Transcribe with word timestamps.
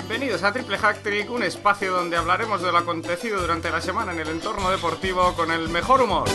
Bienvenidos 0.00 0.42
a 0.44 0.52
Triple 0.52 0.78
Hack 0.78 1.02
Trick, 1.02 1.30
un 1.30 1.42
espacio 1.42 1.92
donde 1.92 2.16
hablaremos 2.16 2.62
de 2.62 2.72
lo 2.72 2.78
acontecido 2.78 3.38
durante 3.38 3.70
la 3.70 3.82
semana 3.82 4.12
en 4.12 4.20
el 4.20 4.28
entorno 4.28 4.70
deportivo 4.70 5.34
con 5.34 5.50
el 5.52 5.68
mejor 5.68 6.00
humor. 6.00 6.26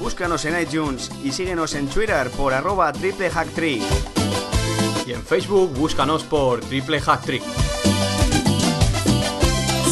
Búscanos 0.00 0.42
en 0.46 0.58
iTunes 0.60 1.10
y 1.22 1.32
síguenos 1.32 1.74
en 1.74 1.86
Twitter 1.86 2.30
por 2.30 2.54
arroba 2.54 2.92
Triple 2.94 3.28
Hack 3.28 3.50
Trick. 3.50 3.82
Y 5.06 5.12
en 5.12 5.22
Facebook 5.22 5.74
búscanos 5.74 6.24
por 6.24 6.60
Triple 6.60 6.98
Hack 6.98 7.26
Trick. 7.26 7.42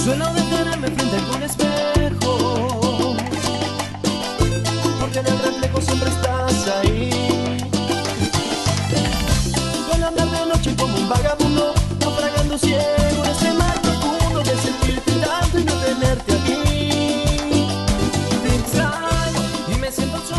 Suelo 0.03 0.32
detenerme 0.32 0.89
frente 0.89 1.17
a 1.17 1.36
un 1.36 1.43
espejo 1.43 3.17
Porque 5.00 5.18
en 5.18 5.26
el 5.26 5.39
reflejo 5.39 5.81
siempre 5.82 6.08
estás 6.08 6.68
ahí 6.68 6.93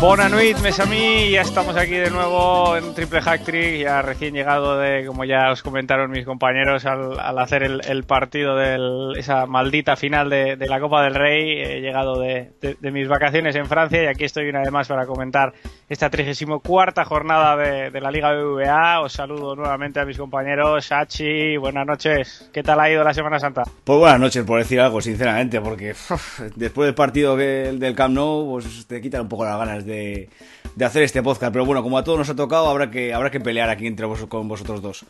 Buenas 0.00 0.30
noches, 0.30 0.62
mes 0.62 0.78
a 0.78 0.84
mí, 0.86 1.30
ya 1.30 1.40
estamos 1.40 1.74
aquí 1.74 1.94
de 1.94 2.10
nuevo 2.10 2.76
en 2.76 2.94
Triple 2.94 3.22
Hack 3.22 3.42
Trick, 3.44 3.80
ya 3.80 4.02
recién 4.02 4.34
llegado 4.34 4.78
de, 4.78 5.06
como 5.06 5.24
ya 5.24 5.50
os 5.50 5.62
comentaron 5.62 6.10
mis 6.10 6.24
compañeros, 6.26 6.84
al, 6.84 7.18
al 7.18 7.38
hacer 7.38 7.62
el, 7.62 7.80
el 7.88 8.04
partido 8.04 8.54
de 8.56 8.78
esa 9.18 9.46
maldita 9.46 9.96
final 9.96 10.28
de, 10.28 10.56
de 10.56 10.68
la 10.68 10.80
Copa 10.80 11.02
del 11.02 11.14
Rey, 11.14 11.60
he 11.62 11.80
llegado 11.80 12.20
de, 12.20 12.52
de- 12.60 12.76
de 12.78 12.90
mis 12.92 13.08
vacaciones 13.08 13.56
en 13.56 13.64
Francia 13.66 14.02
y 14.02 14.06
aquí 14.06 14.24
estoy 14.24 14.48
una 14.50 14.60
vez 14.60 14.70
más 14.70 14.86
para 14.86 15.06
comentar 15.06 15.54
esta 15.88 16.10
34 16.10 17.04
jornada 17.04 17.56
de, 17.56 17.90
de 17.90 18.00
la 18.00 18.10
Liga 18.10 18.32
BBVA. 18.32 19.00
Os 19.00 19.12
saludo 19.12 19.54
nuevamente 19.54 20.00
a 20.00 20.04
mis 20.04 20.18
compañeros, 20.18 20.86
Sachi, 20.86 21.56
buenas 21.56 21.86
noches, 21.86 22.50
¿qué 22.52 22.62
tal 22.62 22.80
ha 22.80 22.90
ido 22.90 23.04
la 23.04 23.14
Semana 23.14 23.38
Santa? 23.38 23.62
Pues 23.84 23.98
buenas 23.98 24.18
noches, 24.20 24.44
por 24.44 24.58
decir 24.58 24.80
algo, 24.80 25.00
sinceramente, 25.00 25.60
porque 25.60 25.92
uf, 25.92 26.40
después 26.56 26.86
del 26.86 26.94
partido 26.94 27.36
que, 27.36 27.72
del 27.78 27.94
Camp 27.94 28.14
Nou, 28.14 28.50
pues 28.50 28.86
te 28.86 29.00
quitan 29.00 29.22
un 29.22 29.28
poco 29.28 29.44
las 29.44 29.58
ganas 29.58 29.86
de, 29.86 30.28
de 30.74 30.84
hacer 30.84 31.04
este 31.04 31.22
podcast. 31.22 31.52
Pero 31.52 31.64
bueno, 31.64 31.82
como 31.82 31.98
a 31.98 32.04
todos 32.04 32.18
nos 32.18 32.30
ha 32.30 32.36
tocado, 32.36 32.68
habrá 32.68 32.90
que, 32.90 33.14
habrá 33.14 33.30
que 33.30 33.40
pelear 33.40 33.70
aquí 33.70 33.86
entre 33.86 34.06
vos, 34.06 34.24
con 34.26 34.48
vosotros 34.48 34.82
dos. 34.82 35.06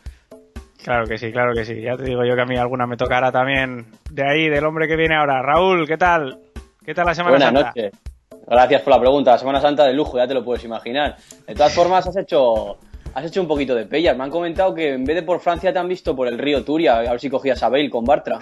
Claro 0.83 1.05
que 1.05 1.17
sí, 1.17 1.31
claro 1.31 1.53
que 1.53 1.65
sí. 1.65 1.81
Ya 1.81 1.97
te 1.97 2.03
digo 2.03 2.23
yo 2.23 2.35
que 2.35 2.41
a 2.41 2.45
mí 2.45 2.55
alguna 2.55 2.87
me 2.87 2.95
tocará 2.95 3.31
también 3.31 3.87
de 4.09 4.23
ahí, 4.23 4.47
del 4.47 4.63
hombre 4.63 4.87
que 4.87 4.95
viene 4.95 5.15
ahora. 5.15 5.41
Raúl, 5.41 5.85
¿qué 5.87 5.97
tal? 5.97 6.39
¿Qué 6.85 6.93
tal 6.93 7.07
la 7.07 7.15
Semana 7.15 7.31
Buenas 7.37 7.53
Santa? 7.53 7.73
noches. 7.75 8.16
Gracias 8.47 8.81
por 8.81 8.93
la 8.93 8.99
pregunta. 8.99 9.31
La 9.31 9.37
Semana 9.37 9.59
Santa 9.59 9.85
de 9.85 9.93
lujo, 9.93 10.17
ya 10.17 10.27
te 10.27 10.33
lo 10.33 10.43
puedes 10.43 10.63
imaginar. 10.63 11.17
De 11.45 11.53
todas 11.53 11.73
formas, 11.73 12.07
has 12.07 12.15
hecho, 12.15 12.77
has 13.13 13.25
hecho 13.25 13.41
un 13.41 13.47
poquito 13.47 13.75
de 13.75 13.85
pellas. 13.85 14.17
Me 14.17 14.23
han 14.23 14.31
comentado 14.31 14.73
que 14.73 14.93
en 14.93 15.03
vez 15.03 15.17
de 15.17 15.23
por 15.23 15.41
Francia 15.41 15.73
te 15.73 15.79
han 15.79 15.87
visto 15.87 16.15
por 16.15 16.27
el 16.27 16.37
río 16.37 16.63
Turia, 16.63 16.97
a 16.99 17.01
ver 17.01 17.19
si 17.19 17.29
cogías 17.29 17.61
a 17.61 17.69
Bale 17.69 17.89
con 17.89 18.05
Bartra. 18.05 18.39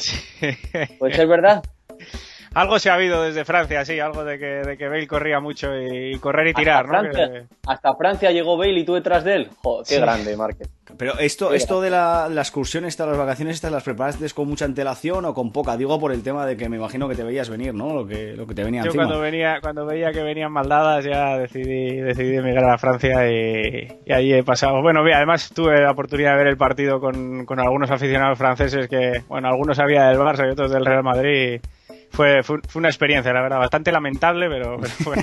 ¿Puede 1.00 1.14
ser 1.14 1.28
verdad? 1.28 1.64
Algo 2.56 2.80
se 2.80 2.90
ha 2.90 2.96
habido 2.96 3.22
desde 3.22 3.46
Francia, 3.46 3.86
sí, 3.86 4.00
algo 4.00 4.24
de 4.24 4.40
que, 4.40 4.46
de 4.46 4.78
que 4.78 4.88
Bale 4.88 5.08
corría 5.08 5.40
mucho 5.40 5.68
y, 5.78 6.16
y 6.16 6.20
correr 6.20 6.48
y 6.48 6.54
tirar, 6.54 6.86
hasta, 6.86 7.02
¿no? 7.02 7.12
Francia, 7.12 7.30
Que- 7.32 7.44
hasta 7.68 7.96
Francia 7.96 8.32
llegó 8.32 8.58
Bale 8.58 8.80
y 8.80 8.84
tú 8.86 8.96
detrás 8.96 9.24
de 9.24 9.36
él. 9.36 9.50
Joder, 9.62 9.86
qué 9.88 9.96
Sí. 9.96 10.02
grande, 10.02 10.36
Márquez. 10.36 10.70
Pero 10.98 11.18
esto, 11.20 11.54
esto 11.54 11.82
de 11.82 11.90
la, 11.90 12.30
la 12.30 12.42
excursión, 12.42 12.86
esta, 12.86 13.06
las 13.06 13.18
vacaciones, 13.18 13.56
estas 13.56 13.72
las 13.72 13.84
preparaste 13.84 14.26
con 14.34 14.48
mucha 14.48 14.66
antelación 14.66 15.26
o 15.26 15.34
con 15.34 15.52
poca. 15.52 15.76
Digo 15.76 16.00
por 16.00 16.12
el 16.14 16.24
tema 16.24 16.46
de 16.46 16.56
que 16.56 16.70
me 16.70 16.78
imagino 16.78 17.10
que 17.10 17.16
te 17.16 17.24
veías 17.24 17.50
venir, 17.50 17.74
¿no? 17.74 17.94
Lo 17.94 18.08
que, 18.08 18.34
lo 18.34 18.46
que 18.48 18.54
te 18.56 18.64
venía 18.64 18.82
Yo 18.82 18.88
encima. 18.88 19.04
cuando 19.06 19.20
venía, 19.20 19.60
cuando 19.62 19.86
veía 19.86 20.12
que 20.14 20.22
venían 20.24 20.52
maldadas 20.52 21.04
ya 21.04 21.38
decidí, 21.38 21.98
decidí 21.98 22.38
emigrar 22.38 22.70
a 22.70 22.78
Francia 22.78 23.30
y, 23.30 23.88
y 24.06 24.14
ahí 24.14 24.32
he 24.34 24.44
pasado. 24.44 24.82
Bueno, 24.82 25.04
mira, 25.04 25.18
además 25.18 25.52
tuve 25.54 25.82
la 25.82 25.92
oportunidad 25.92 26.32
de 26.34 26.38
ver 26.38 26.48
el 26.48 26.58
partido 26.58 27.00
con, 27.02 27.46
con 27.46 27.60
algunos 27.60 27.92
aficionados 27.92 28.38
franceses 28.38 28.88
que, 28.88 29.24
bueno, 29.28 29.48
algunos 29.50 29.80
había 29.80 30.06
del 30.06 30.18
Barça 30.20 30.48
y 30.48 30.52
otros 30.52 30.72
del 30.72 30.86
Real 30.86 31.04
Madrid. 31.04 31.60
y 31.85 31.85
Fue, 32.16 32.44
fue, 32.44 32.60
fue 32.68 32.80
una 32.80 32.88
experiencia, 32.88 33.34
la 33.34 33.42
verdad, 33.42 33.60
bastante 33.60 33.92
lamentable, 33.92 34.48
pero, 34.50 34.78
pero, 34.80 34.90
fue, 34.94 35.16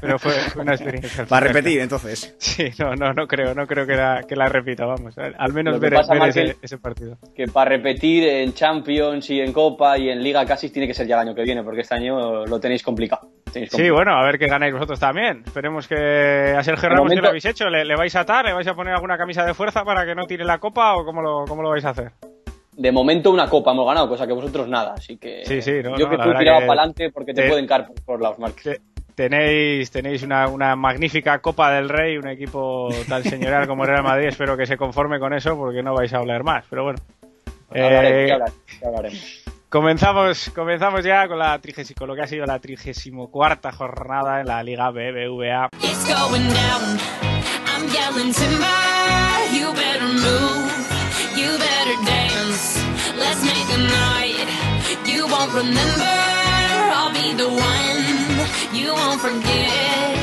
pero 0.00 0.18
fue, 0.18 0.32
fue 0.32 0.62
una 0.62 0.72
experiencia. 0.74 1.26
Para 1.26 1.46
repetir, 1.48 1.80
entonces. 1.80 2.34
Sí, 2.38 2.70
no, 2.78 2.94
no, 2.94 3.12
no 3.12 3.26
creo, 3.26 3.54
no 3.54 3.66
creo 3.66 3.86
que 3.86 3.94
la, 3.94 4.22
que 4.26 4.34
la 4.34 4.48
repita, 4.48 4.86
vamos. 4.86 5.16
Al 5.18 5.52
menos 5.52 5.74
Lo 5.74 5.80
ver, 5.80 5.94
pasa, 5.94 6.14
ver 6.14 6.56
ese, 6.62 6.78
partido. 6.78 7.18
Que 7.36 7.46
para 7.46 7.70
repetir 7.70 8.24
en 8.24 8.54
Champions 8.54 9.28
y 9.30 9.40
en 9.40 9.52
Copa 9.52 9.98
y 9.98 10.08
en 10.08 10.22
Liga 10.22 10.44
casi 10.46 10.70
tiene 10.70 10.86
que 10.88 10.94
ser 10.94 11.06
ya 11.06 11.16
el 11.20 11.28
año 11.28 11.34
que 11.34 11.42
viene, 11.42 11.62
porque 11.62 11.82
este 11.82 11.94
año 11.94 12.46
lo 12.46 12.58
tenéis 12.60 12.82
complicado. 12.82 13.28
Tenéis 13.52 13.70
Sí, 13.72 13.90
bueno, 13.90 14.12
a 14.12 14.24
ver 14.24 14.38
que 14.38 14.46
ganáis 14.46 14.72
vosotros 14.72 14.98
también. 14.98 15.42
Esperemos 15.46 15.86
que 15.86 16.54
a 16.56 16.62
Sergio 16.62 16.88
Ramos, 16.88 17.02
¿qué 17.02 17.16
momento- 17.16 17.22
le 17.22 17.28
habéis 17.28 17.44
hecho? 17.44 17.68
¿Le, 17.68 17.84
le 17.84 17.96
vais 17.96 18.14
a 18.16 18.20
atar? 18.20 18.46
¿Le 18.46 18.54
vais 18.54 18.66
a 18.66 18.74
poner 18.74 18.94
alguna 18.94 19.18
camisa 19.18 19.44
de 19.44 19.52
fuerza 19.54 19.84
para 19.84 20.06
que 20.06 20.14
no 20.14 20.26
tire 20.26 20.44
la 20.44 20.58
copa 20.58 20.94
o 20.94 21.04
cómo 21.04 21.20
lo, 21.20 21.44
cómo 21.46 21.62
lo 21.62 21.70
vais 21.70 21.84
a 21.84 21.90
hacer? 21.90 22.12
De 22.78 22.92
momento 22.92 23.30
una 23.32 23.48
copa 23.48 23.72
hemos 23.72 23.86
ganado, 23.86 24.08
cosa 24.08 24.26
que 24.26 24.32
vosotros 24.32 24.68
nada. 24.68 24.94
Así 24.96 25.16
que 25.16 25.44
Sí, 25.44 25.60
sí, 25.60 25.72
no, 25.82 25.98
yo 25.98 26.06
no, 26.06 26.10
que 26.10 26.16
tú 26.16 26.22
que- 26.38 26.44
para 26.44 26.56
adelante 26.58 27.10
porque 27.10 27.34
te 27.34 27.42
te- 27.42 27.48
pueden 27.48 27.66
caer 27.66 27.86
por, 27.86 28.02
por 28.04 28.22
lados, 28.22 28.38
Márquez. 28.38 28.62
Te- 28.64 28.80
Tenéis, 29.14 29.90
tenéis 29.90 30.22
una, 30.22 30.46
una 30.46 30.76
magnífica 30.76 31.40
Copa 31.40 31.72
del 31.72 31.88
Rey, 31.88 32.16
un 32.18 32.28
equipo 32.28 32.88
tan 33.08 33.24
señorial 33.24 33.66
como 33.66 33.82
el 33.82 33.90
Real 33.90 34.04
Madrid. 34.04 34.28
Espero 34.28 34.56
que 34.56 34.64
se 34.64 34.76
conforme 34.76 35.18
con 35.18 35.32
eso 35.34 35.56
porque 35.56 35.82
no 35.82 35.92
vais 35.92 36.12
a 36.14 36.18
hablar 36.18 36.44
más. 36.44 36.64
Pero 36.70 36.84
bueno. 36.84 37.00
Ya 37.74 37.84
hablaremos, 37.84 38.12
Eh, 38.22 38.26
ya 38.28 38.34
hablaremos, 38.34 38.64
ya 38.80 38.86
hablaremos. 38.88 39.44
Comenzamos, 39.68 40.50
comenzamos 40.54 41.04
ya 41.04 41.26
con 41.26 41.38
la 41.40 41.58
trigésimo, 41.58 41.96
con 41.98 42.08
lo 42.08 42.14
que 42.14 42.22
ha 42.22 42.26
sido 42.28 42.46
la 42.46 42.60
34 42.60 43.72
jornada 43.72 44.40
en 44.40 44.46
la 44.46 44.62
Liga 44.62 44.88
BBVA. 44.90 45.68
It's 45.82 46.06
going 46.06 46.48
down. 46.48 46.98
I'm 47.66 47.86
yelling 47.88 48.32
timber. 48.32 48.66
You 49.52 49.72
better 49.74 50.06
move. 50.06 50.87
You 51.38 51.56
better 51.56 51.96
dance. 52.04 52.82
Let's 53.16 53.42
make 53.44 53.68
a 53.78 53.80
night. 54.02 54.48
You 55.06 55.28
won't 55.28 55.52
remember. 55.54 56.14
I'll 56.98 57.12
be 57.14 57.32
the 57.32 57.48
one. 57.48 58.00
You 58.74 58.92
won't 58.92 59.20
forget. 59.20 60.18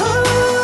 Ooh, 0.00 0.63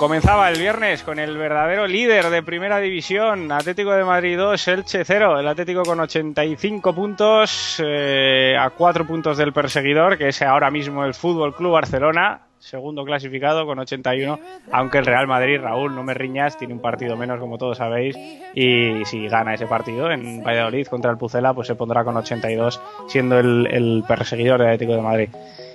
Comenzaba 0.00 0.48
el 0.48 0.58
viernes 0.58 1.02
con 1.02 1.18
el 1.18 1.36
verdadero 1.36 1.86
líder 1.86 2.30
de 2.30 2.42
primera 2.42 2.78
división, 2.78 3.52
Atlético 3.52 3.92
de 3.92 4.02
Madrid 4.02 4.38
2, 4.38 4.68
Elche 4.68 5.04
0. 5.04 5.38
El 5.38 5.46
Atlético 5.46 5.82
con 5.82 6.00
85 6.00 6.94
puntos, 6.94 7.82
eh, 7.84 8.56
a 8.58 8.70
4 8.70 9.06
puntos 9.06 9.36
del 9.36 9.52
perseguidor, 9.52 10.16
que 10.16 10.28
es 10.28 10.40
ahora 10.40 10.70
mismo 10.70 11.04
el 11.04 11.12
Fútbol 11.12 11.54
Club 11.54 11.72
Barcelona, 11.72 12.46
segundo 12.58 13.04
clasificado 13.04 13.66
con 13.66 13.78
81. 13.78 14.40
Aunque 14.72 14.96
el 14.96 15.04
Real 15.04 15.26
Madrid, 15.26 15.60
Raúl, 15.60 15.94
no 15.94 16.02
me 16.02 16.14
riñas, 16.14 16.56
tiene 16.56 16.72
un 16.72 16.80
partido 16.80 17.18
menos, 17.18 17.38
como 17.38 17.58
todos 17.58 17.76
sabéis. 17.76 18.16
Y 18.54 19.04
si 19.04 19.28
gana 19.28 19.52
ese 19.52 19.66
partido 19.66 20.10
en 20.10 20.42
Valladolid 20.42 20.86
contra 20.86 21.10
el 21.10 21.18
Pucela, 21.18 21.52
pues 21.52 21.66
se 21.68 21.74
pondrá 21.74 22.04
con 22.04 22.16
82, 22.16 22.80
siendo 23.06 23.38
el, 23.38 23.68
el 23.70 24.02
perseguidor 24.08 24.60
del 24.60 24.68
Atlético 24.68 24.94
de 24.94 25.02
Madrid. 25.02 25.28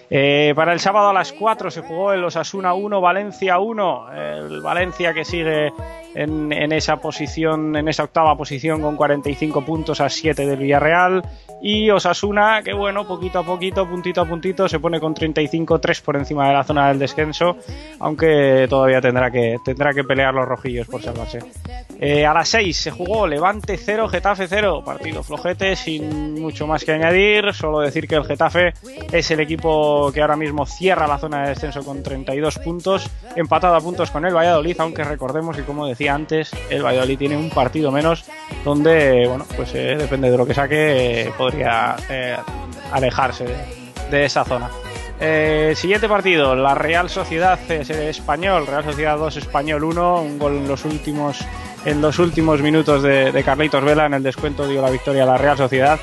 Eh, 0.09 0.53
para 0.55 0.73
el 0.73 0.79
sábado 0.79 1.09
a 1.09 1.13
las 1.13 1.33
4 1.33 1.71
se 1.71 1.81
jugó 1.81 2.13
el 2.13 2.23
Osasuna 2.23 2.73
1, 2.73 3.01
Valencia 3.01 3.59
1. 3.59 4.13
El 4.13 4.61
Valencia 4.61 5.13
que 5.13 5.25
sigue 5.25 5.71
en, 6.13 6.51
en 6.51 6.71
esa 6.71 6.97
posición, 6.97 7.75
en 7.75 7.87
esa 7.87 8.03
octava 8.03 8.35
posición 8.35 8.81
con 8.81 8.95
45 8.95 9.65
puntos 9.65 10.01
a 10.01 10.09
7 10.09 10.45
del 10.45 10.57
Villarreal. 10.57 11.23
Y 11.61 11.89
Osasuna, 11.89 12.61
que 12.63 12.73
bueno, 12.73 13.07
poquito 13.07 13.39
a 13.39 13.43
poquito, 13.43 13.87
puntito 13.87 14.21
a 14.21 14.25
puntito, 14.25 14.67
se 14.67 14.79
pone 14.79 14.99
con 14.99 15.13
35, 15.13 15.79
3 15.79 16.01
por 16.01 16.15
encima 16.15 16.47
de 16.47 16.53
la 16.53 16.63
zona 16.63 16.89
del 16.89 16.99
descenso, 16.99 17.57
aunque 17.99 18.67
todavía 18.69 19.01
tendrá 19.01 19.31
que, 19.31 19.57
tendrá 19.63 19.93
que 19.93 20.03
pelear 20.03 20.33
los 20.33 20.47
rojillos 20.47 20.87
por 20.87 21.01
salvarse. 21.01 21.39
Eh, 21.99 22.25
a 22.25 22.33
las 22.33 22.49
6 22.49 22.77
se 22.77 22.91
jugó 22.91 23.25
Levante 23.25 23.77
0, 23.77 24.07
Getafe 24.09 24.47
0, 24.47 24.83
partido 24.85 25.23
flojete, 25.23 25.75
sin 25.75 26.39
mucho 26.39 26.67
más 26.67 26.83
que 26.83 26.91
añadir, 26.91 27.53
solo 27.53 27.79
decir 27.79 28.07
que 28.07 28.15
el 28.15 28.25
Getafe 28.25 28.73
es 29.11 29.31
el 29.31 29.39
equipo 29.39 30.04
que 30.11 30.21
ahora 30.21 30.35
mismo 30.35 30.65
cierra 30.65 31.07
la 31.07 31.17
zona 31.17 31.43
de 31.43 31.49
descenso 31.49 31.83
con 31.83 32.03
32 32.03 32.59
puntos, 32.59 33.09
empatado 33.35 33.75
a 33.75 33.81
puntos 33.81 34.11
con 34.11 34.25
el 34.25 34.35
Valladolid, 34.35 34.75
aunque 34.79 35.03
recordemos 35.03 35.55
que 35.55 35.63
como 35.63 35.87
decía 35.87 36.13
antes, 36.13 36.51
el 36.69 36.83
Valladolid 36.83 37.17
tiene 37.17 37.37
un 37.37 37.49
partido 37.49 37.91
menos 37.91 38.25
donde, 38.63 39.27
bueno, 39.27 39.45
pues 39.55 39.73
eh, 39.75 39.95
depende 39.97 40.29
de 40.29 40.37
lo 40.37 40.45
que 40.45 40.53
saque, 40.53 41.21
eh, 41.21 41.33
podría 41.37 41.95
eh, 42.09 42.35
alejarse 42.91 43.45
de, 43.45 43.55
de 44.11 44.25
esa 44.25 44.43
zona. 44.43 44.69
Eh, 45.19 45.73
siguiente 45.75 46.09
partido, 46.09 46.55
la 46.55 46.75
Real 46.75 47.09
Sociedad 47.09 47.59
es 47.71 47.89
Español, 47.89 48.67
Real 48.67 48.83
Sociedad 48.83 49.17
2, 49.17 49.37
Español 49.37 49.85
1, 49.85 50.21
un 50.21 50.37
gol 50.39 50.57
en 50.57 50.67
los 50.67 50.83
últimos 50.83 51.39
en 51.85 52.01
los 52.01 52.19
últimos 52.19 52.61
minutos 52.61 53.03
de, 53.03 53.31
de 53.31 53.43
Carlitos 53.43 53.83
Vela 53.83 54.07
en 54.07 54.15
el 54.15 54.23
descuento 54.23 54.67
dio 54.67 54.81
la 54.81 54.89
victoria 54.89 55.23
a 55.23 55.27
la 55.27 55.37
Real 55.37 55.55
Sociedad 55.55 55.99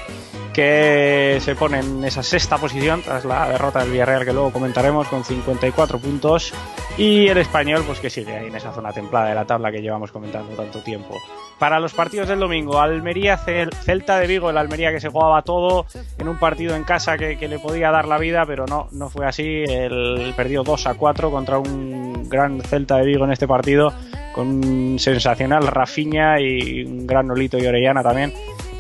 que 0.53 1.39
se 1.41 1.55
pone 1.55 1.81
en 1.81 2.05
esa 2.05 2.23
sexta 2.23 2.59
posición 2.59 3.03
tras 3.03 3.25
la 3.25 3.49
derrota 3.49 3.81
del 3.81 3.91
Villarreal 3.91 4.25
que 4.25 4.33
luego 4.33 4.53
comentaremos 4.53 5.09
con 5.09 5.25
54 5.25 5.99
puntos 5.99 6.53
Y 6.99 7.29
el 7.29 7.39
español, 7.39 7.83
pues 7.87 8.01
que 8.01 8.11
sigue 8.11 8.37
ahí 8.37 8.47
en 8.49 8.55
esa 8.55 8.73
zona 8.73 8.93
templada 8.93 9.29
de 9.31 9.35
la 9.35 9.47
tabla 9.47 9.73
que 9.73 9.81
llevamos 9.81 10.13
comentando 10.13 10.55
tanto 10.55 10.81
tiempo. 10.81 11.17
Para 11.59 11.81
los 11.81 11.95
partidos 11.95 12.29
del 12.29 12.39
domingo, 12.41 12.81
Almería, 12.81 13.39
Cel- 13.39 13.73
Celta 13.73 14.19
de 14.19 14.27
Vigo, 14.27 14.51
el 14.51 14.59
Almería 14.59 14.91
que 14.93 15.01
se 15.01 15.09
jugaba 15.09 15.41
todo 15.43 15.87
en 16.19 16.29
un 16.29 16.39
partido 16.39 16.75
en 16.77 16.85
casa 16.85 17.17
que, 17.17 17.37
le 17.49 17.59
podía 17.59 17.91
dar 17.91 18.07
la 18.07 18.19
vida, 18.19 18.45
pero 18.47 18.67
no, 18.67 18.89
no 18.93 19.09
fue 19.09 19.27
así. 19.27 19.65
El 19.67 20.35
perdió 20.37 20.65
2 20.65 20.87
a 20.87 20.95
4 20.95 21.31
contra 21.31 21.59
un 21.59 22.29
gran 22.29 22.61
Celta 22.61 22.97
de 22.99 23.07
Vigo 23.07 23.25
en 23.25 23.33
este 23.33 23.47
partido, 23.49 23.93
con 24.35 24.49
un 24.49 24.99
sensacional 24.99 25.67
Rafinha 25.67 26.41
y 26.41 26.85
un 26.85 27.07
gran 27.07 27.27
Nolito 27.27 27.59
y 27.59 27.67
Orellana 27.67 28.03
también 28.03 28.33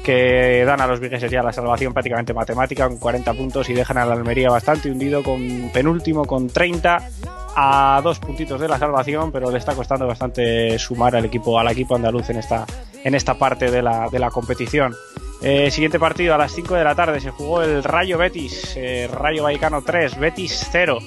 que 0.04 0.64
dan 0.64 0.80
a 0.80 0.86
los 0.86 1.00
vigueses 1.00 1.30
ya 1.30 1.42
la 1.42 1.52
salvación 1.52 1.92
prácticamente 1.92 2.34
matemática 2.34 2.88
con 2.88 2.98
40 2.98 3.34
puntos 3.34 3.68
y 3.70 3.74
dejan 3.74 3.98
a 3.98 4.06
la 4.06 4.14
Almería 4.14 4.50
bastante 4.50 4.90
hundido 4.90 5.22
con 5.22 5.70
penúltimo 5.72 6.24
con 6.24 6.48
30 6.48 7.08
a 7.54 8.00
dos 8.02 8.18
puntitos 8.18 8.60
de 8.60 8.68
la 8.68 8.78
salvación, 8.78 9.30
pero 9.30 9.50
le 9.50 9.58
está 9.58 9.74
costando 9.74 10.06
bastante 10.06 10.78
sumar 10.78 11.14
al 11.14 11.24
equipo 11.24 11.58
al 11.58 11.68
equipo 11.68 11.96
andaluz 11.96 12.30
en 12.30 12.38
esta 12.38 12.66
en 13.04 13.14
esta 13.14 13.34
parte 13.34 13.70
de 13.70 13.82
la, 13.82 14.08
de 14.10 14.18
la 14.18 14.30
competición. 14.30 14.94
Eh, 15.42 15.72
siguiente 15.72 15.98
partido 15.98 16.34
a 16.34 16.38
las 16.38 16.52
5 16.52 16.74
de 16.76 16.84
la 16.84 16.94
tarde 16.94 17.20
se 17.20 17.30
jugó 17.30 17.62
el 17.62 17.82
Rayo 17.82 18.16
Betis, 18.16 18.74
eh, 18.76 19.08
Rayo 19.12 19.42
Vallecano 19.42 19.82
3, 19.82 20.18
Betis 20.18 20.68
0. 20.70 20.98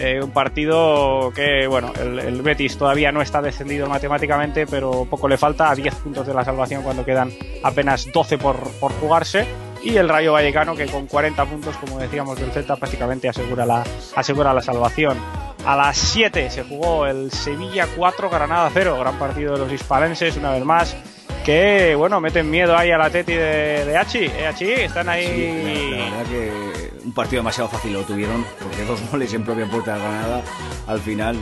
Eh, 0.00 0.20
un 0.22 0.30
partido 0.30 1.32
que, 1.34 1.66
bueno, 1.66 1.92
el, 2.00 2.18
el 2.18 2.42
Betis 2.42 2.76
todavía 2.78 3.10
no 3.10 3.20
está 3.20 3.42
descendido 3.42 3.88
matemáticamente, 3.88 4.66
pero 4.66 5.06
poco 5.06 5.28
le 5.28 5.36
falta 5.36 5.70
a 5.70 5.74
10 5.74 5.94
puntos 5.96 6.26
de 6.26 6.34
la 6.34 6.44
salvación 6.44 6.82
cuando 6.82 7.04
quedan 7.04 7.32
apenas 7.62 8.10
12 8.12 8.38
por, 8.38 8.56
por 8.78 8.92
jugarse. 8.92 9.46
Y 9.82 9.96
el 9.96 10.08
Rayo 10.08 10.32
Vallecano 10.32 10.74
que 10.74 10.86
con 10.86 11.06
40 11.06 11.44
puntos, 11.44 11.76
como 11.76 11.98
decíamos 11.98 12.38
del 12.38 12.50
Celta, 12.50 12.76
prácticamente 12.76 13.28
asegura 13.28 13.64
la, 13.64 13.84
asegura 14.14 14.52
la 14.52 14.62
salvación. 14.62 15.16
A 15.64 15.76
las 15.76 15.96
7 15.98 16.50
se 16.50 16.64
jugó 16.64 17.06
el 17.06 17.30
Sevilla 17.30 17.86
4, 17.96 18.30
Granada 18.30 18.70
0, 18.72 18.96
gran 18.98 19.18
partido 19.18 19.54
de 19.54 19.58
los 19.60 19.72
hispalenses 19.72 20.36
una 20.36 20.52
vez 20.52 20.64
más 20.64 20.96
que 21.44 21.94
bueno 21.94 22.20
meten 22.20 22.50
miedo 22.50 22.76
ahí 22.76 22.90
a 22.90 22.98
la 22.98 23.08
Teti 23.08 23.32
de, 23.32 23.86
de 23.86 23.96
Hachi, 23.96 24.26
¿eh, 24.26 24.46
Hachi? 24.46 24.70
Están 24.70 25.08
ahí 25.08 25.24
Sí, 25.24 25.94
la, 25.94 25.98
la 25.98 26.10
verdad 26.10 26.30
que 26.30 26.87
un 27.08 27.14
partido 27.14 27.40
demasiado 27.40 27.70
fácil 27.70 27.94
lo 27.94 28.02
tuvieron, 28.02 28.44
porque 28.62 28.84
dos 28.88 29.00
goles 29.10 29.32
en 29.32 29.42
propia 29.42 29.66
puerta 29.66 29.94
de 29.94 30.00
Granada, 30.00 30.42
al 30.86 31.00
final 31.00 31.38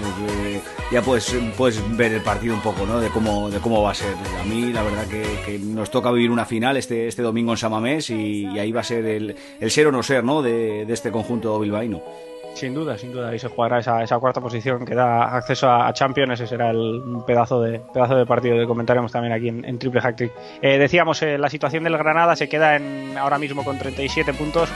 ya 0.93 1.03
puedes, 1.03 1.37
puedes 1.57 1.97
ver 1.97 2.13
el 2.13 2.23
partido 2.23 2.55
un 2.55 2.61
poco, 2.61 2.87
¿no? 2.87 3.01
De 3.01 3.09
cómo, 3.11 3.51
de 3.51 3.59
cómo 3.59 3.83
va 3.83 3.91
a 3.91 3.95
ser. 3.95 4.15
A 4.41 4.45
mí 4.45 4.73
la 4.73 4.83
verdad 4.83 5.07
que, 5.09 5.25
que 5.45 5.59
nos 5.59 5.91
toca 5.91 6.13
vivir 6.13 6.31
una 6.31 6.45
final 6.45 6.77
este, 6.77 7.09
este 7.09 7.23
domingo 7.23 7.51
en 7.53 7.59
Samamés 7.59 8.11
y, 8.11 8.47
y 8.47 8.59
ahí 8.61 8.71
va 8.71 8.83
a 8.83 8.85
ser 8.85 9.05
el, 9.07 9.35
el 9.59 9.71
ser 9.73 9.89
o 9.89 9.93
no 9.93 10.03
ser, 10.05 10.23
¿no? 10.23 10.41
De, 10.41 10.87
de 10.87 10.95
este 10.95 11.11
conjunto 11.11 11.59
bilbaíno. 11.59 12.01
Sin 12.57 12.73
duda, 12.73 12.97
sin 12.97 13.13
duda, 13.13 13.29
ahí 13.29 13.39
se 13.39 13.49
jugará 13.49 13.81
esa, 13.81 14.03
esa 14.03 14.19
cuarta 14.19 14.41
posición 14.41 14.87
que 14.87 14.95
da 14.95 15.37
acceso 15.37 15.71
a, 15.71 15.93
Champions. 15.93 16.41
Ese 16.41 16.47
será 16.47 16.71
el 16.71 17.03
pedazo 17.27 17.61
de 17.61 17.81
pedazo 17.93 18.17
de 18.17 18.25
partido 18.25 18.57
que 18.57 18.67
comentaremos 18.67 19.13
también 19.13 19.35
aquí 19.35 19.49
en, 19.49 19.79
Triple 19.79 20.01
Hack. 20.01 20.23
Eh, 20.63 20.79
decíamos, 20.79 21.21
eh, 21.21 21.37
la 21.37 21.51
situación 21.51 21.85
del 21.85 21.99
Granada 21.99 22.35
se 22.35 22.49
queda 22.49 22.77
en, 22.77 23.19
ahora 23.19 23.39
mismo 23.39 23.63
con 23.63 23.77
37 23.77 24.33
puntos 24.33 24.71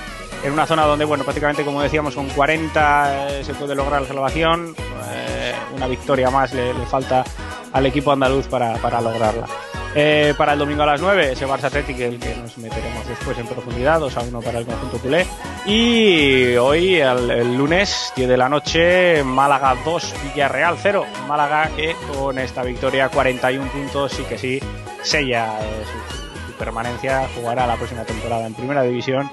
en 0.44 0.52
una 0.52 0.66
zona 0.66 0.84
donde, 0.84 1.06
bueno, 1.06 1.24
prácticamente 1.24 1.64
como 1.64 1.80
decíamos, 1.80 2.14
con 2.14 2.28
40 2.28 3.38
eh, 3.38 3.44
se 3.44 3.54
puede 3.54 3.74
lograr 3.74 4.02
la 4.02 4.08
salvación. 4.08 4.74
Eh, 5.14 5.54
una 5.74 5.86
victoria 5.86 6.30
más 6.30 6.52
le, 6.52 6.74
falta 6.84 7.24
al 7.72 7.86
equipo 7.86 8.12
andaluz 8.12 8.46
para 8.46 9.00
lograrla. 9.00 9.46
Eh, 9.94 10.34
para 10.38 10.52
el 10.52 10.58
domingo 10.58 10.84
a 10.84 10.86
las 10.86 11.00
9, 11.00 11.32
ese 11.32 11.46
Barça 11.46 11.64
Athletic, 11.64 11.98
el 11.98 12.20
que 12.20 12.36
nos 12.36 12.56
meteremos 12.58 13.08
después 13.08 13.36
en 13.38 13.46
profundidad, 13.46 13.98
2 13.98 14.16
a 14.16 14.20
1 14.22 14.40
para 14.40 14.58
el 14.60 14.66
conjunto 14.66 14.98
culé. 14.98 15.26
Y 15.66 16.54
hoy, 16.56 16.96
el, 16.96 17.30
el 17.30 17.56
lunes, 17.56 18.12
10 18.14 18.28
de 18.28 18.36
la 18.36 18.48
noche, 18.48 19.24
Málaga 19.24 19.76
2, 19.84 20.14
Villarreal 20.24 20.76
0. 20.80 21.04
Málaga 21.26 21.70
que 21.74 21.96
con 22.14 22.38
esta 22.38 22.62
victoria, 22.62 23.08
41 23.08 23.70
puntos, 23.72 24.12
sí 24.12 24.22
que 24.28 24.38
sí, 24.38 24.60
sella 25.02 25.58
eh, 25.60 25.84
su, 25.84 26.52
su 26.52 26.58
permanencia, 26.58 27.28
jugará 27.34 27.66
la 27.66 27.76
próxima 27.76 28.04
temporada 28.04 28.46
en 28.46 28.54
Primera 28.54 28.82
División. 28.82 29.28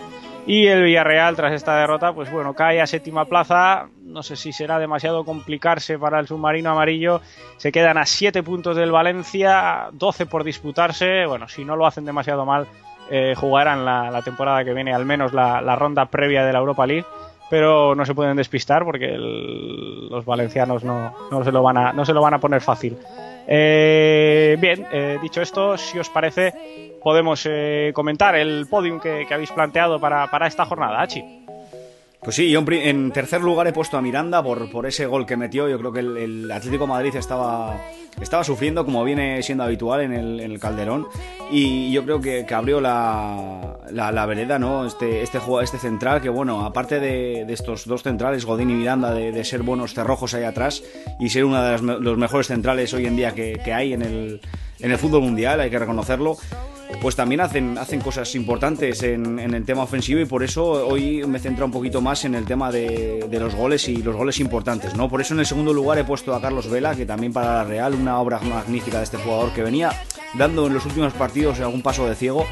Y 0.47 0.65
el 0.67 0.81
Villarreal, 0.81 1.35
tras 1.35 1.51
esta 1.51 1.77
derrota, 1.77 2.13
pues 2.13 2.31
bueno, 2.31 2.53
cae 2.53 2.79
a 2.79 2.87
séptima 2.87 3.25
plaza. 3.25 3.89
No 4.01 4.23
sé 4.23 4.37
si 4.37 4.53
será 4.53 4.79
demasiado 4.79 5.25
complicarse 5.25 5.99
para 5.99 6.21
el 6.21 6.27
submarino 6.27 6.71
amarillo. 6.71 7.19
Se 7.57 7.69
quedan 7.73 7.97
a 7.97 8.05
7 8.05 8.41
puntos 8.43 8.77
del 8.77 8.89
Valencia, 8.89 9.89
12 9.91 10.25
por 10.25 10.45
disputarse. 10.45 11.25
Bueno, 11.25 11.49
si 11.49 11.65
no 11.65 11.75
lo 11.75 11.85
hacen 11.85 12.05
demasiado 12.05 12.45
mal, 12.45 12.65
eh, 13.11 13.33
jugarán 13.35 13.83
la, 13.83 14.21
temporada 14.23 14.63
que 14.63 14.73
viene 14.73 14.93
al 14.93 15.05
menos 15.05 15.33
la, 15.33 15.75
ronda 15.75 16.05
previa 16.05 16.45
de 16.45 16.53
la 16.53 16.59
Europa 16.59 16.87
League. 16.87 17.05
Pero 17.49 17.93
no 17.93 18.05
se 18.05 18.15
pueden 18.15 18.37
despistar 18.37 18.85
porque 18.85 19.15
los 19.17 20.23
valencianos 20.23 20.85
no, 20.85 21.13
no, 21.29 21.43
se 21.43 21.51
lo 21.51 21.61
van 21.61 21.77
a, 21.77 21.91
no 21.91 22.05
se 22.05 22.13
lo 22.13 22.21
van 22.21 22.35
a 22.35 22.39
poner 22.39 22.61
fácil. 22.61 22.97
Eh, 23.49 24.57
bien, 24.59 24.85
eh, 24.91 25.17
dicho 25.21 25.41
esto, 25.41 25.77
si 25.77 25.97
os 25.97 26.09
parece, 26.09 26.96
podemos 27.07 27.47
eh, 27.49 27.91
comentar 27.93 28.35
el 28.35 28.67
podium 28.69 28.99
que, 28.99 29.23
que 29.25 29.33
habéis 29.33 29.51
planteado 29.51 29.97
para, 29.97 30.29
para, 30.29 30.45
esta 30.45 30.65
jornada, 30.65 31.01
Hachi. 31.01 31.23
Pues 32.21 32.35
sí, 32.35 32.51
yo 32.51 32.61
en 32.69 33.13
tercer 33.13 33.39
lugar 33.39 33.65
he 33.65 33.71
puesto 33.71 33.97
a 33.97 34.01
Miranda 34.01 34.43
por, 34.43 34.69
por 34.69 34.85
ese 34.85 35.05
gol 35.05 35.25
que 35.25 35.37
metió. 35.37 35.69
Yo 35.69 35.79
creo 35.79 35.93
que 35.93 36.01
el, 36.01 36.17
el 36.17 36.51
Atlético 36.51 36.83
de 36.83 36.89
Madrid 36.89 37.15
estaba, 37.15 37.79
estaba 38.19 38.43
sufriendo, 38.43 38.83
como 38.83 39.05
viene 39.05 39.41
siendo 39.41 39.63
habitual 39.63 40.01
en 40.01 40.11
el, 40.11 40.41
en 40.41 40.51
el 40.51 40.59
Calderón. 40.59 41.07
Y 41.49 41.93
yo 41.93 42.03
creo 42.03 42.19
que, 42.19 42.45
que 42.45 42.53
abrió 42.53 42.81
la, 42.81 43.77
la, 43.89 44.11
la, 44.11 44.25
vereda, 44.25 44.59
¿no? 44.59 44.85
Este, 44.85 45.21
este, 45.21 45.39
este 45.63 45.77
central, 45.77 46.19
que 46.19 46.27
bueno, 46.27 46.65
aparte 46.65 46.99
de, 46.99 47.45
de 47.45 47.53
estos 47.53 47.87
dos 47.87 48.03
centrales, 48.03 48.43
Godín 48.43 48.69
y 48.69 48.73
Miranda, 48.73 49.13
de, 49.13 49.31
de, 49.31 49.45
ser 49.45 49.63
buenos 49.63 49.93
cerrojos 49.93 50.33
ahí 50.33 50.43
atrás 50.43 50.83
y 51.21 51.29
ser 51.29 51.45
uno 51.45 51.63
de 51.63 52.01
los 52.01 52.17
mejores 52.17 52.47
centrales 52.47 52.93
hoy 52.93 53.05
en 53.05 53.15
día 53.15 53.33
que, 53.33 53.61
que 53.63 53.73
hay 53.73 53.93
en 53.93 54.01
el, 54.01 54.41
en 54.79 54.91
el 54.91 54.97
fútbol 54.97 55.21
mundial, 55.21 55.59
hay 55.59 55.69
que 55.69 55.79
reconocerlo 55.79 56.37
pues 57.01 57.15
también 57.15 57.41
hacen, 57.41 57.77
hacen 57.77 57.99
cosas 57.99 58.33
importantes 58.35 59.03
en, 59.03 59.39
el 59.39 59.65
tema 59.65 59.83
ofensivo 59.83 60.19
y 60.19 60.25
por 60.25 60.43
eso 60.43 60.87
hoy 60.87 61.25
me 61.27 61.39
centro 61.39 61.65
un 61.65 61.71
poquito 61.71 62.01
más 62.01 62.25
en 62.25 62.35
el 62.35 62.45
tema 62.45 62.71
de, 62.71 63.27
los 63.29 63.55
goles 63.55 63.87
y 63.87 63.97
los 63.97 64.15
goles 64.15 64.39
importantes, 64.39 64.95
¿no? 64.95 65.09
Por 65.09 65.21
eso 65.21 65.33
en 65.33 65.41
el 65.41 65.45
segundo 65.45 65.73
lugar 65.73 65.97
he 65.99 66.03
puesto 66.03 66.33
a 66.33 66.41
Carlos 66.41 66.69
Vela, 66.69 66.95
que 66.95 67.05
también 67.05 67.33
para 67.33 67.55
la 67.55 67.63
Real, 67.65 67.93
una 67.93 68.19
obra 68.19 68.39
magnífica 68.39 68.97
de 68.97 69.03
este 69.03 69.17
jugador 69.17 69.51
que 69.53 69.63
venía 69.63 69.91
dando 70.37 70.67
en 70.67 70.73
los 70.73 70.85
últimos 70.85 71.13
partidos 71.13 71.59
algún 71.59 71.81
paso 71.81 72.07
de 72.07 72.15
ciego 72.15 72.45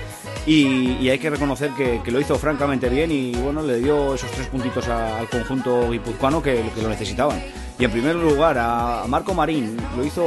y, 0.46 1.10
hay 1.10 1.18
que 1.18 1.30
reconocer 1.30 1.72
que, 1.72 2.12
lo 2.12 2.20
hizo 2.20 2.36
francamente 2.36 2.90
bien 2.90 3.12
y 3.12 3.34
bueno, 3.36 3.62
le 3.62 3.80
dio 3.80 4.16
esos 4.16 4.30
tres 4.32 4.48
puntitos 4.48 4.88
al 4.88 5.28
conjunto 5.30 5.90
guipuzcoano 5.90 6.42
que 6.44 6.64
lo 6.82 6.90
necesitaban. 6.90 7.42
Y 7.78 7.84
en 7.84 7.92
primer 7.92 8.16
lugar 8.16 8.58
a 8.58 9.04
Marco 9.08 9.34
Marín 9.34 9.76
lo 9.98 10.06
hizo, 10.06 10.26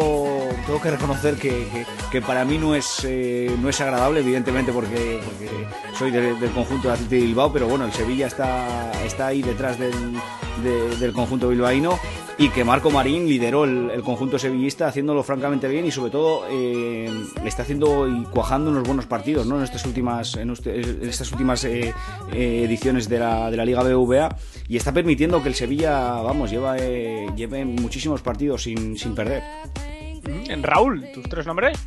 tengo 0.66 0.80
que 0.82 0.90
reconocer 0.90 1.36
que, 1.36 1.86
que, 2.10 2.20
para 2.20 2.44
mí 2.44 2.58
no 2.58 2.74
es, 2.74 3.04
eh, 3.04 3.56
no 3.62 3.70
es 3.70 3.80
agradable, 3.80 4.20
evidentemente 4.20 4.70
porque, 4.70 5.20
soy 5.98 6.10
de, 6.10 6.34
del 6.34 6.50
conjunto 6.50 6.88
de 6.88 6.94
Atlético 6.94 7.20
de 7.20 7.26
Bilbao, 7.26 7.52
pero 7.52 7.66
bueno, 7.66 7.86
el 7.86 7.92
Sevilla 7.92 8.26
está, 8.26 8.92
está 9.02 9.28
ahí 9.28 9.40
detrás 9.40 9.78
del, 9.78 10.20
de, 10.62 10.96
del 10.96 11.12
conjunto 11.12 11.48
bilbaíno 11.48 11.98
y 12.38 12.50
que 12.50 12.64
Marco 12.64 12.90
Marín 12.90 13.26
lideró 13.26 13.64
el, 13.64 14.02
conjunto 14.02 14.38
sevillista 14.38 14.86
haciéndolo 14.86 15.24
francamente 15.24 15.66
bien 15.66 15.84
y 15.84 15.90
sobre 15.90 16.12
todo 16.12 16.44
eh, 16.48 17.10
está 17.44 17.62
haciendo 17.62 18.08
y 18.08 18.22
cuajando 18.24 18.70
unos 18.70 18.84
buenos 18.84 19.06
partidos 19.06 19.46
¿no? 19.46 19.58
en 19.58 19.64
estas 19.64 19.84
últimas, 19.84 20.36
en, 20.36 20.50
en 20.50 21.08
estas 21.08 21.30
últimas 21.32 21.64
eh, 21.64 21.92
eh, 22.32 22.62
ediciones 22.64 23.08
de 23.08 23.18
la, 23.18 23.50
de 23.50 23.56
la, 23.56 23.64
Liga 23.64 23.82
BVA 23.82 24.36
y 24.68 24.76
está 24.76 24.92
permitiendo 24.92 25.42
que 25.42 25.48
el 25.48 25.54
Sevilla, 25.54 26.22
vamos, 26.22 26.50
lleva, 26.50 26.78
lleve 26.78 27.64
muchísimos 27.64 28.22
partidos 28.22 28.62
sin, 28.62 28.96
sin 28.96 29.14
perder. 29.14 29.42
Raúl, 30.62 31.06
¿tus 31.12 31.28
tres 31.28 31.44
nombres? 31.44 31.78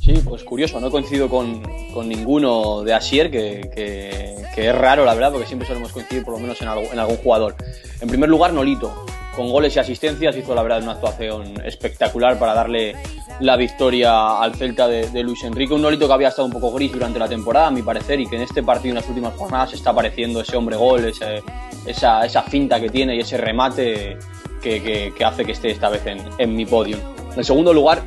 Sí, 0.00 0.14
pues 0.24 0.44
curioso, 0.44 0.80
no 0.80 0.90
coincido 0.90 1.28
con, 1.28 1.62
con 1.92 2.08
ninguno 2.08 2.82
de 2.82 2.94
Asier, 2.94 3.30
que, 3.30 3.70
que, 3.74 4.34
que, 4.54 4.68
es 4.68 4.74
raro, 4.74 5.04
la 5.04 5.12
verdad, 5.12 5.30
porque 5.30 5.46
siempre 5.46 5.68
solemos 5.68 5.92
coincidir 5.92 6.24
por 6.24 6.32
lo 6.34 6.40
menos 6.40 6.60
en, 6.62 6.68
algo, 6.68 6.90
en 6.90 6.98
algún 6.98 7.18
jugador. 7.18 7.54
En 8.00 8.08
primer 8.08 8.30
lugar, 8.30 8.54
Nolito, 8.54 9.04
con 9.36 9.50
goles 9.50 9.76
y 9.76 9.78
asistencias, 9.78 10.34
hizo 10.36 10.54
la 10.54 10.62
verdad 10.62 10.82
una 10.82 10.92
actuación 10.92 11.62
espectacular 11.66 12.38
para 12.38 12.54
darle 12.54 12.96
la 13.40 13.56
victoria 13.56 14.40
al 14.40 14.54
Celta 14.54 14.88
de, 14.88 15.10
de, 15.10 15.22
Luis 15.22 15.44
Enrique. 15.44 15.74
Un 15.74 15.82
Nolito 15.82 16.06
que 16.06 16.14
había 16.14 16.28
estado 16.28 16.46
un 16.46 16.52
poco 16.52 16.72
gris 16.72 16.92
durante 16.92 17.18
la 17.18 17.28
temporada, 17.28 17.66
a 17.66 17.70
mi 17.70 17.82
parecer, 17.82 18.20
y 18.20 18.26
que 18.26 18.36
en 18.36 18.42
este 18.42 18.62
partido, 18.62 18.92
en 18.92 18.96
las 18.96 19.08
últimas 19.08 19.34
jornadas, 19.34 19.74
está 19.74 19.90
apareciendo 19.90 20.40
ese 20.40 20.56
hombre 20.56 20.76
gol, 20.76 21.04
ese, 21.04 21.42
esa, 21.84 22.24
esa 22.24 22.42
finta 22.42 22.80
que 22.80 22.88
tiene 22.88 23.16
y 23.16 23.20
ese 23.20 23.36
remate 23.36 24.16
que, 24.62 25.12
que, 25.14 25.24
hace 25.26 25.44
que 25.44 25.52
esté 25.52 25.70
esta 25.70 25.90
vez 25.90 26.06
en, 26.06 26.20
en 26.38 26.56
mi 26.56 26.64
podio. 26.64 26.96
En 27.36 27.44
segundo 27.44 27.74
lugar, 27.74 28.02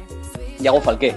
Iago 0.59 0.81
Falqué. 0.81 1.15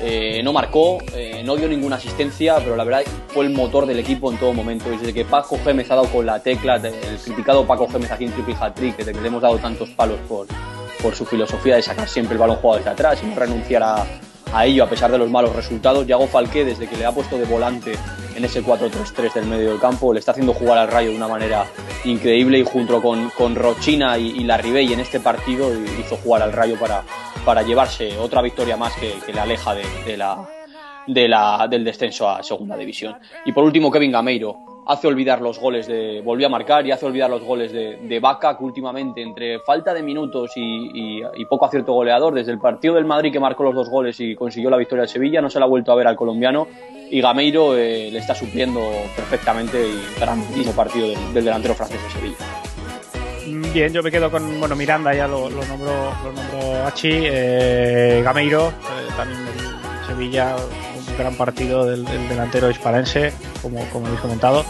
Eh, 0.00 0.40
no 0.44 0.52
marcó, 0.52 0.98
eh, 1.14 1.42
no 1.44 1.56
dio 1.56 1.68
ninguna 1.68 1.96
asistencia, 1.96 2.56
pero 2.58 2.76
la 2.76 2.84
verdad 2.84 3.02
fue 3.28 3.44
el 3.44 3.52
motor 3.52 3.86
del 3.86 3.98
equipo 3.98 4.30
en 4.30 4.38
todo 4.38 4.52
momento. 4.52 4.90
Desde 4.90 5.12
que 5.12 5.24
Paco 5.24 5.58
Gémez 5.64 5.90
ha 5.90 5.96
dado 5.96 6.08
con 6.08 6.24
la 6.24 6.40
tecla, 6.40 6.76
el 6.76 7.18
criticado 7.18 7.66
Paco 7.66 7.88
Gémez 7.88 8.10
aquí 8.12 8.24
en 8.24 8.32
Triple 8.32 8.56
Hat 8.60 8.74
Trick, 8.74 8.96
desde 8.96 9.12
que 9.12 9.20
le 9.20 9.28
hemos 9.28 9.42
dado 9.42 9.58
tantos 9.58 9.90
palos 9.90 10.18
por, 10.28 10.46
por 11.02 11.14
su 11.14 11.24
filosofía 11.24 11.76
de 11.76 11.82
sacar 11.82 12.08
siempre 12.08 12.34
el 12.34 12.38
balón 12.38 12.56
jugado 12.56 12.78
desde 12.78 12.90
atrás 12.90 13.20
y 13.22 13.26
no 13.26 13.34
renunciar 13.34 13.82
a, 13.82 14.06
ello 14.64 14.84
a 14.84 14.88
pesar 14.88 15.10
de 15.10 15.18
los 15.18 15.30
malos 15.30 15.54
resultados. 15.54 16.06
Yago 16.06 16.28
Falqué, 16.28 16.64
desde 16.64 16.86
que 16.86 16.96
le 16.96 17.04
ha 17.04 17.12
puesto 17.12 17.36
de 17.36 17.44
volante 17.44 17.94
en 18.36 18.44
ese 18.44 18.62
4-3-3 18.62 19.32
del 19.34 19.46
medio 19.46 19.70
del 19.70 19.80
campo, 19.80 20.12
le 20.12 20.20
está 20.20 20.30
haciendo 20.30 20.54
jugar 20.54 20.78
al 20.78 20.88
Rayo 20.88 21.10
de 21.10 21.16
una 21.16 21.28
manera 21.28 21.66
increíble 22.04 22.60
y 22.60 22.62
junto 22.62 23.02
con, 23.02 23.30
con 23.30 23.56
Rochina 23.56 24.16
y, 24.16 24.28
y 24.28 24.44
la 24.44 24.56
Ribey 24.56 24.92
en 24.92 25.00
este 25.00 25.18
partido 25.18 25.72
hizo 26.00 26.16
jugar 26.16 26.42
al 26.42 26.52
Rayo 26.52 26.78
para, 26.78 27.02
para 27.48 27.62
llevarse 27.62 28.14
otra 28.18 28.42
victoria 28.42 28.76
más 28.76 28.92
que, 29.00 29.14
que 29.24 29.32
le 29.32 29.40
aleja 29.40 29.74
de, 29.74 29.82
de 30.04 30.18
la, 30.18 30.46
de 31.06 31.26
la, 31.28 31.66
del 31.66 31.82
descenso 31.82 32.28
a 32.28 32.42
segunda 32.42 32.76
división. 32.76 33.16
Y 33.46 33.52
por 33.52 33.64
último, 33.64 33.90
Kevin 33.90 34.12
Gameiro 34.12 34.84
hace 34.86 35.06
olvidar 35.08 35.40
los 35.40 35.58
goles 35.58 35.86
de. 35.86 36.20
volvió 36.22 36.46
a 36.48 36.50
marcar 36.50 36.86
y 36.86 36.90
hace 36.92 37.06
olvidar 37.06 37.30
los 37.30 37.42
goles 37.42 37.72
de, 37.72 37.96
de 38.02 38.20
Vaca, 38.20 38.58
que 38.58 38.64
últimamente, 38.64 39.22
entre 39.22 39.60
falta 39.60 39.94
de 39.94 40.02
minutos 40.02 40.50
y, 40.56 40.60
y- 41.20 41.22
y 41.36 41.44
poco 41.46 41.64
acierto 41.64 41.94
goleador, 41.94 42.34
desde 42.34 42.52
el 42.52 42.58
partido 42.58 42.96
del 42.96 43.06
Madrid 43.06 43.32
que 43.32 43.40
marcó 43.40 43.62
los 43.62 43.74
dos 43.74 43.88
goles 43.88 44.20
y 44.20 44.34
consiguió 44.34 44.68
la 44.68 44.76
victoria 44.76 45.02
de 45.02 45.08
Sevilla, 45.08 45.40
no 45.40 45.48
se 45.48 45.58
la 45.58 45.64
ha 45.64 45.68
vuelto 45.68 45.90
a 45.90 45.94
ver 45.94 46.06
al 46.06 46.16
colombiano. 46.16 46.68
Y 47.10 47.22
Gameiro 47.22 47.74
eh, 47.78 48.10
le 48.12 48.18
está 48.18 48.34
supliendo 48.34 48.80
perfectamente 49.16 49.78
y 49.88 50.20
grandísimo 50.20 50.72
partido 50.72 51.08
del, 51.08 51.32
del 51.32 51.44
delantero 51.46 51.74
francés 51.74 51.98
de 52.04 52.10
Sevilla. 52.10 52.36
Bien, 53.72 53.92
yo 53.92 54.02
me 54.02 54.10
quedo 54.10 54.30
con, 54.30 54.58
bueno, 54.60 54.74
Miranda 54.76 55.14
ya 55.14 55.26
lo, 55.28 55.48
lo 55.50 55.64
nombró, 55.66 56.12
lo 56.24 56.32
nombró 56.32 56.86
Hachi, 56.86 57.10
eh, 57.12 58.20
Gameiro, 58.24 58.68
eh, 58.68 58.72
también 59.16 59.44
del 59.44 59.54
Sevilla, 60.06 60.56
un 60.56 61.16
gran 61.18 61.34
partido 61.34 61.84
del, 61.86 62.04
del 62.04 62.28
delantero 62.28 62.70
hispalense, 62.70 63.32
como, 63.62 63.84
como 63.90 64.06
habéis 64.06 64.20
comentado. 64.20 64.64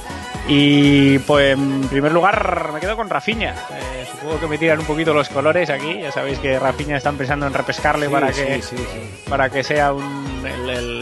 Y 0.50 1.18
pues 1.20 1.52
en 1.58 1.82
primer 1.88 2.10
lugar 2.12 2.70
me 2.72 2.80
quedo 2.80 2.96
con 2.96 3.10
Rafinha. 3.10 3.52
Eh, 3.70 4.06
supongo 4.10 4.40
que 4.40 4.46
me 4.46 4.56
tiran 4.56 4.78
un 4.78 4.86
poquito 4.86 5.12
los 5.12 5.28
colores 5.28 5.68
aquí. 5.68 6.00
Ya 6.00 6.10
sabéis 6.10 6.38
que 6.38 6.58
Rafinha 6.58 6.96
están 6.96 7.16
pensando 7.18 7.46
en 7.46 7.52
repescarle 7.52 8.08
para 8.08 8.32
Sí, 8.32 8.42
que 8.44 8.62
sí, 8.62 8.76
sí. 8.76 8.84
para 9.28 9.50
que 9.50 9.62
sea 9.62 9.92
un, 9.92 10.42
el, 10.46 10.70
el- 10.70 10.97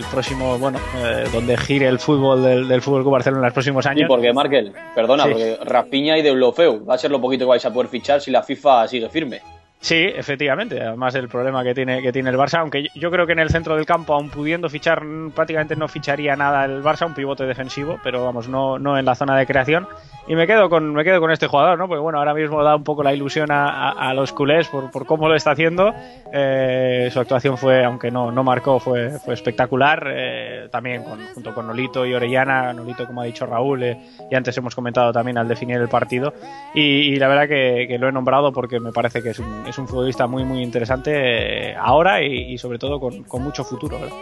el 0.00 0.06
próximo, 0.10 0.58
bueno, 0.58 0.78
eh, 0.98 1.24
donde 1.32 1.56
gire 1.56 1.86
el 1.88 1.98
fútbol 1.98 2.42
del, 2.42 2.68
del 2.68 2.82
Fútbol 2.82 3.02
Club 3.02 3.12
Barcelona 3.12 3.40
en 3.40 3.44
los 3.46 3.52
próximos 3.52 3.84
Y 3.84 3.88
años. 3.88 4.04
porque, 4.08 4.32
Markel, 4.32 4.72
perdona, 4.94 5.24
Sí. 5.24 5.30
porque 5.30 5.58
Rafinha 5.64 6.18
y 6.18 6.22
Deulofeu 6.22 6.84
va 6.84 6.94
a 6.94 6.98
ser 6.98 7.10
lo 7.10 7.20
poquito 7.20 7.44
que 7.44 7.50
vais 7.50 7.64
a 7.64 7.72
poder 7.72 7.88
fichar 7.88 8.20
si 8.20 8.30
la 8.30 8.42
FIFA 8.42 8.88
sigue 8.88 9.08
firme. 9.08 9.40
Sí, 9.82 9.94
efectivamente. 10.14 10.78
Además, 10.80 11.14
el 11.14 11.28
problema 11.28 11.64
que 11.64 11.74
tiene, 11.74 12.02
que 12.02 12.12
tiene 12.12 12.28
el 12.28 12.36
Barça, 12.36 12.58
aunque 12.58 12.88
yo 12.94 13.10
creo 13.10 13.26
que 13.26 13.32
en 13.32 13.38
el 13.38 13.48
centro 13.48 13.76
del 13.76 13.86
campo, 13.86 14.12
aún 14.12 14.28
pudiendo 14.28 14.68
fichar, 14.68 15.02
prácticamente 15.34 15.74
no 15.74 15.88
ficharía 15.88 16.36
nada 16.36 16.66
el 16.66 16.82
Barça, 16.82 17.06
un 17.06 17.14
pivote 17.14 17.44
defensivo, 17.46 17.98
pero 18.04 18.22
vamos, 18.22 18.46
no, 18.46 18.78
no 18.78 18.98
en 18.98 19.06
la 19.06 19.14
zona 19.14 19.38
de 19.38 19.46
creación. 19.46 19.88
Y 20.28 20.34
me 20.36 20.46
quedo 20.46 20.68
con, 20.68 20.92
me 20.92 21.02
quedo 21.02 21.18
con 21.18 21.30
este 21.30 21.46
jugador, 21.46 21.78
¿no? 21.78 21.88
Porque 21.88 22.00
bueno, 22.02 22.18
ahora 22.18 22.34
mismo 22.34 22.62
da 22.62 22.76
un 22.76 22.84
poco 22.84 23.02
la 23.02 23.14
ilusión 23.14 23.50
a, 23.50 23.88
a- 23.88 24.10
a 24.10 24.14
los 24.14 24.32
culés 24.32 24.68
por, 24.68 24.90
por 24.90 25.06
cómo 25.06 25.28
lo 25.28 25.34
está 25.34 25.52
haciendo. 25.52 25.94
Eh, 26.30 27.08
su 27.10 27.18
actuación 27.18 27.56
fue, 27.56 27.82
aunque 27.82 28.10
no, 28.10 28.30
no 28.30 28.44
marcó, 28.44 28.78
fue, 28.78 29.18
fue 29.18 29.32
espectacular. 29.34 30.06
Eh, 30.14 30.68
también 30.70 31.02
con- 31.02 31.24
junto 31.34 31.54
con 31.54 31.66
Nolito 31.66 32.04
y 32.04 32.12
Orellana, 32.12 32.72
Nolito, 32.74 33.06
como 33.06 33.22
ha 33.22 33.24
dicho 33.24 33.46
Raúl, 33.46 33.82
eh, 33.82 33.98
y 34.30 34.34
antes 34.34 34.56
hemos 34.58 34.74
comentado 34.74 35.10
también 35.10 35.38
al 35.38 35.48
definir 35.48 35.78
el 35.78 35.88
partido. 35.88 36.34
Y, 36.74 36.82
y 36.82 37.16
la 37.16 37.28
verdad 37.28 37.48
que, 37.48 37.86
que 37.88 37.98
lo 37.98 38.08
he 38.08 38.12
nombrado 38.12 38.52
porque 38.52 38.78
me 38.78 38.92
parece 38.92 39.22
que 39.22 39.30
es 39.30 39.38
un, 39.38 39.64
es 39.70 39.78
un 39.78 39.88
futbolista 39.88 40.26
muy, 40.26 40.44
muy 40.44 40.62
interesante 40.62 41.70
eh, 41.70 41.76
ahora 41.76 42.22
y, 42.22 42.58
sobre 42.58 42.78
todo 42.78 43.00
con, 43.00 43.24
con 43.24 43.42
mucho 43.42 43.64
futuro. 43.64 43.98
¿verdad? 43.98 44.16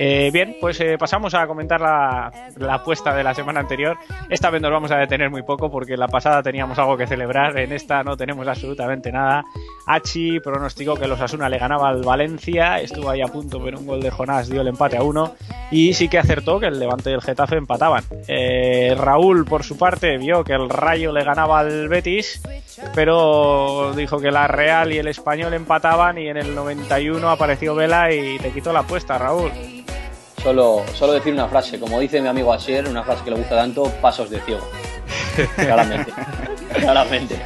Eh, 0.00 0.30
bien, 0.32 0.56
pues 0.60 0.80
eh, 0.80 0.96
pasamos 0.96 1.34
a 1.34 1.44
comentar 1.48 1.80
la, 1.80 2.30
apuesta 2.70 3.12
de 3.16 3.24
la 3.24 3.34
semana 3.34 3.58
anterior. 3.58 3.98
Esta 4.30 4.48
vez 4.48 4.62
nos 4.62 4.70
vamos 4.70 4.92
a 4.92 4.96
detener 4.96 5.28
muy 5.28 5.42
poco 5.42 5.70
porque 5.72 5.96
la 5.96 6.06
pasada 6.06 6.40
teníamos 6.40 6.78
algo 6.78 6.96
que 6.96 7.08
celebrar, 7.08 7.58
en 7.58 7.72
esta 7.72 8.04
no 8.04 8.16
tenemos 8.16 8.46
absolutamente 8.46 9.10
nada. 9.10 9.44
Hachi 9.86 10.38
pronosticó 10.38 10.94
que 10.94 11.08
los 11.08 11.20
Asuna 11.20 11.48
le 11.48 11.58
ganaba 11.58 11.88
al 11.88 12.02
Valencia, 12.04 12.80
estuvo 12.80 13.10
ahí 13.10 13.22
a 13.22 13.26
punto, 13.26 13.60
pero 13.62 13.80
un 13.80 13.86
gol 13.86 14.00
de 14.00 14.10
Jonás 14.10 14.48
dio 14.48 14.60
el 14.60 14.68
empate 14.68 14.98
a 14.98 15.02
uno. 15.02 15.34
Y 15.72 15.94
sí 15.94 16.08
que 16.08 16.18
acertó 16.18 16.60
que 16.60 16.66
el 16.66 16.78
Levante 16.78 17.10
y 17.10 17.14
el 17.14 17.20
Getafe 17.20 17.56
empataban. 17.56 18.04
Eh, 18.28 18.94
Raúl, 18.96 19.44
por 19.46 19.64
su 19.64 19.76
parte, 19.76 20.16
vio 20.16 20.44
que 20.44 20.52
el 20.52 20.70
Rayo 20.70 21.10
le 21.10 21.24
ganaba 21.24 21.58
al 21.58 21.88
Betis, 21.88 22.40
pero 22.94 23.92
dijo 23.96 24.20
que 24.20 24.30
la 24.30 24.46
Real 24.46 24.92
y 24.92 24.98
el 24.98 25.08
Español 25.08 25.54
empataban 25.54 26.18
y 26.18 26.28
en 26.28 26.36
el 26.36 26.54
91 26.54 27.28
apareció 27.28 27.74
Vela 27.74 28.12
y 28.12 28.38
te 28.38 28.50
quitó 28.50 28.72
la 28.72 28.80
apuesta, 28.80 29.18
Raúl. 29.18 29.50
Solo, 30.42 30.84
solo 30.94 31.12
decir 31.14 31.32
una 31.32 31.48
frase, 31.48 31.78
como 31.80 31.98
dice 32.00 32.20
mi 32.20 32.28
amigo 32.28 32.52
Asier, 32.52 32.86
una 32.88 33.02
frase 33.02 33.24
que 33.24 33.30
le 33.30 33.36
gusta 33.36 33.56
tanto, 33.56 33.84
pasos 34.00 34.30
de 34.30 34.40
ciego. 34.40 34.66
Claramente. 35.56 36.12
Claramente. 36.80 37.40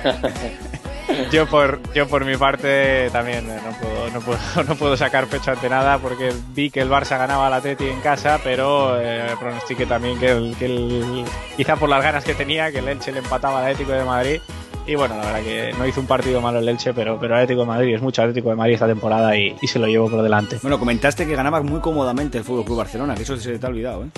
Yo 1.31 1.47
por, 1.47 1.81
yo 1.93 2.07
por 2.07 2.25
mi 2.25 2.37
parte 2.37 3.11
también 3.11 3.45
eh, 3.51 3.59
no 3.65 3.73
puedo, 3.73 4.11
no, 4.11 4.21
puedo, 4.21 4.39
no 4.69 4.75
puedo 4.77 4.97
sacar 4.97 5.27
pecho 5.27 5.51
ante 5.51 5.69
nada 5.69 5.99
porque 5.99 6.33
vi 6.55 6.71
que 6.71 6.81
el 6.81 6.89
Barça 6.91 7.19
ganaba 7.19 7.49
al 7.49 7.55
Atleti 7.55 7.87
en 7.89 8.01
casa, 8.01 8.39
pero 8.43 8.99
eh, 9.01 9.27
pronostiqué 9.39 9.85
también 9.85 10.19
que, 10.19 10.31
el, 10.31 10.55
que 10.59 10.67
el- 10.67 11.25
quizá 11.57 11.77
por 11.77 11.89
las 11.89 12.03
ganas 12.03 12.25
que 12.25 12.35
tenía, 12.35 12.71
que 12.71 12.79
el 12.79 12.89
Elche 12.89 13.13
le 13.13 13.19
empataba 13.19 13.59
al 13.59 13.65
Atlético 13.73 13.93
de 13.93 14.05
Madrid. 14.05 14.41
Y 14.85 14.97
bueno, 14.97 15.17
la 15.17 15.25
verdad 15.27 15.43
que 15.43 15.73
no 15.79 15.87
hizo 15.87 16.01
un 16.01 16.09
partido 16.09 16.41
malo 16.41 16.59
el 16.59 16.69
Elche, 16.69 16.93
pero, 16.93 17.17
pero 17.19 17.37
Atlético 17.37 17.61
de 17.61 17.67
Madrid 17.67 17.95
es 17.95 18.03
mucho 18.03 18.21
Atlético 18.23 18.51
de 18.51 18.57
Madrid 18.57 18.75
esta 18.75 18.89
temporada 18.89 19.37
y, 19.37 19.55
y 19.63 19.67
se 19.69 19.79
lo 19.79 19.87
llevo 19.87 20.11
por 20.11 20.23
delante. 20.23 20.59
Bueno, 20.61 20.79
comentaste 20.79 21.25
que 21.25 21.37
ganaba 21.37 21.63
muy 21.63 21.81
cómodamente 21.81 22.39
el 22.39 22.45
Fútbol 22.45 22.65
Club 22.65 22.79
Barcelona, 22.79 23.15
que 23.15 23.23
eso 23.23 23.37
se 23.37 23.59
te 23.59 23.65
ha 23.65 23.69
olvidado, 23.69 24.05
¿eh? 24.05 24.09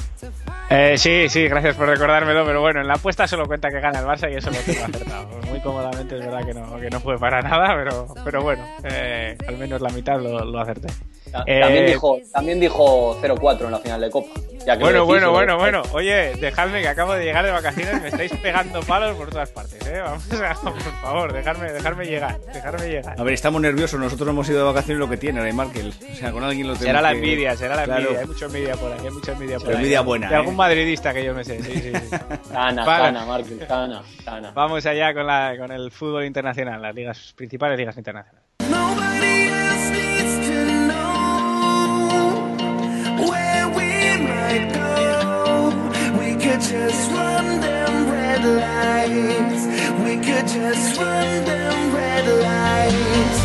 Eh, 0.71 0.94
sí, 0.97 1.28
sí, 1.28 1.47
gracias 1.49 1.76
por 1.76 1.87
recordármelo, 1.87 2.47
pero 2.47 2.62
bueno, 2.62 2.80
en 2.80 2.88
la 2.88 2.94
apuesta 2.94 3.26
solo 3.26 3.47
cuenta 3.47 3.68
que 3.68 3.80
gana 3.80 3.99
el 3.99 4.06
Barça 4.06 4.33
y 4.33 4.37
eso 4.37 4.50
lo 4.50 4.56
tengo 4.56 4.85
acertado. 4.85 5.28
Muy 5.50 5.61
cómodamente, 5.61 6.18
es 6.18 6.25
verdad 6.25 6.47
que 6.47 6.54
no, 6.54 6.80
que 6.80 6.88
no 6.88 7.00
fue 7.00 7.18
para 7.18 7.42
nada, 7.42 7.75
pero, 7.76 8.06
pero 8.25 8.42
bueno, 8.42 8.64
eh, 8.85 9.37
al 9.47 9.59
menos 9.59 9.83
la 9.83 9.90
mitad 9.90 10.18
lo, 10.18 10.44
lo 10.47 10.59
acerté. 10.61 10.88
Eh, 11.46 11.60
También 11.60 11.86
dijo, 11.86 12.18
también 12.32 12.60
dijo 12.60 13.20
0-4 13.20 13.64
en 13.66 13.70
la 13.72 13.78
final 13.78 14.00
de 14.00 14.10
Copa. 14.10 14.30
Ya 14.64 14.78
que 14.78 14.84
Bueno, 14.84 15.00
decís, 15.00 15.06
bueno, 15.08 15.26
¿no? 15.26 15.32
bueno, 15.32 15.58
bueno. 15.58 15.82
Oye, 15.92 16.34
dejadme 16.36 16.80
que 16.80 16.88
acabo 16.88 17.12
de 17.12 17.22
llegar 17.24 17.44
de 17.44 17.50
vacaciones, 17.50 18.00
me 18.00 18.08
estáis 18.08 18.32
pegando 18.36 18.80
palos 18.82 19.14
por 19.16 19.28
todas 19.28 19.50
partes, 19.50 19.84
¿eh? 19.86 20.00
Vamos 20.00 20.24
a, 20.32 20.54
por 20.62 20.80
favor, 21.02 21.32
dejarme, 21.34 21.70
dejarme 21.72 22.06
llegar, 22.06 22.40
dejarme 22.52 22.88
llegar. 22.88 23.20
A 23.20 23.22
ver, 23.24 23.34
estamos 23.34 23.60
nerviosos, 23.60 24.00
nosotros 24.00 24.26
hemos 24.30 24.48
ido 24.48 24.58
de 24.60 24.64
vacaciones 24.64 24.98
lo 25.00 25.08
que 25.10 25.18
tiene, 25.18 25.42
Ray 25.42 25.52
Markel. 25.52 25.92
O 26.10 26.14
sea, 26.14 26.32
con 26.32 26.42
alguien 26.44 26.66
lo 26.66 26.74
tenemos 26.74 26.86
Será 26.86 27.02
la 27.02 27.10
que- 27.10 27.16
envidia, 27.16 27.56
será 27.56 27.76
la 27.76 27.84
Claro. 27.84 28.00
envidia. 28.02 28.20
Hay 28.20 28.26
mucha 28.26 28.46
envidia 28.46 28.76
por 28.76 28.92
ahí, 28.92 28.98
hay 29.04 29.10
mucha 29.10 29.32
envidia 29.32 29.56
por 29.56 29.64
Pero 29.66 29.76
ahí. 29.76 29.82
envidia 29.82 30.00
buena, 30.00 30.28
De 30.30 30.34
algún 30.36 30.54
¿eh? 30.54 30.56
madridista 30.56 31.12
que 31.12 31.24
yo 31.24 31.34
me 31.34 31.44
sé, 31.44 31.62
sí, 31.62 31.72
sí, 31.74 31.92
sí. 31.92 32.16
Tana. 32.52 32.84
Tana, 32.86 33.26
Markel, 33.26 33.58
Tana, 33.66 34.02
Tana. 34.24 34.50
Vamos 34.52 34.86
allá 34.86 35.12
con, 35.12 35.26
la, 35.26 35.54
con 35.58 35.72
el 35.72 35.90
fútbol 35.90 36.24
internacional, 36.24 36.80
las 36.80 36.94
ligas 36.94 37.34
principales 37.36 37.76
ligas 37.76 37.96
internacionales. 37.98 38.40
Nobody 38.70 39.50
could 46.54 46.62
just 46.62 47.11
run 47.11 47.61
them 47.61 48.11
red 48.12 48.44
lights. 48.44 49.66
We 50.04 50.14
could 50.18 50.46
just 50.46 51.00
run 51.00 51.44
them 51.44 51.92
red 51.92 52.26
lights. 52.46 53.38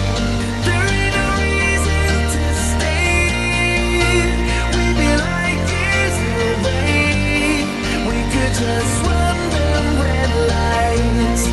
No 0.67 0.77
reason 1.41 2.13
to 2.35 2.45
stay. 2.69 3.97
We'd 4.73 4.95
be 5.01 5.11
like. 5.25 5.61
We 8.09 8.19
could 8.33 8.53
just 8.63 8.93
run 9.07 9.37
them 9.57 9.85
red 10.05 10.31
lights. 10.53 11.43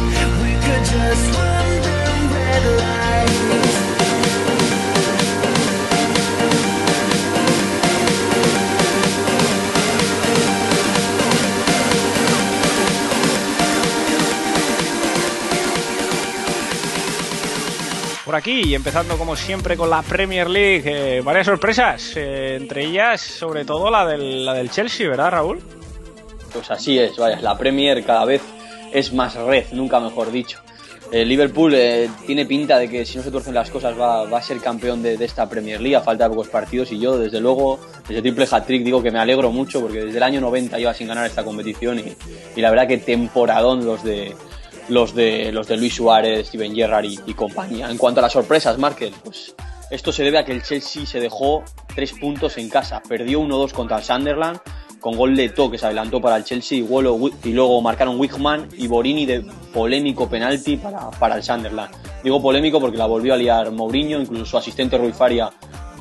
We 0.43 0.53
could 0.65 0.85
just 0.95 1.25
run 1.39 1.69
them 1.89 2.33
red 2.37 2.65
lights. 2.83 3.66
Por 18.27 18.35
aquí, 18.35 18.63
y 18.65 18.75
empezando 18.75 19.17
como 19.17 19.37
siempre 19.37 19.77
con 19.77 19.89
la 19.89 20.03
Premier 20.03 20.51
League, 20.51 20.83
eh, 20.85 21.21
varias 21.21 21.47
sorpresas, 21.47 22.17
eh, 22.17 22.57
entre 22.57 22.85
ellas 22.85 23.21
sobre 23.21 23.65
todo 23.65 23.89
la 23.89 24.05
del, 24.05 24.45
la 24.45 24.53
del 24.53 24.69
Chelsea, 24.69 25.09
¿verdad 25.09 25.31
Raúl? 25.31 25.61
Pues 26.53 26.69
así 26.73 26.99
es, 26.99 27.17
vaya, 27.17 27.41
la 27.41 27.57
Premier 27.57 28.05
cada 28.05 28.25
vez 28.25 28.43
es 28.93 29.13
más 29.13 29.37
red, 29.37 29.67
nunca 29.71 30.01
mejor 30.01 30.33
dicho. 30.33 30.59
El 31.13 31.29
Liverpool 31.29 31.73
eh, 31.77 32.11
tiene 32.27 32.47
pinta 32.47 32.81
de 32.81 32.89
que 32.89 33.07
si 33.07 33.17
no 33.17 33.23
se 33.23 33.31
tuercen 33.31 33.55
las 33.55 33.71
cosas 33.71 33.97
va, 33.97 34.25
va 34.25 34.39
a 34.39 34.43
ser 34.43 34.59
campeón 34.59 35.05
de, 35.05 35.17
de 35.17 35.25
esta 35.25 35.49
Premier 35.49 35.81
League 35.81 35.95
a 35.95 36.01
falta 36.01 36.25
de 36.25 36.31
pocos 36.31 36.49
partidos 36.49 36.91
y 36.91 36.99
yo 36.99 37.17
desde 37.17 37.41
luego, 37.41 37.79
desde 38.09 38.23
triple 38.23 38.49
hat-trick 38.51 38.83
digo 38.83 39.01
que 39.05 39.13
me 39.13 39.21
alegro 39.21 39.53
mucho 39.53 39.81
porque 39.81 40.05
desde 40.05 40.17
el 40.17 40.25
año 40.25 40.41
90 40.41 40.77
lleva 40.79 40.95
sin 40.95 41.07
ganar 41.07 41.27
esta 41.27 41.45
competición 41.45 42.01
y, 42.01 42.17
y 42.57 42.61
la 42.61 42.71
verdad 42.71 42.89
que 42.89 42.99
temporadón 42.99 43.85
los 43.85 44.03
de 44.03 44.35
los 44.89 45.15
de 45.15 45.53
los 45.53 45.67
de 45.67 45.77
Luis 45.77 45.95
Suárez, 45.95 46.49
Steven 46.49 46.75
Gerrard 46.75 47.05
y, 47.05 47.35
compañía. 47.35 47.91
En 47.91 47.99
cuanto 47.99 48.21
a 48.21 48.23
las 48.23 48.33
sorpresas, 48.33 48.79
Markel, 48.79 49.13
pues 49.25 49.55
esto 49.91 50.13
se 50.13 50.25
debe 50.25 50.39
a 50.39 50.45
que 50.45 50.53
el 50.53 50.63
Chelsea 50.63 51.07
se 51.07 51.21
dejó 51.21 51.63
tres 51.95 52.13
puntos 52.13 52.59
en 52.59 52.69
casa, 52.69 53.03
perdió 53.09 53.41
1-2 53.41 53.73
contra 53.73 53.99
el 53.99 54.05
Sunderland 54.05 54.59
con 55.01 55.17
gol 55.17 55.37
de 55.37 55.51
To 55.51 55.71
que 55.71 55.79
se 55.79 55.87
adelantó 55.87 56.21
para 56.21 56.37
el 56.37 56.43
Chelsea 56.45 56.79
y, 56.79 57.53
luego 57.53 57.81
marcaron 57.81 58.19
Wickman 58.19 58.69
y 58.77 58.89
Borini 58.89 59.25
de 59.27 59.45
polémico 59.73 60.29
penalti 60.29 60.79
para, 60.79 61.11
para 61.11 61.37
el 61.37 61.45
Sunderland. 61.45 61.95
Digo 62.25 62.43
polémico 62.43 62.81
porque 62.81 62.97
la 62.97 63.07
volvió 63.07 63.35
a 63.35 63.37
liar 63.37 63.71
Mourinho, 63.71 64.19
incluso 64.21 64.45
su 64.47 64.59
asistente 64.59 64.99
Rui 64.99 65.13
Faria 65.13 65.51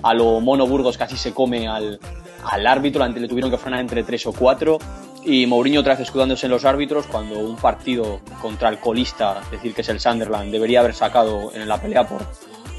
a 0.02 0.14
lo 0.14 0.40
Mono 0.40 0.66
Burgos 0.66 0.98
casi 0.98 1.18
se 1.18 1.34
come 1.34 1.68
al, 1.68 2.00
al 2.46 2.66
árbitro, 2.66 3.04
ante- 3.04 3.20
le 3.20 3.28
tuvieron 3.28 3.52
que 3.52 3.58
frenar 3.58 3.80
entre 3.82 4.04
tres 4.04 4.26
o 4.26 4.34
cuatro. 4.34 4.80
Y 5.26 5.48
Mourinho 5.48 5.80
otra 5.80 5.94
vez 5.94 6.02
escudándose 6.02 6.46
en 6.46 6.52
los 6.52 6.66
árbitros 6.66 7.08
cuando 7.08 7.40
un 7.40 7.56
partido 7.56 8.20
contra 8.42 8.70
el 8.70 8.80
colista, 8.80 9.42
decir, 9.50 9.74
que 9.74 9.82
es 9.82 9.90
el 9.90 10.00
Sunderland, 10.00 10.52
debería 10.52 10.82
haber 10.82 10.94
sacado 10.94 11.52
en 11.52 11.68
la 11.68 11.82
pelea 11.82 12.08
por, 12.08 12.22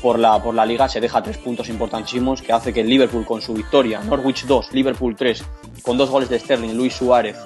por, 0.01 0.17
la, 0.19 0.41
por 0.41 0.55
la 0.55 0.65
liga, 0.65 0.89
se 0.89 1.01
deja 1.01 1.21
tres 1.25 1.39
puntos 1.39 1.69
importantísimos 1.69 2.43
que 2.43 2.53
hace 2.53 2.73
que 2.73 2.83
el 2.83 2.89
Liverpool 2.89 3.27
con 3.27 3.43
su 3.43 3.53
victoria, 3.53 4.01
Norwich 4.01 4.47
2, 4.47 4.73
Liverpool 4.75 5.17
3, 5.17 5.45
con 5.83 5.99
dos 5.99 6.09
goles 6.09 6.29
de 6.29 6.39
Sterling, 6.39 6.77
Luis 6.77 6.95
Suárez, 6.95 7.37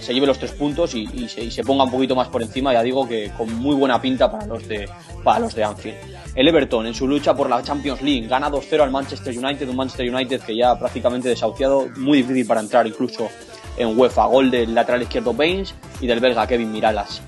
se 0.00 0.14
lleve 0.14 0.26
los 0.26 0.38
tres 0.38 0.52
puntos 0.52 0.94
y, 0.94 1.06
y 1.12 1.28
se, 1.28 1.44
y 1.44 1.50
se 1.50 1.62
ponga 1.62 1.84
un 1.84 1.90
poquito 1.90 2.16
más 2.16 2.28
por 2.28 2.42
encima, 2.42 2.72
ya 2.72 2.82
digo 2.82 3.06
que 3.06 3.30
con 3.36 3.52
muy 3.54 3.76
buena 3.76 4.00
pinta 4.00 4.30
para 4.30 4.46
los 4.46 4.66
de, 4.66 4.88
para 5.22 5.38
los 5.38 5.54
de 5.54 5.64
Anfield. 5.64 5.96
El 6.34 6.48
Everton 6.48 6.86
en 6.86 6.94
su 6.94 7.06
lucha 7.06 7.34
por 7.34 7.48
la 7.48 7.62
Champions 7.62 8.00
League 8.00 8.26
gana 8.26 8.50
2-0 8.50 8.80
al 8.80 8.90
Manchester 8.90 9.36
United, 9.36 9.68
un 9.68 9.76
Manchester 9.76 10.12
United 10.12 10.40
que 10.40 10.56
ya 10.56 10.78
prácticamente 10.78 11.28
desahuciado, 11.28 11.88
muy 11.98 12.18
difícil 12.22 12.46
para 12.46 12.60
entrar 12.60 12.86
incluso 12.86 13.28
en 13.76 13.98
UEFA. 13.98 14.26
Gol 14.26 14.50
del 14.50 14.74
lateral 14.74 15.02
izquierdo 15.02 15.34
Baines 15.34 15.74
y 16.00 16.06
del 16.06 16.20
belga 16.20 16.46
Kevin 16.46 16.72
Miralas. 16.72 17.22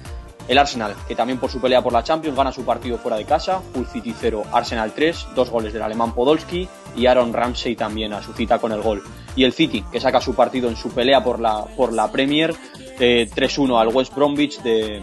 El 0.46 0.58
Arsenal, 0.58 0.94
que 1.08 1.14
también 1.14 1.38
por 1.38 1.50
su 1.50 1.60
pelea 1.60 1.82
por 1.82 1.92
la 1.92 2.04
Champions 2.04 2.36
gana 2.36 2.52
su 2.52 2.64
partido 2.64 2.98
fuera 2.98 3.16
de 3.16 3.24
casa, 3.24 3.62
Hull 3.74 3.86
City 3.86 4.14
0, 4.18 4.42
Arsenal 4.52 4.92
3, 4.92 5.28
dos 5.34 5.48
goles 5.48 5.72
del 5.72 5.82
alemán 5.82 6.14
Podolski 6.14 6.68
y 6.94 7.06
Aaron 7.06 7.32
Ramsey 7.32 7.76
también 7.76 8.12
a 8.12 8.22
su 8.22 8.34
cita 8.34 8.58
con 8.58 8.72
el 8.72 8.82
gol. 8.82 9.02
Y 9.36 9.44
el 9.44 9.54
City, 9.54 9.82
que 9.90 10.00
saca 10.00 10.20
su 10.20 10.34
partido 10.34 10.68
en 10.68 10.76
su 10.76 10.90
pelea 10.90 11.24
por 11.24 11.40
la, 11.40 11.64
por 11.76 11.94
la 11.94 12.12
Premier, 12.12 12.54
eh, 13.00 13.28
3-1 13.34 13.80
al 13.80 13.88
West 13.88 14.14
Bromwich 14.14 14.60
de, 14.60 15.02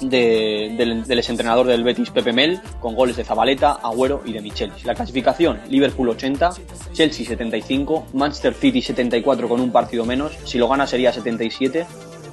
de- 0.00 0.74
del, 0.76 1.04
del 1.04 1.18
exentrenador 1.18 1.66
del 1.66 1.82
Betis, 1.84 2.10
Pepe 2.10 2.32
Mel, 2.32 2.60
con 2.80 2.94
goles 2.94 3.16
de 3.16 3.24
Zabaleta, 3.24 3.72
Agüero 3.82 4.22
y 4.24 4.32
de 4.32 4.40
Michelis. 4.40 4.84
La 4.84 4.94
clasificación, 4.94 5.60
Liverpool 5.68 6.08
80, 6.10 6.50
Chelsea 6.92 7.26
75, 7.26 8.06
Manchester 8.14 8.54
City 8.54 8.80
74 8.82 9.48
con 9.48 9.60
un 9.60 9.72
partido 9.72 10.04
menos, 10.04 10.32
si 10.44 10.58
lo 10.58 10.68
gana 10.68 10.86
sería 10.86 11.12
77 11.12 11.86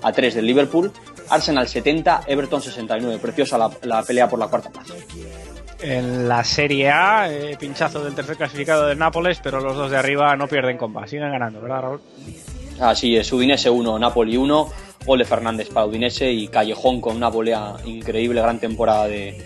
a 0.04 0.12
3 0.12 0.36
del 0.36 0.46
Liverpool, 0.46 0.92
Arsenal 1.30 1.68
70, 1.68 2.22
Everton 2.28 2.62
69, 2.62 3.18
preciosa 3.20 3.58
la, 3.58 3.72
la 3.84 4.04
pelea 4.04 4.30
por 4.30 4.38
la 4.40 4.48
cuarta 4.48 4.70
plaza. 4.70 4.94
En 5.82 6.28
la 6.28 6.44
Serie 6.44 6.90
A, 6.90 7.32
eh, 7.32 7.58
pinchazo 7.60 8.04
del 8.04 8.16
tercer 8.16 8.38
clasificado 8.38 8.86
del 8.88 8.98
Nápoles, 8.98 9.40
pero 9.44 9.60
los 9.60 9.76
dos 9.76 9.92
de 9.92 9.98
arriba 9.98 10.36
no 10.36 10.48
pierden 10.48 10.78
comba, 10.78 11.06
siguen 11.08 11.32
ganando, 11.32 11.60
¿verdad, 11.62 11.82
Raúl? 11.82 12.02
Así 12.80 13.16
es, 13.16 13.32
Udinese 13.32 13.70
1, 13.70 14.00
Napoli 14.00 14.38
1, 14.38 14.70
gol 15.06 15.20
de 15.20 15.26
Fernández 15.26 15.70
para 15.70 15.86
Udinese 15.86 16.32
y 16.32 16.48
Callejón 16.48 17.02
con 17.02 17.16
una 17.16 17.30
volea 17.30 17.76
increíble, 17.86 18.42
gran 18.42 18.60
temporada 18.60 19.08
de, 19.08 19.38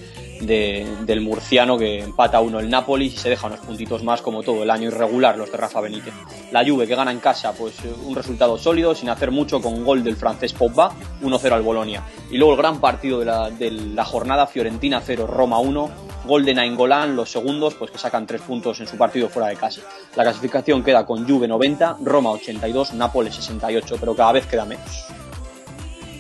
de- 0.42 0.88
del 1.06 1.20
murciano 1.22 1.78
que 1.78 2.00
empata 2.00 2.40
1 2.40 2.60
el 2.62 2.70
Napoli 2.70 3.08
y 3.08 3.10
se 3.12 3.30
deja 3.30 3.48
unos 3.48 3.60
puntitos 3.60 4.04
más 4.04 4.22
como 4.22 4.42
todo 4.42 4.64
el 4.64 4.70
año 4.70 4.88
irregular 4.88 5.38
los 5.38 5.52
de 5.52 5.58
Rafa 5.58 5.82
Benítez. 5.82 6.14
La 6.52 6.66
Juve 6.66 6.88
que 6.88 6.96
gana 6.96 7.12
en 7.12 7.20
casa, 7.20 7.52
pues 7.54 7.74
eh, 7.84 7.94
un 8.06 8.16
resultado 8.16 8.58
sólido, 8.58 8.96
sin 8.96 9.10
hacer 9.10 9.32
mucho 9.32 9.62
con 9.62 9.84
gol 9.84 10.04
del 10.04 10.16
francés 10.16 10.54
Pogba, 10.54 10.92
1-0 11.22 11.52
al 11.52 11.62
Bolonia. 11.62 12.04
Y 12.32 12.38
luego 12.38 12.54
el 12.54 12.58
gran 12.60 12.80
partido 12.80 13.20
de 13.20 13.26
la, 13.26 13.50
de 13.50 13.70
la 13.72 14.06
jornada, 14.06 14.48
Fiorentina 14.48 15.02
0, 15.06 15.28
Roma 15.28 15.60
1, 15.60 15.90
gol 16.26 16.46
de 16.46 16.54
Nainggolan, 16.54 17.16
los 17.18 17.30
segundos, 17.32 17.74
pues 17.76 17.92
que 17.92 17.98
sacan 17.98 18.26
tres 18.26 18.42
puntos 18.42 18.80
en 18.80 18.88
su 18.88 18.98
partido 18.98 19.28
fuera 19.30 19.50
de 19.50 19.56
casa. 19.58 19.82
La 20.16 20.24
clasificación 20.24 20.84
queda 20.84 21.06
con 21.06 21.28
Juve 21.28 21.48
90, 21.50 21.98
Roma 22.04 22.32
82, 22.32 22.94
Nápoles 22.94 23.36
68, 23.36 23.98
pero 24.00 24.16
cada 24.16 24.32
vez 24.32 24.46
queda 24.46 24.64
menos. 24.66 25.06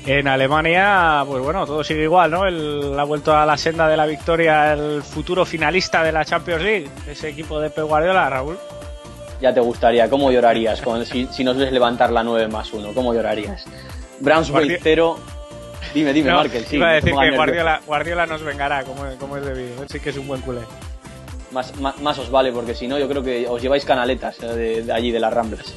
En 0.06 0.27
Alemania, 0.27 1.24
pues 1.27 1.44
bueno, 1.44 1.65
todo 1.65 1.84
sigue 1.84 2.03
igual, 2.03 2.32
¿no? 2.32 2.46
El, 2.46 2.98
ha 2.98 3.03
vuelto 3.03 3.36
a 3.36 3.46
la 3.46 3.58
senda 3.58 3.88
de 3.88 3.98
la 3.98 4.06
victoria 4.06 4.74
el 4.74 5.03
futuro 5.03 5.46
finalista 5.46 6.03
de 6.03 6.12
la 6.12 6.25
Champions 6.25 6.63
League, 6.63 6.89
ese 7.08 7.29
equipo 7.29 7.60
de 7.60 7.70
Pep 7.70 7.86
Guardiola, 7.86 8.29
Raúl. 8.29 8.58
Ya 9.41 9.53
te 9.53 9.60
gustaría, 9.60 10.10
¿cómo 10.10 10.32
llorarías 10.32 10.82
con- 10.82 11.06
si, 11.06 11.27
si 11.27 11.44
nos 11.44 11.58
ves 11.58 11.72
levantar 11.72 12.12
la 12.12 12.24
9 12.24 12.48
más 12.48 12.74
1? 12.74 12.89
¿Cómo 12.94 13.13
llorarías? 13.13 13.65
Brunswick 14.20 14.56
Guardi- 14.58 14.79
0. 14.82 15.18
Dime, 15.94 16.13
dime, 16.13 16.29
No, 16.32 16.38
Markel, 16.38 16.65
sí. 16.65 16.75
iba 16.77 16.89
a 16.89 16.94
decir 16.94 17.13
que. 17.13 17.36
Guardiola, 17.36 17.82
Guardiola 17.86 18.25
nos 18.25 18.41
vengará, 18.44 18.84
como, 18.84 19.03
como 19.20 19.38
es 19.38 19.46
debido. 19.46 19.88
Sí 19.89 20.00
que 20.00 20.10
es 20.10 20.18
un 20.18 20.27
buen 20.27 20.41
culé. 20.41 20.62
Más, 21.51 21.75
más, 21.79 22.00
más 22.01 22.18
os 22.20 22.29
vale, 22.29 22.51
porque 22.51 22.74
si 22.75 22.88
no, 22.88 22.98
yo 23.00 23.08
creo 23.08 23.24
que 23.24 23.48
os 23.48 23.62
lleváis 23.62 23.86
canaletas 23.86 24.38
eh, 24.44 24.48
de, 24.48 24.84
de 24.84 24.94
allí, 24.94 25.12
de 25.12 25.20
las 25.20 25.34
Ramblas. 25.34 25.74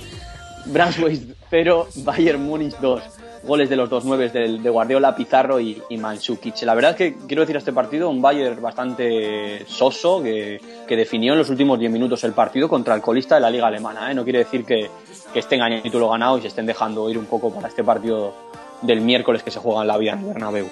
Brunswick 0.67 1.35
0, 1.51 1.89
Bayern 1.97 2.43
Múnich 2.43 2.77
2. 2.81 3.03
Goles 3.45 3.69
de 3.69 3.77
los 3.77 3.91
dos 3.91 4.05
nueves 4.05 4.33
del- 4.33 4.63
de 4.63 4.71
Guardiola, 4.71 5.17
Pizarro 5.17 5.59
y, 5.59 5.83
y. 5.89 5.97
La 5.97 6.75
verdad 6.75 6.93
es 6.93 6.97
que 6.97 7.15
quiero 7.27 7.43
decir 7.43 7.57
a 7.57 7.59
este 7.59 7.73
partido 7.73 8.09
un 8.09 8.23
Bayern 8.23 8.61
bastante 8.63 9.65
soso 9.67 10.23
que, 10.23 10.61
que 10.87 10.97
definió 10.97 11.33
en 11.33 11.39
los 11.41 11.51
últimos 11.51 11.79
10 11.79 11.91
minutos 11.91 12.23
el 12.25 12.33
partido 12.33 12.69
contra 12.69 12.95
el 12.95 13.01
colista 13.03 13.35
de 13.35 13.41
la 13.41 13.51
liga 13.51 13.67
alemana. 13.67 14.11
¿eh? 14.11 14.15
No 14.15 14.23
quiere 14.25 14.41
decir 14.41 14.65
que, 14.65 14.89
que 15.33 15.39
estén 15.41 15.61
el 15.63 15.83
título 15.83 16.09
ganado 16.09 16.39
y 16.39 16.43
se 16.43 16.49
estén 16.49 16.67
dejando 16.67 17.09
ir 17.11 17.19
un 17.19 17.27
poco 17.27 17.53
para 17.53 17.69
este 17.69 17.83
partido 17.83 18.33
del 18.81 19.01
miércoles 19.01 19.43
que 19.43 19.51
se 19.51 19.59
juega 19.59 19.83
en 19.83 19.89
la 19.89 19.99
vía 19.99 20.13
en 20.13 20.27
Bernabéu. 20.27 20.67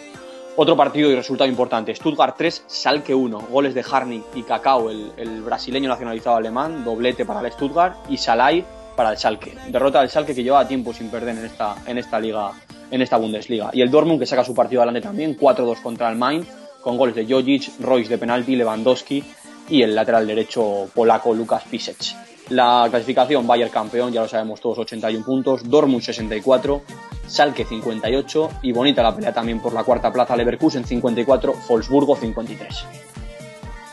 Otro 0.56 0.76
partido 0.76 1.10
y 1.10 1.14
resultado 1.14 1.48
importante, 1.48 1.94
Stuttgart 1.94 2.34
3, 2.36 2.64
Schalke 2.68 3.14
1, 3.14 3.46
goles 3.50 3.72
de 3.72 3.84
Harnik 3.90 4.24
y 4.34 4.42
Cacao, 4.42 4.90
el, 4.90 5.12
el 5.16 5.42
brasileño 5.42 5.88
nacionalizado 5.88 6.36
alemán, 6.36 6.84
doblete 6.84 7.24
para 7.24 7.40
el 7.40 7.50
Stuttgart 7.52 7.94
y 8.10 8.16
Salai 8.18 8.64
para 9.00 9.12
el 9.12 9.16
Schalke. 9.16 9.56
Derrota 9.70 10.00
del 10.00 10.10
Schalke 10.10 10.34
que 10.34 10.42
llevaba 10.42 10.68
tiempo 10.68 10.92
sin 10.92 11.08
perder 11.08 11.38
en 11.38 11.46
esta, 11.46 11.74
en 11.86 11.96
esta 11.96 12.20
liga, 12.20 12.52
en 12.90 13.00
esta 13.00 13.16
Bundesliga. 13.16 13.70
Y 13.72 13.80
el 13.80 13.90
Dortmund 13.90 14.20
que 14.20 14.26
saca 14.26 14.44
su 14.44 14.54
partido 14.54 14.82
adelante 14.82 15.00
también, 15.00 15.38
4-2 15.38 15.80
contra 15.80 16.10
el 16.10 16.16
Mainz, 16.16 16.46
con 16.82 16.98
goles 16.98 17.14
de 17.14 17.24
Jojic, 17.24 17.80
Royce 17.80 18.10
de 18.10 18.18
penalti, 18.18 18.56
Lewandowski 18.56 19.24
y 19.70 19.80
el 19.80 19.94
lateral 19.94 20.26
derecho 20.26 20.90
polaco 20.94 21.32
Lukas 21.32 21.62
Pisec. 21.70 21.96
La 22.50 22.88
clasificación 22.90 23.46
Bayern 23.46 23.70
campeón, 23.70 24.12
ya 24.12 24.20
lo 24.20 24.28
sabemos 24.28 24.60
todos, 24.60 24.76
81 24.80 25.24
puntos, 25.24 25.62
Dortmund 25.64 26.02
64, 26.02 26.82
Schalke 27.26 27.64
58 27.64 28.50
y 28.64 28.72
bonita 28.72 29.02
la 29.02 29.16
pelea 29.16 29.32
también 29.32 29.62
por 29.62 29.72
la 29.72 29.82
cuarta 29.82 30.12
plaza, 30.12 30.36
Leverkusen 30.36 30.84
54, 30.84 31.54
Wolfsburgo 31.70 32.16
53. 32.16 33.09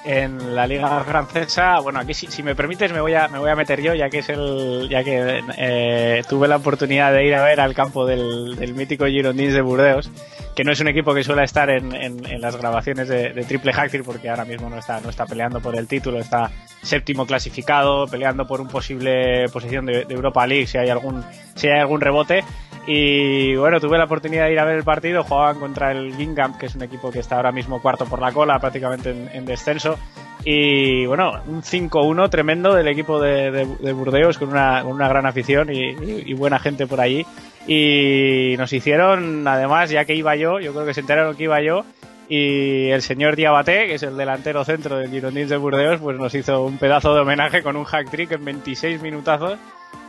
En 0.10 0.56
la 0.56 0.65
liga 0.65 1.04
francesa, 1.04 1.82
bueno, 1.82 2.00
aquí 2.00 2.13
si, 2.13 2.41
me 2.41 2.56
permites 2.56 2.93
me 2.93 3.02
voy 3.02 3.13
a 3.13 3.56
meter 3.58 3.82
yo, 3.82 3.93
ya 3.93 4.10
que 4.10 4.20
es 4.20 4.30
el 4.30 4.88
ya 4.89 5.04
que 5.04 5.43
eh, 5.58 6.24
tuve 6.30 6.48
la 6.48 6.56
oportunidad 6.56 7.12
de 7.12 7.26
ir 7.26 7.36
a 7.36 7.43
ver 7.43 7.60
al 7.60 7.74
campo 7.74 8.06
del, 8.06 8.74
mítico 8.74 9.06
Girondins 9.06 9.54
de 9.54 9.60
Burdeos, 9.60 10.10
que 10.56 10.63
no 10.63 10.72
es 10.72 10.80
un 10.80 10.88
equipo 10.88 11.13
que 11.13 11.26
suele 11.26 11.43
estar 11.43 11.70
en, 11.70 11.91
las 12.39 12.56
grabaciones 12.56 13.10
de, 13.10 13.43
Triple 13.46 13.74
Hacktill 13.74 14.06
porque 14.06 14.30
ahora 14.30 14.46
mismo 14.46 14.70
no 14.70 14.78
está 14.78 15.02
no 15.02 15.10
está 15.10 15.26
peleando 15.26 15.60
por 15.60 15.76
el 15.76 15.88
título, 15.88 16.20
está 16.20 16.52
séptimo 16.82 17.26
clasificado, 17.26 18.08
peleando 18.08 18.48
por 18.48 18.62
un 18.62 18.70
posible 18.70 19.50
posición 19.50 19.86
de, 19.86 20.06
de 20.06 20.13
Europa 20.13 20.48
League 20.48 20.67
si 20.67 20.78
hay 20.78 20.88
algún 20.88 21.22
si 21.56 21.67
hay 21.67 21.82
algún 21.82 22.00
rebote 22.00 22.46
y 22.88 23.56
bueno, 23.58 23.80
tuve 23.82 23.97
la 23.97 24.06
oportunidad 24.06 24.45
de 24.45 24.54
ir 24.54 24.60
a 24.60 24.65
ver 24.65 24.78
el 24.78 24.84
partido, 24.84 25.23
jugaban 25.23 25.60
contra 25.60 25.91
el 25.91 26.15
Gingham, 26.15 26.58
que 26.58 26.67
es 26.67 26.76
un 26.76 26.84
equipo 26.84 27.12
que 27.12 27.19
está 27.19 27.36
ahora 27.36 27.52
mismo 27.52 27.82
cuarto 27.82 28.06
por 28.06 28.19
la 28.21 28.32
cola, 28.32 28.58
prácticamente 28.60 29.10
en, 29.12 29.30
en 29.34 29.45
descenso. 29.45 29.97
Y 30.45 31.06
bueno, 31.06 31.34
un 31.47 31.62
5-1 31.62 32.30
tremendo 32.30 32.73
del 32.73 32.88
equipo 32.88 33.19
de, 33.19 33.52
de- 33.52 33.65
de 33.65 33.93
Burdeos, 33.93 34.38
con 34.38 34.50
una, 34.50 34.82
con 34.84 34.93
una 34.93 35.10
gran 35.10 35.26
afición 35.26 35.69
y, 35.73 35.89
y- 35.89 36.23
y 36.28 36.34
buena 36.34 36.58
gente 36.60 36.88
por 36.88 37.02
allí. 37.02 37.26
Y 37.67 38.56
nos 38.58 38.71
hicieron, 38.71 39.45
además, 39.45 39.89
ya 39.89 40.06
que 40.06 40.15
iba 40.15 40.36
yo, 40.38 40.60
yo 40.62 40.71
creo 40.73 40.86
que 40.86 40.93
se 40.93 41.02
enteraron 41.02 41.36
que 41.36 41.43
iba 41.43 41.62
yo, 41.62 41.84
y 42.30 42.89
el 42.89 43.02
señor 43.02 43.36
Diabate, 43.36 43.88
que 43.88 43.95
es 43.95 44.04
el 44.04 44.15
delantero 44.15 44.63
centro 44.63 44.97
del 44.97 45.10
Girondins 45.12 45.50
de 45.50 45.58
Burdeos, 45.58 46.00
pues 46.00 46.17
nos 46.17 46.34
hizo 46.34 46.63
un 46.63 46.78
pedazo 46.78 47.13
de 47.13 47.21
homenaje 47.21 47.62
con 47.63 47.76
un 47.76 47.84
hack 47.84 48.10
trick 48.10 48.32
en 48.32 48.45
26 48.45 49.02
minutazos 49.02 49.58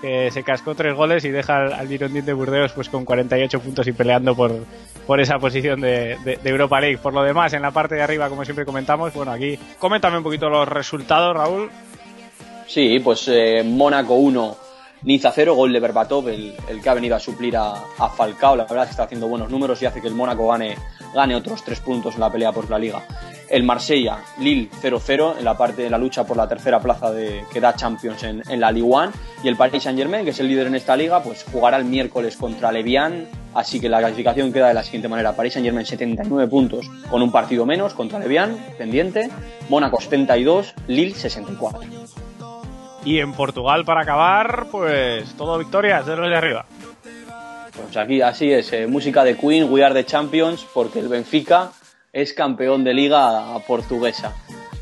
que 0.01 0.31
se 0.31 0.43
cascó 0.43 0.75
tres 0.75 0.95
goles 0.95 1.25
y 1.25 1.31
deja 1.31 1.57
al, 1.57 1.73
al 1.73 1.89
de 1.89 2.33
Burdeos 2.33 2.73
pues 2.73 2.89
con 2.89 3.05
48 3.05 3.61
puntos 3.61 3.87
y 3.87 3.93
peleando 3.93 4.35
por, 4.35 4.53
por 5.07 5.21
esa 5.21 5.39
posición 5.39 5.81
de 5.81 6.17
Europa 6.45 6.81
League. 6.81 6.99
Por 6.99 7.15
lo 7.15 7.23
demás, 7.23 7.53
en 7.53 7.63
la 7.63 7.71
parte 7.71 7.97
de 7.97 8.03
arriba, 8.03 8.29
como 8.29 8.45
siempre 8.45 8.65
comentamos, 8.65 9.13
bueno, 9.15 9.33
aquí 9.33 9.59
coméntame 9.79 10.19
un 10.19 10.23
poquito 10.23 10.49
los 10.49 10.69
resultados, 10.69 11.37
Raúl. 11.37 11.71
Sí, 12.69 13.01
pues 13.01 13.27
eh, 13.29 13.63
Mónaco 13.65 14.15
1, 14.15 14.57
Niza 15.03 15.31
0, 15.33 15.55
gol 15.55 15.73
de 15.73 15.81
Berbatov, 15.81 16.29
el, 16.29 16.55
el 16.69 16.83
que 16.83 16.89
ha 16.89 16.95
venido 16.95 17.15
a 17.15 17.21
suplir 17.21 17.57
a, 17.57 17.73
a 17.99 18.09
Falcao. 18.09 18.57
La 18.57 18.65
verdad 18.65 18.83
es 18.83 18.89
que 18.89 18.91
está 18.93 19.05
haciendo 19.05 19.29
buenos 19.29 19.51
números 19.51 19.81
y 19.83 19.87
hace 19.87 20.01
que 20.01 20.09
el 20.09 20.15
Mónaco 20.15 20.49
gane, 20.49 20.77
gane 21.15 21.37
otros 21.37 21.63
tres 21.65 21.81
puntos 21.81 22.15
en 22.15 22.21
la 22.21 22.33
pelea 22.33 22.53
por 22.53 22.69
la 22.69 22.79
liga. 22.79 23.03
El 23.49 23.63
Marsella, 23.63 24.19
Lille 24.39 24.69
0-0 24.83 25.39
en 25.39 25.45
la 25.45 25.57
parte 25.57 25.83
de 25.83 25.91
la 25.91 25.97
lucha 25.97 26.27
por 26.27 26.37
la 26.37 26.49
tercera 26.49 26.81
plaza 26.81 27.11
de, 27.13 27.45
que 27.51 27.61
da 27.61 27.75
Champions 27.75 28.23
en, 28.25 28.43
en 28.47 28.61
la 28.61 28.71
Ligue 28.71 28.87
1. 28.87 29.13
Y 29.45 29.49
el 29.49 29.57
Paris 29.57 29.85
Saint-Germain, 29.85 30.25
que 30.25 30.31
es 30.31 30.41
el 30.41 30.49
líder 30.49 30.67
en 30.67 30.75
esta 30.75 30.97
liga, 30.97 31.23
pues 31.23 31.45
jugará 31.51 31.79
el 31.79 31.85
miércoles 31.85 32.37
contra 32.37 32.73
Levian. 32.73 33.27
Así 33.55 33.81
que 33.81 33.89
la 33.89 34.01
clasificación 34.01 34.53
queda 34.53 34.69
de 34.69 34.75
la 34.75 34.83
siguiente 34.83 35.09
manera. 35.09 35.35
Paris 35.35 35.55
Saint-Germain 35.55 35.87
79 35.87 36.51
puntos 36.51 36.91
con 37.09 37.23
un 37.23 37.33
partido 37.33 37.65
menos 37.65 37.95
contra 37.95 38.19
Levian, 38.19 38.57
pendiente. 38.77 39.31
Mónaco 39.71 40.01
72, 40.01 40.75
Lille 40.89 41.15
64. 41.15 41.81
Y 43.05 43.21
en 43.21 43.33
Portugal, 43.33 43.85
para 43.85 44.03
acabar, 44.03 44.67
pues 44.71 45.35
todo 45.37 45.59
victorias 45.59 46.07
de 46.07 46.17
los 46.17 46.29
de 46.29 46.37
arriba. 46.37 46.67
Pues 47.75 47.97
aquí 47.97 48.21
así 48.21 48.53
es, 48.53 48.73
eh, 48.73 48.87
música 48.87 49.23
de 49.25 49.37
Queen, 49.37 49.73
We 49.73 49.85
Are 49.85 49.95
the 49.95 50.05
Champions, 50.05 50.67
porque 50.75 50.99
el 50.99 51.09
Benfica 51.09 51.71
es 52.13 52.33
campeón 52.33 52.85
de 52.85 52.93
liga 52.93 53.59
portuguesa. 53.67 54.35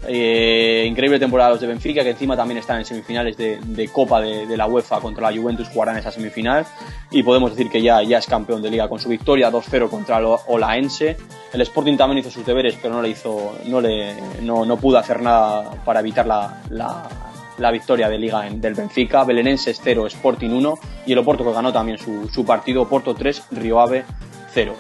Eh, 0.08 0.84
increíble 0.86 1.18
temporada 1.18 1.50
los 1.50 1.60
de 1.60 1.66
Benfica, 1.66 2.02
que 2.04 2.10
encima 2.10 2.36
también 2.36 2.58
están 2.58 2.78
en 2.78 2.84
semifinales 2.84 3.36
de, 3.36 3.90
Copa 3.92 4.20
de, 4.20 4.56
la 4.56 4.66
UEFA 4.66 5.00
contra 5.00 5.30
la 5.30 5.36
Juventus, 5.36 5.68
jugarán 5.68 5.98
esa 5.98 6.10
semifinal. 6.10 6.64
Y 7.10 7.22
podemos 7.22 7.50
decir 7.50 7.70
que 7.70 7.82
ya, 7.82 8.02
ya 8.02 8.18
es 8.18 8.26
campeón 8.26 8.62
de 8.62 8.70
liga 8.70 8.88
con 8.88 8.98
su 8.98 9.08
victoria 9.08 9.50
2-0 9.50 9.88
contra 9.88 10.18
el 10.18 10.26
Olaense. 10.46 11.16
El 11.52 11.60
Sporting 11.62 11.96
también 11.96 12.18
hizo 12.18 12.30
sus 12.30 12.46
deberes, 12.46 12.76
pero 12.80 12.94
no 12.94 13.02
le 13.02 13.08
hizo, 13.08 13.56
no 13.66 13.80
le, 13.80 14.14
no, 14.42 14.64
no 14.64 14.76
pudo 14.76 14.98
hacer 14.98 15.20
nada 15.20 15.70
para 15.84 16.00
evitar 16.00 16.26
la, 16.26 17.08
la 17.58 17.70
victoria 17.70 18.08
de 18.08 18.18
liga 18.18 18.46
en- 18.46 18.60
del 18.60 18.74
Benfica. 18.74 19.24
Belenenses 19.24 19.80
0, 19.82 20.06
Sporting 20.06 20.50
1 20.50 20.78
y 21.06 21.12
el 21.12 21.18
Oporto 21.18 21.44
que 21.44 21.52
ganó 21.52 21.72
también 21.72 21.98
su, 21.98 22.28
su 22.28 22.44
partido, 22.44 22.82
Oporto 22.82 23.14
3, 23.14 23.48
Río 23.52 23.80
Ave 23.80 24.04
0. 24.52 24.74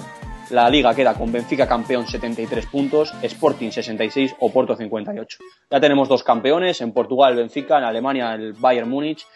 La 0.50 0.70
liga 0.70 0.94
queda 0.94 1.14
con 1.14 1.32
Benfica 1.32 1.66
campeón 1.66 2.06
73 2.06 2.66
puntos, 2.66 3.12
Sporting 3.22 3.70
66, 3.70 4.36
Oporto 4.38 4.76
58. 4.76 5.38
Ya 5.70 5.80
tenemos 5.80 6.08
dos 6.08 6.22
campeones, 6.22 6.80
en 6.80 6.92
Portugal 6.92 7.32
el 7.32 7.38
Benfica, 7.38 7.78
en 7.78 7.84
Alemania 7.84 8.32
el 8.34 8.52
Bayern 8.52 8.88
Múnich 8.88 9.26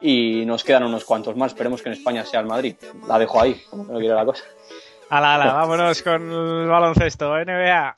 y 0.00 0.44
nos 0.46 0.62
quedan 0.62 0.84
unos 0.84 1.04
cuantos 1.04 1.34
más. 1.36 1.50
Esperemos 1.52 1.82
que 1.82 1.88
en 1.88 1.94
España 1.94 2.24
sea 2.24 2.38
el 2.40 2.46
Madrid. 2.46 2.76
La 3.08 3.18
dejo 3.18 3.40
ahí, 3.42 3.60
como 3.68 3.84
que 3.86 3.92
no 3.94 3.98
quiero 3.98 4.14
la 4.14 4.24
cosa. 4.24 4.44
Ala, 5.08 5.34
ala, 5.34 5.52
vámonos 5.54 6.02
con 6.02 6.22
el 6.30 6.68
baloncesto, 6.68 7.34
NBA. 7.36 7.94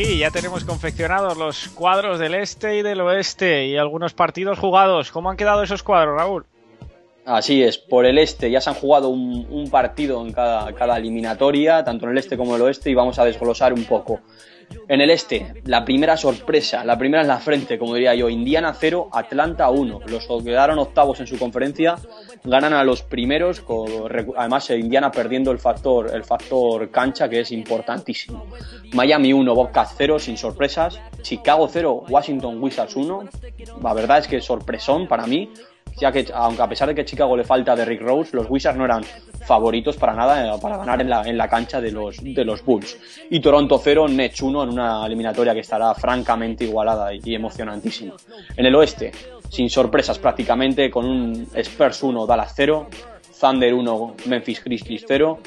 Aquí 0.00 0.16
ya 0.16 0.30
tenemos 0.30 0.64
confeccionados 0.64 1.36
los 1.36 1.68
cuadros 1.68 2.18
del 2.18 2.34
este 2.34 2.78
y 2.78 2.82
del 2.82 3.02
oeste 3.02 3.66
y 3.66 3.76
algunos 3.76 4.14
partidos 4.14 4.58
jugados. 4.58 5.10
¿Cómo 5.10 5.30
han 5.30 5.36
quedado 5.36 5.62
esos 5.62 5.82
cuadros, 5.82 6.16
Raúl? 6.16 6.46
Así 7.26 7.62
es, 7.62 7.76
por 7.76 8.06
el 8.06 8.16
este 8.16 8.50
ya 8.50 8.62
se 8.62 8.70
han 8.70 8.76
jugado 8.76 9.10
un, 9.10 9.46
un 9.50 9.68
partido 9.68 10.24
en 10.24 10.32
cada, 10.32 10.72
cada 10.72 10.96
eliminatoria, 10.96 11.84
tanto 11.84 12.06
en 12.06 12.12
el 12.12 12.18
este 12.18 12.38
como 12.38 12.52
en 12.52 12.56
el 12.56 12.62
oeste, 12.62 12.88
y 12.88 12.94
vamos 12.94 13.18
a 13.18 13.26
desglosar 13.26 13.74
un 13.74 13.84
poco. 13.84 14.20
En 14.88 15.00
el 15.00 15.10
este, 15.10 15.62
la 15.66 15.84
primera 15.84 16.16
sorpresa, 16.16 16.84
la 16.84 16.98
primera 16.98 17.22
en 17.22 17.28
la 17.28 17.38
frente, 17.38 17.78
como 17.78 17.94
diría 17.94 18.14
yo, 18.14 18.28
Indiana 18.28 18.74
0, 18.76 19.10
Atlanta 19.12 19.70
1. 19.70 20.00
Los 20.06 20.26
que 20.26 20.44
quedaron 20.44 20.78
octavos 20.78 21.20
en 21.20 21.26
su 21.26 21.38
conferencia 21.38 21.96
ganan 22.44 22.72
a 22.72 22.82
los 22.82 23.02
primeros, 23.02 23.62
además 24.36 24.70
eh, 24.70 24.78
Indiana 24.78 25.10
perdiendo 25.10 25.52
el 25.52 25.58
factor, 25.58 26.14
el 26.14 26.24
factor 26.24 26.90
cancha, 26.90 27.28
que 27.28 27.40
es 27.40 27.52
importantísimo. 27.52 28.46
Miami 28.92 29.32
1, 29.32 29.54
Bobcats 29.54 29.94
0, 29.96 30.18
sin 30.18 30.36
sorpresas. 30.36 31.00
Chicago 31.22 31.68
0, 31.70 32.04
Washington 32.08 32.62
Wizards 32.62 32.96
1. 32.96 33.28
La 33.82 33.94
verdad 33.94 34.18
es 34.18 34.28
que 34.28 34.40
sorpresón 34.40 35.06
para 35.06 35.26
mí 35.26 35.50
ya 36.00 36.10
que 36.10 36.26
aunque 36.32 36.62
a 36.62 36.68
pesar 36.68 36.88
de 36.88 36.94
que 36.94 37.04
Chicago 37.04 37.36
le 37.36 37.44
falta 37.44 37.76
de 37.76 37.84
Rick 37.84 38.00
Rose, 38.00 38.34
los 38.34 38.46
Wizards 38.48 38.78
no 38.78 38.84
eran 38.84 39.04
favoritos 39.46 39.96
para 39.96 40.14
nada 40.14 40.54
eh, 40.54 40.58
para 40.60 40.78
ganar 40.78 41.00
en 41.00 41.10
la, 41.10 41.22
en 41.22 41.36
la 41.36 41.48
cancha 41.48 41.80
de 41.80 41.92
los, 41.92 42.16
de 42.22 42.44
los 42.44 42.64
Bulls. 42.64 42.96
Y 43.28 43.40
Toronto 43.40 43.80
0, 43.82 44.08
Nets 44.08 44.40
1 44.40 44.62
en 44.64 44.68
una 44.70 45.06
eliminatoria 45.06 45.52
que 45.52 45.60
estará 45.60 45.94
francamente 45.94 46.64
igualada 46.64 47.12
y 47.12 47.34
emocionantísima. 47.34 48.14
En 48.56 48.66
el 48.66 48.74
oeste, 48.74 49.12
sin 49.48 49.68
sorpresas 49.68 50.18
prácticamente, 50.18 50.90
con 50.90 51.04
un 51.04 51.48
Spurs 51.54 52.02
1, 52.02 52.26
Dallas 52.26 52.52
0, 52.56 52.86
Thunder 53.40 53.74
1, 53.74 54.14
Memphis 54.26 54.62
Grizzlies 54.64 55.04
0, 55.06 55.38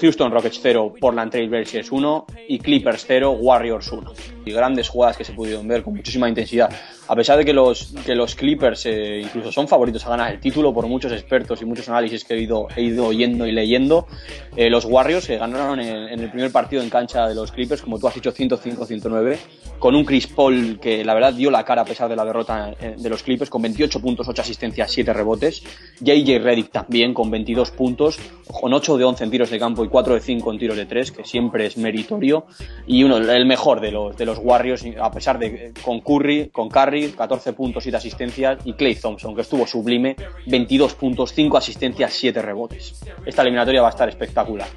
Houston 0.00 0.30
Rockets 0.30 0.60
0, 0.62 0.94
Portland 1.00 1.30
Trail 1.30 1.48
Blazers 1.48 1.90
1 1.90 2.26
y 2.48 2.58
Clippers 2.58 3.04
0, 3.06 3.32
Warriors 3.32 3.90
1. 3.90 4.12
Y 4.44 4.52
grandes 4.52 4.88
jugadas 4.88 5.16
que 5.16 5.24
se 5.24 5.32
pudieron 5.32 5.66
ver 5.66 5.82
con 5.82 5.94
muchísima 5.94 6.28
intensidad. 6.28 6.70
A 7.08 7.16
pesar 7.16 7.38
de 7.38 7.44
que 7.44 7.54
los, 7.54 7.94
que 8.04 8.14
los 8.14 8.34
Clippers 8.34 8.84
eh, 8.86 9.20
incluso 9.22 9.50
son 9.50 9.66
favoritos 9.66 10.04
a 10.06 10.10
ganar 10.10 10.32
el 10.32 10.40
título 10.40 10.74
por 10.74 10.86
muchos 10.86 11.10
expertos 11.12 11.62
y 11.62 11.64
muchos 11.64 11.88
análisis 11.88 12.22
que 12.22 12.34
he 12.34 12.40
ido, 12.40 12.68
oyendo 13.02 13.46
y 13.46 13.52
leyendo, 13.52 14.06
eh, 14.54 14.68
los 14.68 14.84
Warriors 14.84 15.26
que 15.26 15.38
ganaron 15.38 15.80
en, 15.80 16.20
el 16.20 16.30
primer 16.30 16.52
partido 16.52 16.82
en 16.82 16.90
cancha 16.90 17.26
de 17.26 17.34
los 17.34 17.50
Clippers, 17.50 17.80
como 17.80 17.98
tú 17.98 18.08
has 18.08 18.14
dicho, 18.14 18.32
105-109, 18.32 19.38
con 19.78 19.94
un 19.94 20.04
Chris 20.04 20.26
Paul 20.26 20.78
que 20.80 21.02
la 21.04 21.14
verdad 21.14 21.32
dio 21.32 21.50
la 21.50 21.64
cara 21.64 21.82
a 21.82 21.84
pesar 21.86 22.10
de 22.10 22.16
la 22.16 22.26
derrota 22.26 22.74
eh, 22.78 22.96
de 22.98 23.08
los 23.08 23.22
Clippers, 23.22 23.48
con 23.48 23.62
28 23.62 24.00
puntos, 24.00 24.28
8 24.28 24.42
asistencias, 24.42 24.90
7 24.90 25.12
rebotes. 25.14 25.62
JJ 26.00 26.38
Redick 26.40 26.70
también 26.70 27.14
con 27.14 27.30
22 27.30 27.70
puntos, 27.70 28.18
con 28.46 28.72
8 28.74 28.98
de 28.98 29.04
11 29.04 29.24
en 29.24 29.30
tiros 29.30 29.50
de 29.50 29.58
campo 29.58 29.67
y 29.76 29.88
4 29.88 30.14
de 30.14 30.20
5 30.20 30.52
en 30.52 30.58
tiros 30.58 30.76
de 30.76 30.86
3, 30.86 31.12
que 31.12 31.24
siempre 31.24 31.66
es 31.66 31.76
meritorio. 31.76 32.46
Y 32.86 33.04
uno, 33.04 33.18
el 33.18 33.46
mejor 33.46 33.80
de 33.80 33.92
los, 33.92 34.16
de 34.16 34.26
los 34.26 34.38
Warriors, 34.38 34.84
a 35.00 35.10
pesar 35.10 35.38
de 35.38 35.72
con 35.84 36.00
Curry, 36.00 36.50
con 36.50 36.68
Curry, 36.68 37.12
14 37.12 37.52
puntos, 37.52 37.82
7 37.82 37.96
asistencias, 37.96 38.58
y 38.64 38.74
Clay 38.74 38.94
Thompson, 38.94 39.34
que 39.34 39.42
estuvo 39.42 39.66
sublime, 39.66 40.16
22 40.46 40.94
puntos, 40.94 41.32
5 41.32 41.56
asistencias, 41.56 42.12
7 42.12 42.42
rebotes. 42.42 43.00
Esta 43.24 43.42
eliminatoria 43.42 43.82
va 43.82 43.88
a 43.88 43.90
estar 43.90 44.08
espectacular. 44.08 44.68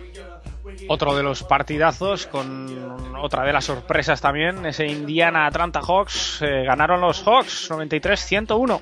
Otro 0.87 1.15
de 1.15 1.23
los 1.23 1.43
partidazos 1.43 2.27
con 2.27 3.15
otra 3.17 3.43
de 3.43 3.53
las 3.53 3.65
sorpresas 3.65 4.19
también, 4.21 4.65
ese 4.65 4.87
Indiana 4.87 5.45
Atlanta 5.45 5.81
Hawks. 5.81 6.41
eh, 6.41 6.63
ganaron 6.65 7.01
los 7.01 7.23
Hawks 7.23 7.69
93-101. 7.69 8.81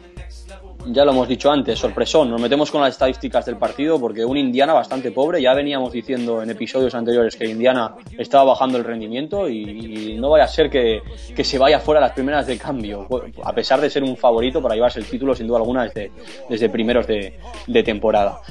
Ya 0.87 1.03
lo 1.05 1.11
hemos 1.11 1.27
dicho 1.27 1.51
antes, 1.51 1.77
sorpresón. 1.77 2.29
Nos 2.29 2.41
metemos 2.41 2.71
con 2.71 2.81
las 2.81 2.91
estadísticas 2.91 3.45
del 3.45 3.57
partido 3.57 3.99
porque 3.99 4.23
un 4.23 4.37
Indiana 4.37 4.73
bastante 4.73 5.11
pobre. 5.11 5.41
Ya 5.41 5.53
veníamos 5.53 5.91
diciendo 5.91 6.41
en 6.41 6.49
episodios 6.49 6.95
anteriores 6.95 7.35
que 7.35 7.45
Indiana 7.45 7.95
estaba 8.17 8.45
bajando 8.45 8.77
el 8.77 8.83
rendimiento 8.83 9.49
y, 9.49 10.17
no 10.19 10.29
vaya 10.29 10.45
a 10.45 10.47
ser 10.47 10.69
que, 10.69 11.01
que 11.35 11.43
se 11.43 11.57
vaya 11.57 11.79
fuera 11.79 12.01
las 12.01 12.13
primeras 12.13 12.47
de 12.47 12.57
cambio. 12.57 13.07
A 13.43 13.53
pesar 13.53 13.81
de 13.81 13.89
ser 13.89 14.03
un 14.03 14.17
favorito 14.17 14.61
para 14.61 14.75
llevarse 14.75 14.99
el 14.99 15.05
título, 15.05 15.35
sin 15.35 15.47
duda 15.47 15.59
alguna, 15.59 15.83
desde, 15.83 16.11
desde 16.49 16.69
primeros 16.69 17.05
de 17.07 17.83
temporada. 17.83 18.41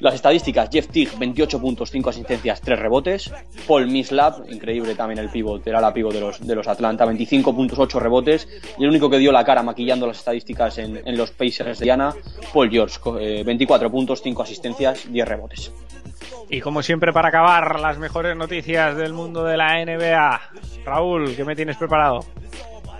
Las 0.00 0.14
estadísticas, 0.14 0.68
Jeff 0.70 0.88
Teague, 0.88 1.10
28 1.18 1.60
puntos, 1.60 1.90
5 1.90 2.10
asistencias, 2.10 2.60
3 2.60 2.78
rebotes. 2.78 3.32
Paul 3.66 3.88
Mislab, 3.88 4.44
increíble 4.48 4.94
también 4.94 5.18
el 5.18 5.28
pivot, 5.28 5.66
era 5.66 5.80
la 5.80 5.92
pivot 5.92 6.12
de 6.12 6.20
los, 6.20 6.46
de 6.46 6.54
los 6.54 6.68
Atlanta, 6.68 7.04
25 7.04 7.54
puntos, 7.54 7.78
8 7.78 7.98
rebotes. 7.98 8.48
Y 8.78 8.84
el 8.84 8.90
único 8.90 9.10
que 9.10 9.18
dio 9.18 9.32
la 9.32 9.44
cara 9.44 9.62
maquillando 9.62 10.06
las 10.06 10.18
estadísticas 10.18 10.78
en, 10.78 11.00
en 11.04 11.16
los 11.16 11.32
Pacers 11.32 11.78
de 11.78 11.84
Diana, 11.84 12.14
Paul 12.52 12.70
George, 12.70 12.98
eh, 13.20 13.42
24 13.44 13.90
puntos, 13.90 14.22
5 14.22 14.42
asistencias, 14.42 15.10
10 15.10 15.28
rebotes. 15.28 15.72
Y 16.50 16.60
como 16.60 16.82
siempre, 16.82 17.12
para 17.12 17.28
acabar, 17.28 17.78
las 17.80 17.98
mejores 17.98 18.36
noticias 18.36 18.96
del 18.96 19.12
mundo 19.12 19.44
de 19.44 19.56
la 19.56 19.84
NBA. 19.84 20.40
Raúl, 20.84 21.36
¿qué 21.36 21.44
me 21.44 21.54
tienes 21.54 21.76
preparado? 21.76 22.24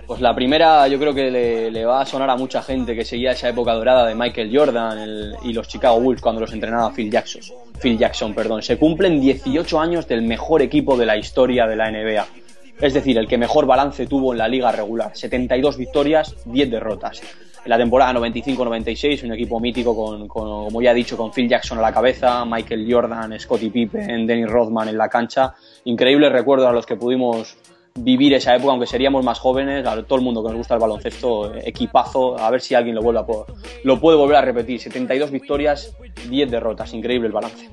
Pues 0.09 0.21
la 0.21 0.33
primera 0.33 0.87
yo 0.87 0.97
creo 0.97 1.13
que 1.13 1.29
le, 1.29 1.85
va 1.85 2.01
a 2.01 2.05
sonar 2.05 2.31
a 2.31 2.35
mucha 2.35 2.63
gente 2.63 2.95
que 2.95 3.05
seguía 3.05 3.33
esa 3.33 3.47
época 3.47 3.75
dorada 3.75 4.07
de 4.07 4.15
Michael 4.15 4.49
Jordan 4.51 5.35
y 5.43 5.53
los 5.53 5.67
Chicago 5.67 6.01
Bulls 6.01 6.19
cuando 6.19 6.41
los 6.41 6.51
entrenaba 6.51 6.91
Phil 6.91 7.11
Jackson. 7.11 7.43
Phil 7.79 7.95
Jackson, 7.95 8.33
perdón. 8.33 8.63
Se 8.63 8.79
cumplen 8.79 9.21
18 9.21 9.79
años 9.79 10.07
del 10.07 10.23
mejor 10.23 10.63
equipo 10.63 10.97
de 10.97 11.05
la 11.05 11.15
historia 11.15 11.67
de 11.67 11.75
la 11.75 11.91
NBA. 11.91 12.25
Es 12.81 12.95
decir, 12.95 13.19
el 13.19 13.27
que 13.27 13.37
mejor 13.37 13.67
balance 13.67 14.07
tuvo 14.07 14.31
en 14.31 14.39
la 14.39 14.47
liga 14.47 14.71
regular. 14.71 15.11
72 15.15 15.77
victorias, 15.77 16.35
10 16.43 16.71
derrotas. 16.71 17.21
En 17.63 17.69
la 17.69 17.77
temporada 17.77 18.11
95-96, 18.13 19.25
un 19.25 19.33
equipo 19.33 19.59
mítico 19.59 19.95
con, 19.95 20.27
con, 20.27 20.65
como 20.65 20.81
ya 20.81 20.89
he 20.89 20.95
dicho, 20.95 21.17
con 21.17 21.31
Phil 21.31 21.47
Jackson 21.47 21.77
a 21.77 21.81
la 21.81 21.93
cabeza, 21.93 22.45
Michael 22.45 22.91
Jordan, 22.91 23.39
Scottie 23.39 23.69
Pippen, 23.69 24.25
Dennis 24.25 24.49
Rodman 24.49 24.89
en 24.89 24.97
la 24.97 25.07
cancha. 25.07 25.53
Increíbles 25.83 26.31
recuerdos 26.31 26.67
a 26.67 26.71
los 26.71 26.87
que 26.87 26.95
pudimos 26.95 27.59
vivir 28.03 28.33
esa 28.33 28.55
época, 28.55 28.71
aunque 28.71 28.87
seríamos 28.87 29.23
más 29.23 29.39
jóvenes, 29.39 29.85
a 29.85 30.01
todo 30.03 30.17
el 30.19 30.25
mundo 30.25 30.41
que 30.43 30.49
nos 30.49 30.57
gusta 30.57 30.73
el 30.75 30.79
baloncesto, 30.79 31.53
equipazo, 31.55 32.37
a 32.37 32.49
ver 32.49 32.61
si 32.61 32.75
alguien 32.75 32.95
lo, 32.95 33.01
vuelve 33.01 33.19
a, 33.21 33.25
po- 33.25 33.45
lo 33.83 33.99
puede 33.99 34.17
volver 34.17 34.37
a 34.37 34.41
repetir. 34.41 34.79
72 34.79 35.31
victorias, 35.31 35.95
10 36.29 36.49
derrotas, 36.51 36.93
increíble 36.93 37.27
el 37.27 37.33
balance. 37.33 37.69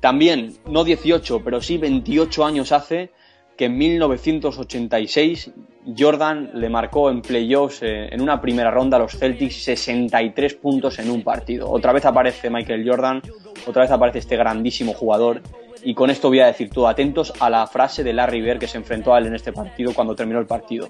También, 0.00 0.54
no 0.68 0.84
18, 0.84 1.42
pero 1.44 1.60
sí 1.60 1.78
28 1.78 2.44
años 2.44 2.72
hace 2.72 3.10
que 3.56 3.66
en 3.66 3.78
1986 3.78 5.50
Jordan 5.96 6.50
le 6.54 6.68
marcó 6.68 7.10
en 7.10 7.22
playoffs 7.22 7.82
eh, 7.82 8.08
en 8.10 8.20
una 8.20 8.40
primera 8.40 8.70
ronda 8.70 8.96
a 8.96 9.00
los 9.00 9.12
Celtics 9.12 9.62
63 9.64 10.54
puntos 10.54 10.98
en 10.98 11.10
un 11.10 11.22
partido. 11.22 11.70
Otra 11.70 11.92
vez 11.92 12.04
aparece 12.04 12.50
Michael 12.50 12.88
Jordan, 12.88 13.22
otra 13.66 13.82
vez 13.82 13.90
aparece 13.90 14.18
este 14.18 14.36
grandísimo 14.36 14.92
jugador. 14.92 15.40
Y 15.84 15.94
con 15.94 16.08
esto 16.08 16.28
voy 16.28 16.40
a 16.40 16.46
decir 16.46 16.70
todo, 16.70 16.88
atentos 16.88 17.32
a 17.40 17.50
la 17.50 17.66
frase 17.66 18.02
de 18.02 18.14
Larry 18.14 18.40
Bird 18.40 18.58
que 18.58 18.66
se 18.66 18.78
enfrentó 18.78 19.14
a 19.14 19.18
él 19.18 19.26
en 19.26 19.34
este 19.34 19.52
partido 19.52 19.92
cuando 19.92 20.16
terminó 20.16 20.40
el 20.40 20.46
partido. 20.46 20.88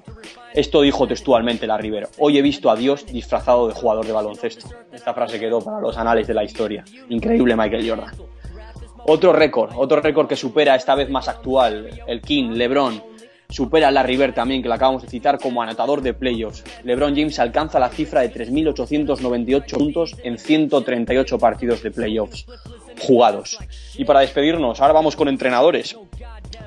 Esto 0.53 0.83
dijo 0.83 1.07
textualmente 1.09 1.67
Larry 1.67 1.91
Bird, 1.91 2.09
hoy 2.19 2.39
he 2.39 2.43
visto 2.43 2.71
a 2.71 2.77
Dios 2.77 3.05
disfrazado 3.05 3.67
de 3.67 3.75
jugador 3.75 4.07
de 4.07 4.13
baloncesto. 4.13 4.69
Esta 4.93 5.13
frase 5.13 5.41
quedó 5.41 5.61
para 5.61 5.81
los 5.81 5.99
anales 5.99 6.29
de 6.29 6.35
la 6.35 6.45
historia. 6.45 6.85
Increíble 7.09 7.57
Michael 7.57 7.89
Jordan. 7.89 8.15
Otro 9.07 9.33
récord, 9.33 9.73
otro 9.77 10.01
récord 10.01 10.29
que 10.29 10.37
supera 10.37 10.77
esta 10.77 10.95
vez 10.95 11.11
más 11.11 11.29
actual, 11.29 11.91
el 12.07 12.21
King, 12.23 12.53
LeBron, 12.53 13.03
supera 13.49 13.89
a 13.89 13.91
Larry 13.91 14.17
Bird 14.17 14.35
también, 14.35 14.63
que 14.63 14.69
lo 14.69 14.75
acabamos 14.75 15.03
de 15.03 15.09
citar 15.09 15.39
como 15.39 15.63
anotador 15.63 16.03
de 16.03 16.15
playoffs. 16.15 16.65
LeBron 16.85 17.15
James 17.15 17.39
alcanza 17.39 17.79
la 17.79 17.89
cifra 17.89 18.23
de 18.23 18.33
3.898 18.33 19.79
puntos 19.79 20.17
en 20.23 20.39
138 20.39 21.39
partidos 21.39 21.83
de 21.83 21.91
playoffs 21.91 22.47
jugados. 23.01 23.59
Y 23.97 24.05
para 24.05 24.21
despedirnos, 24.21 24.81
ahora 24.81 24.95
vamos 24.95 25.17
con 25.17 25.29
entrenadores. 25.29 25.97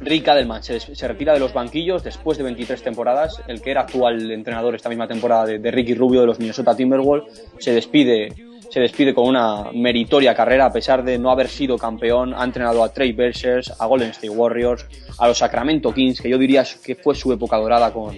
Rick 0.02 0.28
Adelman 0.28 0.63
se, 0.63 0.80
se 0.80 1.08
retira 1.08 1.34
de 1.34 1.40
los 1.40 1.54
banquillos 1.54 2.04
después 2.04 2.38
de 2.38 2.44
23 2.44 2.82
temporadas. 2.84 3.42
El 3.48 3.62
que 3.62 3.72
era 3.72 3.82
actual 3.82 4.32
entrenador 4.32 4.76
esta 4.76 4.90
misma 4.90 5.08
temporada 5.08 5.46
de, 5.46 5.72
Ricky 5.72 5.96
Rubio 5.96 6.22
de 6.22 6.28
los 6.28 6.40
Minnesota 6.40 6.76
Timberwolves 6.76 7.50
se 7.60 7.72
despide, 7.72 8.34
se 8.70 8.80
despide 8.80 9.13
con 9.13 9.28
una 9.28 9.72
meritoria 9.74 10.36
carrera 10.36 10.66
a 10.66 10.72
pesar 10.72 11.04
de 11.04 11.18
no 11.18 11.32
haber 11.32 11.48
sido 11.48 11.78
campeón. 11.78 12.34
Ha 12.36 12.44
entrenado 12.44 12.84
a 12.84 12.94
Trey 12.94 13.12
Bergers, 13.13 13.74
a 13.80 13.86
Golden 13.86 14.10
State 14.10 14.30
Warriors, 14.30 14.86
a 15.19 15.27
los 15.27 15.38
Sacramento 15.38 15.93
Kings, 15.93 16.21
que 16.21 16.30
yo 16.30 16.38
diría 16.38 16.63
que 16.84 16.95
fue 16.95 17.15
su 17.15 17.32
época 17.34 17.58
dorada 17.58 17.91
con, 17.91 18.17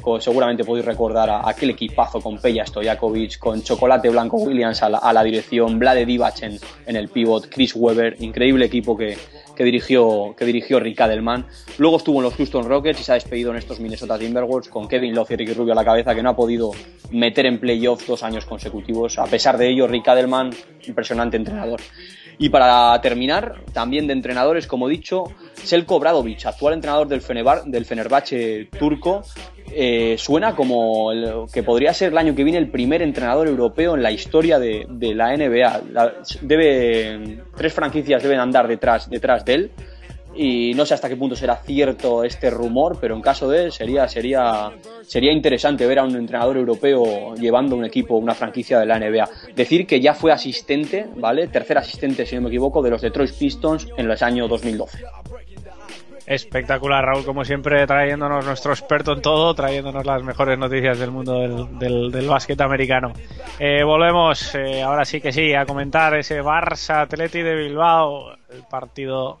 con- 0.00 0.20
seguramente 0.20 0.64
podéis 0.64 0.84
recordar 0.86 1.30
a 1.30 1.48
aquel 1.48 1.70
equipazo 1.70 2.20
con 2.20 2.38
Peja 2.38 2.66
Stojakovic, 2.66 3.38
con 3.38 3.62
Chocolate 3.62 4.10
Blanco 4.10 4.36
Williams 4.36 4.82
a 4.82 4.88
la, 4.90 4.98
a 4.98 5.12
la 5.12 5.22
dirección, 5.24 5.78
Vlade 5.78 6.04
Divac 6.04 6.42
en, 6.42 6.58
en 6.86 6.96
el 6.96 7.08
pivot, 7.08 7.48
Chris 7.48 7.74
Webber, 7.74 8.16
increíble 8.20 8.66
equipo 8.66 8.96
que, 8.96 9.16
que 9.56 9.64
dirigió, 9.64 10.34
que 10.36 10.44
dirigió 10.44 10.80
Rick 10.80 11.00
Adelman. 11.00 11.46
Luego 11.78 11.96
estuvo 11.96 12.18
en 12.18 12.24
los 12.24 12.34
Houston 12.34 12.64
Rockets 12.68 13.00
y 13.00 13.04
se 13.04 13.12
ha 13.12 13.14
despedido 13.14 13.50
en 13.52 13.56
estos 13.56 13.80
Minnesota 13.80 14.18
Timberwolves 14.18 14.68
con 14.68 14.86
Kevin 14.88 15.14
Love 15.14 15.30
y 15.30 15.36
Ricky 15.36 15.52
Rubio 15.54 15.72
a 15.72 15.76
la 15.76 15.84
cabeza, 15.84 16.14
que 16.14 16.22
no 16.22 16.30
ha 16.30 16.36
podido 16.36 16.72
meter 17.10 17.46
en 17.46 17.58
playoffs 17.58 18.06
dos 18.06 18.22
años 18.22 18.44
consecutivos. 18.44 19.18
A 19.18 19.24
pesar 19.26 19.56
de 19.56 19.68
ello, 19.70 19.86
Rick 19.86 20.08
Adelman, 20.08 20.50
impresionante 20.86 21.36
entrenador. 21.38 21.80
Y 22.38 22.48
para 22.48 23.00
terminar, 23.00 23.56
también 23.72 24.06
de 24.06 24.12
entrenadores, 24.12 24.66
como 24.66 24.88
he 24.88 24.90
dicho, 24.90 25.24
Selko 25.54 26.00
Bradovic, 26.00 26.46
actual 26.46 26.74
entrenador 26.74 27.06
del, 27.06 27.20
Fenebar, 27.20 27.62
Fenerbahce 27.84 28.68
turco, 28.78 29.22
eh, 29.72 30.16
suena 30.18 30.54
como 30.54 31.10
que 31.52 31.62
podría 31.62 31.94
ser 31.94 32.12
el 32.12 32.18
año 32.18 32.34
que 32.34 32.44
viene 32.44 32.58
el 32.58 32.70
primer 32.70 33.02
entrenador 33.02 33.46
europeo 33.48 33.94
en 33.94 34.02
la 34.02 34.10
historia 34.10 34.58
de, 34.58 34.86
la 35.14 35.36
NBA. 35.36 35.82
La- 35.92 36.14
tres 37.56 37.72
franquicias 37.72 38.22
deben 38.22 38.40
andar 38.40 38.68
detrás, 38.68 39.08
detrás 39.08 39.44
de 39.44 39.54
él 39.54 39.70
y 40.36 40.72
no 40.74 40.84
sé 40.84 40.94
hasta 40.94 41.08
qué 41.08 41.16
punto 41.16 41.36
será 41.36 41.56
cierto 41.56 42.24
este 42.24 42.50
rumor, 42.50 42.98
pero 43.00 43.14
en 43.14 43.22
caso 43.22 43.48
de 43.48 43.70
sería, 43.70 44.08
sería, 44.08 44.70
sería 45.02 45.32
interesante 45.32 45.86
ver 45.86 45.98
a 45.98 46.04
un 46.04 46.16
entrenador 46.16 46.56
europeo 46.56 47.34
llevando 47.34 47.76
un 47.76 47.84
equipo, 47.84 48.16
una 48.16 48.34
franquicia 48.34 48.78
de 48.78 48.86
la 48.86 48.98
NBA. 48.98 49.28
Decir 49.54 49.86
que 49.86 50.00
ya 50.00 50.14
fue 50.14 50.32
asistente, 50.32 51.06
¿vale? 51.16 51.48
Tercer 51.48 51.78
asistente, 51.78 52.26
si 52.26 52.36
no 52.36 52.42
me 52.42 52.48
equivoco, 52.48 52.82
de 52.82 52.90
los 52.90 53.02
Detroit 53.02 53.32
Pistons 53.32 53.88
en 53.96 54.08
los 54.08 54.22
años 54.22 54.48
2012. 54.48 55.04
Espectacular, 56.26 57.04
Raúl, 57.04 57.24
como 57.24 57.44
siempre, 57.44 57.86
trayéndonos 57.86 58.46
nuestro 58.46 58.72
experto 58.72 59.12
en 59.12 59.20
todo, 59.20 59.54
trayéndonos 59.54 60.06
las 60.06 60.22
mejores 60.22 60.58
noticias 60.58 60.98
del 60.98 61.10
mundo 61.10 61.38
del, 61.40 61.78
del, 61.78 62.10
del 62.10 62.26
básquet 62.26 62.58
americano. 62.62 63.12
Eh, 63.58 63.84
volvemos, 63.84 64.54
eh, 64.54 64.82
ahora 64.82 65.04
sí 65.04 65.20
que 65.20 65.32
sí, 65.32 65.52
a 65.52 65.66
comentar 65.66 66.16
ese 66.16 66.40
Barça 66.40 67.02
Atleti 67.02 67.42
de 67.42 67.54
Bilbao, 67.54 68.32
el 68.50 68.62
partido 68.70 69.40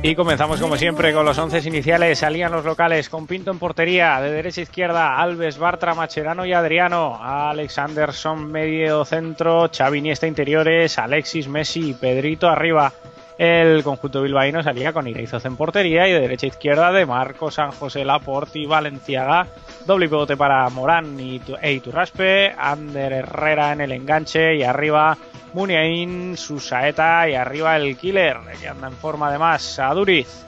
Y 0.00 0.14
comenzamos 0.14 0.60
como 0.60 0.76
siempre 0.76 1.12
con 1.12 1.26
los 1.26 1.38
once 1.38 1.58
iniciales. 1.66 2.20
Salían 2.20 2.52
los 2.52 2.64
locales 2.64 3.08
con 3.08 3.26
Pinto 3.26 3.50
en 3.50 3.58
portería, 3.58 4.20
de 4.20 4.30
derecha 4.30 4.60
a 4.60 4.62
izquierda, 4.62 5.20
Alves, 5.20 5.58
Bartra, 5.58 5.94
Macherano 5.94 6.46
y 6.46 6.52
Adriano. 6.52 7.18
Alex 7.20 7.78
Anderson 7.78 8.50
medio 8.50 9.04
centro, 9.04 9.68
Xavi 9.76 9.98
Iniesta 9.98 10.28
interiores, 10.28 10.98
Alexis, 10.98 11.48
Messi 11.48 11.90
y 11.90 11.94
Pedrito 11.94 12.48
arriba. 12.48 12.92
El 13.38 13.82
conjunto 13.82 14.22
bilbaíno 14.22 14.62
salía 14.62 14.92
con 14.92 15.08
Ireizoz 15.08 15.44
en 15.44 15.56
portería 15.56 16.08
y 16.08 16.12
de 16.12 16.20
derecha 16.20 16.46
a 16.46 16.50
izquierda 16.50 16.92
de 16.92 17.04
Marco, 17.04 17.50
San 17.50 17.72
José, 17.72 18.04
Laporte 18.04 18.60
y 18.60 18.66
Valenciaga. 18.66 19.48
Doble 19.88 20.06
pivote 20.06 20.36
para 20.36 20.68
Morán 20.68 21.18
y 21.18 21.38
Tu- 21.38 21.56
e 21.62 21.72
Iturraspe, 21.72 22.52
Ander 22.58 23.10
Herrera 23.10 23.72
en 23.72 23.80
el 23.80 23.92
enganche 23.92 24.54
y 24.54 24.62
arriba 24.62 25.16
Muniain, 25.54 26.36
Susaeta 26.36 27.26
y 27.26 27.34
arriba 27.34 27.74
el 27.74 27.96
Killer, 27.96 28.36
que 28.60 28.68
anda 28.68 28.88
en 28.88 28.92
forma 28.92 29.28
además, 29.28 29.78
Aduriz. 29.78 30.44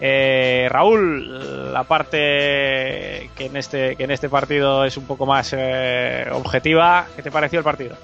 Eh, 0.00 0.66
Raúl, 0.68 1.72
la 1.72 1.84
parte 1.84 3.30
que 3.36 3.46
en 3.46 3.56
este 3.56 3.94
que 3.94 4.02
en 4.02 4.10
este 4.10 4.28
partido 4.28 4.84
es 4.84 4.96
un 4.96 5.04
poco 5.06 5.26
más 5.26 5.54
eh, 5.56 6.26
objetiva, 6.32 7.06
¿qué 7.14 7.22
te 7.22 7.30
pareció 7.30 7.60
el 7.60 7.64
partido? 7.64 7.94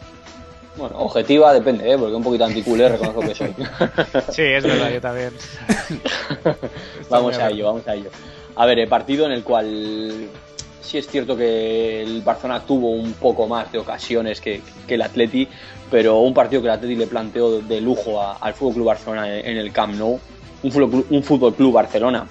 Bueno, 0.77 0.97
objetiva 0.99 1.53
depende, 1.53 1.91
¿eh? 1.93 1.99
porque 1.99 2.15
un 2.15 2.23
poquito 2.23 2.45
anticulé 2.45 2.89
reconozco 2.89 3.21
que 3.23 3.35
soy. 3.35 3.53
Sí, 4.31 4.43
es 4.43 4.63
verdad, 4.63 4.91
yo 4.93 5.01
también. 5.01 5.33
vamos 7.11 7.37
a 7.37 7.49
ello, 7.51 7.67
vamos 7.67 7.89
a 7.89 7.95
ello. 7.97 8.11
A 8.55 8.65
ver, 8.65 8.79
el 8.79 8.87
partido 8.89 9.27
en 9.27 9.33
el 9.33 9.43
cual 9.43 10.29
sí 10.89 10.97
es 10.97 11.07
cierto 11.07 11.37
que 11.37 12.03
el 12.03 12.23
Barcelona 12.23 12.61
tuvo 12.61 12.91
un 12.91 13.13
poco 13.13 13.47
más 13.47 13.71
de 13.71 13.79
ocasiones 13.79 14.41
que, 14.41 14.63
el 14.89 15.03
Atleti, 15.03 15.47
pero 15.91 16.21
un 16.21 16.33
partido 16.33 16.63
que 16.63 16.69
el 16.69 16.75
Atleti 16.75 16.97
le 16.97 17.07
planteó 17.07 17.61
de 17.61 17.81
lujo 17.81 18.23
al 18.23 18.55
Fútbol 18.55 18.75
Club 18.75 18.87
Barcelona 18.87 19.39
en, 19.39 19.59
el 19.59 19.71
Camp 19.71 19.95
Nou, 19.95 20.19
un 20.63 21.05
un 21.11 21.23
Fútbol 21.23 21.55
Club 21.55 21.75
Barcelona 21.75 22.27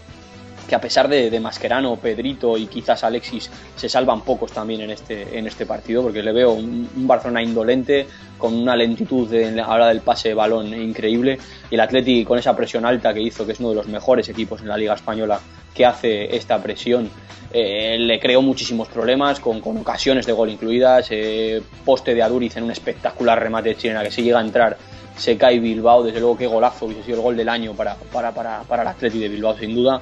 que 0.67 0.75
a 0.75 0.82
pesar 0.82 1.08
de, 1.08 1.30
de 1.30 1.39
Mascherano, 1.39 1.95
Pedrito 1.95 2.58
y 2.58 2.67
quizás 2.67 3.03
Alexis 3.03 3.49
se 3.75 3.88
salvan 3.88 4.21
pocos 4.21 4.51
también 4.51 4.82
en 4.82 4.91
este, 4.91 5.38
en 5.38 5.47
este 5.47 5.65
partido, 5.65 6.03
porque 6.03 6.21
le 6.21 6.32
veo 6.34 6.51
un, 6.51 6.89
un 6.95 7.08
Barcelona 7.08 7.41
indolente, 7.41 8.06
con 8.38 8.53
una 8.53 8.75
lentitud 8.75 9.27
de, 9.30 9.47
a 9.47 9.51
la 9.51 9.69
hora 9.69 9.88
del 9.88 10.01
pase 10.01 10.30
de 10.30 10.36
balón 10.36 10.67
increíble, 10.73 11.38
y 11.71 11.75
el 11.75 11.82
Atleti 11.82 12.23
con 12.25 12.38
esa 12.38 12.56
presión 12.56 12.86
alta 12.86 13.13
que 13.13 13.21
hizo, 13.21 13.45
que 13.45 13.53
es 13.53 13.60
uno 13.60 13.69
de 13.69 13.75
los 13.75 13.88
mejores 13.88 14.27
equipos 14.30 14.62
en 14.62 14.67
la 14.67 14.77
Liga 14.77 14.93
Española 14.93 15.39
que 15.73 15.86
hace 15.86 16.36
esta 16.36 16.62
presión, 16.62 17.10
eh, 17.53 17.97
le 17.99 18.19
creó 18.19 18.41
muchísimos 18.41 18.88
problemas, 18.89 19.39
con, 19.39 19.62
con 19.62 19.77
ocasiones 19.77 20.25
de 20.25 20.34
gol 20.34 20.49
incluidas, 20.49 21.08
eh, 21.12 21.62
poste 21.86 22.13
de 22.13 22.21
Aduriz 22.21 22.58
en 22.58 22.63
un 22.63 22.71
espectacular 22.71 23.41
remate 23.41 23.69
de 23.69 23.77
chilena 23.77 24.03
que 24.03 24.12
si 24.12 24.21
llega 24.21 24.39
a 24.39 24.41
entrar 24.41 24.77
se 25.17 25.36
cae 25.36 25.60
Bilbao, 25.60 26.03
desde 26.03 26.19
luego 26.19 26.38
qué 26.38 26.47
golazo, 26.47 26.86
hubiese 26.86 27.03
sido 27.03 27.17
el 27.17 27.23
gol 27.23 27.38
del 27.38 27.49
año 27.49 27.73
para, 27.73 27.95
para, 27.95 28.32
para, 28.32 28.62
para 28.62 28.84
el 28.84 28.88
Atleti 28.88 29.19
de 29.19 29.30
Bilbao 29.30 29.58
sin 29.58 29.73
duda. 29.73 30.01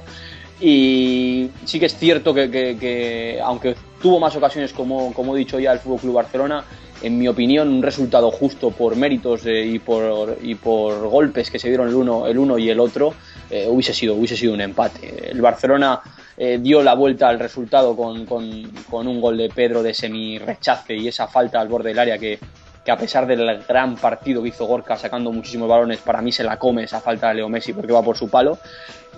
Y 0.60 1.50
sí 1.64 1.78
que 1.78 1.86
es 1.86 1.96
cierto 1.96 2.32
que, 2.32 2.50
que- 2.50 2.76
que, 2.78 3.38
aunque 3.42 3.74
tuvo 4.00 4.18
más 4.18 4.34
ocasiones, 4.36 4.72
como, 4.72 5.12
como 5.12 5.36
he 5.36 5.38
dicho 5.38 5.58
ya, 5.58 5.72
el 5.72 5.78
Fútbol 5.80 6.00
Club 6.00 6.14
Barcelona, 6.14 6.64
en 7.02 7.18
mi 7.18 7.28
opinión, 7.28 7.68
un 7.68 7.82
resultado 7.82 8.30
justo 8.30 8.70
por 8.70 8.96
méritos 8.96 9.44
eh, 9.44 9.66
y, 9.66 9.78
por, 9.78 10.38
y 10.42 10.54
por 10.54 11.08
golpes 11.08 11.50
que 11.50 11.58
se 11.58 11.68
dieron 11.68 11.88
el 11.88 11.94
uno, 11.94 12.26
el 12.26 12.38
uno 12.38 12.56
y 12.56 12.70
el 12.70 12.80
otro, 12.80 13.12
eh, 13.50 13.66
hubiese, 13.68 13.92
sido, 13.92 14.14
hubiese 14.14 14.36
sido 14.36 14.54
un 14.54 14.62
empate. 14.62 15.30
El 15.30 15.42
Barcelona 15.42 16.00
eh, 16.38 16.58
dio 16.60 16.82
la 16.82 16.94
vuelta 16.94 17.28
al 17.28 17.38
resultado 17.38 17.94
con, 17.94 18.24
con- 18.24 18.62
con 18.88 19.06
un 19.06 19.20
gol 19.20 19.36
de 19.36 19.50
Pedro 19.50 19.82
de 19.82 19.92
semi-rechace 19.92 20.94
y 20.96 21.08
esa 21.08 21.28
falta 21.28 21.60
al 21.60 21.68
borde 21.68 21.90
del 21.90 21.98
área 21.98 22.16
que, 22.16 22.38
que 22.86 22.92
a 22.92 22.96
pesar 22.96 23.26
del 23.26 23.64
gran 23.66 23.96
partido 23.96 24.40
que 24.40 24.50
hizo 24.50 24.64
Gorka 24.64 24.96
sacando 24.96 25.32
muchísimos 25.32 25.68
balones, 25.68 25.98
para 25.98 26.22
mí 26.22 26.30
se 26.30 26.44
la 26.44 26.56
come 26.56 26.84
esa 26.84 27.00
falta 27.00 27.28
de 27.28 27.34
Leo 27.34 27.48
Messi 27.48 27.72
porque 27.72 27.92
va 27.92 28.00
por 28.00 28.16
su 28.16 28.30
palo. 28.30 28.60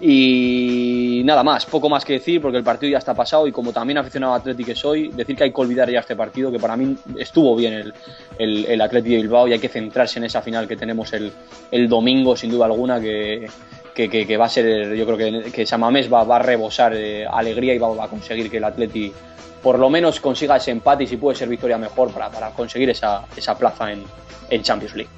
Y 0.01 1.21
nada 1.27 1.45
más, 1.45 1.67
poco 1.67 1.91
más 1.91 2.03
que 2.03 2.15
decir 2.15 2.41
porque 2.41 2.57
el 2.57 2.65
partido 2.65 2.93
ya 2.93 2.97
está 2.97 3.13
pasado 3.13 3.47
y 3.47 3.53
como 3.53 3.71
también 3.71 3.99
aficionado 3.99 4.33
a 4.33 4.37
Atleti 4.37 4.65
que 4.65 4.75
soy, 4.75 5.09
decir 5.09 5.37
que 5.37 5.45
hay 5.45 5.53
que 5.53 5.61
olvidar 5.61 5.91
ya 5.91 6.01
este 6.01 6.17
partido, 6.17 6.51
que 6.51 6.59
para 6.59 6.79
mí 6.79 6.97
estuvo 7.19 7.55
bien 7.57 7.75
el, 7.75 7.95
el, 8.39 8.65
el 8.65 8.81
Atleti 8.81 9.11
de 9.11 9.17
Bilbao 9.17 9.47
y 9.47 9.53
hay 9.53 9.59
que 9.59 9.69
centrarse 9.69 10.19
en 10.19 10.25
esa 10.25 10.41
final 10.41 10.67
que 10.67 10.77
tenemos 10.77 11.13
el, 11.13 11.31
el 11.71 11.91
domingo 11.91 12.37
sin 12.37 12.51
duda 12.51 12.65
alguna 12.65 12.99
que, 12.99 13.51
que, 13.95 14.37
va 14.39 14.47
a 14.47 14.49
ser, 14.49 14.95
yo 14.95 15.05
creo 15.05 15.19
que, 15.19 15.53
que 15.53 15.67
Samamés 15.67 16.11
va, 16.11 16.25
va 16.25 16.37
a 16.37 16.39
rebosar 16.39 16.95
eh, 16.95 17.27
alegría 17.27 17.75
y 17.75 17.79
va, 17.79 17.89
va 17.89 18.05
a 18.05 18.09
conseguir 18.09 18.51
que 18.51 18.57
el 18.57 18.65
Atleti 18.65 19.13
por 19.63 19.79
lo 19.79 19.91
menos 19.91 20.21
consiga 20.21 20.57
ese 20.57 20.71
empate 20.71 21.05
y 21.05 21.07
si 21.07 21.17
puede 21.17 21.37
ser 21.37 21.49
victoria 21.49 21.79
mejor 21.79 22.11
para, 22.13 22.31
para 22.31 22.51
conseguir 22.51 22.91
esa, 22.91 23.25
esa 23.37 23.57
plaza 23.57 23.93
en, 23.93 24.05
en 24.51 24.63
Champions 24.63 24.95
League. 24.95 25.11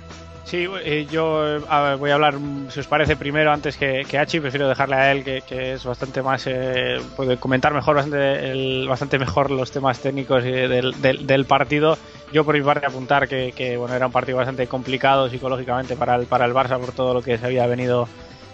Sí, 0.44 0.66
eh, 0.84 1.06
yo 1.08 1.58
eh, 1.58 1.60
voy 1.98 2.10
a 2.10 2.14
hablar, 2.14 2.34
mm, 2.38 2.70
si 2.70 2.80
os 2.80 2.86
parece, 2.88 3.14
primero 3.14 3.52
antes 3.52 3.76
que, 3.76 4.04
que 4.08 4.18
Hachi, 4.18 4.40
prefiero 4.40 4.68
dejarle 4.68 4.96
a 4.96 5.12
él, 5.12 5.22
que, 5.22 5.74
es 5.74 5.84
bastante 5.84 6.22
más, 6.22 6.44
eh, 6.46 6.98
puede 7.14 7.36
comentar 7.36 7.72
mejor, 7.72 7.94
bastante, 7.94 8.50
el- 8.50 8.88
bastante 8.88 9.18
mejor 9.18 9.50
los 9.50 9.70
temas 9.70 10.00
técnicos 10.00 10.42
eh, 10.44 10.66
del 10.68 11.44
partido. 11.44 11.98
Yo 12.32 12.44
por 12.44 12.56
mi 12.56 12.62
parte 12.64 12.86
apuntar 12.86 13.28
que, 13.28 13.52
que, 13.52 13.76
bueno, 13.76 13.94
era 13.94 14.06
un 14.06 14.12
partido 14.12 14.38
bastante 14.38 14.66
complicado 14.66 15.28
psicológicamente 15.28 15.94
para 15.94 16.16
el, 16.16 16.26
para 16.26 16.46
el 16.46 16.52
Barça 16.54 16.80
por 16.80 16.92
todo 16.92 17.14
lo 17.14 17.22
que 17.22 17.38
se 17.38 17.46
había 17.46 17.66
venido, 17.66 18.08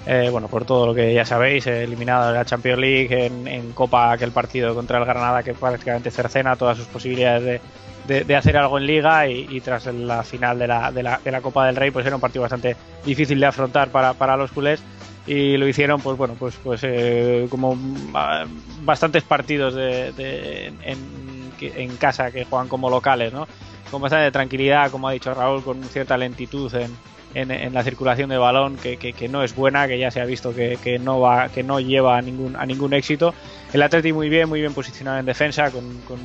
eh, 0.07 0.29
bueno, 0.31 0.47
por 0.47 0.65
todo 0.65 0.87
lo 0.87 0.95
que 0.95 1.13
ya 1.13 1.25
sabéis, 1.25 1.67
eh, 1.67 1.83
eliminado 1.83 2.29
de 2.29 2.35
la 2.35 2.45
Champions 2.45 2.79
League, 2.79 3.27
en, 3.27 3.73
Copa 3.73 4.13
aquel 4.13 4.31
partido 4.31 4.75
contra 4.75 4.99
el 4.99 5.05
Granada 5.05 5.43
que 5.43 5.53
prácticamente 5.53 6.11
cercena 6.11 6.57
todas 6.57 6.79
sus 6.79 6.87
posibilidades 6.87 7.43
de, 7.43 7.61
de, 8.07 8.25
de 8.25 8.37
hacer 8.37 8.57
algo 8.57 8.79
en 8.79 8.87
liga 8.87 9.29
y, 9.29 9.61
tras 9.61 9.87
la 9.87 10.23
final 10.23 10.59
de 10.59 10.67
la, 10.69 11.41
Copa 11.43 11.67
del 11.67 11.77
Rey 11.77 11.91
pues 11.91 12.07
era 12.07 12.15
un 12.15 12.21
partido 12.21 12.43
bastante 12.43 12.77
difícil 13.05 13.41
de 13.41 13.47
afrontar 13.47 13.89
para, 13.91 14.37
los 14.37 14.53
culés 14.53 14.81
y 15.27 15.57
lo 15.57 15.67
hicieron 15.67 16.01
pues 16.01 16.17
bueno 16.17 16.35
pues 16.39 16.55
pues 16.63 16.81
eh, 16.85 17.49
como 17.51 17.77
ah, 18.15 18.45
bastantes 18.83 19.25
partidos 19.25 19.75
de, 19.75 20.13
de- 20.13 20.67
en, 20.85 21.51
en 21.61 21.97
casa 21.97 22.31
que 22.31 22.45
juegan 22.45 22.69
como 22.69 22.89
locales 22.89 23.33
no 23.33 23.49
con 23.91 24.01
bastante 24.01 24.31
tranquilidad 24.31 24.91
como 24.93 25.09
ha 25.09 25.13
dicho 25.13 25.35
Raúl 25.35 25.65
con 25.65 25.83
cierta 25.83 26.17
lentitud 26.17 26.73
en, 26.77 26.97
en, 27.41 27.75
la 27.75 27.83
circulación 27.83 28.31
de 28.31 28.39
balón 28.39 28.77
que, 28.77 28.97
que- 28.97 29.29
no 29.29 29.43
es 29.43 29.55
buena 29.55 29.87
que 29.89 29.99
ya 29.99 30.11
se 30.11 30.21
ha 30.21 30.25
visto 30.25 30.55
que, 30.55 30.79
que 30.83 30.99
no 30.99 31.21
va 31.21 31.49
que 31.49 31.63
no 31.63 31.81
lleva 31.81 32.17
a 32.17 32.23
ningún 32.23 32.57
a 32.57 32.65
ningún 32.65 32.93
éxito. 32.95 33.35
El 33.73 33.83
Atleti 33.83 34.13
muy 34.13 34.29
bien 34.29 34.49
muy 34.49 34.61
bien 34.61 34.73
posicionado 34.73 35.19
en 35.19 35.27
defensa 35.27 35.71
con- 35.71 36.01
con 36.03 36.19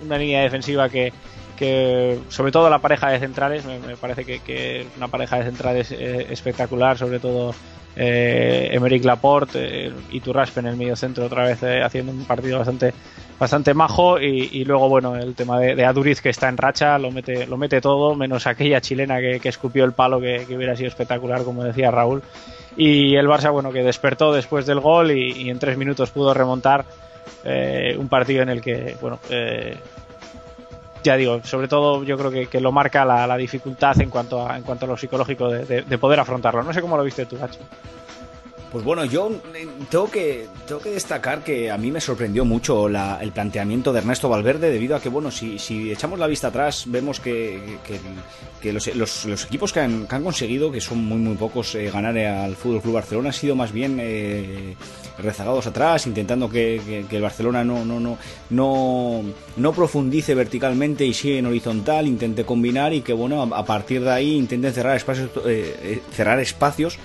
una 0.00 0.18
línea 0.18 0.42
defensiva 0.42 0.88
que 0.88 1.12
que 1.58 2.18
sobre 2.28 2.52
todo 2.52 2.70
la 2.70 2.78
pareja 2.78 3.10
de 3.10 3.18
centrales 3.18 3.64
me, 3.64 3.96
parece 3.96 4.24
que, 4.24 4.86
una 4.96 5.08
pareja 5.08 5.38
de 5.38 5.44
centrales 5.44 5.90
eh, 5.92 6.26
espectacular 6.30 6.96
sobre 6.96 7.18
todo 7.18 7.54
eh, 7.96 8.68
Emerick 8.70 9.04
Laporte 9.04 9.86
eh, 9.88 9.92
y 10.10 10.20
Turraspe 10.20 10.60
en 10.60 10.66
el 10.66 10.76
medio 10.76 10.94
centro 10.94 11.26
otra 11.26 11.44
vez 11.44 11.62
eh, 11.64 11.82
haciendo 11.82 12.12
un 12.12 12.24
partido 12.24 12.58
bastante 12.58 12.94
bastante 13.40 13.74
majo 13.74 14.20
y, 14.20 14.64
luego 14.64 14.88
bueno 14.88 15.16
el 15.16 15.34
tema 15.34 15.60
de, 15.60 15.84
Aduriz 15.84 16.20
que 16.20 16.28
está 16.28 16.48
en 16.48 16.56
racha 16.56 16.98
lo 16.98 17.10
mete 17.10 17.46
lo 17.46 17.56
mete 17.56 17.80
todo 17.80 18.14
menos 18.14 18.46
aquella 18.46 18.80
chilena 18.80 19.18
que, 19.18 19.40
escupió 19.48 19.84
el 19.84 19.92
palo 19.92 20.20
que, 20.20 20.44
hubiera 20.50 20.76
sido 20.76 20.88
espectacular 20.88 21.42
como 21.44 21.64
decía 21.64 21.90
Raúl. 21.90 22.22
Y 22.76 23.16
el 23.16 23.26
Barça 23.26 23.50
bueno 23.52 23.72
que 23.72 23.82
despertó 23.82 24.32
después 24.32 24.66
del 24.66 24.80
gol 24.80 25.10
y, 25.10 25.32
y 25.32 25.50
en 25.50 25.58
tres 25.58 25.76
minutos 25.76 26.10
pudo 26.10 26.32
remontar 26.34 26.84
eh, 27.44 27.96
un 27.98 28.08
partido 28.08 28.42
en 28.42 28.48
el 28.48 28.60
que 28.60 28.96
bueno 29.00 29.20
eh, 29.30 29.76
digo, 31.16 31.40
sobre 31.44 31.68
todo 31.68 32.04
yo 32.04 32.16
creo 32.18 32.48
que, 32.48 32.60
lo 32.60 32.72
marca 32.72 33.04
la, 33.04 33.36
dificultad 33.36 34.00
en 34.00 34.10
cuanto 34.10 34.48
a, 34.48 34.56
en 34.56 34.62
cuanto 34.62 34.84
a 34.84 34.88
lo 34.88 34.96
psicológico 34.96 35.48
de 35.48 35.98
poder 35.98 36.20
afrontarlo. 36.20 36.62
No 36.62 36.72
sé 36.72 36.80
cómo 36.80 36.96
lo 36.96 37.04
viste 37.04 37.26
tú, 37.26 37.36
Nacho. 37.36 37.60
Pues 38.70 38.84
bueno, 38.84 39.06
yo 39.06 39.30
eh, 39.54 39.66
tengo 39.90 40.10
que, 40.10 40.46
tengo 40.66 40.82
que 40.82 40.90
destacar 40.90 41.42
que 41.42 41.70
a 41.70 41.78
mí 41.78 41.90
me 41.90 42.02
sorprendió 42.02 42.44
mucho 42.44 42.86
la- 42.86 43.18
el 43.22 43.32
planteamiento 43.32 43.94
de 43.94 44.00
Ernesto 44.00 44.28
Valverde 44.28 44.70
debido 44.70 44.94
a 44.94 45.00
que, 45.00 45.08
bueno, 45.08 45.30
si, 45.30 45.58
si 45.58 45.90
echamos 45.90 46.18
la 46.18 46.26
vista 46.26 46.48
atrás, 46.48 46.84
vemos 46.86 47.18
que, 47.18 47.78
que- 47.86 47.98
que 48.60 48.72
los, 48.74 48.94
los- 48.94 49.44
equipos 49.46 49.72
que 49.72 49.80
han, 49.80 50.06
que 50.06 50.14
han 50.14 50.22
conseguido, 50.22 50.70
que 50.70 50.82
son 50.82 51.02
muy, 51.02 51.16
muy 51.16 51.34
pocos, 51.36 51.74
eh, 51.76 51.90
ganar 51.90 52.18
al 52.18 52.56
Fútbol 52.56 52.82
Club 52.82 52.94
Barcelona 52.94 53.28
han 53.28 53.34
sido 53.34 53.56
más 53.56 53.72
bien 53.72 53.96
eh, 54.02 54.74
rezagados 55.16 55.66
atrás, 55.66 56.06
intentando 56.06 56.50
que, 56.50 57.06
el 57.10 57.22
Barcelona 57.22 57.64
no, 57.64 57.86
no, 57.86 57.98
no, 58.00 58.18
no, 58.50 59.22
no 59.56 59.72
profundice 59.72 60.34
verticalmente 60.34 61.06
y 61.06 61.14
sigue 61.14 61.38
en 61.38 61.46
horizontal, 61.46 62.06
intente 62.06 62.44
combinar 62.44 62.92
y 62.92 63.00
que, 63.00 63.14
bueno, 63.14 63.42
a, 63.42 63.58
a 63.60 63.64
partir 63.64 64.02
de 64.04 64.10
ahí 64.10 64.34
intenten 64.36 64.74
cerrar 64.74 64.94
espacios, 64.96 65.30
eh, 65.46 66.02
cerrar 66.12 66.38
espacios 66.40 66.98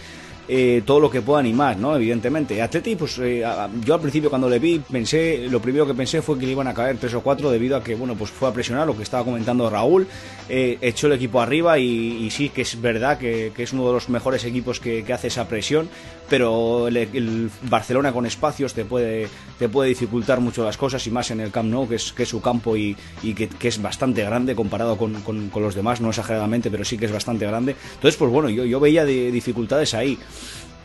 eh, 0.47 0.81
todo 0.85 0.99
lo 0.99 1.09
que 1.09 1.21
puedan 1.21 1.45
y 1.45 1.53
más, 1.53 1.77
¿no? 1.77 1.95
Evidentemente. 1.95 2.61
Atleti, 2.61 2.95
pues 2.95 3.17
eh, 3.19 3.43
yo 3.83 3.93
al 3.93 4.01
principio 4.01 4.29
cuando 4.29 4.49
le 4.49 4.59
vi, 4.59 4.79
pensé, 4.79 5.47
lo 5.49 5.61
primero 5.61 5.87
que 5.87 5.93
pensé 5.93 6.21
fue 6.21 6.37
que 6.37 6.45
le 6.45 6.51
iban 6.51 6.67
a 6.67 6.73
caer 6.73 6.97
tres 6.97 7.13
o 7.13 7.21
cuatro 7.21 7.49
debido 7.49 7.77
a 7.77 7.83
que, 7.83 7.95
bueno, 7.95 8.15
pues 8.15 8.31
fue 8.31 8.49
a 8.49 8.53
presionar 8.53 8.85
lo 8.85 8.95
que 8.95 9.03
estaba 9.03 9.23
comentando 9.23 9.69
Raúl, 9.69 10.07
eh, 10.49 10.77
echó 10.81 11.07
el 11.07 11.13
equipo 11.13 11.39
arriba 11.39 11.79
y, 11.79 12.29
sí 12.31 12.49
que 12.49 12.63
es 12.63 12.81
verdad 12.81 13.17
que, 13.17 13.51
es 13.57 13.73
uno 13.73 13.87
de 13.87 13.93
los 13.93 14.09
mejores 14.09 14.43
equipos 14.43 14.79
que 14.79 15.05
hace 15.13 15.27
esa 15.27 15.47
presión, 15.47 15.89
pero 16.29 16.87
el, 16.87 16.97
el 16.97 17.49
Barcelona 17.69 18.11
con 18.11 18.25
espacios 18.25 18.73
te 18.73 18.85
puede, 18.85 19.27
te 19.59 19.69
puede 19.69 19.89
dificultar 19.89 20.39
mucho 20.39 20.63
las 20.63 20.77
cosas 20.77 21.05
y 21.05 21.11
más 21.11 21.29
en 21.31 21.39
el 21.41 21.51
Camp 21.51 21.69
Nou, 21.69 21.87
que 21.87 21.95
es, 21.95 22.13
que 22.13 22.23
es 22.23 22.29
su 22.29 22.41
campo 22.41 22.75
y, 22.77 22.95
que, 23.35 23.49
es 23.67 23.81
bastante 23.81 24.23
grande 24.23 24.55
comparado 24.55 24.97
con, 24.97 25.21
con- 25.21 25.51
los 25.55 25.75
demás, 25.75 26.01
no 26.01 26.09
exageradamente, 26.09 26.71
pero 26.71 26.83
sí 26.83 26.97
que 26.97 27.05
es 27.05 27.11
bastante 27.11 27.45
grande. 27.45 27.75
Entonces, 27.95 28.17
pues 28.17 28.31
bueno, 28.31 28.49
yo, 28.49 28.65
yo 28.65 28.79
veía 28.79 29.05
de- 29.05 29.31
dificultades 29.31 29.93
ahí. 29.93 30.17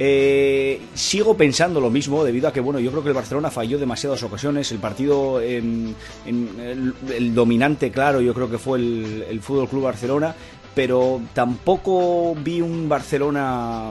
Eh, 0.00 0.80
sigo 0.94 1.36
pensando 1.36 1.80
lo 1.80 1.90
mismo 1.90 2.22
debido 2.22 2.46
a 2.46 2.52
que 2.52 2.60
bueno 2.60 2.78
yo 2.78 2.92
creo 2.92 3.02
que 3.02 3.08
el 3.08 3.16
Barcelona 3.16 3.50
falló 3.50 3.80
demasiadas 3.80 4.22
ocasiones 4.22 4.70
el 4.70 4.78
partido 4.78 5.40
en, 5.42 5.92
en 6.24 6.48
el, 6.60 6.94
el 7.12 7.34
dominante 7.34 7.90
claro 7.90 8.20
yo 8.20 8.32
creo 8.32 8.48
que 8.48 8.58
fue 8.58 8.78
el, 8.78 9.24
el 9.28 9.40
Fútbol 9.40 9.68
Club 9.68 9.82
Barcelona 9.82 10.36
pero 10.72 11.20
tampoco 11.34 12.36
vi 12.36 12.60
un 12.60 12.88
Barcelona 12.88 13.90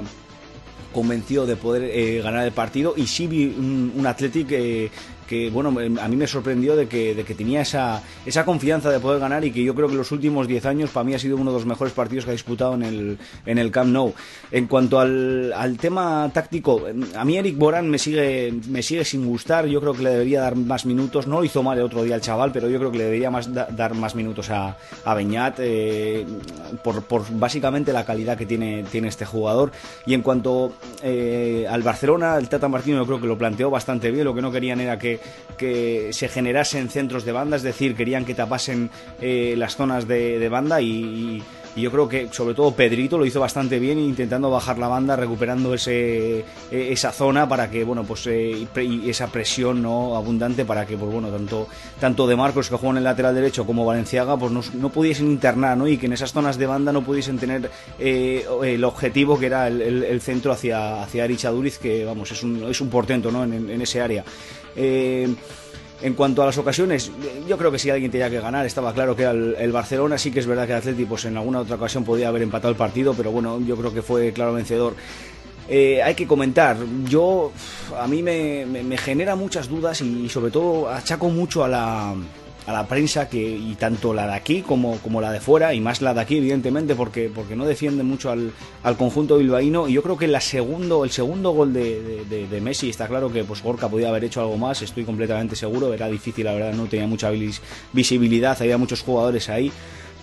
convencido 0.97 1.45
de 1.45 1.55
poder 1.55 1.83
eh, 1.83 2.23
ganar 2.23 2.43
el 2.43 2.51
partido 2.51 2.95
y 2.97 3.05
sí 3.05 3.27
vi 3.27 3.45
un, 3.45 3.93
un 3.95 4.07
Athletic 4.07 4.47
que, 4.47 4.89
que, 5.27 5.49
bueno 5.49 5.79
em, 5.79 5.99
a 5.99 6.07
mí 6.07 6.15
me 6.15 6.27
sorprendió 6.27 6.75
de 6.75 6.87
que, 6.87 7.13
de 7.13 7.23
que 7.23 7.35
tenía 7.35 7.61
esa, 7.61 8.01
esa 8.25 8.45
confianza 8.45 8.89
de 8.89 8.99
poder 8.99 9.19
ganar 9.19 9.45
y 9.45 9.51
que 9.51 9.63
yo 9.63 9.75
creo 9.75 9.87
que 9.87 9.95
los 9.95 10.11
últimos 10.11 10.47
10 10.47 10.65
años 10.65 10.89
para 10.89 11.03
mí 11.03 11.13
ha 11.13 11.19
sido 11.19 11.37
uno 11.37 11.51
de 11.51 11.57
los 11.57 11.65
mejores 11.65 11.93
partidos 11.93 12.25
que 12.25 12.31
ha 12.31 12.33
disputado 12.33 12.73
en 12.75 12.83
el, 12.83 13.17
en 13.45 13.57
el 13.57 13.71
Camp 13.71 13.91
Nou. 13.91 14.13
En 14.51 14.67
cuanto 14.67 14.99
al, 14.99 15.53
al 15.53 15.77
tema 15.77 16.29
táctico 16.33 16.87
em, 16.87 17.03
a 17.15 17.23
mí 17.25 17.37
Eric 17.37 17.57
Borán 17.57 17.89
me 17.89 17.97
sigue, 17.97 18.53
me 18.69 18.81
sigue 18.81 19.05
sin 19.05 19.25
gustar. 19.25 19.65
Yo 19.67 19.79
creo 19.81 19.93
que 19.93 20.03
le 20.03 20.09
debería 20.11 20.41
dar 20.41 20.55
más 20.55 20.85
minutos. 20.85 21.27
No 21.27 21.39
lo 21.39 21.45
hizo 21.45 21.63
mal 21.63 21.77
el 21.77 21.83
otro 21.83 22.03
día 22.03 22.15
el 22.15 22.21
chaval 22.21 22.51
pero 22.51 22.69
yo 22.69 22.79
creo 22.79 22.91
que 22.91 22.97
le 22.97 23.03
debería 23.05 23.29
dar 23.29 23.93
más 23.93 24.15
minutos 24.15 24.49
a, 24.49 24.77
a 25.05 25.13
Beñat 25.13 25.59
eh, 25.59 26.25
por, 26.83 27.03
por 27.03 27.23
básicamente 27.37 27.93
la 27.93 28.05
calidad 28.05 28.37
que 28.37 28.45
tiene, 28.45 28.83
tiene 28.91 29.07
este 29.07 29.25
jugador. 29.25 29.71
Y 30.05 30.13
en 30.13 30.21
cuanto 30.21 30.73
eh, 31.03 31.65
al 31.69 31.83
Barcelona 31.83 32.37
el 32.37 32.49
Tata 32.49 32.67
Martino 32.67 32.97
yo 32.97 33.05
creo 33.05 33.21
que 33.21 33.27
lo 33.27 33.37
planteó 33.37 33.69
bastante 33.69 34.11
bien. 34.11 34.25
Lo 34.25 34.33
que 34.33 34.41
no 34.41 34.51
querían 34.51 34.79
era 34.79 34.97
que, 34.97 35.16
que 35.57 36.09
se 36.13 36.27
generasen 36.29 36.89
centros 36.89 37.25
de 37.25 37.31
banda 37.31 37.57
es 37.57 37.63
decir 37.63 37.95
querían 37.95 38.25
que 38.25 38.35
tapasen 38.35 38.89
eh, 39.21 39.55
las 39.57 39.75
zonas 39.75 40.07
de, 40.07 40.39
de 40.39 40.49
banda 40.49 40.81
y, 40.81 41.43
yo 41.81 41.91
creo 41.91 42.09
que 42.09 42.29
sobre 42.31 42.55
todo 42.55 42.71
Pedrito 42.71 43.17
lo 43.17 43.25
hizo 43.25 43.39
bastante 43.39 43.79
bien 43.79 43.99
intentando 43.99 44.49
bajar 44.49 44.77
la 44.79 44.87
banda 44.87 45.15
recuperando 45.15 45.73
ese 45.73 46.39
eh, 46.39 46.43
esa 46.71 47.11
zona 47.11 47.47
para 47.47 47.69
que 47.69 47.83
bueno 47.83 48.03
pues 48.03 48.25
eh, 48.27 48.67
y 48.75 49.09
esa 49.09 49.27
presión 49.27 49.81
no 49.81 50.15
abundante 50.15 50.65
para 50.65 50.85
que 50.85 50.97
pues 50.97 51.11
bueno 51.11 51.29
tanto 51.29 51.67
tanto 51.99 52.27
de 52.27 52.35
Marcos 52.35 52.69
que 52.69 52.75
juega 52.75 52.93
en 52.93 52.97
el 52.97 53.03
lateral 53.03 53.35
derecho 53.35 53.65
como 53.65 53.85
Valenciaga 53.85 54.37
pues 54.37 54.51
no, 54.51 54.61
no 54.73 54.89
pudiesen 54.89 55.27
internar 55.27 55.77
¿no? 55.77 55.87
y 55.87 55.97
que 55.97 56.07
en 56.07 56.13
esas 56.13 56.33
zonas 56.33 56.57
de 56.57 56.65
banda 56.65 56.91
no 56.91 57.03
pudiesen 57.03 57.37
tener 57.37 57.69
eh, 57.99 58.45
el 58.63 58.83
objetivo 58.83 59.37
que 59.37 59.45
era 59.45 59.67
el, 59.67 60.21
centro 60.21 60.51
hacia 60.51 61.03
hacia 61.03 61.25
Erich 61.25 61.45
Aduriz 61.45 61.77
que 61.77 62.03
vamos 62.03 62.31
es 62.31 62.41
un, 62.41 62.63
es 62.63 62.81
un 62.81 62.89
portento 62.89 63.31
¿no? 63.31 63.43
en 63.43 63.81
ese 63.81 64.01
área 64.01 64.23
Eh, 64.77 65.27
en 65.99 66.13
cuanto 66.13 66.43
a 66.43 66.45
las 66.45 66.57
ocasiones, 66.57 67.11
yo 67.47 67.57
creo 67.57 67.71
que 67.71 67.79
si 67.79 67.89
alguien 67.89 68.11
tenía 68.11 68.29
que 68.29 68.39
ganar, 68.39 68.65
estaba 68.65 68.93
claro 68.93 69.15
que 69.15 69.23
era 69.23 69.31
el, 69.31 69.55
el 69.57 69.71
Barcelona. 69.71 70.17
Sí 70.17 70.31
que 70.31 70.39
es 70.39 70.45
verdad 70.45 70.67
que 70.67 70.73
el 70.73 70.77
Atleti 70.77 71.05
pues, 71.05 71.25
en 71.25 71.35
alguna 71.35 71.59
otra 71.59 71.75
ocasión 71.75 72.03
podía 72.03 72.27
haber 72.27 72.43
empatado 72.43 72.69
el 72.69 72.77
partido, 72.77 73.13
pero 73.15 73.31
bueno, 73.31 73.59
yo 73.59 73.75
creo 73.75 73.93
que 73.93 74.03
fue 74.03 74.31
claro 74.31 74.53
vencedor. 74.53 74.95
Eh, 75.69 76.01
hay 76.01 76.15
que 76.15 76.25
comentar, 76.25 76.77
yo 77.05 77.51
a 77.99 78.07
mí 78.07 78.23
me 78.23 78.97
genera 78.97 79.35
muchas 79.35 79.67
dudas 79.67 79.99
y, 79.99 80.29
sobre 80.29 80.49
todo 80.49 80.89
achaco 80.89 81.27
mucho 81.29 81.61
a 81.65 81.67
la, 81.67 82.15
a 82.67 82.73
la 82.73 82.85
prensa 82.85 83.29
que 83.29 83.39
y 83.41 83.75
tanto 83.79 84.13
la 84.13 84.27
de 84.27 84.33
aquí 84.33 84.61
como, 84.61 84.97
como 84.99 85.21
la 85.21 85.31
de 85.31 85.39
fuera 85.39 85.73
y 85.73 85.79
más 85.79 86.01
la 86.01 86.13
de 86.13 86.19
aquí 86.21 86.37
evidentemente 86.37 86.95
porque, 86.95 87.31
porque 87.33 87.55
no 87.55 87.65
defiende 87.65 88.03
mucho 88.03 88.29
al, 88.29 88.51
al 88.83 88.97
conjunto 88.97 89.37
bilbaíno 89.37 89.87
y 89.87 89.93
yo 89.93 90.03
creo 90.03 90.17
que 90.17 90.27
la 90.27 90.41
segundo, 90.41 91.03
el 91.05 91.11
segundo 91.11 91.51
gol 91.51 91.71
de, 91.71 92.59
Messi 92.61 92.89
está 92.89 93.07
claro 93.07 93.31
que 93.31 93.45
pues 93.45 93.63
Gorka 93.63 93.87
podía 93.87 94.09
haber 94.09 94.25
hecho 94.25 94.41
algo 94.41 94.57
más 94.57 94.81
estoy 94.81 95.05
completamente 95.05 95.55
seguro 95.55 95.93
era 95.93 96.09
difícil 96.09 96.43
la 96.45 96.53
verdad 96.53 96.73
no 96.73 96.85
tenía 96.87 97.07
mucha 97.07 97.29
vis- 97.29 97.61
visibilidad 97.93 98.57
había 98.61 98.77
muchos 98.77 99.01
jugadores 99.01 99.47
ahí 99.49 99.71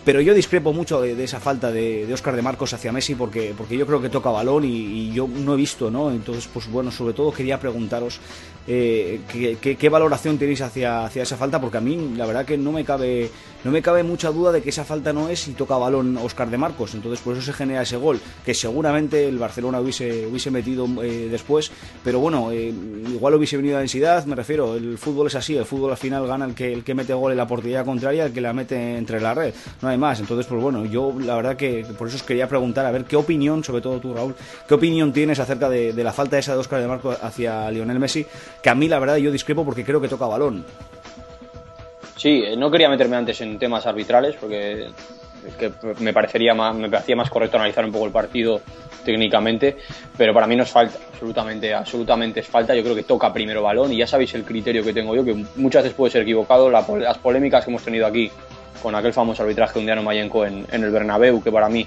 pero 0.05 0.21
yo 0.21 0.35
discrepo 0.35 0.75
mucho 0.75 1.01
de, 1.01 1.25
esa 1.25 1.41
falta 1.41 1.73
de, 1.73 2.07
Oscar 2.13 2.37
de 2.37 2.43
Marcos 2.43 2.75
hacia 2.75 2.93
Messi 2.93 3.15
porque, 3.15 3.55
porque 3.57 3.79
yo 3.79 3.87
creo 3.87 4.03
que 4.03 4.11
toca 4.11 4.29
balón 4.29 4.65
y 4.67 5.11
yo 5.15 5.27
no 5.27 5.55
he 5.55 5.57
visto, 5.57 5.91
¿no? 5.91 6.11
Entonces, 6.11 6.47
pues 6.53 6.71
bueno, 6.71 6.91
sobre 6.91 7.15
todo 7.15 7.33
quería 7.33 7.59
preguntaros 7.59 8.21
eh, 8.67 9.21
¿qué, 9.61 9.89
valoración 9.89 10.39
tenéis 10.39 10.63
hacia, 10.63 11.05
hacia 11.05 11.23
esa 11.23 11.37
falta, 11.37 11.61
porque 11.61 11.79
a 11.79 11.81
mí 11.81 12.15
la 12.17 12.27
verdad 12.27 12.45
que 12.45 12.57
no 12.57 12.73
me 12.73 12.85
cabe 12.85 13.31
no 13.65 13.71
me 13.71 13.81
cabe 13.81 14.03
mucha 14.03 14.31
duda 14.31 14.53
de 14.53 14.63
que 14.63 14.69
esa 14.69 14.85
falta 14.85 15.13
no 15.13 15.29
es 15.29 15.41
si 15.41 15.53
toca 15.53 15.77
balón 15.77 16.19
Oscar 16.19 16.51
de 16.51 16.59
Marcos, 16.59 16.95
entonces 16.95 17.21
por 17.21 17.35
eso 17.35 17.43
se 17.43 17.53
genera 17.53 17.83
ese 17.83 17.97
gol, 17.97 18.21
que 18.45 18.53
seguramente 18.53 19.27
el 19.27 19.39
Barcelona 19.39 19.81
hubiese, 19.81 20.27
hubiese 20.27 20.51
metido 20.51 20.87
eh, 21.03 21.29
después, 21.31 21.73
pero 22.05 22.21
bueno, 22.21 22.53
eh, 22.53 22.69
igual 23.09 23.35
hubiese 23.35 23.57
venido 23.57 23.77
a 23.77 23.81
densidad, 23.81 24.25
me 24.27 24.37
refiero, 24.37 24.75
el 24.75 24.99
fútbol 24.99 25.29
es 25.29 25.35
así, 25.35 25.57
el 25.57 25.65
fútbol 25.65 25.93
al 25.93 25.97
final 25.97 26.27
gana 26.27 26.45
el 26.45 26.55
que, 26.55 26.73
el 26.73 26.85
que 26.85 26.95
mete 26.95 27.15
gol 27.15 27.33
en 27.33 27.39
la 27.39 27.47
portería 27.47 27.85
contraria, 27.85 28.27
el 28.27 28.33
que 28.33 28.43
la 28.43 28.53
mete 28.53 28.99
entre 28.99 29.19
la 29.19 29.33
red, 29.33 29.55
no 29.81 29.89
hay 29.89 29.97
más, 29.97 30.21
entonces 30.21 30.45
pues 30.47 30.61
bueno, 30.61 30.85
yo 30.85 31.15
la 31.19 31.35
verdad 31.37 31.57
que 31.57 31.87
por 31.97 32.09
eso 32.09 32.17
os 32.17 32.23
quería 32.23 32.47
preguntar, 32.47 32.85
a 32.85 32.91
ver 32.91 33.07
qué 33.07 33.17
opinión, 33.17 33.65
sobre 33.65 33.81
todo 33.81 33.99
tú 33.99 34.13
Raúl, 34.13 34.35
qué 34.69 34.75
opinión 34.75 35.11
tienes 35.11 35.39
acerca 35.39 35.71
de, 35.71 35.95
de 35.95 36.05
la 36.05 36.13
falta 36.13 36.39
esa 36.39 36.53
de 36.53 36.59
Oscar 36.59 36.83
de 36.83 36.87
Marcos 36.87 37.17
hacia 37.23 37.71
Lionel 37.71 37.99
Messi, 37.99 38.27
que 38.65 38.71
a 38.71 38.75
mí 38.75 38.89
la 38.89 38.99
verdad 38.99 39.17
yo 39.19 39.31
discrepo 39.31 39.63
porque 39.63 39.85
creo 39.85 40.01
que 40.01 40.09
toca 40.09 40.27
balón. 40.27 40.65
Sí, 42.17 42.43
eh, 42.47 42.57
no 42.57 42.71
quería 42.71 42.89
meterme 42.89 43.15
antes 43.15 43.39
en 43.43 43.59
temas 43.59 43.85
arbitrales 43.87 44.37
porque 44.41 44.89
que 45.59 45.71
me 45.99 46.15
parecería 46.15 46.55
más, 46.55 46.75
me 46.75 46.89
parecía 46.89 47.15
más 47.15 47.29
correcto 47.29 47.59
analizar 47.59 47.85
un 47.85 47.93
poco 47.93 48.07
el 48.07 48.11
partido 48.11 48.63
técnicamente, 49.05 49.77
pero 50.17 50.33
para 50.33 50.47
mí 50.47 50.57
no 50.57 50.63
es 50.63 50.71
falta, 50.71 50.99
absolutamente, 51.13 51.75
absolutamente 51.75 52.41
es 52.41 52.47
falta. 52.47 52.75
Yo 52.75 52.83
creo 52.83 52.95
que 52.95 53.03
toca 53.03 53.31
primero 53.35 53.63
balón 53.63 53.93
y 53.93 53.99
ya 53.99 54.07
sabéis 54.07 54.33
el 54.33 54.45
criterio 54.45 54.83
que 54.83 54.95
tengo 54.95 55.15
yo, 55.15 55.23
que 55.23 55.35
muchas 55.57 55.83
veces 55.83 55.95
puede 55.95 56.13
ser 56.13 56.23
equivocado. 56.23 56.71
La 56.71 56.87
las 57.01 57.19
polémicas 57.19 57.67
que 57.67 57.71
hemos 57.71 57.83
tenido 57.83 58.07
aquí 58.07 58.31
con 58.83 58.95
aquel 58.95 59.13
famoso 59.13 59.43
arbitraje 59.43 59.75
de 59.75 59.81
Undiano 59.81 60.03
Mayenco 60.03 60.47
en, 60.47 60.67
en 60.73 60.85
el 60.85 60.91
Bernabéu, 60.91 61.43
que 61.43 61.53
para 61.53 61.69
mí 61.69 61.87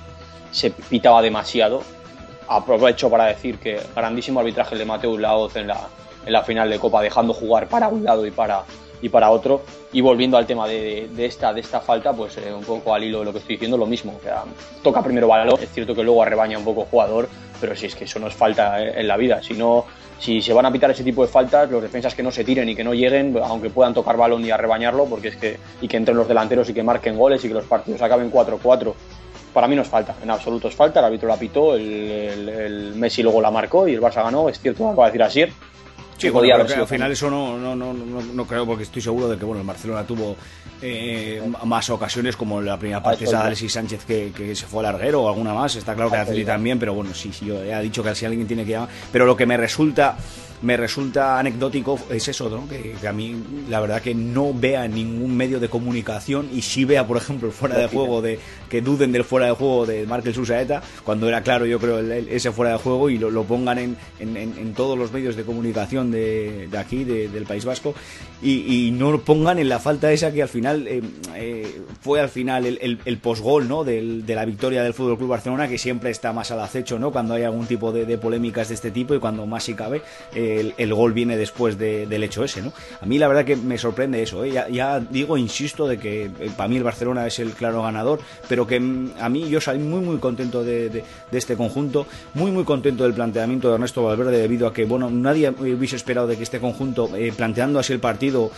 se 0.51 0.69
pitaba 0.69 1.23
demasiado, 1.23 1.81
aprovecho 2.47 3.09
para 3.09 3.25
decir 3.25 3.57
que 3.57 3.79
grandísimo 3.95 4.41
arbitraje 4.41 4.75
el 4.75 4.79
de 4.79 4.85
Mateus 4.85 5.19
Laoz 5.19 5.55
en 5.55 5.65
la, 5.65 5.87
en 6.27 6.33
la 6.33 6.43
final 6.43 6.69
de 6.69 6.77
Copa, 6.77 7.01
dejando 7.01 7.33
jugar 7.33 7.67
para 7.67 7.87
un 7.87 8.03
lado 8.03 8.25
y 8.25 8.31
para, 8.31 8.63
y 9.01 9.09
para 9.09 9.31
otro. 9.31 9.61
Y 9.93 10.01
volviendo 10.01 10.37
al 10.37 10.45
tema 10.45 10.67
de, 10.67 11.07
de 11.11 11.25
esta, 11.25 11.53
de 11.53 11.61
esta 11.61 11.79
falta, 11.79 12.13
pues 12.13 12.37
eh, 12.37 12.53
un 12.53 12.63
poco 12.63 12.93
al 12.93 13.03
hilo 13.03 13.19
de 13.19 13.25
lo 13.25 13.31
que 13.31 13.39
estoy 13.39 13.55
diciendo, 13.55 13.77
lo 13.77 13.85
mismo. 13.85 14.13
O 14.19 14.21
sea, 14.23 14.43
toca 14.83 15.01
primero 15.01 15.27
balón, 15.27 15.57
es 15.61 15.71
cierto 15.71 15.95
que 15.95 16.03
luego 16.03 16.21
arrebaña 16.21 16.57
un 16.57 16.65
poco 16.65 16.81
el 16.81 16.87
jugador, 16.87 17.29
pero 17.59 17.75
si 17.75 17.85
es 17.87 17.95
que 17.95 18.03
eso 18.03 18.19
no 18.19 18.27
es 18.27 18.33
falta 18.35 18.83
en 18.83 19.07
la 19.07 19.15
vida. 19.17 19.41
Si 19.41 19.53
no, 19.53 19.85
si 20.19 20.41
se 20.41 20.51
van 20.53 20.65
a 20.65 20.71
pitar 20.71 20.91
ese 20.91 21.03
tipo 21.05 21.21
de 21.25 21.29
faltas, 21.31 21.71
los 21.71 21.81
defensas 21.81 22.13
que 22.13 22.21
no 22.21 22.31
se 22.31 22.43
tiren 22.43 22.67
y 22.67 22.75
que 22.75 22.83
no 22.83 22.93
lleguen, 22.93 23.37
aunque 23.41 23.69
puedan 23.69 23.93
tocar 23.93 24.17
balón 24.17 24.43
y 24.45 24.51
arrebañarlo, 24.51 25.05
porque 25.05 25.29
es 25.29 25.37
que, 25.37 25.57
y 25.81 25.87
que 25.87 25.95
entren 25.97 26.17
los 26.17 26.27
delanteros 26.27 26.67
y 26.69 26.73
que 26.73 26.83
marquen 26.83 27.17
goles 27.17 27.43
y 27.45 27.47
que 27.47 27.53
los 27.53 27.65
partidos 27.65 28.01
acaben 28.01 28.29
4-4. 28.31 28.93
Para 29.53 29.67
mí 29.67 29.75
no 29.75 29.81
es 29.83 29.87
falta, 29.87 30.15
en 30.21 30.29
absoluto 30.29 30.67
es 30.67 30.75
falta. 30.75 30.99
El 30.99 31.05
árbitro 31.05 31.29
la 31.29 31.37
pitó, 31.37 31.75
el, 31.75 31.81
el- 31.81 32.49
el 32.49 32.95
Messi 32.95 33.23
luego 33.23 33.41
la 33.41 33.49
marcó 33.49 33.87
y 33.87 33.93
el 33.93 34.01
Barça 34.01 34.21
ganó. 34.23 34.49
Es 34.49 34.59
cierto, 34.59 34.93
va 34.95 35.05
a 35.05 35.07
decir 35.07 35.23
así. 35.23 35.45
Sí, 36.17 36.29
bueno, 36.29 36.39
podía 36.39 36.53
creo 36.53 36.55
haber 36.55 36.67
que 36.67 36.73
sido 36.73 36.83
al 36.83 36.89
final 36.89 37.11
eso 37.11 37.29
no, 37.29 37.57
no, 37.57 37.75
no, 37.75 37.93
no, 37.93 38.21
no 38.21 38.45
creo 38.45 38.65
porque 38.65 38.83
estoy 38.83 39.01
seguro 39.01 39.29
de 39.29 39.37
que 39.37 39.45
bueno 39.45 39.61
el 39.61 39.67
Barcelona 39.67 40.03
tuvo 40.03 40.35
eh, 40.81 41.41
más 41.65 41.89
ocasiones 41.89 42.35
como 42.35 42.61
la 42.61 42.77
primera 42.77 43.01
parte 43.01 43.25
de. 43.25 43.35
Alexis 43.35 43.73
Sánchez 43.73 44.05
que, 44.05 44.31
que 44.35 44.55
se 44.55 44.65
fue 44.65 44.79
al 44.85 44.93
larguero 44.93 45.23
o 45.23 45.29
alguna 45.29 45.53
más 45.53 45.75
está 45.75 45.93
claro 45.93 46.11
que 46.11 46.43
también 46.43 46.79
pero 46.79 46.93
bueno 46.93 47.13
sí 47.13 47.31
sí 47.31 47.45
yo 47.45 47.61
he 47.61 47.81
dicho 47.81 48.03
que 48.03 48.15
si 48.15 48.25
alguien 48.25 48.47
tiene 48.47 48.65
que 48.65 48.71
llamar 48.71 48.89
pero 49.11 49.25
lo 49.25 49.35
que 49.35 49.45
me 49.45 49.57
resulta 49.57 50.17
me 50.61 50.75
resulta 50.75 51.37
anecdótico 51.39 51.99
es 52.09 52.27
eso 52.27 52.49
¿no? 52.49 52.67
que, 52.67 52.95
que 52.99 53.07
a 53.07 53.13
mí 53.13 53.35
la 53.69 53.79
verdad 53.79 54.01
que 54.01 54.15
no 54.15 54.53
vea 54.53 54.87
ningún 54.87 55.37
medio 55.37 55.59
de 55.59 55.69
comunicación 55.69 56.49
y 56.53 56.61
sí 56.63 56.83
vea 56.83 57.05
por 57.05 57.17
ejemplo 57.17 57.47
el 57.49 57.53
fuera 57.53 57.77
de 57.77 57.87
juego 57.87 58.21
de 58.23 58.39
que 58.69 58.81
duden 58.81 59.11
del 59.11 59.23
fuera 59.23 59.45
de 59.47 59.51
juego 59.51 59.85
de 59.85 60.05
Markel 60.07 60.33
Susaeta 60.33 60.81
cuando 61.03 61.27
era 61.27 61.41
claro 61.43 61.65
yo 61.65 61.79
creo 61.79 61.99
el- 61.99 62.11
el- 62.11 62.29
ese 62.29 62.51
fuera 62.51 62.71
de 62.71 62.77
juego 62.79 63.09
y 63.09 63.17
lo, 63.19 63.29
lo 63.29 63.43
pongan 63.43 63.77
en, 63.77 63.97
en- 64.19 64.73
todos 64.73 64.97
los 64.97 65.11
medios 65.11 65.35
de 65.35 65.43
comunicación 65.43 66.11
de, 66.11 66.67
de 66.71 66.77
aquí 66.77 67.03
de- 67.03 67.29
del 67.29 67.45
País 67.45 67.63
Vasco 67.65 67.93
y, 68.41 68.87
y 68.87 68.91
no 68.91 69.11
lo 69.11 69.21
pongan 69.21 69.59
en 69.59 69.69
la 69.69 69.79
falta 69.79 70.11
esa 70.11 70.31
que 70.31 70.41
al 70.41 70.49
final 70.49 70.87
eh, 70.87 71.01
eh, 71.35 71.81
fue 72.01 72.19
al 72.19 72.29
final 72.29 72.65
el, 72.65 72.99
el, 73.05 73.17
posgol 73.19 73.67
¿no? 73.67 73.83
Del- 73.83 74.25
de 74.25 74.35
la 74.35 74.45
victoria 74.45 74.83
del 74.83 74.93
Fútbol 74.93 75.17
Club 75.17 75.29
Barcelona 75.29 75.67
que 75.67 75.77
siempre 75.77 76.09
está 76.09 76.33
más 76.33 76.51
al 76.51 76.59
acecho 76.61 76.97
¿no? 76.99 77.11
cuando 77.11 77.33
hay 77.35 77.43
algún 77.43 77.65
tipo 77.67 77.91
de, 77.91 78.05
de 78.05 78.17
polémicas 78.17 78.69
de 78.69 78.75
este 78.75 78.91
tipo 78.91 79.13
y 79.15 79.19
cuando 79.19 79.45
más 79.45 79.63
si 79.63 79.73
cabe 79.73 80.01
el, 80.77 80.93
gol 80.93 81.13
viene 81.13 81.37
después 81.37 81.77
de- 81.77 82.07
del 82.07 82.23
hecho 82.23 82.43
ese 82.43 82.61
¿no? 82.61 82.73
a 83.01 83.05
mí 83.05 83.17
la 83.17 83.27
verdad 83.27 83.45
que 83.45 83.55
me 83.55 83.77
sorprende 83.77 84.21
eso 84.21 84.43
¿eh? 84.43 84.51
ya, 84.71 84.99
digo 84.99 85.37
insisto 85.37 85.87
de 85.87 85.97
que 85.97 86.25
eh, 86.25 86.51
para 86.55 86.69
mí 86.69 86.77
el 86.77 86.83
Barcelona 86.83 87.27
es 87.27 87.39
el 87.39 87.51
claro 87.51 87.83
ganador 87.83 88.19
pero 88.47 88.65
que 88.65 88.79
mm, 88.79 89.11
a 89.19 89.29
mí 89.29 89.49
yo 89.49 89.61
salí 89.61 89.79
muy 89.79 90.01
muy 90.01 90.17
contento 90.17 90.63
de, 90.63 91.03
este 91.31 91.55
conjunto 91.55 92.07
muy 92.33 92.51
muy 92.51 92.63
contento 92.63 93.03
del 93.03 93.13
planteamiento 93.13 93.69
de 93.69 93.75
Ernesto 93.75 94.03
Valverde 94.03 94.37
debido 94.37 94.67
a 94.67 94.73
que 94.73 94.85
bueno 94.85 95.09
nadie 95.09 95.49
hubiese 95.49 95.95
esperado 95.95 96.27
de 96.27 96.37
que 96.37 96.43
este 96.43 96.59
conjunto 96.59 97.09
eh, 97.15 97.33
planteando 97.35 97.79
así 97.79 97.93
el 97.93 97.99
partido 97.99 98.51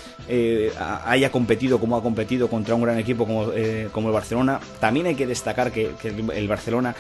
haya 1.06 1.32
competido 1.32 1.80
como 1.80 1.98
ha 1.98 2.04
competido 2.04 2.48
contra 2.48 2.76
un 2.76 2.82
gran 2.82 2.98
equipo 3.00 3.26
como, 3.26 3.52
como 3.92 4.10
el 4.10 4.14
Barcelona 4.14 4.60
también 4.80 5.08
hay 5.08 5.16
que 5.16 5.26
destacar 5.26 5.72
que, 5.72 5.92
el 6.04 6.30
el 6.32 6.48
Barcelona 6.48 6.96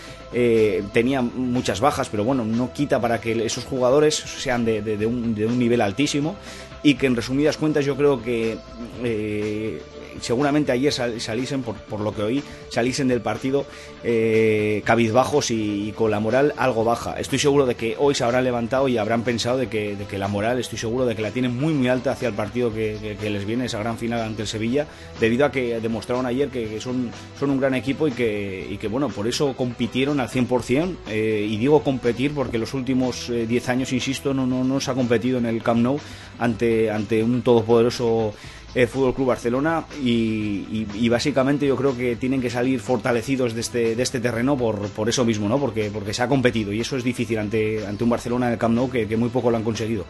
tenía 0.94 1.22
muchas 1.22 1.80
bajas 1.80 2.10
pero 2.10 2.24
bueno 2.24 2.44
no 2.44 2.72
quita 2.74 3.00
para 3.00 3.22
que 3.22 3.46
esos 3.46 3.66
jugadores 3.66 4.16
sean 4.16 4.66
de, 4.66 4.79
de- 4.82 5.06
un, 5.06 5.34
de 5.36 5.46
un 5.46 5.58
nivel 5.60 5.82
altísimo 5.82 6.36
y 6.84 6.96
que 6.96 7.08
en 7.08 7.16
resumidas 7.16 7.58
cuentas 7.58 7.86
yo 7.86 7.96
creo 7.96 8.22
que 8.22 8.58
eh, 9.04 9.82
seguramente 10.22 10.72
ayer 10.72 10.92
sal- 10.92 11.20
saliesen, 11.22 11.64
por, 11.64 11.76
por 11.76 12.00
lo 12.02 12.14
que 12.14 12.22
oí, 12.22 12.44
saliesen 12.70 13.08
del 13.08 13.22
partido 13.22 13.66
eh, 14.04 14.82
cabizbajos 14.86 15.52
y, 15.52 15.94
con 15.96 16.12
la 16.12 16.20
moral 16.20 16.54
algo 16.58 16.84
baja. 16.84 17.20
Estoy 17.20 17.40
seguro 17.40 17.66
de 17.66 17.76
que 17.76 17.96
hoy 17.98 18.16
se 18.16 18.24
habrán 18.24 18.44
levantado 18.44 18.88
y 18.88 18.98
habrán 18.98 19.24
pensado 19.24 19.58
de 19.58 19.68
que, 19.68 19.96
de 19.96 20.06
que 20.06 20.18
la 20.18 20.28
moral, 20.28 20.60
estoy 20.60 20.78
seguro 20.78 21.06
de 21.06 21.16
que 21.16 21.22
la 21.22 21.32
tienen 21.32 21.56
muy 21.56 21.74
muy 21.74 21.88
alta 21.88 22.12
hacia 22.12 22.28
el 22.28 22.34
partido 22.34 22.74
que, 22.74 23.18
les 23.22 23.46
viene, 23.46 23.66
esa 23.66 23.80
gran 23.80 23.98
final 23.98 24.22
ante 24.22 24.44
el 24.44 24.48
Sevilla, 24.48 24.88
debido 25.20 25.46
a 25.46 25.52
que 25.52 25.80
demostraron 25.80 26.26
ayer 26.26 26.50
que, 26.50 26.80
son, 26.80 27.12
son 27.40 27.50
un 27.50 27.60
gran 27.60 27.76
equipo 27.76 28.08
y 28.08 28.12
que, 28.12 28.68
y 28.70 28.78
que 28.78 28.88
bueno, 28.88 29.10
por 29.10 29.28
eso 29.28 29.56
compitieron 29.56 30.20
al 30.20 30.30
100%, 30.30 30.96
eh, 31.08 31.48
y 31.50 31.58
digo 31.58 31.84
competir 31.84 32.34
porque 32.34 32.58
los 32.58 32.74
últimos 32.74 33.30
eh, 33.30 33.46
10 33.48 33.70
años, 33.70 33.94
insisto, 33.94 34.34
no, 34.34 34.46
no, 34.46 34.64
no 34.64 34.80
se 34.80 34.92
ha 34.92 34.94
competido 34.94 35.38
en 35.38 35.46
el 35.46 35.62
Camp 35.64 35.82
Nou 35.82 36.00
ante, 36.40 36.90
ante 36.92 37.24
un 37.24 37.42
todopoderoso 37.42 38.34
el 38.76 38.88
Fútbol 38.88 39.14
Club 39.14 39.28
Barcelona 39.28 39.86
y 40.04 41.10
básicamente 41.10 41.66
yo 41.66 41.76
creo 41.76 41.96
que 41.96 42.16
tienen 42.16 42.42
que 42.42 42.50
salir 42.50 42.80
fortalecidos 42.80 43.54
de 43.54 43.62
este, 43.62 43.96
de 43.96 44.04
este 44.04 44.20
terreno 44.20 44.58
por, 44.58 44.90
por 44.90 45.10
eso 45.10 45.26
mismo, 45.26 45.50
¿no? 45.50 45.60
Porque, 45.60 45.90
porque 45.94 46.14
se 46.14 46.24
ha 46.24 46.28
competido 46.28 46.72
y 46.72 46.82
eso 46.82 46.98
es 46.98 47.04
difícil 47.04 47.40
ante, 47.40 47.86
ante 47.86 48.04
un 48.04 48.10
Barcelona 48.10 48.48
en 48.48 48.54
el 48.54 48.60
Camp 48.60 48.76
Nou 48.76 48.90
que, 48.90 49.08
que 49.08 49.18
muy 49.18 49.30
poco 49.30 49.50
lo 49.50 49.58
han 49.58 49.64
conseguido. 49.64 50.06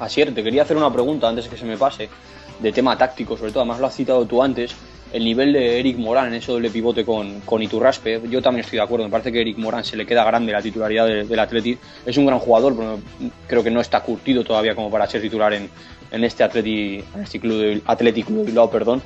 Asier, 0.00 0.34
te 0.34 0.42
quería 0.42 0.62
hacer 0.62 0.76
una 0.76 0.92
pregunta 0.92 1.28
antes 1.28 1.48
que 1.48 1.56
se 1.56 1.64
me 1.64 1.76
pase, 1.76 2.08
de 2.60 2.72
tema 2.72 2.96
táctico, 2.96 3.36
sobre 3.36 3.52
todo, 3.52 3.62
además 3.62 3.80
lo 3.80 3.86
has 3.86 3.94
citado 3.94 4.26
tú 4.26 4.42
antes, 4.42 4.74
el 5.14 5.24
nivel 5.24 5.52
de 5.52 5.78
Eric 5.78 5.96
Morán 5.96 6.26
en 6.26 6.34
ese 6.34 6.50
doble 6.50 6.70
pivote 6.70 7.04
con, 7.04 7.40
con 7.42 7.62
Iturraspe, 7.62 8.20
yo 8.28 8.42
también 8.42 8.64
estoy 8.64 8.78
de 8.78 8.82
acuerdo, 8.82 9.04
me 9.04 9.10
parece 9.12 9.30
que 9.30 9.40
Eric 9.40 9.56
Morán 9.58 9.84
se 9.84 9.96
le 9.96 10.04
queda 10.04 10.24
grande 10.24 10.50
la 10.52 10.60
titularidad 10.60 11.06
de- 11.06 11.24
del 11.24 11.38
Atleti, 11.38 11.78
es 12.04 12.16
un 12.16 12.26
gran 12.26 12.40
jugador, 12.40 12.74
pero 12.76 12.98
creo 13.46 13.62
que 13.62 13.70
no 13.70 13.80
está 13.80 14.00
curtido 14.00 14.42
todavía 14.42 14.74
como 14.74 14.90
para 14.90 15.06
ser 15.06 15.22
titular 15.22 15.52
en, 15.54 15.70
en 16.10 16.24
este 16.24 16.42
Atleti, 16.42 16.96
en 17.14 17.22
este 17.22 17.38
club 17.38 17.58
de, 17.58 18.12
de 18.12 18.24
Bilbao, 18.44 18.68
perdón, 18.68 19.02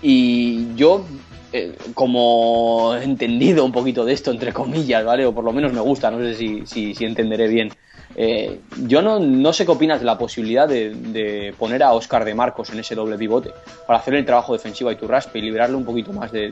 y 0.00 0.74
yo 0.74 1.04
eh, 1.52 1.76
como 1.92 2.94
he 2.98 3.04
entendido 3.04 3.62
un 3.64 3.72
poquito 3.72 4.06
de 4.06 4.14
esto, 4.14 4.30
entre 4.30 4.52
comillas, 4.54 5.04
¿vale? 5.04 5.26
O 5.26 5.34
por 5.34 5.44
lo 5.44 5.52
menos 5.52 5.72
me 5.74 5.82
gusta, 5.82 6.10
no 6.10 6.18
sé 6.18 6.34
si, 6.34 6.94
si 6.94 7.04
entenderé 7.04 7.46
bien. 7.46 7.70
Eh, 8.14 8.60
yo 8.86 9.02
no, 9.02 9.52
sé 9.52 9.64
qué 9.64 9.72
opinas 9.72 10.00
de 10.00 10.06
la 10.06 10.18
posibilidad 10.18 10.68
de, 10.68 11.54
poner 11.58 11.82
a 11.82 11.92
Oscar 11.92 12.24
de 12.24 12.34
Marcos 12.34 12.70
en 12.70 12.80
ese 12.80 12.94
doble 12.94 13.16
pivote 13.16 13.52
para 13.86 13.98
hacer 13.98 14.14
el 14.14 14.24
trabajo 14.24 14.52
defensivo 14.52 14.90
a 14.90 14.92
Iturraspe 14.92 15.38
y 15.38 15.42
liberarle 15.42 15.76
un 15.76 15.84
poquito 15.84 16.12
más 16.12 16.30
de, 16.32 16.50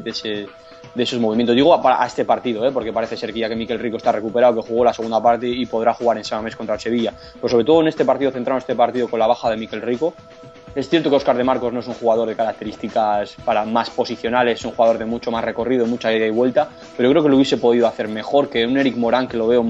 de 0.94 1.02
esos 1.02 1.20
movimientos. 1.20 1.54
Digo 1.54 1.74
a, 1.74 2.06
este 2.06 2.24
partido, 2.24 2.66
¿eh? 2.66 2.70
porque 2.72 2.92
parece 2.92 3.16
ser 3.16 3.32
que 3.32 3.40
ya 3.40 3.48
que 3.48 3.56
Miquel 3.56 3.78
Rico 3.78 3.96
está 3.96 4.12
recuperado, 4.12 4.54
que 4.54 4.68
jugó 4.68 4.84
la 4.84 4.92
segunda 4.92 5.22
parte 5.22 5.48
y 5.48 5.66
podrá 5.66 5.94
jugar 5.94 6.18
en 6.18 6.24
Samamés 6.24 6.56
contra 6.56 6.74
el 6.74 6.80
Sevilla. 6.80 7.12
Pero 7.34 7.48
sobre 7.48 7.64
todo 7.64 7.80
en 7.80 7.88
este 7.88 8.04
partido, 8.04 8.30
centrado 8.30 8.58
en 8.58 8.62
este 8.62 8.74
partido 8.74 9.08
con 9.08 9.18
la 9.18 9.26
baja 9.26 9.50
de 9.50 9.56
Miquel 9.56 9.82
Rico, 9.82 10.14
es 10.74 10.88
cierto 10.88 11.11
que 11.11 11.16
Oscar 11.16 11.36
de 11.36 11.42
Marcos 11.42 11.72
no 11.72 11.80
es 11.80 11.88
un 11.88 11.94
jugador 11.94 12.28
de 12.28 12.36
características 12.36 13.34
para 13.44 13.64
más 13.64 13.90
posicionales, 13.90 14.61
es 14.61 14.64
un 14.64 14.70
jugador 14.70 14.98
de 14.98 15.04
mucho 15.04 15.32
más 15.32 15.44
recorrido, 15.44 15.84
mucha 15.84 16.12
ida 16.12 16.26
y 16.26 16.30
vuelta, 16.30 16.68
pero 16.96 17.08
yo 17.08 17.12
creo 17.12 17.22
que 17.24 17.28
lo 17.28 17.36
hubiese 17.36 17.56
podido 17.56 17.88
hacer 17.88 18.06
mejor 18.06 18.48
que 18.48 18.64
un 18.64 18.78
Eric 18.78 18.96
Morán 18.96 19.26
que 19.26 19.36
lo 19.36 19.48
veo 19.48 19.64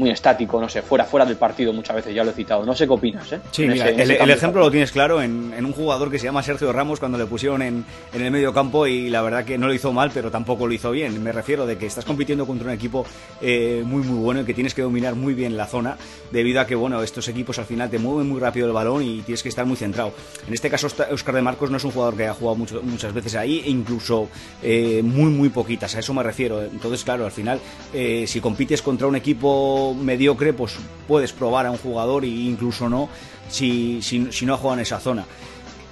muy 0.00 0.10
estático, 0.10 0.60
no 0.60 0.68
sé, 0.68 0.82
fuera, 0.82 1.04
fuera 1.04 1.24
del 1.26 1.36
partido 1.36 1.72
muchas 1.72 1.94
veces, 1.96 2.14
ya 2.14 2.24
lo 2.24 2.30
he 2.30 2.34
citado. 2.34 2.64
No 2.64 2.74
sé 2.74 2.86
qué 2.86 2.92
opinas, 2.92 3.30
¿eh? 3.32 3.40
Sí, 3.52 3.66
mira, 3.68 3.88
ese- 3.90 4.02
el, 4.02 4.10
el 4.22 4.30
ejemplo 4.30 4.60
lo 4.60 4.70
tienes 4.70 4.90
claro 4.90 5.22
en, 5.22 5.52
en 5.56 5.64
un 5.64 5.72
jugador 5.72 6.10
que 6.10 6.18
se 6.18 6.24
llama 6.24 6.42
Sergio 6.42 6.72
Ramos 6.72 6.98
cuando 6.98 7.18
le 7.18 7.26
pusieron 7.26 7.62
en, 7.62 7.84
en 8.12 8.22
el 8.22 8.30
medio 8.30 8.52
campo 8.52 8.86
y 8.86 9.10
la 9.10 9.22
verdad 9.22 9.44
que 9.44 9.58
no 9.58 9.66
lo 9.68 9.74
hizo 9.74 9.92
mal, 9.92 10.10
pero 10.12 10.30
tampoco 10.30 10.66
lo 10.66 10.72
hizo 10.72 10.90
bien. 10.90 11.22
Me 11.22 11.30
refiero 11.32 11.66
de 11.66 11.76
que 11.78 11.86
estás 11.86 12.04
compitiendo 12.04 12.46
contra 12.46 12.66
un 12.68 12.74
equipo 12.74 13.04
eh, 13.40 13.82
muy 13.84 14.02
muy 14.02 14.18
bueno 14.18 14.40
y 14.40 14.44
que 14.44 14.54
tienes 14.54 14.74
que 14.74 14.82
dominar 14.82 15.14
muy 15.14 15.34
bien 15.34 15.56
la 15.56 15.66
zona 15.66 15.96
debido 16.32 16.60
a 16.60 16.66
que 16.66 16.74
bueno 16.74 17.02
estos 17.02 17.28
equipos 17.28 17.58
al 17.58 17.66
final 17.66 17.90
te 17.90 17.98
mueven 17.98 18.28
muy 18.28 18.40
rápido 18.40 18.66
el 18.66 18.72
balón 18.72 19.02
y 19.02 19.20
tienes 19.22 19.42
que 19.42 19.48
estar 19.50 19.66
muy 19.66 19.76
centrado. 19.76 20.12
En 20.48 20.54
este 20.54 20.70
caso 20.70 20.88
Oscar 21.12 21.34
de 21.34 21.42
Marcos 21.42 21.70
no 21.70 21.76
es 21.76 21.84
un 21.84 21.90
jugador 21.90 22.16
que 22.16 22.22
haya 22.24 22.34
jugado 22.34 22.56
mucho- 22.56 22.80
muchas 22.82 23.12
veces 23.12 23.34
ahí, 23.34 23.62
e 23.64 23.70
incluso 23.70 24.28
eh, 24.62 25.02
muy 25.04 25.30
muy 25.30 25.48
poquitas, 25.50 25.94
a 25.96 25.98
eso 26.00 26.14
me 26.14 26.22
refiero. 26.22 26.62
Entonces 26.62 27.04
claro, 27.04 27.24
al 27.26 27.32
final 27.32 27.60
eh, 27.92 28.24
si 28.26 28.40
compites 28.40 28.80
contra 28.82 29.06
un 29.06 29.16
equipo 29.16 29.89
mediocre 29.94 30.52
pues 30.52 30.74
puedes 31.06 31.32
probar 31.32 31.66
a 31.66 31.70
un 31.70 31.78
jugador 31.78 32.24
e 32.24 32.28
incluso 32.28 32.88
no 32.88 33.08
si, 33.48 34.00
si, 34.02 34.32
si 34.32 34.46
no 34.46 34.54
ha 34.54 34.56
jugado 34.56 34.74
en 34.74 34.82
esa 34.82 35.00
zona. 35.00 35.24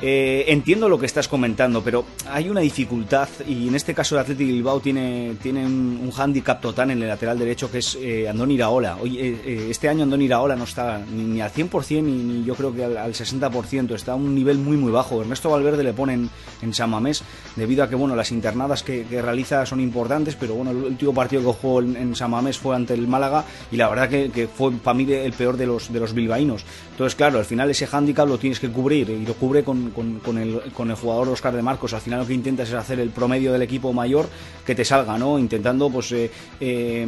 Eh, 0.01 0.45
entiendo 0.49 0.89
lo 0.89 0.99
que 0.99 1.07
estás 1.07 1.27
comentando, 1.27 1.83
pero 1.83 2.05
hay 2.31 2.49
una 2.49 2.61
dificultad 2.61 3.29
y 3.49 3.67
en 3.67 3.75
este 3.75 3.95
caso 3.95 4.15
el 4.15 4.21
Athletic 4.21 4.47
Bilbao 4.47 4.79
tiene, 4.79 5.35
tiene 5.43 5.67
un, 5.67 5.99
un 6.03 6.11
hándicap 6.13 6.61
total 6.61 6.93
en 6.93 7.03
el 7.03 7.09
lateral 7.09 7.37
derecho 7.39 7.71
que 7.71 7.79
es 7.79 7.99
eh, 8.01 8.29
Andón 8.29 8.53
Iraola. 8.53 8.97
Hoy, 9.01 9.19
eh, 9.19 9.41
eh, 9.45 9.67
este 9.71 9.89
año 9.89 10.05
Andón 10.05 10.23
Iraola 10.23 10.55
no 10.55 10.65
está 10.65 10.99
ni, 10.99 11.41
al 11.41 11.53
100% 11.53 12.03
ni, 12.03 12.13
ni 12.13 12.45
yo 12.45 12.55
creo 12.55 12.73
que 12.73 12.85
al, 12.85 12.97
al 12.97 13.13
60%, 13.13 13.95
está 13.95 14.13
a 14.13 14.15
un 14.15 14.35
nivel 14.35 14.59
muy 14.59 14.77
muy 14.77 14.93
bajo. 14.93 15.21
Ernesto 15.21 15.51
Valverde 15.51 15.83
le 15.83 15.93
pone 15.93 16.29
en, 16.63 16.75
San 16.75 16.91
Mamés 16.91 17.25
debido 17.57 17.83
a 17.83 17.89
que 17.89 17.97
bueno 17.97 18.15
las 18.15 18.31
internadas 18.31 18.83
que, 18.83 19.05
realiza 19.09 19.67
son 19.67 19.81
importantes, 19.81 20.37
pero 20.37 20.55
bueno 20.55 20.71
el 20.71 20.77
último 20.77 21.13
partido 21.13 21.43
que 21.43 21.59
jugó 21.59 21.81
en, 21.81 21.97
en 21.97 22.15
San 22.15 22.31
Mamés 22.31 22.57
fue 22.59 22.77
ante 22.77 22.95
el 22.95 23.09
Málaga 23.09 23.45
y 23.73 23.77
la 23.77 23.89
verdad 23.89 24.09
que, 24.09 24.31
que 24.31 24.47
fue 24.47 24.71
para 24.73 24.95
mí 24.95 25.11
el 25.11 25.33
peor 25.33 25.57
de 25.57 25.67
los, 25.67 25.93
de 25.93 25.99
los 25.99 26.15
bilbaínos. 26.15 26.65
Entonces 26.93 27.17
claro, 27.17 27.39
al 27.39 27.45
final 27.45 27.69
ese 27.71 27.87
hándicap 27.87 28.29
lo 28.29 28.39
tienes 28.39 28.61
que 28.61 28.69
cubrir 28.69 29.11
y 29.11 29.27
lo 29.27 29.35
cubre 29.35 29.65
con, 29.65 29.88
con, 29.95 30.21
con 30.21 30.39
el, 30.39 30.61
con 30.73 30.91
el 30.91 30.97
jugador 30.97 31.29
Oscar 31.29 31.55
de 31.55 31.63
Marcos. 31.63 31.93
Al 31.93 32.01
final 32.01 32.21
lo 32.21 32.27
que 32.27 32.35
intentas 32.35 32.69
es 32.69 32.75
hacer 32.75 33.01
el 33.01 33.11
promedio 33.11 33.53
del 33.53 33.63
equipo 33.63 33.93
mayor 33.93 34.29
que 34.65 34.75
te 34.75 34.85
salga, 34.85 35.19
¿no? 35.19 35.39
Intentando 35.39 35.91
pues 35.91 36.13
eh, 36.13 36.31
eh, 36.61 37.07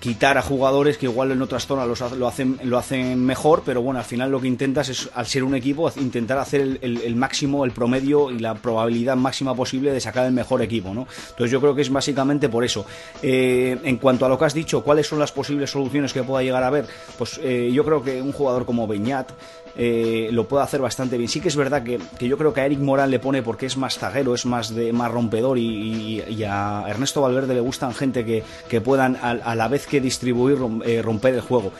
quitar 0.00 0.38
a 0.38 0.42
jugadores 0.42 0.98
que 0.98 1.06
igual 1.06 1.32
en 1.32 1.42
otras 1.42 1.66
zonas 1.66 1.86
lo 2.16 2.26
hacen, 2.26 2.58
lo 2.64 2.78
hacen 2.78 3.24
mejor, 3.24 3.62
pero 3.64 3.82
bueno, 3.82 3.98
al 3.98 4.04
final 4.04 4.30
lo 4.30 4.40
que 4.40 4.48
intentas 4.48 4.88
es, 4.88 5.10
al 5.14 5.26
ser 5.26 5.44
un 5.44 5.54
equipo, 5.54 5.90
intentar 5.96 6.38
hacer 6.38 6.78
el 6.80 7.16
máximo, 7.16 7.64
el 7.64 7.72
promedio 7.72 8.30
y 8.30 8.38
la 8.38 8.54
probabilidad 8.54 9.16
máxima 9.16 9.54
posible 9.54 9.92
de 9.92 10.00
sacar 10.00 10.26
el 10.26 10.32
mejor 10.32 10.62
equipo, 10.62 10.94
¿no? 10.94 11.06
Entonces 11.30 11.50
yo 11.50 11.60
creo 11.60 11.74
que 11.74 11.82
es 11.82 11.90
básicamente 11.90 12.48
por 12.48 12.64
eso. 12.64 12.86
Eh, 13.22 13.78
en 13.82 13.96
cuanto 13.98 14.26
a 14.26 14.28
lo 14.28 14.38
que 14.38 14.44
has 14.44 14.54
dicho, 14.54 14.82
¿cuáles 14.82 15.06
son 15.06 15.18
las 15.18 15.32
posibles 15.32 15.70
soluciones 15.70 16.12
que 16.12 16.22
pueda 16.22 16.42
llegar 16.42 16.62
a 16.62 16.68
haber? 16.68 16.86
Pues 17.18 17.40
eh, 17.42 17.70
yo 17.72 17.84
creo 17.84 18.02
que 18.02 18.22
un 18.22 18.32
jugador 18.32 18.64
como 18.64 18.86
Beñat 18.86 19.32
eh, 19.76 20.28
lo 20.32 20.46
puede 20.46 20.64
hacer 20.64 20.80
bastante 20.80 21.16
bien. 21.18 21.28
Sí 21.28 21.40
que 21.40 21.48
es 21.48 21.56
verdad 21.56 21.82
que, 21.82 21.98
que 22.18 22.28
yo 22.28 22.38
creo 22.38 22.52
que 22.52 22.60
a 22.60 22.66
Eric 22.66 22.80
Morán 22.80 23.10
le 23.10 23.18
pone 23.18 23.42
porque 23.42 23.66
es 23.66 23.76
más 23.76 23.98
zaguero, 23.98 24.34
es 24.34 24.46
más 24.46 24.74
de 24.74 24.92
más 24.92 25.10
rompedor 25.10 25.58
y, 25.58 26.22
a 26.46 26.84
Ernesto 26.88 27.22
Valverde 27.22 27.54
le 27.54 27.60
gustan 27.60 27.94
gente 27.94 28.24
que, 28.24 28.42
que 28.68 28.80
puedan 28.80 29.16
a, 29.16 29.30
a 29.30 29.54
la 29.54 29.68
vez 29.68 29.86
que 29.86 30.00
distribuir 30.00 30.58
eh, 30.84 31.02
romper 31.02 31.34
el 31.34 31.40
juego. 31.40 31.72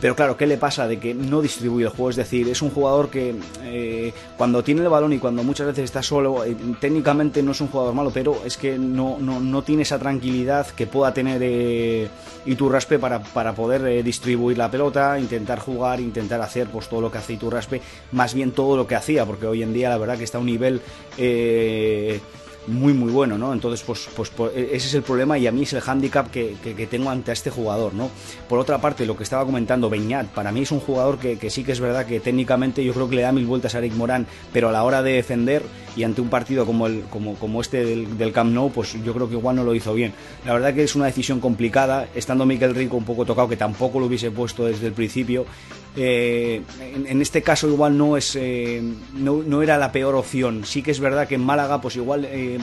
Pero 0.00 0.14
claro, 0.14 0.36
¿qué 0.36 0.46
le 0.46 0.58
pasa 0.58 0.86
de 0.86 0.98
que 0.98 1.12
no 1.12 1.42
distribuye 1.42 1.86
el 1.86 1.90
juego? 1.90 2.10
Es 2.10 2.16
decir, 2.16 2.48
es 2.48 2.62
un 2.62 2.70
jugador 2.70 3.10
que 3.10 3.34
eh, 3.62 4.12
cuando 4.36 4.62
tiene 4.62 4.82
el 4.82 4.88
balón 4.88 5.12
y 5.12 5.18
cuando 5.18 5.42
muchas 5.42 5.66
veces 5.66 5.84
está 5.84 6.02
solo, 6.02 6.44
eh, 6.44 6.56
técnicamente 6.80 7.42
no 7.42 7.50
es 7.50 7.60
un 7.60 7.68
jugador 7.68 7.94
malo, 7.94 8.10
pero 8.12 8.42
es 8.44 8.56
que 8.56 8.78
no, 8.78 9.18
no, 9.18 9.40
no 9.40 9.62
tiene 9.62 9.82
esa 9.82 9.98
tranquilidad 9.98 10.68
que 10.68 10.86
pueda 10.86 11.12
tener 11.12 11.40
eh, 11.42 12.08
Iturraspe 12.46 12.98
para, 12.98 13.20
para 13.22 13.54
poder 13.54 13.84
eh, 13.86 14.02
distribuir 14.04 14.56
la 14.56 14.70
pelota, 14.70 15.18
intentar 15.18 15.58
jugar, 15.58 16.00
intentar 16.00 16.40
hacer 16.40 16.68
pues 16.68 16.88
todo 16.88 17.00
lo 17.00 17.10
que 17.10 17.18
hace 17.18 17.32
Iturraspe, 17.32 17.80
más 18.12 18.34
bien 18.34 18.52
todo 18.52 18.76
lo 18.76 18.86
que 18.86 18.94
hacía, 18.94 19.26
porque 19.26 19.46
hoy 19.46 19.64
en 19.64 19.72
día 19.72 19.88
la 19.88 19.98
verdad 19.98 20.16
que 20.16 20.24
está 20.24 20.38
a 20.38 20.40
un 20.40 20.46
nivel... 20.46 20.80
muy 22.68 22.92
muy 22.92 23.10
bueno, 23.12 23.36
¿no? 23.38 23.52
Entonces, 23.52 23.82
pues, 23.84 24.08
pues, 24.14 24.30
pues, 24.30 24.52
ese 24.54 24.76
es 24.86 24.94
el 24.94 25.02
problema 25.02 25.36
y 25.38 25.46
a 25.46 25.52
mí 25.52 25.62
es 25.62 25.72
el 25.72 25.80
hándicap 25.80 26.30
que, 26.30 26.56
que- 26.62 26.74
que 26.74 26.86
tengo 26.86 27.10
ante 27.10 27.32
este 27.32 27.50
jugador, 27.50 27.94
¿no? 27.94 28.10
Por 28.48 28.58
otra 28.58 28.80
parte, 28.80 29.06
lo 29.06 29.16
que 29.16 29.22
estaba 29.24 29.44
comentando 29.44 29.90
Beñat, 29.90 30.26
para 30.28 30.52
mí 30.52 30.60
es 30.62 30.70
un 30.70 30.80
jugador 30.80 31.18
que, 31.18 31.38
que 31.38 31.50
sí 31.50 31.64
que 31.64 31.72
es 31.72 31.80
verdad 31.80 32.06
que 32.06 32.20
técnicamente 32.20 32.84
yo 32.84 32.92
creo 32.94 33.08
que 33.08 33.16
le 33.16 33.22
da 33.22 33.32
mil 33.32 33.46
vueltas 33.46 33.74
a 33.74 33.78
Eric 33.78 33.94
Morán, 33.94 34.26
pero 34.52 34.68
a 34.68 34.72
la 34.72 34.84
hora 34.84 35.02
de 35.02 35.12
defender 35.12 35.62
y 35.98 36.04
ante 36.04 36.20
un 36.20 36.28
partido 36.28 36.64
como 36.64 37.60
este 37.60 37.84
del, 37.84 38.16
del 38.16 38.32
Camp 38.32 38.52
Nou, 38.52 38.70
pues 38.70 38.96
yo 39.02 39.12
creo 39.12 39.28
que 39.28 39.34
igual 39.34 39.56
no 39.56 39.64
lo 39.64 39.74
hizo 39.74 39.92
bien. 39.94 40.12
La 40.46 40.52
verdad 40.52 40.72
que 40.72 40.84
es 40.84 40.94
una 40.94 41.06
decisión 41.06 41.40
complicada, 41.40 42.06
estando 42.14 42.46
Miquel 42.46 42.72
Rico 42.72 42.96
un 42.96 43.04
poco 43.04 43.24
tocado, 43.24 43.48
que 43.48 43.56
tampoco 43.56 43.98
lo 43.98 44.06
hubiese 44.06 44.30
puesto 44.30 44.64
desde 44.64 44.86
el 44.86 44.92
principio. 44.92 45.44
Eh, 45.96 46.62
en, 47.04 47.20
este 47.20 47.42
caso 47.42 47.66
igual 47.66 47.98
eh, 48.36 48.80
no 49.14 49.60
era 49.60 49.76
la 49.76 49.90
peor 49.90 50.14
opción. 50.14 50.64
Sí 50.64 50.82
que 50.82 50.92
es 50.92 51.00
verdad 51.00 51.26
que 51.26 51.34
en 51.34 51.44
Málaga, 51.44 51.80
pues 51.80 51.96
igual 51.96 52.24
eh, 52.26 52.58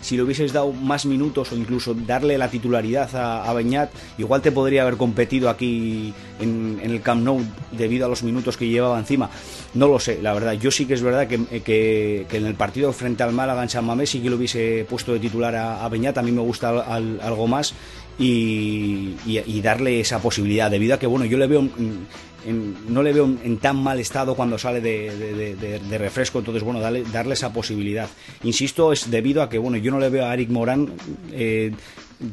si 0.00 0.16
le 0.16 0.22
hubieses 0.22 0.52
dado 0.52 0.72
más 0.72 1.06
minutos 1.06 1.52
o 1.52 1.56
incluso 1.56 1.94
darle 1.94 2.38
la 2.38 2.48
titularidad 2.48 3.14
a, 3.14 3.48
a 3.48 3.54
Beñat, 3.54 3.90
igual 4.18 4.40
te 4.40 4.50
podría 4.50 4.82
haber 4.82 4.96
competido 4.96 5.48
aquí 5.48 6.12
en, 6.40 6.80
en 6.82 6.90
el 6.90 7.02
Camp 7.02 7.22
Nou 7.22 7.40
debido 7.70 8.06
a 8.06 8.08
los 8.08 8.22
minutos 8.22 8.56
que 8.56 8.66
llevaba 8.66 8.98
encima. 8.98 9.30
No 9.74 9.86
lo 9.86 10.00
sé, 10.00 10.20
la 10.20 10.34
verdad. 10.34 10.54
Yo 10.54 10.70
sí 10.72 10.84
que 10.86 10.94
es 10.94 11.02
verdad 11.02 11.28
que, 11.28 11.44
que- 11.62 12.26
que 12.28 12.36
en 12.36 12.46
el 12.46 12.54
partido 12.54 12.92
frente 12.92 13.22
al 13.22 13.32
Málaga 13.32 13.62
en 13.62 13.68
San 13.68 13.84
Mamés 13.84 14.10
sí 14.10 14.20
que 14.20 14.28
lo 14.28 14.36
hubiese 14.36 14.84
puesto 14.88 15.12
de 15.12 15.20
titular 15.20 15.54
a, 15.54 15.84
a. 15.84 15.86
A 15.86 15.88
mí 15.90 16.32
me 16.32 16.40
gusta 16.40 16.70
al- 16.70 16.80
al- 16.80 17.20
algo 17.22 17.46
más 17.46 17.72
y, 18.18 19.14
darle 19.62 20.00
esa 20.00 20.18
posibilidad, 20.20 20.70
debido 20.70 20.94
a 20.94 20.98
que, 20.98 21.06
bueno, 21.06 21.24
yo 21.24 21.38
le 21.38 21.46
veo. 21.46 21.60
en- 21.60 22.06
en- 22.46 22.74
no 22.88 23.02
le 23.02 23.12
veo 23.12 23.26
en 23.44 23.58
tan 23.58 23.76
mal 23.76 24.00
estado 24.00 24.34
cuando 24.34 24.56
sale 24.58 24.80
de 24.80 25.98
refresco, 25.98 26.38
entonces 26.38 26.62
bueno, 26.62 26.80
darle, 26.80 27.04
darle 27.12 27.34
esa 27.34 27.52
posibilidad. 27.52 28.08
Insisto, 28.44 28.92
es 28.94 29.10
debido 29.10 29.42
a 29.42 29.48
que 29.50 29.58
bueno, 29.58 29.76
yo 29.76 29.90
no 29.92 30.00
le 30.00 30.08
veo 30.08 30.24
a 30.24 30.32
Eric 30.32 30.48
Morán 30.48 30.90
eh, 31.32 31.70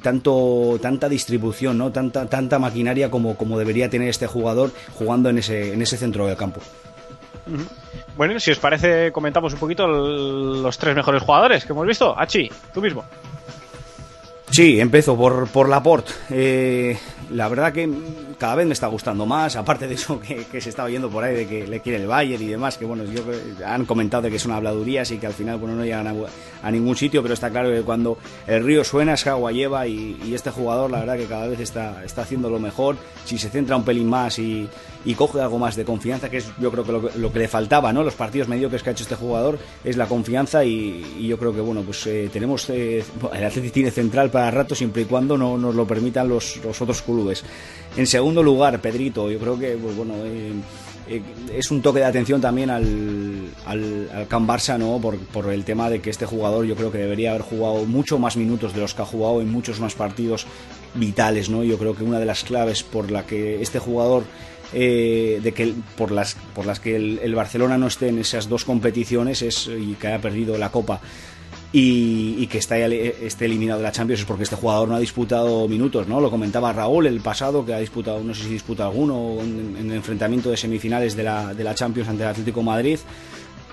tanto 0.02 0.80
tanta 0.82 1.10
distribución, 1.10 1.78
¿no? 1.78 1.92
tanta, 1.92 2.28
tanta 2.30 2.58
maquinaria 2.58 3.12
como, 3.12 3.36
como 3.36 3.60
debería 3.60 3.90
tener 3.90 4.08
este 4.08 4.28
jugador 4.28 4.72
jugando 4.94 5.30
en 5.30 5.40
ese, 5.40 5.74
en 5.74 5.82
ese 5.82 5.98
centro 5.98 6.26
del 6.26 6.38
campo. 6.38 6.62
Bueno, 8.16 8.40
si 8.40 8.52
os 8.52 8.60
parece, 8.60 9.12
comentamos 9.12 9.54
un 9.54 9.60
poquito 9.60 9.88
los 9.88 10.78
tres 10.78 10.96
mejores 10.96 11.22
jugadores 11.22 11.66
que 11.66 11.74
hemos 11.74 11.86
visto. 11.86 12.18
Achi, 12.18 12.50
tú 12.74 12.82
mismo. 12.82 13.04
Sí, 14.50 14.80
empiezo 14.80 15.16
por, 15.18 15.48
por 15.50 15.68
Laporte. 15.68 16.14
Eh, 16.30 16.98
la 17.32 17.50
verdad 17.50 17.74
que 17.74 17.90
cada 18.38 18.56
vez 18.56 18.66
me 18.66 18.74
está 18.74 18.88
gustando 18.88 19.26
más, 19.26 19.56
aparte 19.56 19.88
de 19.88 19.96
eso 19.96 20.20
que, 20.20 20.62
se 20.62 20.70
está 20.70 20.84
oyendo 20.84 21.10
por 21.10 21.24
ahí 21.24 21.36
de 21.36 21.48
que 21.48 21.68
le 21.68 21.82
quiere 21.82 22.02
el 22.02 22.08
Bayern 22.08 22.42
y 22.42 22.48
demás, 22.48 22.78
que 22.78 22.86
bueno, 22.86 23.04
yo 23.04 23.22
han 23.66 23.86
comentado 23.86 24.30
que 24.30 24.40
son 24.40 24.54
habladurías 24.54 25.12
y 25.12 25.18
que 25.18 25.28
al 25.28 25.34
final 25.34 25.58
bueno, 25.58 25.76
no 25.76 25.84
llegan 25.84 26.08
a, 26.64 26.72
ningún 26.72 26.96
sitio, 26.96 27.22
pero 27.22 27.34
está 27.34 27.50
claro 27.50 27.70
que 27.70 27.82
cuando 27.82 28.18
el 28.48 28.64
río 28.64 28.84
suena 28.84 29.14
es 29.14 29.28
agua 29.28 29.52
lleva 29.52 29.86
y, 29.88 30.18
y 30.24 30.34
este 30.34 30.50
jugador 30.50 30.92
la 30.92 31.00
verdad 31.00 31.18
que 31.18 31.26
cada 31.26 31.48
vez 31.48 31.60
está, 31.60 32.04
está 32.04 32.22
haciendo 32.22 32.50
lo 32.50 32.60
mejor, 32.60 32.96
si 33.26 33.38
se 33.38 33.50
centra 33.50 33.76
un 33.76 33.84
pelín 33.84 34.10
más 34.10 34.40
y, 34.40 34.70
y 35.08 35.16
coge 35.16 35.40
algo 35.40 35.58
más 35.58 35.78
de 35.78 35.86
confianza, 35.86 36.30
que 36.30 36.38
es 36.38 36.52
yo 36.60 36.70
creo 36.70 36.84
que 36.84 37.18
lo, 37.18 37.32
que 37.32 37.40
le 37.40 37.48
faltaba, 37.48 37.94
¿no? 37.94 38.04
Los 38.04 38.16
partidos 38.16 38.50
mediocres 38.50 38.84
que 38.84 38.90
ha 38.90 38.92
hecho 38.92 39.04
este 39.04 39.16
jugador 39.16 39.58
es 39.86 39.96
la 39.96 40.06
confianza 40.06 40.66
y, 40.66 41.26
yo 41.26 41.38
creo 41.38 41.54
que 41.56 41.62
bueno, 41.62 41.82
pues 41.82 42.06
eh, 42.08 42.30
tenemos 42.32 42.70
eh, 42.70 43.02
el 43.34 43.46
Atleti 43.46 43.70
tiene 43.70 43.90
central 43.90 44.30
para 44.30 44.52
rato 44.52 44.76
siempre 44.76 45.04
y 45.04 45.06
cuando 45.06 45.38
no 45.38 45.58
nos 45.58 45.74
lo 45.76 45.88
permitan 45.88 46.28
los, 46.28 46.60
otros 46.82 47.02
clubes. 47.02 47.46
En 47.96 48.06
segundo 48.06 48.44
lugar, 48.44 48.82
Pedrito, 48.82 49.32
yo 49.32 49.40
creo 49.40 49.58
que 49.58 49.78
pues, 49.78 49.96
bueno, 49.96 50.14
eh, 50.26 50.52
es 51.54 51.72
un 51.72 51.82
toque 51.82 52.00
de 52.00 52.06
atención 52.06 52.42
también 52.42 52.70
al, 52.70 53.46
al, 53.66 54.10
al 54.14 54.28
Can 54.28 54.46
Barça, 54.46 54.78
¿no? 54.78 55.00
Por, 55.00 55.18
por 55.20 55.54
el 55.54 55.64
tema 55.64 55.90
de 55.90 56.02
que 56.02 56.10
este 56.10 56.26
jugador 56.26 56.66
yo 56.66 56.76
creo 56.76 56.92
que 56.92 56.98
debería 56.98 57.30
haber 57.30 57.44
jugado 57.44 57.86
mucho 57.86 58.20
más 58.20 58.36
minutos 58.36 58.74
de 58.74 58.82
los 58.82 58.94
que 58.94 59.04
ha 59.04 59.06
jugado 59.06 59.40
en 59.40 59.50
muchos 59.50 59.80
más 59.80 59.96
partidos 59.96 60.46
vitales, 60.96 61.50
¿no? 61.50 61.64
Yo 61.64 61.78
creo 61.78 61.96
que 61.96 62.04
una 62.04 62.20
de 62.20 62.26
las 62.26 62.44
claves 62.44 62.84
por 62.84 63.12
la 63.12 63.26
que 63.26 63.62
este 63.62 63.80
jugador 63.80 64.24
eh, 64.74 65.40
de 65.42 65.54
que 65.54 65.74
por 65.98 66.12
las 66.12 66.36
por 66.54 66.66
las 66.66 66.80
que 66.80 66.96
el, 66.96 67.20
el 67.24 67.36
Barcelona 67.36 67.78
no 67.78 67.88
esté 67.88 68.10
en 68.10 68.20
esas 68.20 68.50
dos 68.50 68.66
competiciones 68.66 69.42
es 69.42 69.68
y 69.68 69.94
que 69.96 70.08
haya 70.08 70.22
perdido 70.22 70.58
la 70.58 70.72
Copa 70.72 71.02
y, 71.72 72.48
que 72.48 72.58
está, 72.58 72.78
esté 72.78 73.46
eliminado 73.46 73.80
de 73.80 73.84
la 73.84 73.92
Champions 73.92 74.22
es 74.22 74.26
porque 74.26 74.44
este 74.44 74.56
jugador 74.56 74.88
no 74.88 74.96
ha 74.96 75.00
disputado 75.00 75.68
minutos, 75.68 76.08
¿no? 76.08 76.22
Lo 76.22 76.32
comentaba 76.32 76.72
Raúl 76.72 77.08
el 77.08 77.20
pasado, 77.20 77.66
que 77.66 77.74
ha 77.74 77.80
disputado, 77.80 78.24
no 78.24 78.34
sé 78.34 78.44
si 78.44 78.50
disputa 78.50 78.86
alguno 78.86 79.38
en, 79.42 79.76
en 79.78 79.92
el 79.92 79.98
enfrentamiento 79.98 80.50
de 80.50 80.58
semifinales 80.58 81.16
de 81.16 81.24
la, 81.24 81.54
de 81.54 81.64
la 81.64 81.76
Champions 81.76 82.10
ante 82.10 82.24
el 82.24 82.30
Atlético 82.30 82.64
Madrid. 82.64 83.00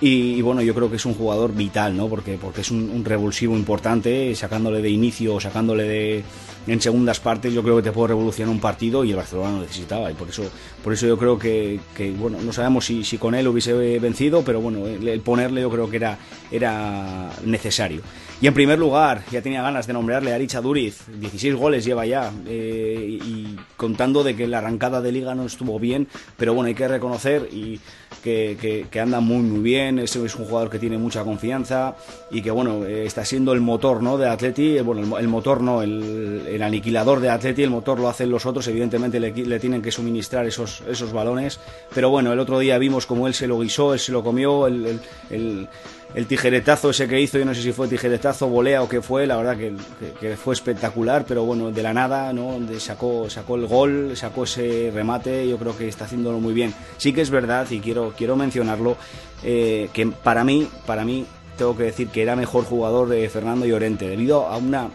Y, 0.00 0.34
y 0.34 0.42
bueno, 0.42 0.60
yo 0.60 0.74
creo 0.74 0.90
que 0.90 0.96
es 0.96 1.06
un 1.06 1.14
jugador 1.14 1.54
vital, 1.54 1.96
¿no? 1.96 2.08
Porque, 2.08 2.36
porque 2.40 2.62
es 2.62 2.70
un, 2.70 3.04
revulsivo 3.04 3.54
importante, 3.56 4.34
sacándole 4.34 4.82
de 4.82 4.90
inicio 4.90 5.34
o 5.34 5.40
sacándole 5.40 5.84
de 5.84 6.24
en 6.66 6.80
segundas 6.80 7.20
partes, 7.20 7.52
yo 7.52 7.62
creo 7.62 7.76
que 7.76 7.82
te 7.82 7.92
puede 7.92 8.08
revolucionar 8.08 8.50
un 8.50 8.60
partido 8.60 9.04
y 9.04 9.10
el 9.10 9.16
Barcelona 9.16 9.52
lo 9.52 9.60
necesitaba. 9.60 10.10
Y 10.10 10.14
por 10.14 10.28
eso, 10.28 10.44
por 10.82 10.92
eso 10.92 11.06
yo 11.06 11.16
creo 11.18 11.38
que, 11.38 11.78
que, 11.96 12.10
bueno, 12.10 12.38
no 12.42 12.52
sabemos 12.52 12.86
si, 12.86 13.04
si 13.04 13.18
con 13.18 13.34
él 13.34 13.46
hubiese 13.46 13.98
vencido, 13.98 14.42
pero 14.42 14.60
bueno, 14.60 14.86
el, 14.86 15.06
el 15.06 15.20
ponerle 15.20 15.60
yo 15.60 15.70
creo 15.70 15.88
que 15.88 15.96
era, 15.96 16.18
era 16.50 17.30
necesario. 17.44 18.02
Y 18.40 18.46
en 18.46 18.52
primer 18.52 18.78
lugar, 18.78 19.22
ya 19.30 19.40
tenía 19.40 19.62
ganas 19.62 19.86
de 19.86 19.92
nombrarle 19.94 20.34
a 20.34 20.38
Richa 20.38 20.60
Duriz, 20.60 21.04
16 21.18 21.54
goles 21.54 21.84
lleva 21.84 22.04
ya, 22.04 22.30
eh, 22.46 23.18
y 23.24 23.56
contando 23.76 24.22
de 24.22 24.36
que 24.36 24.46
la 24.46 24.58
arrancada 24.58 25.00
de 25.00 25.12
liga 25.12 25.34
no 25.34 25.46
estuvo 25.46 25.78
bien, 25.78 26.08
pero 26.36 26.52
bueno, 26.52 26.68
hay 26.68 26.74
que 26.74 26.86
reconocer 26.86 27.48
y 27.52 27.80
que, 28.22 28.58
que- 28.60 28.86
que 28.90 29.00
anda 29.00 29.20
muy 29.20 29.38
muy 29.38 29.60
bien, 29.60 29.98
es, 29.98 30.14
es 30.16 30.34
un 30.34 30.44
jugador 30.46 30.68
que 30.68 30.78
tiene 30.78 30.98
mucha 30.98 31.24
confianza 31.24 31.96
y 32.30 32.42
que 32.42 32.50
bueno, 32.50 32.84
eh, 32.84 33.06
está 33.06 33.24
siendo 33.24 33.52
el 33.54 33.60
motor 33.60 34.02
¿no? 34.02 34.18
de 34.18 34.28
Atleti, 34.28 34.76
eh, 34.78 34.82
bueno, 34.82 35.16
el, 35.16 35.22
el 35.22 35.28
motor 35.28 35.62
no, 35.62 35.80
el, 35.82 36.42
el 36.48 36.62
aniquilador 36.62 37.20
de 37.20 37.30
Atleti, 37.30 37.62
el 37.62 37.70
motor 37.70 37.98
lo 37.98 38.08
hacen 38.08 38.30
los 38.30 38.44
otros, 38.46 38.66
evidentemente 38.68 39.20
le, 39.20 39.32
le 39.32 39.60
tienen 39.60 39.80
que 39.80 39.90
suministrar 39.90 40.44
esos, 40.44 40.82
esos 40.90 41.12
balones, 41.12 41.60
pero 41.94 42.10
bueno, 42.10 42.32
el 42.32 42.38
otro 42.40 42.58
día 42.58 42.76
vimos 42.78 43.06
como 43.06 43.26
él 43.26 43.32
se 43.34 43.46
lo 43.46 43.58
guisó, 43.60 43.94
él 43.94 44.00
se 44.00 44.12
lo 44.12 44.22
comió, 44.22 44.66
el, 44.66 45.00
el- 45.30 45.68
el- 46.14 46.26
tijeretazo 46.26 46.90
ese 46.90 47.08
que 47.08 47.20
hizo, 47.20 47.38
yo 47.38 47.44
no 47.44 47.54
sé 47.54 47.62
si 47.62 47.72
fue 47.72 47.88
tijeretazo, 47.88 48.48
volea 48.48 48.82
o 48.82 48.88
qué 48.88 49.02
fue, 49.02 49.26
la 49.26 49.36
verdad 49.36 49.56
que, 49.56 50.36
fue 50.36 50.54
espectacular, 50.54 51.24
pero 51.26 51.44
bueno, 51.44 51.70
de 51.70 51.82
la 51.82 51.92
nada, 51.92 52.32
¿no? 52.32 52.58
Sacó, 52.78 53.28
sacó 53.28 53.56
el 53.56 53.66
gol, 53.66 54.12
sacó 54.16 54.44
ese 54.44 54.90
remate, 54.94 55.48
yo 55.48 55.56
creo 55.58 55.76
que 55.76 55.88
está 55.88 56.04
haciéndolo 56.04 56.38
muy 56.40 56.54
bien. 56.54 56.74
Sí 56.96 57.12
que 57.12 57.20
es 57.20 57.30
verdad, 57.30 57.70
y 57.70 57.80
quiero, 57.80 58.14
quiero 58.16 58.36
mencionarlo, 58.36 58.96
eh, 59.42 59.88
que 59.92 60.06
para 60.06 60.44
mí, 60.44 60.68
para 60.86 61.04
mí, 61.04 61.26
tengo 61.58 61.76
que 61.76 61.84
decir 61.84 62.08
que 62.08 62.22
era 62.22 62.34
mejor 62.36 62.64
jugador 62.64 63.08
de 63.08 63.28
Fernando 63.28 63.66
Llorente, 63.66 64.08
debido 64.08 64.46
a 64.46 64.56
una 64.56 64.90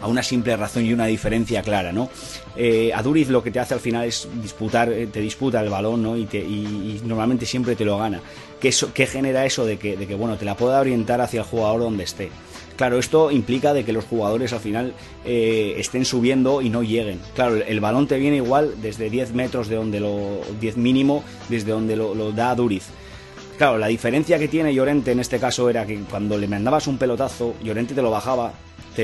a 0.00 0.06
una 0.06 0.22
simple 0.22 0.56
razón 0.56 0.84
y 0.86 0.92
una 0.92 1.06
diferencia 1.06 1.60
clara, 1.62 1.92
¿no? 1.92 2.08
Eh, 2.56 2.92
a 2.94 3.02
lo 3.02 3.42
que 3.42 3.50
te 3.50 3.58
hace 3.58 3.74
al 3.74 3.80
final 3.80 4.04
es 4.04 4.28
disputar, 4.40 4.92
eh, 4.92 5.08
te 5.08 5.20
disputa 5.20 5.60
el 5.60 5.70
balón, 5.70 6.02
¿no? 6.02 6.16
Y 6.16 7.00
normalmente 7.04 7.46
siempre 7.46 7.74
te 7.74 7.84
lo 7.84 7.98
gana. 7.98 8.20
¿Qué, 8.60 8.68
eso, 8.68 8.92
qué 8.92 9.06
genera 9.06 9.46
eso 9.46 9.64
de 9.64 9.78
que, 9.78 9.96
de 9.96 10.06
que, 10.06 10.14
bueno, 10.14 10.36
te 10.36 10.44
la 10.44 10.56
pueda 10.56 10.80
orientar 10.80 11.20
hacia 11.20 11.40
el 11.40 11.46
jugador 11.46 11.80
donde 11.80 12.04
esté? 12.04 12.30
Claro, 12.76 12.98
esto 12.98 13.30
implica 13.30 13.72
de 13.72 13.84
que 13.84 13.92
los 13.92 14.04
jugadores 14.04 14.52
al 14.52 14.60
final 14.60 14.94
eh, 15.24 15.74
estén 15.78 16.04
subiendo 16.04 16.62
y 16.62 16.70
no 16.70 16.82
lleguen. 16.82 17.20
Claro, 17.34 17.56
el, 17.56 17.62
el 17.62 17.80
balón 17.80 18.06
te 18.06 18.18
viene 18.18 18.36
igual 18.36 18.74
desde 18.80 19.10
10 19.10 19.32
metros 19.32 19.68
de 19.68 19.76
donde 19.76 19.98
lo, 19.98 20.40
10 20.60 20.76
mínimo, 20.76 21.24
desde 21.48 21.72
donde 21.72 21.96
lo, 21.96 22.14
lo 22.14 22.30
da 22.32 22.54
Duriz. 22.54 22.84
Claro, 23.58 23.78
la 23.78 23.88
diferencia 23.88 24.38
que 24.38 24.46
tiene 24.46 24.72
Llorente 24.72 25.10
en 25.10 25.18
este 25.18 25.40
caso 25.40 25.68
era 25.68 25.84
que 25.84 25.98
cuando 26.08 26.38
le 26.38 26.46
mandabas 26.46 26.86
un 26.86 26.98
pelotazo, 26.98 27.54
Llorente 27.64 27.92
te 27.92 28.02
lo 28.02 28.12
bajaba, 28.12 28.52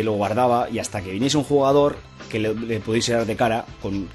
lo 0.02 0.12
guardaba 0.12 0.68
y 0.70 0.78
hasta 0.78 1.02
que 1.02 1.12
viniese 1.12 1.36
un 1.36 1.44
jugador 1.44 1.96
que 2.28 2.38
le, 2.38 2.80
pudiese 2.80 3.12
dar 3.12 3.26
de 3.26 3.36
cara 3.36 3.64
con, 3.80 4.08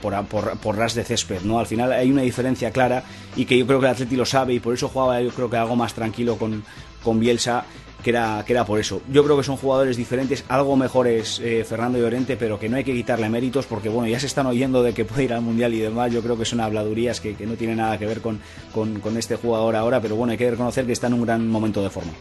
por, 0.00 0.76
ras 0.76 0.94
de 0.94 1.04
césped, 1.04 1.42
¿no? 1.42 1.58
Al 1.58 1.66
final 1.66 1.92
hay 1.92 2.10
una 2.10 2.22
diferencia 2.22 2.70
clara 2.70 3.04
y 3.34 3.44
que 3.44 3.56
yo 3.58 3.66
creo 3.66 3.80
que 3.80 3.86
el 3.86 3.92
Atleti 3.92 4.16
lo 4.16 4.26
sabe 4.26 4.54
y 4.54 4.60
por 4.60 4.74
eso 4.74 4.88
jugaba 4.88 5.20
yo 5.20 5.30
creo 5.30 5.48
que 5.48 5.56
algo 5.56 5.76
más 5.76 5.94
tranquilo 5.94 6.36
con, 6.36 6.64
con 7.02 7.18
Bielsa 7.18 7.64
que 8.02 8.10
era, 8.10 8.44
que 8.46 8.52
era 8.52 8.64
por 8.64 8.78
eso. 8.78 9.02
Yo 9.10 9.24
creo 9.24 9.36
que 9.36 9.42
son 9.42 9.56
jugadores 9.56 9.96
diferentes, 9.96 10.44
algo 10.48 10.76
mejores 10.76 11.40
eh, 11.40 11.64
Fernando 11.64 11.98
Llorente, 11.98 12.36
pero 12.36 12.58
que 12.58 12.68
no 12.68 12.76
hay 12.76 12.84
que 12.84 12.92
quitarle 12.92 13.28
méritos 13.28 13.66
porque, 13.66 13.88
bueno, 13.88 14.06
ya 14.06 14.20
se 14.20 14.26
están 14.26 14.46
oyendo 14.46 14.82
de 14.82 14.94
que 14.94 15.04
puede 15.04 15.24
ir 15.24 15.32
al 15.32 15.40
Mundial 15.40 15.74
y 15.74 15.80
demás. 15.80 16.12
Yo 16.12 16.22
creo 16.22 16.38
que 16.38 16.44
son 16.44 16.60
habladurías 16.60 17.20
que, 17.20 17.34
que 17.34 17.46
no 17.46 17.54
tienen 17.54 17.78
nada 17.78 17.98
que 17.98 18.06
ver 18.06 18.20
con, 18.20 18.38
con, 18.72 19.00
con 19.00 19.16
este 19.16 19.34
jugador 19.34 19.74
ahora, 19.74 20.00
pero 20.00 20.14
bueno, 20.14 20.30
hay 20.30 20.38
que 20.38 20.48
reconocer 20.48 20.86
que 20.86 20.92
está 20.92 21.08
en 21.08 21.14
un 21.14 21.22
gran 21.22 21.48
momento 21.48 21.82
de 21.82 21.90
forma. 21.90 22.12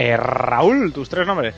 Eh, 0.00 0.16
Raúl, 0.16 0.92
tus 0.92 1.08
tres 1.08 1.26
nombres. 1.26 1.54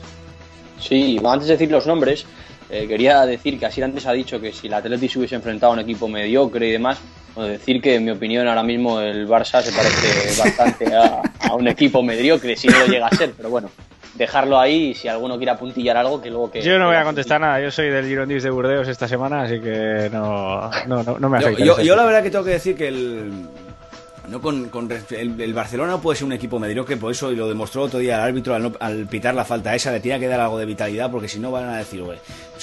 Sí, 0.79 1.17
antes 1.25 1.47
de 1.47 1.53
decir 1.53 1.71
los 1.71 1.87
nombres, 1.87 2.25
eh, 2.69 2.85
quería 2.87 3.25
decir 3.25 3.57
que 3.57 3.65
así 3.67 3.81
antes 3.81 4.05
ha 4.05 4.11
dicho 4.11 4.41
que 4.41 4.51
si 4.51 4.67
el 4.67 4.73
Atleti 4.73 5.07
se 5.07 5.17
hubiese 5.19 5.35
enfrentado 5.35 5.71
a 5.71 5.75
un 5.75 5.79
equipo 5.79 6.07
mediocre 6.09 6.67
y 6.67 6.71
demás, 6.71 6.99
bueno, 7.35 7.49
decir 7.49 7.81
que 7.81 7.95
en 7.95 8.05
mi 8.05 8.11
opinión 8.11 8.45
ahora 8.47 8.63
mismo 8.63 8.99
el 8.99 9.27
Barça 9.27 9.61
se 9.61 9.71
parece 9.71 10.41
bastante 10.43 10.93
a, 10.93 11.21
a 11.49 11.55
un 11.55 11.67
equipo 11.69 12.03
mediocre 12.03 12.55
si 12.57 12.67
no 12.67 12.79
lo 12.79 12.87
llega 12.87 13.07
a 13.07 13.15
ser, 13.15 13.31
pero 13.37 13.49
bueno, 13.49 13.69
dejarlo 14.15 14.59
ahí 14.59 14.89
y 14.89 14.93
si 14.93 15.07
alguno 15.07 15.37
quiere 15.37 15.51
apuntillar 15.53 15.95
algo 15.95 16.21
que 16.21 16.29
luego 16.29 16.51
que... 16.51 16.61
Yo 16.61 16.77
no 16.77 16.87
voy 16.87 16.97
a 16.97 17.03
contestar 17.03 17.39
nada, 17.39 17.61
yo 17.61 17.71
soy 17.71 17.89
del 17.89 18.05
Girondins 18.05 18.43
de 18.43 18.49
Burdeos 18.49 18.89
esta 18.89 19.07
semana, 19.07 19.43
así 19.43 19.61
que 19.61 20.09
no, 20.11 20.69
no, 20.87 21.01
no, 21.01 21.17
no 21.17 21.29
me 21.29 21.37
afecta. 21.37 21.63
yo- 21.81 21.95
la 21.95 22.03
verdad 22.03 22.21
que 22.21 22.29
tengo 22.29 22.43
que 22.43 22.51
decir 22.51 22.75
que 22.75 22.89
el. 22.89 23.31
No 24.29 24.39
con, 24.41 24.69
con 24.69 24.89
el, 25.11 25.41
el 25.41 25.53
Barcelona 25.53 25.97
puede 25.97 26.17
ser 26.17 26.25
un 26.25 26.31
equipo 26.33 26.57
mediocre, 26.57 26.95
por 26.95 27.11
eso 27.11 27.31
y 27.31 27.35
lo 27.35 27.47
demostró 27.49 27.81
otro 27.83 27.99
día 27.99 28.15
el 28.15 28.21
árbitro 28.21 28.55
al, 28.55 28.63
no- 28.63 28.73
al 28.79 29.05
pitar 29.07 29.35
la 29.35 29.43
falta 29.43 29.75
esa, 29.75 29.91
le 29.91 29.99
tiene 29.99 30.19
que 30.19 30.27
dar 30.27 30.39
algo 30.39 30.57
de 30.57 30.65
vitalidad, 30.65 31.11
porque 31.11 31.27
si 31.27 31.39
no 31.39 31.51
van 31.51 31.65
a 31.65 31.77
decir, 31.77 32.01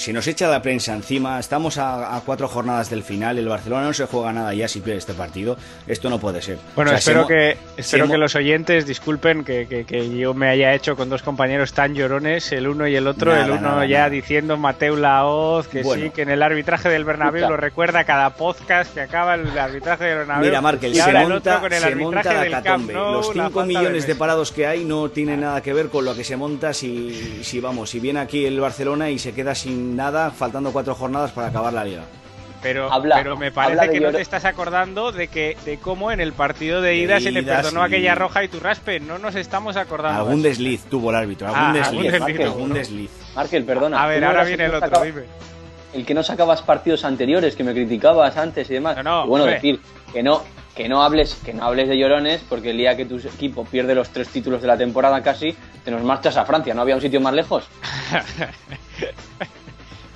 "Oye, 0.01 0.05
si 0.05 0.13
nos 0.13 0.25
echa 0.27 0.47
la 0.47 0.61
prensa 0.61 0.93
encima, 0.93 1.39
estamos 1.39 1.77
a, 1.77 2.15
a 2.15 2.21
cuatro 2.21 2.47
jornadas 2.47 2.89
del 2.89 3.03
final, 3.03 3.37
el 3.37 3.47
Barcelona 3.47 3.85
no 3.85 3.93
se 3.93 4.05
juega 4.07 4.33
nada 4.33 4.53
ya 4.53 4.67
si 4.67 4.81
pierde 4.81 4.97
este 4.99 5.13
partido, 5.13 5.57
esto 5.87 6.09
no 6.09 6.19
puede 6.19 6.41
ser. 6.41 6.57
Bueno, 6.75 6.89
O 6.89 6.93
sea, 6.93 6.99
espero, 6.99 7.21
se 7.21 7.27
que, 7.27 7.57
se 7.75 7.81
espero 7.81 8.07
que 8.09 8.17
los 8.17 8.35
oyentes 8.35 8.85
disculpen 8.87 9.43
que, 9.43 9.67
que- 9.67 9.85
que 9.85 10.09
yo 10.17 10.33
me 10.33 10.49
haya 10.49 10.73
hecho 10.73 10.95
con 10.95 11.09
dos 11.09 11.21
compañeros 11.21 11.73
tan 11.73 11.93
llorones, 11.93 12.51
el 12.51 12.67
uno 12.67 12.87
y 12.87 12.95
el 12.95 13.05
otro, 13.07 13.31
Nada, 13.31 13.45
el 13.45 13.51
uno 13.51 13.61
nada, 13.61 13.85
ya 13.85 13.97
nada. 13.99 14.09
diciendo 14.09 14.57
Mateu 14.57 14.95
Laoz, 14.95 15.67
que 15.67 15.83
Bueno. 15.83 16.03
sí, 16.05 16.09
que 16.11 16.23
en 16.23 16.29
el 16.29 16.41
arbitraje 16.41 16.89
del 16.89 17.05
Bernabéu 17.05 17.47
lo 17.49 17.57
recuerda 17.57 18.03
cada 18.03 18.31
podcast 18.31 18.93
que 18.93 19.01
acaba 19.01 19.35
el 19.35 19.57
arbitraje 19.57 20.03
del 20.05 20.17
Bernabéu. 20.19 20.45
Mira, 20.45 20.61
Markel, 20.61 20.95
se 20.95 21.13
monta, 21.13 21.61
el 21.65 21.73
se 21.81 21.95
monta 21.95 22.33
la 22.33 22.61
catombe. 22.61 22.93
Nou, 22.93 23.11
Los 23.13 23.27
la 23.35 23.45
5 23.47 23.59
falta 23.59 23.65
millones 23.67 24.07
de 24.07 24.15
parados 24.15 24.51
que 24.51 24.65
hay 24.67 24.83
no 24.83 25.09
tienen 25.09 25.41
nada 25.41 25.61
que 25.61 25.73
ver 25.73 25.89
con 25.89 26.05
lo 26.05 26.15
que 26.15 26.23
se 26.23 26.35
monta 26.37 26.73
si, 26.73 27.41
si 27.43 27.59
vamos, 27.59 27.89
si 27.89 27.99
viene 27.99 28.19
aquí 28.19 28.45
el 28.45 28.59
Barcelona 28.59 29.09
y 29.09 29.19
se 29.19 29.33
queda 29.33 29.53
sin 29.55 29.90
nada, 29.95 30.31
faltando 30.31 30.71
cuatro 30.71 30.95
jornadas 30.95 31.31
para 31.31 31.47
acabar 31.47 31.73
la 31.73 31.83
liga. 31.85 32.03
Pero, 32.61 32.91
Habla- 32.93 33.15
pero 33.15 33.35
me 33.37 33.51
parece 33.51 33.89
que 33.89 33.99
no 33.99 34.11
te 34.11 34.21
estás 34.21 34.45
acordando 34.45 35.11
de 35.11 35.27
que 35.29 35.57
de 35.65 35.79
cómo 35.79 36.11
en 36.11 36.19
el 36.19 36.31
partido 36.33 36.79
de 36.79 36.89
De 36.89 36.95
ida 36.97 37.19
se 37.19 37.31
le 37.31 37.41
ida, 37.41 37.55
perdonó 37.57 37.79
sí. 37.81 37.87
aquella 37.87 38.13
roja 38.13 38.43
y 38.43 38.49
tu 38.49 38.59
raspe. 38.59 38.99
No 38.99 39.17
nos 39.17 39.33
estamos 39.33 39.77
acordando. 39.77 40.21
Algún 40.21 40.43
desliz 40.43 40.83
tuvo 40.83 41.09
el 41.09 41.15
árbitro, 41.15 41.47
algún 41.47 41.61
Ah, 41.63 41.73
desliz, 41.73 41.87
algún 42.13 42.27
desliz, 42.27 42.45
algún, 42.45 42.69
¿no? 42.69 42.75
desliz. 42.75 43.11
Markel, 43.35 43.63
perdona. 43.65 44.03
A 44.03 44.07
ver, 44.07 44.17
¿tú 44.17 44.21
no 44.21 44.27
ahora 44.27 44.43
viene 44.43 44.65
el 44.65 44.71
no 44.71 44.77
otro, 44.77 44.89
sacaba- 44.89 45.05
dime. 45.05 45.21
el 45.93 46.05
que 46.05 46.13
no 46.13 46.21
sacabas 46.21 46.61
partidos 46.61 47.03
anteriores 47.03 47.55
que 47.55 47.63
me 47.63 47.73
criticabas 47.73 48.37
antes 48.37 48.69
y 48.69 48.73
demás. 48.75 48.95
No, 48.97 49.03
no, 49.03 49.25
y 49.25 49.27
bueno, 49.27 49.43
hombre. 49.45 49.55
decir 49.55 49.79
que 50.13 50.21
no 50.21 50.43
que 50.75 50.87
no 50.87 51.03
hables 51.03 51.33
que 51.43 51.53
no 51.53 51.65
hables 51.65 51.89
de 51.89 51.97
llorones 51.97 52.41
porque 52.47 52.69
el 52.69 52.77
día 52.77 52.95
que 52.95 53.05
tu 53.05 53.17
equipo 53.17 53.65
pierde 53.65 53.93
los 53.95 54.09
tres 54.09 54.29
títulos 54.29 54.61
de 54.61 54.67
la 54.67 54.77
temporada 54.77 55.21
casi 55.23 55.53
te 55.83 55.89
nos 55.91 56.03
marchas 56.03 56.37
a 56.37 56.45
Francia. 56.45 56.73
¿No 56.75 56.81
había 56.83 56.93
un 56.95 57.01
sitio 57.01 57.19
más 57.19 57.33
lejos? 57.33 57.67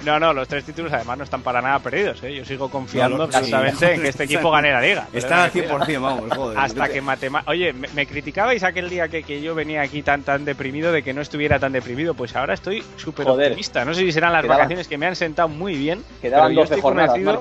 No, 0.06 0.20
no, 0.20 0.34
los 0.34 0.48
tres 0.48 0.64
títulos 0.64 0.94
además 0.94 1.18
no 1.18 1.24
están 1.24 1.42
para 1.42 1.62
nada 1.62 1.80
perdidos. 1.80 2.22
¿eh? 2.24 2.34
Yo 2.36 2.46
sigo 2.46 2.70
confiando 2.70 3.18
No, 3.18 3.24
absolutamente 3.24 3.94
en 3.96 4.02
que 4.04 4.10
este 4.10 4.24
equipo 4.26 4.52
gane 4.52 4.72
la 4.72 4.82
liga. 4.82 5.08
Está 5.12 5.46
al 5.46 5.52
Perdona, 5.52 5.86
100%, 5.86 6.02
vamos, 6.02 6.38
joder. 6.38 6.58
Hasta 6.60 6.90
que 6.90 7.02
matema 7.02 7.44
Oye, 7.48 7.74
me, 7.74 7.88
me 7.90 8.06
criticabais 8.06 8.64
aquel 8.64 8.90
día 8.90 9.08
que, 9.08 9.24
que 9.24 9.42
yo 9.42 9.56
venía 9.56 9.82
aquí 9.82 10.02
tan 10.04 10.24
tan 10.24 10.46
deprimido 10.46 10.92
de 10.92 11.02
que 11.04 11.14
no 11.14 11.22
estuviera 11.22 11.60
tan 11.60 11.72
deprimido. 11.72 12.14
Pues 12.14 12.36
ahora 12.36 12.54
estoy 12.54 12.84
súper 12.98 13.28
optimista. 13.28 13.84
No 13.84 13.94
sé 13.94 14.02
si 14.02 14.12
serán 14.12 14.32
las 14.34 14.44
Quedaban- 14.44 14.58
vacaciones 14.58 14.88
que 14.88 14.98
me 14.98 15.08
han 15.08 15.16
sentado 15.16 15.48
muy 15.50 15.76
bien. 15.76 16.04
Quedaban 16.22 16.50
pero 16.50 16.56
yo 16.56 16.62
12 16.62 16.74
estoy 16.76 16.82
jornadas. 16.82 17.40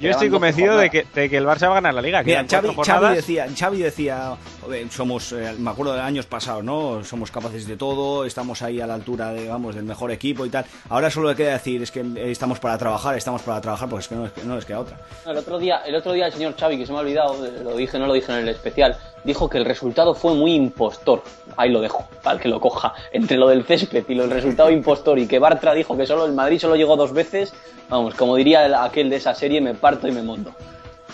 Yo 0.00 0.10
estoy 0.10 0.28
Quedaban 0.28 0.30
12 0.30 0.30
convencido 0.30 0.78
de 0.78 0.90
que, 0.90 1.06
de 1.12 1.28
que 1.28 1.36
el 1.36 1.44
Barça 1.44 1.62
va 1.66 1.72
a 1.72 1.74
ganar 1.74 1.94
la 1.94 2.02
liga. 2.02 2.22
Mira, 2.22 2.44
Xavi, 2.48 2.68
Xavi 2.84 3.14
decía, 3.16 3.46
Xavi 3.56 3.78
decía, 3.78 4.36
"Joder, 4.62 4.88
somos, 4.90 5.32
eh, 5.32 5.54
me 5.58 5.70
acuerdo 5.70 5.94
de 5.94 6.00
años 6.00 6.26
pasados, 6.26 6.62
¿no? 6.62 7.02
Somos 7.04 7.32
capaces 7.32 7.66
de 7.66 7.76
todo, 7.76 8.24
estamos 8.24 8.62
ahí 8.62 8.80
a 8.80 8.86
la 8.86 8.94
altura, 8.94 9.32
de, 9.32 9.48
vamos, 9.48 9.74
del 9.74 9.84
mejor 9.84 10.12
equipo 10.12 10.46
y 10.46 10.50
tal. 10.50 10.64
Ahora 10.88 11.10
solo 11.10 11.30
le 11.30 11.34
queda 11.36 11.54
decir, 11.54 11.82
es 11.82 11.90
que 11.90 12.00
eh, 12.00 12.30
estamos 12.30 12.60
para 12.60 12.78
trabajar, 12.78 13.16
estamos 13.16 13.42
para 13.42 13.60
trabajar, 13.60 13.88
porque 13.88 14.02
es 14.02 14.08
que 14.08 14.14
no, 14.14 14.26
es 14.26 14.32
que 14.32 14.44
no 14.44 14.54
les 14.54 14.64
queda 14.64 14.80
otra. 14.80 14.98
El 15.26 15.36
otro 15.36 15.58
día, 15.58 15.78
el 15.84 15.94
otro 15.96 16.12
día 16.12 16.26
el 16.26 16.32
señor 16.32 16.54
Xavi, 16.56 16.78
que 16.78 16.86
se 16.86 16.92
me 16.92 16.98
ha 16.98 17.00
olvidado, 17.00 17.44
eh, 17.44 17.60
lo 17.64 17.76
dije, 17.76 17.98
no 17.98 18.06
lo 18.06 18.12
dije 18.12 18.30
en 18.30 18.38
el 18.38 18.48
especial, 18.50 18.96
dijo 19.24 19.48
que 19.48 19.58
el 19.58 19.64
resultado 19.64 20.14
fue 20.14 20.34
muy 20.34 20.54
impostor. 20.54 21.22
Ahí 21.56 21.70
lo 21.70 21.80
dejo, 21.80 22.06
para 22.22 22.38
que 22.38 22.48
lo 22.48 22.60
coja. 22.60 22.94
Entre 23.12 23.36
lo 23.36 23.48
del 23.48 23.64
césped 23.64 24.04
y 24.08 24.14
lo 24.14 24.22
del 24.22 24.32
resultado 24.32 24.70
impostor 24.70 25.18
y 25.18 25.26
que 25.26 25.40
Bartra 25.40 25.74
dijo 25.74 25.96
que 25.96 26.06
solo 26.06 26.24
el 26.24 26.32
Madrid 26.34 26.60
solo 26.60 26.76
llegó 26.76 26.96
dos 26.96 27.12
veces, 27.12 27.52
vamos, 27.88 28.14
como 28.14 28.36
diría 28.36 28.66
el- 28.66 28.74
aquel 28.74 29.10
de 29.10 29.16
esa 29.16 29.34
serie, 29.34 29.60
me 29.60 29.74
parto 29.74 30.06
y 30.08 30.12
me 30.12 30.22
monto. 30.22 30.52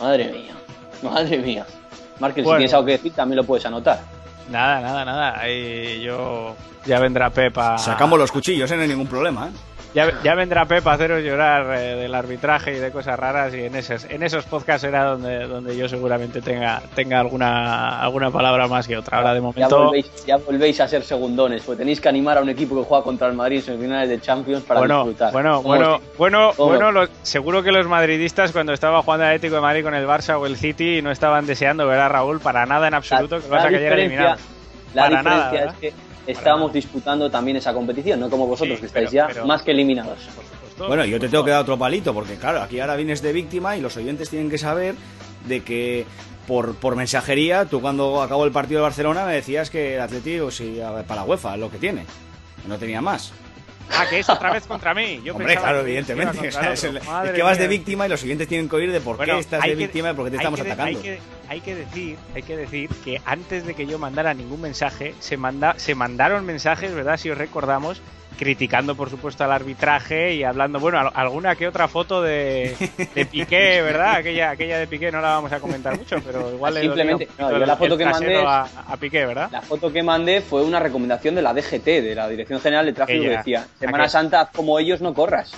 Madre 0.01 0.27
mía, 0.33 0.55
madre 1.03 1.39
mía. 1.39 1.67
Markel, 2.21 2.45
Bueno. 2.45 2.59
si 2.59 2.61
tienes 2.61 2.75
algo 2.75 2.87
que 2.87 2.93
decir, 2.93 3.13
también 3.13 3.37
lo 3.37 3.45
puedes 3.45 3.65
anotar. 3.67 4.01
Nada, 4.51 4.81
nada, 4.81 5.05
nada. 5.05 5.39
Ahí 5.41 6.01
yo. 6.03 6.55
Ya 6.87 6.99
vendrá 7.01 7.31
Pepa. 7.31 7.79
Sacamos 7.79 8.19
los 8.19 8.31
cuchillos, 8.31 8.71
¿eh? 8.71 8.77
no 8.77 8.83
hay 8.83 8.89
ningún 8.89 9.07
problema, 9.07 9.49
¿eh? 9.49 9.51
Ya, 9.95 10.11
ya 10.25 10.35
vendrá 10.35 10.67
Pep 10.67 10.85
a 10.89 10.93
haceros 10.95 11.23
llorar 11.23 11.67
eh, 11.79 11.95
del 11.95 12.15
arbitraje 12.17 12.73
y 12.77 12.81
de 12.81 12.91
cosas 12.91 13.17
raras 13.17 13.55
y 13.55 13.61
en 13.65 13.77
esos, 13.77 14.05
en 14.11 14.25
esos 14.25 14.45
podcasts 14.45 14.83
será 14.83 15.05
donde, 15.05 15.47
donde 15.47 15.77
yo 15.77 15.89
seguramente 15.89 16.43
tenga, 16.43 16.83
tenga 16.97 17.21
alguna, 17.21 18.01
alguna 18.03 18.31
palabra 18.33 18.67
más 18.67 18.89
que 18.89 18.97
otra. 18.97 19.19
Ahora 19.19 19.31
de 19.35 19.37
Ya 19.39 19.43
momento... 19.43 19.85
volvéis, 19.85 20.25
ya 20.27 20.37
volvéis 20.39 20.81
a 20.81 20.89
ser 20.89 21.05
segundones, 21.05 21.63
pues 21.63 21.79
tenéis 21.79 22.01
que 22.01 22.09
animar 22.09 22.39
a 22.39 22.41
un 22.43 22.49
equipo 22.49 22.75
que 22.77 22.83
juega 22.83 23.05
contra 23.05 23.29
el 23.29 23.35
Madrid 23.35 23.59
en 23.59 23.63
semifinales 23.63 24.09
de 24.09 24.21
Champions 24.21 24.65
para 24.65 24.81
Bueno, 24.81 25.05
disfrutar. 25.05 25.33
bueno, 25.33 25.63
bueno, 25.63 26.01
bueno, 26.19 26.51
¿Cómo? 26.57 26.71
bueno, 26.71 27.07
seguro 27.23 27.63
que 27.63 27.71
los 27.71 27.87
madridistas 27.87 28.51
cuando 28.51 28.73
estaba 28.73 29.01
jugando 29.03 29.25
el 29.27 29.31
Atlético 29.31 29.55
de 29.55 29.61
Madrid 29.61 29.85
con 29.85 29.95
el 29.95 30.07
Barça 30.09 30.37
o 30.41 30.47
el 30.47 30.57
City 30.57 31.03
no 31.03 31.13
estaban 31.13 31.47
deseando 31.47 31.87
ver 31.87 32.01
a 32.01 32.09
Raúl 32.09 32.41
para 32.41 32.67
nada 32.67 32.89
en 32.89 32.95
absoluto 32.95 33.39
que 33.39 33.47
el 33.47 33.53
Barça 33.53 33.71
cayera 33.71 33.95
eliminado. 33.95 34.37
la 34.93 35.03
Para 35.03 35.17
diferencia 35.19 35.23
nada, 35.39 35.51
¿verdad? 35.53 35.75
es 35.75 35.79
que 35.81 36.14
estábamos 36.27 36.73
disputando 36.73 37.31
también 37.31 37.57
esa 37.57 37.73
competición, 37.75 38.21
no 38.21 38.31
como 38.31 38.47
vosotros 38.47 38.77
Sí, 38.77 38.81
que 38.81 38.87
estáis 38.87 39.11
pero- 39.11 39.27
ya 39.29 39.33
pero- 39.33 39.47
más 39.47 39.63
que 39.63 39.71
eliminados. 39.73 40.19
Por 40.19 40.45
supuesto. 40.45 40.89
Bueno, 40.89 41.05
yo 41.05 41.21
te 41.21 41.29
tengo 41.29 41.45
que 41.45 41.51
dar 41.53 41.61
otro 41.61 41.79
palito, 41.79 42.13
porque 42.15 42.35
claro, 42.37 42.63
aquí 42.63 42.81
ahora 42.81 42.97
vienes 42.97 43.23
de 43.23 43.33
víctima 43.33 43.77
y 43.77 43.81
los 43.81 43.97
oyentes 43.97 44.29
tienen 44.31 44.51
que 44.51 44.59
saber 44.59 44.95
de 45.47 45.63
que 45.63 46.05
por, 46.49 46.75
por 46.77 46.97
mensajería, 46.97 47.65
tú 47.67 47.81
cuando 47.81 48.21
acabó 48.23 48.45
el 48.45 48.51
partido 48.53 48.81
de 48.81 48.83
Barcelona 48.85 49.25
me 49.25 49.33
decías 49.35 49.71
que 49.71 49.95
el 49.95 50.01
Atlético, 50.01 50.51
sí, 50.51 50.79
para 51.07 51.21
la 51.21 51.25
UEFA, 51.25 51.55
es 51.55 51.61
lo 51.61 51.71
que 51.71 51.79
tiene. 51.79 52.03
que 52.63 52.69
No 52.69 52.77
tenía 52.79 53.01
más. 53.01 53.33
Ah, 53.91 54.07
que 54.09 54.19
es 54.19 54.29
otra 54.31 54.51
vez 54.51 54.67
contra 54.67 54.95
mí. 54.95 55.21
Yo 55.23 55.35
Hombre, 55.35 55.57
claro, 55.57 55.81
evidentemente. 55.81 56.49
o 56.49 56.51
sea, 56.53 56.73
es, 56.73 56.85
el- 56.85 57.01
que 57.35 57.43
vas 57.43 57.59
de 57.59 57.69
víctima 57.69 58.07
y 58.07 58.09
los 58.09 58.23
oyentes 58.23 58.49
tienen 58.49 58.67
que 58.69 58.77
oír 58.77 58.91
de 58.91 59.01
por 59.01 59.17
qué 59.17 59.27
Bueno, 59.27 59.39
estás 59.39 59.63
de 59.63 59.69
que- 59.69 59.75
víctima 59.75 60.11
y 60.11 60.15
por 60.15 60.25
qué 60.25 60.31
te 60.33 60.37
estamos 60.39 60.59
que 60.61 60.67
atacando. 60.73 60.99
Hay 60.99 61.03
que, 61.05 61.19
hay 61.49 61.61
que 61.61 61.75
decir, 61.75 62.17
hay 62.35 62.43
que 62.43 62.57
decir 62.57 62.91
que 63.05 63.21
antes 63.25 63.67
de 63.67 63.75
que 63.75 63.87
yo 63.87 63.99
mandara 63.99 64.35
ningún 64.35 64.61
mensaje, 64.61 65.15
se 65.21 65.37
manda, 65.37 65.75
se 65.79 65.95
mandaron 65.95 66.45
mensajes, 66.47 66.93
¿verdad? 66.95 67.17
Si 67.17 67.31
os 67.31 67.39
recordamos, 67.39 68.01
criticando 68.39 68.97
por 68.97 69.11
supuesto 69.11 69.45
al 69.45 69.53
arbitraje 69.53 70.35
y 70.35 70.43
hablando, 70.43 70.81
bueno, 70.81 70.99
al- 70.99 71.13
alguna 71.15 71.55
que 71.55 71.69
otra 71.69 71.87
foto 71.87 72.21
de, 72.21 72.75
de 73.15 73.25
Piqué, 73.31 73.81
¿verdad? 73.81 74.17
Aquella, 74.17 74.51
aquella 74.51 74.79
de 74.79 74.89
Piqué 74.89 75.13
no 75.13 75.21
la 75.21 75.29
vamos 75.29 75.53
a 75.53 75.61
comentar 75.61 75.97
mucho, 75.97 76.17
pero 76.25 76.53
igual 76.53 76.75
le 76.75 76.81
Simplemente, 76.83 77.29
no, 77.39 77.53
yo 77.53 77.59
la 77.65 77.77
foto 77.77 77.97
que 77.97 78.05
mandé 78.05 78.37
a, 78.45 78.63
a 78.89 78.97
Piqué, 78.97 79.25
¿verdad? 79.25 79.51
La 79.53 79.63
foto 79.63 79.93
que 79.93 80.03
mandé 80.03 80.41
fue 80.41 80.63
una 80.65 80.81
recomendación 80.81 81.37
de 81.37 81.43
la 81.43 81.55
DGT, 81.55 81.85
de 81.85 82.15
la 82.17 82.29
Dirección 82.29 82.61
General 82.61 82.85
de 82.85 82.93
Tráfico, 82.93 83.23
que 83.23 83.29
decía, 83.31 83.67
Semana. 83.79 84.09
Santa, 84.09 84.41
haz 84.41 84.51
como 84.51 84.79
ellos, 84.81 85.01
no 85.01 85.15
corras. 85.15 85.53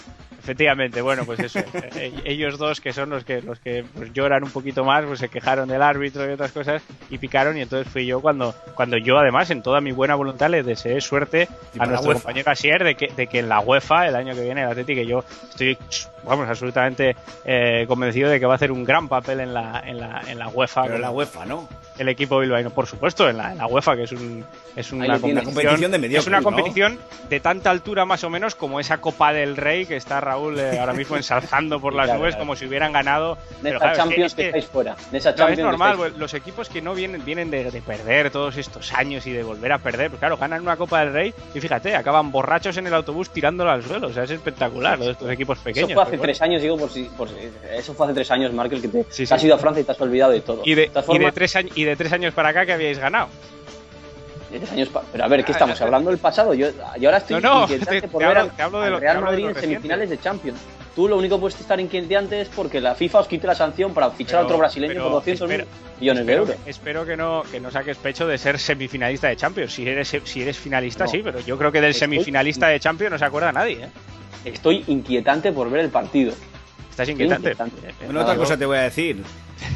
Efectivamente, 0.46 1.02
bueno, 1.02 1.24
pues 1.24 1.40
eso. 1.40 1.58
eh, 1.96 2.12
ellos 2.24 2.56
dos, 2.56 2.80
que 2.80 2.92
son 2.92 3.10
los 3.10 3.24
que 3.24 3.42
los 3.42 3.58
que 3.58 3.84
pues, 3.96 4.12
lloran 4.12 4.44
un 4.44 4.50
poquito 4.52 4.84
más, 4.84 5.04
pues 5.04 5.18
se 5.18 5.28
quejaron 5.28 5.68
del 5.68 5.82
árbitro 5.82 6.24
y 6.24 6.32
otras 6.32 6.52
cosas 6.52 6.84
y 7.10 7.18
picaron. 7.18 7.58
Y 7.58 7.62
entonces 7.62 7.92
fui 7.92 8.06
yo 8.06 8.20
cuando, 8.20 8.54
cuando 8.76 8.96
yo, 8.96 9.18
además, 9.18 9.50
en 9.50 9.60
toda 9.60 9.80
mi 9.80 9.90
buena 9.90 10.14
voluntad, 10.14 10.48
le 10.48 10.62
deseé 10.62 11.00
suerte 11.00 11.48
Y 11.74 11.82
a 11.82 11.86
nuestro 11.86 12.12
compañero 12.12 12.48
Asier 12.52 12.84
de 12.84 12.94
que, 12.94 13.08
de 13.08 13.26
que 13.26 13.40
en 13.40 13.48
la 13.48 13.58
UEFA, 13.58 14.06
el 14.06 14.14
año 14.14 14.36
que 14.36 14.42
viene, 14.42 14.62
el 14.62 14.68
Atlético, 14.68 15.00
que 15.00 15.06
yo 15.08 15.24
estoy, 15.50 15.76
vamos, 16.22 16.48
absolutamente 16.48 17.16
eh, 17.44 17.84
convencido 17.88 18.30
de 18.30 18.38
que 18.38 18.46
va 18.46 18.52
a 18.52 18.56
hacer 18.56 18.70
un 18.70 18.84
gran 18.84 19.08
papel 19.08 19.40
en 19.40 19.52
la, 19.52 19.82
en 19.84 19.98
la, 19.98 20.22
en 20.28 20.38
la 20.38 20.46
UEFA. 20.46 20.84
Pero 20.84 20.98
la 20.98 21.10
UEFA, 21.10 21.44
¿no? 21.44 21.68
El 21.98 22.08
equipo 22.08 22.38
bilbaíno. 22.38 22.70
Por 22.70 22.86
supuesto, 22.86 23.28
en 23.28 23.36
la, 23.38 23.52
en 23.52 23.58
la 23.58 23.66
UEFA, 23.66 23.96
que 23.96 24.02
es, 24.04 24.12
un, 24.12 24.44
es 24.74 24.92
una. 24.92 25.18
Competición 25.18 25.90
de 25.92 26.16
es 26.16 26.26
una 26.26 26.38
¿no? 26.38 26.44
competición 26.44 26.98
de 27.28 27.40
tanta 27.40 27.70
altura 27.70 28.04
más 28.04 28.22
o 28.24 28.30
menos 28.30 28.54
como 28.54 28.80
esa 28.80 28.98
Copa 28.98 29.32
del 29.32 29.56
Rey 29.56 29.86
que 29.86 29.96
está 29.96 30.20
Raúl 30.20 30.58
eh, 30.58 30.78
ahora 30.78 30.92
mismo 30.92 31.16
ensalzando 31.16 31.80
por 31.80 31.94
las 31.94 32.06
Claro, 32.06 32.20
nubes 32.20 32.34
claro. 32.34 32.42
como 32.46 32.56
si 32.56 32.66
hubieran 32.66 32.92
ganado. 32.92 33.34
De 33.36 33.40
Pero 33.62 33.76
esta 33.76 33.78
claro, 33.78 33.92
es 33.92 33.92
que- 33.92 33.96
Champions 34.02 34.26
es 34.32 34.34
que, 34.34 34.42
que- 34.42 34.48
estáis 34.48 34.66
fuera. 34.66 34.96
De 35.10 35.18
esa 35.18 35.34
Champions 35.34 35.58
es 35.58 35.64
normal, 35.64 35.96
pues, 35.96 36.16
los 36.16 36.34
equipos 36.34 36.68
que 36.68 36.80
no 36.82 36.94
vienen, 36.94 37.24
vienen 37.24 37.50
de, 37.50 37.70
de 37.70 37.82
perder 37.82 38.30
todos 38.30 38.56
estos 38.56 38.92
años 38.92 39.26
y 39.26 39.32
de 39.32 39.42
volver 39.42 39.72
a 39.72 39.78
perder, 39.78 40.10
pues 40.10 40.20
claro, 40.20 40.36
ganan 40.36 40.62
una 40.62 40.76
Copa 40.76 41.00
del 41.00 41.12
Rey 41.12 41.34
y 41.54 41.60
fíjate, 41.60 41.94
acaban 41.96 42.30
borrachos 42.30 42.76
en 42.76 42.86
el 42.86 42.94
autobús 42.94 43.30
tirándolo 43.30 43.70
al 43.70 43.82
suelo. 43.82 44.08
O 44.08 44.12
sea, 44.12 44.24
es 44.24 44.30
espectacular 44.30 44.98
lo 44.98 45.06
de 45.06 45.12
estos 45.12 45.30
equipos 45.30 45.58
pequeños. 45.58 45.90
Eso 45.90 45.94
fue 45.94 46.02
hace 46.02 46.10
bueno. 46.12 46.22
tres 46.24 46.42
años, 46.42 46.62
digo, 46.62 46.76
por 46.78 46.90
si, 46.90 47.04
por 47.04 47.28
si- 47.28 47.34
Eso 47.76 47.94
fue 47.94 48.06
hace 48.06 48.14
tres 48.14 48.30
años, 48.30 48.52
Markel, 48.52 48.80
que 48.80 48.88
te 48.88 49.06
Sí, 49.10 49.24
has 49.30 49.42
ido 49.44 49.54
a 49.54 49.58
Francia 49.58 49.80
y 49.80 49.84
te 49.84 49.92
has 49.92 50.00
olvidado 50.00 50.32
de 50.32 50.40
todo. 50.40 50.62
Y 50.64 50.74
de, 50.74 50.88
todas 50.88 51.06
y, 51.08 51.18
de 51.18 51.32
tres 51.32 51.56
años, 51.56 51.72
de 51.86 51.96
tres 51.96 52.12
años 52.12 52.34
para 52.34 52.50
acá 52.50 52.66
que 52.66 52.72
habíais 52.72 52.98
ganado. 52.98 53.28
de 54.50 54.58
tres 54.60 54.72
años 54.72 54.88
Pero 55.12 55.24
a 55.24 55.28
ver, 55.28 55.44
¿qué 55.44 55.52
estamos 55.52 55.80
hablando 55.80 56.10
del 56.10 56.18
pasado? 56.18 56.54
Yo, 56.54 56.68
yo 56.98 57.08
ahora 57.08 57.18
estoy 57.18 57.40
No, 57.40 57.54
no, 57.54 57.62
inquietante 57.62 58.00
te- 58.02 58.08
por 58.08 58.20
te 58.20 58.26
ver 58.28 58.36
hablo- 58.38 58.50
al- 58.50 58.56
te 58.56 58.62
hablo 58.62 58.80
de 58.80 58.86
al 58.86 59.00
Real 59.00 59.16
hablo 59.16 59.26
de 59.26 59.32
Madrid 59.32 59.42
lo 59.44 59.48
en 59.48 59.54
reciente. 59.54 59.74
semifinales 59.76 60.10
de 60.10 60.18
Champions. 60.20 60.60
Tú 60.94 61.08
lo 61.08 61.18
único 61.18 61.36
que 61.36 61.40
puedes 61.40 61.60
estar 61.60 61.78
inquietante 61.78 62.40
es 62.40 62.48
porque 62.48 62.80
la 62.80 62.94
FIFA 62.94 63.18
os 63.20 63.26
quite 63.28 63.46
la 63.46 63.54
sanción 63.54 63.92
para 63.92 64.10
fichar 64.12 64.36
a 64.36 64.38
Pero- 64.40 64.46
otro 64.46 64.58
brasileño 64.58 64.92
pero 64.94 65.04
por 65.04 65.12
200 65.14 65.50
espera- 65.50 65.66
millones 66.00 66.26
de 66.26 66.32
Espero, 66.32 66.42
euros. 66.52 66.64
que- 66.64 66.70
espero 66.70 67.04
que 67.06 67.16
no 67.16 67.42
que 67.50 67.60
no 67.60 67.70
saques 67.70 67.96
pecho 67.98 68.26
de 68.26 68.38
ser 68.38 68.58
semifinalista 68.58 69.28
de 69.28 69.36
Champions. 69.36 69.74
Si 69.74 69.86
eres 69.86 70.16
si 70.24 70.40
eres 70.42 70.56
finalista, 70.58 71.04
No. 71.04 71.10
sí, 71.10 71.20
pero 71.22 71.40
yo 71.40 71.58
creo 71.58 71.70
que 71.70 71.80
del 71.82 71.90
Estoy- 71.90 72.00
semifinalista 72.00 72.68
de 72.68 72.80
Champions 72.80 73.12
no 73.12 73.18
se 73.18 73.24
acuerda 73.26 73.52
nadie. 73.52 73.84
¿eh? 73.84 73.88
Estoy 74.46 74.84
inquietante 74.86 75.52
por 75.52 75.68
ver 75.70 75.80
el 75.82 75.90
partido. 75.90 76.32
Estás 76.88 77.08
inquietante. 77.10 77.50
inquietante. 77.50 77.92
Bueno, 78.06 78.22
otra 78.22 78.36
cosa 78.36 78.56
te 78.56 78.64
voy 78.64 78.78
a 78.78 78.82
decir. 78.82 79.22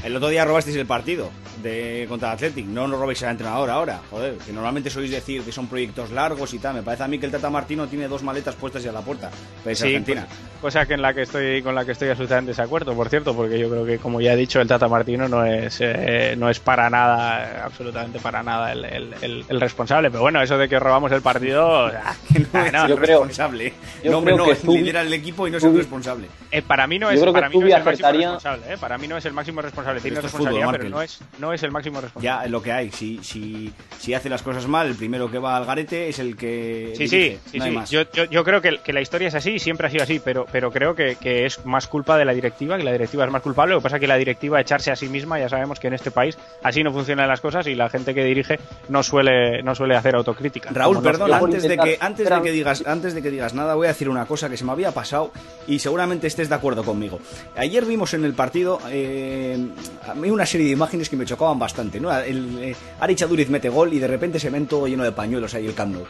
El 0.04 0.16
otro 0.16 0.28
día 0.28 0.44
robasteis 0.44 0.76
el 0.76 0.86
partido 0.86 1.30
de 1.62 2.06
contra 2.08 2.28
el 2.28 2.34
Athletic. 2.34 2.66
No 2.66 2.86
nos 2.88 2.98
robéis 3.00 3.22
al 3.22 3.30
entrenador 3.32 3.70
ahora. 3.70 4.00
Joder, 4.10 4.34
que 4.36 4.52
normalmente 4.52 4.90
sois 4.90 5.10
decir 5.10 5.42
que 5.42 5.52
son 5.52 5.66
proyectos 5.68 6.10
largos 6.10 6.52
y 6.54 6.58
tal. 6.58 6.74
Me 6.74 6.82
parece 6.82 7.02
a 7.04 7.08
mí 7.08 7.18
que 7.18 7.26
el 7.26 7.32
Tata 7.32 7.50
Martino 7.50 7.86
tiene 7.86 8.08
dos 8.08 8.22
maletas 8.22 8.54
puestas 8.54 8.82
ya 8.82 8.90
a 8.90 8.92
la 8.94 9.00
puerta. 9.02 9.30
Pero 9.64 9.72
es 9.72 9.78
Sí, 9.78 9.86
Argentina. 9.88 10.26
pues, 10.28 10.40
cosa 10.74 10.86
que 10.86 10.94
en 10.94 11.02
la 11.02 11.14
que 11.14 11.22
estoy 11.22 11.62
con 11.62 11.74
la 11.74 11.84
que 11.84 11.92
estoy 11.92 12.08
absolutamente 12.10 12.46
de 12.52 12.56
desacuerdo, 12.56 12.94
por 12.94 13.08
cierto, 13.08 13.34
porque 13.34 13.58
yo 13.58 13.68
creo 13.70 13.84
que 13.86 13.98
como 13.98 14.20
ya 14.20 14.32
he 14.32 14.36
dicho 14.36 14.60
el 14.60 14.68
Tata 14.68 14.88
Martino 14.88 15.28
no 15.28 15.44
es 15.44 15.78
eh, 15.80 16.34
no 16.38 16.48
es 16.50 16.60
para 16.60 16.88
nada, 16.90 17.44
eh, 17.44 17.60
absolutamente 17.64 18.18
para 18.20 18.42
nada 18.42 18.72
el, 18.72 18.84
el- 18.84 19.14
el- 19.22 19.44
el 19.48 19.60
responsable. 19.60 20.10
Pero 20.10 20.22
bueno, 20.22 20.42
eso 20.42 20.56
de 20.58 20.68
que 20.68 20.78
robamos 20.78 21.10
el 21.12 21.22
partido, 21.22 21.86
ah, 21.86 22.14
Que 22.32 22.40
no 22.40 22.46
ah, 22.54 22.66
es 22.66 22.72
no, 22.72 22.82
el 22.84 22.88
yo 22.90 22.96
creo- 22.96 23.06
responsable. 23.18 23.72
yo 24.04 24.10
no, 24.12 24.22
creo 24.22 24.36
no, 24.36 24.44
que 24.44 24.56
Zubi- 24.56 24.78
lidera 24.80 25.02
el 25.02 25.12
equipo 25.12 25.46
y 25.46 25.50
no 25.50 25.56
es 25.58 25.64
el 25.64 25.70
Zubi- 25.70 25.78
responsable. 25.78 26.26
eh, 26.50 26.62
para 26.62 26.86
mí 26.86 26.98
no 26.98 27.10
es, 27.10 27.20
para 27.20 27.48
mí 27.48 27.58
no 27.58 27.66
es 27.66 27.74
el 27.74 27.82
máximo 27.84 28.12
responsable, 28.12 28.62
eh, 28.72 28.76
para 28.78 28.98
mí 28.98 29.08
no 29.08 29.16
es 29.16 29.24
el 29.24 29.32
máximo 29.32 29.62
responsable, 29.62 29.69
tiene 29.72 29.96
Esto 29.96 30.08
es 30.08 30.22
responsabilidad, 30.22 30.66
fútbol, 30.66 30.78
pero 30.78 30.90
no 30.90 31.02
es 31.02 31.20
no 31.38 31.52
es 31.52 31.62
el 31.62 31.70
máximo 31.70 32.00
responsable. 32.00 32.24
Ya 32.24 32.48
lo 32.48 32.62
que 32.62 32.72
hay. 32.72 32.90
Si, 32.90 33.18
si, 33.22 33.72
si 33.98 34.14
hace 34.14 34.28
las 34.28 34.42
cosas 34.42 34.66
mal, 34.66 34.88
el 34.88 34.94
primero 34.94 35.30
que 35.30 35.38
va 35.38 35.56
al 35.56 35.64
garete 35.64 36.08
es 36.08 36.18
el 36.18 36.36
que. 36.36 36.92
Sí, 36.96 37.04
dirige, 37.04 37.38
sí, 37.44 37.50
sí, 37.52 37.58
no 37.58 37.64
hay 37.64 37.70
sí. 37.70 37.76
más. 37.76 37.90
Yo, 37.90 38.02
yo, 38.12 38.24
yo 38.24 38.44
creo 38.44 38.60
que, 38.60 38.78
que 38.78 38.92
la 38.92 39.00
historia 39.00 39.28
es 39.28 39.34
así 39.34 39.58
siempre 39.58 39.86
ha 39.86 39.90
sido 39.90 40.02
así, 40.02 40.20
pero, 40.22 40.46
pero 40.50 40.70
creo 40.70 40.94
que, 40.94 41.16
que 41.16 41.46
es 41.46 41.64
más 41.64 41.86
culpa 41.86 42.18
de 42.18 42.24
la 42.24 42.32
directiva, 42.32 42.76
que 42.76 42.84
la 42.84 42.92
directiva 42.92 43.24
es 43.24 43.30
más 43.30 43.42
culpable. 43.42 43.74
Lo 43.74 43.80
que 43.80 43.84
pasa 43.84 43.96
es 43.96 44.00
que 44.00 44.06
la 44.06 44.16
directiva 44.16 44.60
echarse 44.60 44.90
a 44.90 44.96
sí 44.96 45.08
misma, 45.08 45.38
ya 45.38 45.48
sabemos 45.48 45.78
que 45.78 45.88
en 45.88 45.94
este 45.94 46.10
país 46.10 46.36
así 46.62 46.82
no 46.82 46.92
funcionan 46.92 47.28
las 47.28 47.40
cosas 47.40 47.66
y 47.66 47.74
la 47.74 47.88
gente 47.88 48.14
que 48.14 48.24
dirige 48.24 48.58
no 48.88 49.02
suele, 49.02 49.62
no 49.62 49.74
suele 49.74 49.96
hacer 49.96 50.14
autocrítica. 50.14 50.70
Raúl, 50.72 51.02
perdón, 51.02 51.32
antes 51.32 51.62
de 51.62 51.76
que 51.76 51.98
antes 52.00 52.28
de 52.28 52.42
que 52.42 52.52
digas 52.52 52.84
antes 52.86 53.14
de 53.14 53.22
que 53.22 53.30
digas 53.30 53.54
nada, 53.54 53.74
voy 53.74 53.86
a 53.86 53.90
decir 53.90 54.08
una 54.08 54.26
cosa 54.26 54.48
que 54.48 54.56
se 54.56 54.64
me 54.64 54.72
había 54.72 54.92
pasado 54.92 55.32
y 55.66 55.78
seguramente 55.78 56.26
estés 56.26 56.48
de 56.48 56.54
acuerdo 56.54 56.84
conmigo. 56.84 57.20
Ayer 57.56 57.84
vimos 57.84 58.14
en 58.14 58.24
el 58.24 58.34
partido 58.34 58.80
eh, 58.90 59.59
a 60.06 60.14
mí 60.14 60.30
una 60.30 60.46
serie 60.46 60.66
de 60.66 60.72
imágenes 60.72 61.08
que 61.08 61.16
me 61.16 61.24
chocaban 61.24 61.58
bastante, 61.58 62.00
¿no? 62.00 62.16
El, 62.16 62.58
eh, 62.62 62.76
Aduriz 63.00 63.48
mete 63.48 63.68
gol 63.68 63.92
y 63.92 63.98
de 63.98 64.06
repente 64.06 64.38
se 64.38 64.50
ven 64.50 64.66
todo 64.66 64.86
lleno 64.86 65.04
de 65.04 65.12
pañuelos 65.12 65.54
ahí 65.54 65.66
el 65.66 65.74
Camp 65.74 65.94
Nou. 65.94 66.04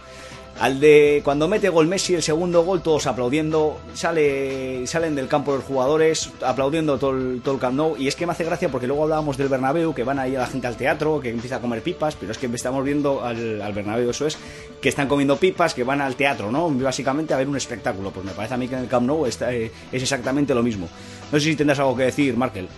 Al 0.61 0.79
de 0.79 1.23
cuando 1.25 1.49
mete 1.49 1.71
gol 1.71 1.87
Messi 1.87 2.15
el 2.15 2.23
segundo 2.23 2.63
gol 2.65 2.83
todos 2.83 3.07
aplaudiendo, 3.07 3.81
sale 3.95 4.87
salen 4.87 5.15
del 5.15 5.27
campo 5.27 5.55
los 5.55 5.65
jugadores 5.65 6.31
aplaudiendo 6.45 6.99
todo 6.99 7.13
el, 7.13 7.41
todo 7.43 7.59
Camp 7.59 7.77
Nou 7.77 7.97
y 7.97 8.09
es 8.09 8.15
que 8.15 8.27
me 8.27 8.33
hace 8.33 8.45
gracia 8.45 8.69
porque 8.69 8.87
luego 8.87 9.05
hablábamos 9.05 9.39
del 9.39 9.49
Bernabéu 9.49 9.95
que 9.95 10.05
van 10.05 10.19
ahí 10.19 10.37
a 10.37 10.41
la 10.41 10.47
gente 10.47 10.67
al 10.67 10.77
teatro, 10.77 11.19
que 11.19 11.31
empieza 11.31 11.57
a 11.57 11.61
comer 11.61 11.83
pipas, 11.83 12.15
pero 12.15 12.33
es 12.33 12.37
que 12.37 12.47
estamos 12.47 12.85
viendo 12.85 13.25
al, 13.25 13.63
al 13.63 13.73
Bernabéu 13.73 14.11
eso 14.11 14.27
es 14.27 14.37
que 14.83 14.91
están 14.91 15.09
comiendo 15.09 15.37
pipas, 15.37 15.73
que 15.73 15.83
van 15.83 16.03
al 16.03 16.15
teatro, 16.17 16.53
¿no? 16.53 16.69
Básicamente 16.69 17.33
a 17.33 17.39
ver 17.39 17.49
un 17.49 17.57
espectáculo. 17.57 18.11
Pues 18.11 18.27
me 18.27 18.33
parece 18.33 18.55
a 18.55 18.57
mí 18.59 18.69
que 18.69 18.75
en 18.75 18.83
el 18.83 18.89
Camp 18.89 19.07
Nou 19.07 19.25
está, 19.25 19.55
eh, 19.55 19.71
es 19.91 20.03
exactamente 20.03 20.55
lo 20.55 20.63
mismo. 20.63 20.89
No 21.33 21.39
sé 21.39 21.47
si 21.47 21.57
tendrás 21.57 21.79
algo 21.79 21.97
que 21.97 22.05
decir, 22.05 22.37
Markel. 22.37 22.69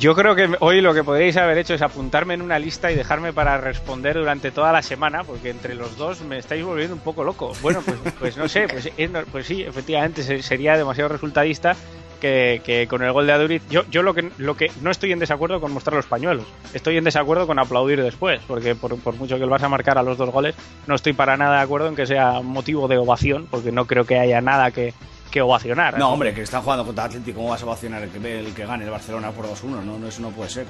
Yo 0.00 0.14
creo 0.14 0.34
que 0.34 0.50
hoy 0.60 0.80
lo 0.80 0.92
que 0.92 1.04
podríais 1.04 1.36
haber 1.36 1.56
hecho 1.58 1.74
es 1.74 1.80
apuntarme 1.82 2.34
en 2.34 2.42
una 2.42 2.58
lista 2.58 2.90
y 2.90 2.94
dejarme 2.96 3.32
para 3.32 3.56
responder 3.58 4.16
durante 4.16 4.50
toda 4.50 4.72
la 4.72 4.82
semana, 4.82 5.22
porque 5.24 5.50
entre 5.50 5.74
los 5.74 5.96
dos 5.96 6.20
me 6.22 6.36
estáis 6.38 6.64
volviendo 6.64 6.94
un 6.94 7.00
poco 7.00 7.22
loco. 7.24 7.52
Bueno, 7.62 7.80
pues, 7.84 7.98
pues 8.18 8.36
no 8.36 8.48
sé, 8.48 8.66
pues, 8.68 8.90
es 8.96 9.10
no- 9.10 9.22
pues 9.30 9.46
sí, 9.46 9.62
efectivamente 9.62 10.22
se- 10.22 10.42
sería 10.42 10.76
demasiado 10.76 11.08
resultadista 11.08 11.74
que, 12.20 12.60
que 12.64 12.86
con 12.88 13.02
el 13.02 13.12
gol 13.12 13.26
de 13.26 13.32
Aduriz. 13.34 13.62
Yo, 13.70 13.84
yo 13.90 14.02
lo 14.02 14.14
que 14.14 14.30
lo 14.36 14.56
que 14.56 14.66
no 14.82 14.90
estoy 14.90 15.12
en 15.12 15.20
desacuerdo 15.20 15.60
con 15.60 15.72
mostrar 15.72 15.94
los 15.94 16.06
pañuelos, 16.06 16.46
estoy 16.74 16.96
en 16.98 17.04
desacuerdo 17.04 17.46
con 17.46 17.58
aplaudir 17.58 18.02
después, 18.02 18.40
porque 18.48 18.74
por, 18.74 18.98
por 19.00 19.14
mucho 19.14 19.36
que 19.36 19.44
el 19.44 19.50
Barça 19.50 19.68
marcara 19.68 20.02
los 20.02 20.18
dos 20.18 20.30
goles, 20.30 20.54
no 20.86 20.96
estoy 20.96 21.12
para 21.12 21.36
nada 21.36 21.58
de 21.58 21.62
acuerdo 21.62 21.88
en 21.88 21.96
que 21.96 22.06
sea 22.06 22.40
motivo 22.42 22.88
de 22.88 22.98
ovación, 22.98 23.46
porque 23.50 23.72
no 23.72 23.86
creo 23.86 24.04
que 24.04 24.18
haya 24.18 24.40
nada 24.40 24.70
que, 24.70 24.92
que 25.34 25.42
ovacionar. 25.42 25.98
No, 25.98 26.12
hombre, 26.12 26.32
que 26.32 26.42
están 26.42 26.62
jugando 26.62 26.86
contra 26.86 27.06
Atlético, 27.06 27.38
¿cómo 27.38 27.50
vas 27.50 27.60
a 27.60 27.66
ovacionar 27.66 28.04
el 28.04 28.10
que, 28.10 28.38
el 28.38 28.54
que 28.54 28.64
gane 28.64 28.84
el 28.84 28.90
Barcelona 28.92 29.32
por 29.32 29.46
2-1? 29.46 29.82
No, 29.82 29.98
no, 29.98 30.06
eso 30.06 30.22
no 30.22 30.30
puede 30.30 30.48
ser. 30.48 30.64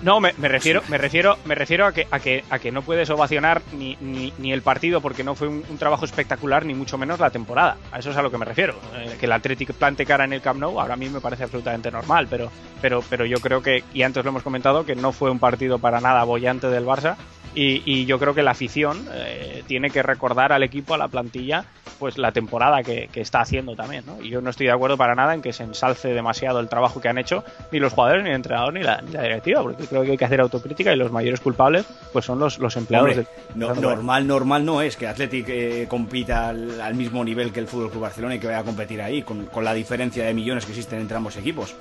No, 0.00 0.20
me, 0.20 0.32
me 0.38 0.48
refiero, 0.48 0.80
me 0.88 0.96
refiero, 0.96 1.36
me 1.44 1.54
refiero 1.54 1.84
a 1.84 1.92
que, 1.92 2.08
a 2.10 2.18
que, 2.18 2.42
a 2.48 2.58
que 2.58 2.72
no 2.72 2.80
puedes 2.80 3.10
ovacionar 3.10 3.60
ni, 3.76 3.98
ni, 4.00 4.32
ni 4.38 4.54
el 4.54 4.62
partido 4.62 5.02
porque 5.02 5.22
no 5.22 5.34
fue 5.34 5.48
un, 5.48 5.62
un 5.68 5.76
trabajo 5.76 6.06
espectacular, 6.06 6.64
ni 6.64 6.72
mucho 6.72 6.96
menos 6.96 7.20
la 7.20 7.28
temporada. 7.28 7.76
A 7.92 7.98
eso 7.98 8.10
es 8.10 8.16
a 8.16 8.22
lo 8.22 8.30
que 8.30 8.38
me 8.38 8.46
refiero. 8.46 8.76
Eh, 8.94 9.18
que 9.20 9.26
el 9.26 9.32
Athletic 9.32 9.74
plante 9.74 10.06
cara 10.06 10.24
en 10.24 10.32
el 10.32 10.40
Camp 10.40 10.60
Nou, 10.60 10.80
ahora 10.80 10.94
a 10.94 10.96
mí 10.96 11.10
me 11.10 11.20
parece 11.20 11.44
absolutamente 11.44 11.90
normal, 11.90 12.26
pero, 12.30 12.50
pero, 12.80 13.02
pero 13.10 13.26
yo 13.26 13.38
creo 13.40 13.60
que, 13.62 13.84
y 13.92 14.00
antes 14.00 14.24
lo 14.24 14.30
hemos 14.30 14.42
comentado, 14.42 14.86
que 14.86 14.96
no 14.96 15.12
fue 15.12 15.30
un 15.30 15.38
partido 15.38 15.78
para 15.78 16.00
nada 16.00 16.24
bollante 16.24 16.68
del 16.68 16.86
Barça. 16.86 17.16
Y, 17.58 17.82
y 17.86 18.04
yo 18.04 18.18
creo 18.18 18.34
que 18.34 18.42
la 18.42 18.50
afición 18.50 19.08
eh, 19.14 19.64
tiene 19.66 19.88
que 19.90 20.02
recordar 20.02 20.52
al 20.52 20.62
equipo, 20.62 20.92
a 20.92 20.98
la 20.98 21.08
plantilla, 21.08 21.64
pues 21.98 22.18
la 22.18 22.30
temporada 22.30 22.82
que, 22.82 23.08
que 23.10 23.22
está 23.22 23.40
haciendo 23.40 23.74
también, 23.74 24.04
¿no? 24.04 24.20
Y 24.22 24.28
yo 24.28 24.42
no 24.42 24.50
estoy 24.50 24.66
de 24.66 24.72
acuerdo 24.72 24.98
para 24.98 25.14
nada 25.14 25.32
en 25.32 25.40
que 25.40 25.54
se 25.54 25.62
ensalce 25.62 26.08
demasiado 26.08 26.60
el 26.60 26.68
trabajo 26.68 27.00
que 27.00 27.08
han 27.08 27.16
hecho 27.16 27.42
ni 27.72 27.78
los 27.78 27.94
jugadores, 27.94 28.22
ni 28.24 28.28
el 28.28 28.36
entrenador, 28.36 28.74
ni 28.74 28.82
la, 28.82 29.00
ni 29.00 29.10
la 29.12 29.22
directiva, 29.22 29.62
porque 29.62 29.86
creo 29.86 30.02
que 30.02 30.10
hay 30.10 30.18
que 30.18 30.24
hacer 30.26 30.42
autocrítica 30.42 30.92
y 30.92 30.96
los 30.96 31.10
mayores 31.10 31.40
culpables 31.40 31.86
pues 32.12 32.26
son 32.26 32.38
los, 32.38 32.58
los 32.58 32.76
empleados 32.76 33.08
Hombre, 33.08 33.26
del- 33.54 33.58
no- 33.58 33.74
normal, 33.74 34.26
normal 34.26 34.64
no 34.66 34.82
es 34.82 34.98
que 34.98 35.06
Athletic 35.06 35.48
eh, 35.48 35.86
compita 35.88 36.50
al, 36.50 36.78
al 36.82 36.94
mismo 36.94 37.24
nivel 37.24 37.52
que 37.52 37.60
el 37.60 37.66
Fútbol 37.68 37.90
Club 37.90 38.02
Barcelona 38.02 38.34
y 38.34 38.38
que 38.38 38.48
vaya 38.48 38.58
a 38.58 38.64
competir 38.64 39.00
ahí, 39.00 39.22
con, 39.22 39.46
con 39.46 39.64
la 39.64 39.72
diferencia 39.72 40.26
de 40.26 40.34
millones 40.34 40.66
que 40.66 40.72
existen 40.72 41.00
entre 41.00 41.16
ambos 41.16 41.38
equipos. 41.38 41.74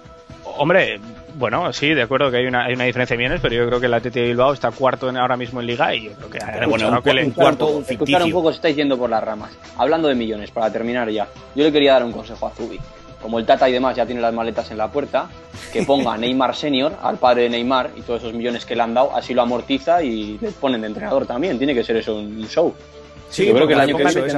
Hombre, 0.58 1.00
bueno, 1.36 1.72
sí, 1.74 1.94
de 1.94 2.02
acuerdo 2.04 2.32
que 2.32 2.38
hay 2.38 2.46
una, 2.46 2.66
hay 2.66 2.74
una 2.74 2.86
diferencia 2.86 3.16
de 3.16 3.18
millones, 3.24 3.40
pero 3.42 3.56
yo 3.56 3.68
creo 3.68 3.80
que 3.80 3.86
el 3.88 3.94
Athletic 3.94 4.22
de 4.22 4.28
Bilbao 4.30 4.54
está 4.54 4.72
cuarto 4.72 5.10
en, 5.10 5.18
ahora 5.18 5.36
mismo 5.38 5.60
en 5.60 5.68
Liga 5.68 5.94
y 5.94 6.06
yo 6.06 6.12
creo 6.14 6.30
que... 6.30 6.40
Pero 6.40 6.70
bueno, 6.70 6.90
un 6.90 7.02
que 7.02 7.14
le- 7.14 7.26
un 7.26 7.32
cuarto 7.32 7.66
un 7.68 7.72
poco, 7.84 7.92
escuchar 7.92 8.00
un 8.22 8.28
ficticio. 8.28 8.34
poco, 8.36 8.52
se 8.52 8.56
estáis 8.56 8.76
yendo 8.76 8.98
por 8.98 9.10
las 9.10 9.24
ramas. 9.24 9.52
Hablando 9.78 10.08
de 10.08 10.16
millones, 10.16 10.52
para 10.52 10.72
terminar 10.72 11.10
ya, 11.10 11.28
yo 11.56 11.64
le 11.64 11.72
quería 11.72 11.94
dar 11.94 12.04
un 12.06 12.12
consejo 12.12 12.48
a 12.48 12.52
Zubi. 12.52 12.80
Como 13.22 13.40
el 13.40 13.46
Tata 13.46 13.68
y 13.68 13.74
demás 13.74 13.96
ya 13.96 14.06
tiene 14.06 14.22
las 14.22 14.34
maletas 14.34 14.70
en 14.72 14.78
la 14.78 14.88
puerta, 14.92 15.28
que 15.74 15.82
ponga 15.84 16.14
a 16.14 16.18
Neymar 16.18 16.56
Senior, 16.56 16.94
al 17.02 17.18
padre 17.18 17.44
de 17.44 17.50
Neymar, 17.50 17.90
y 17.96 18.02
todos 18.02 18.22
esos 18.22 18.34
millones 18.34 18.66
que 18.66 18.76
le 18.76 18.84
han 18.84 18.94
dado, 18.94 19.16
así 19.16 19.34
lo 19.34 19.42
amortiza 19.42 20.04
y 20.04 20.38
le 20.40 20.52
ponen 20.52 20.82
de 20.82 20.88
entrenador 20.88 21.26
también. 21.26 21.58
Tiene 21.58 21.74
que 21.74 21.84
ser 21.84 21.98
eso 21.98 22.16
un 22.16 22.48
show. 22.48 22.74
Sí, 23.30 23.48
yo 23.48 23.54
creo 23.56 23.68
que 23.68 23.74
el 23.74 23.80
año 23.80 23.98
que 23.98 24.04
viene 24.04 24.32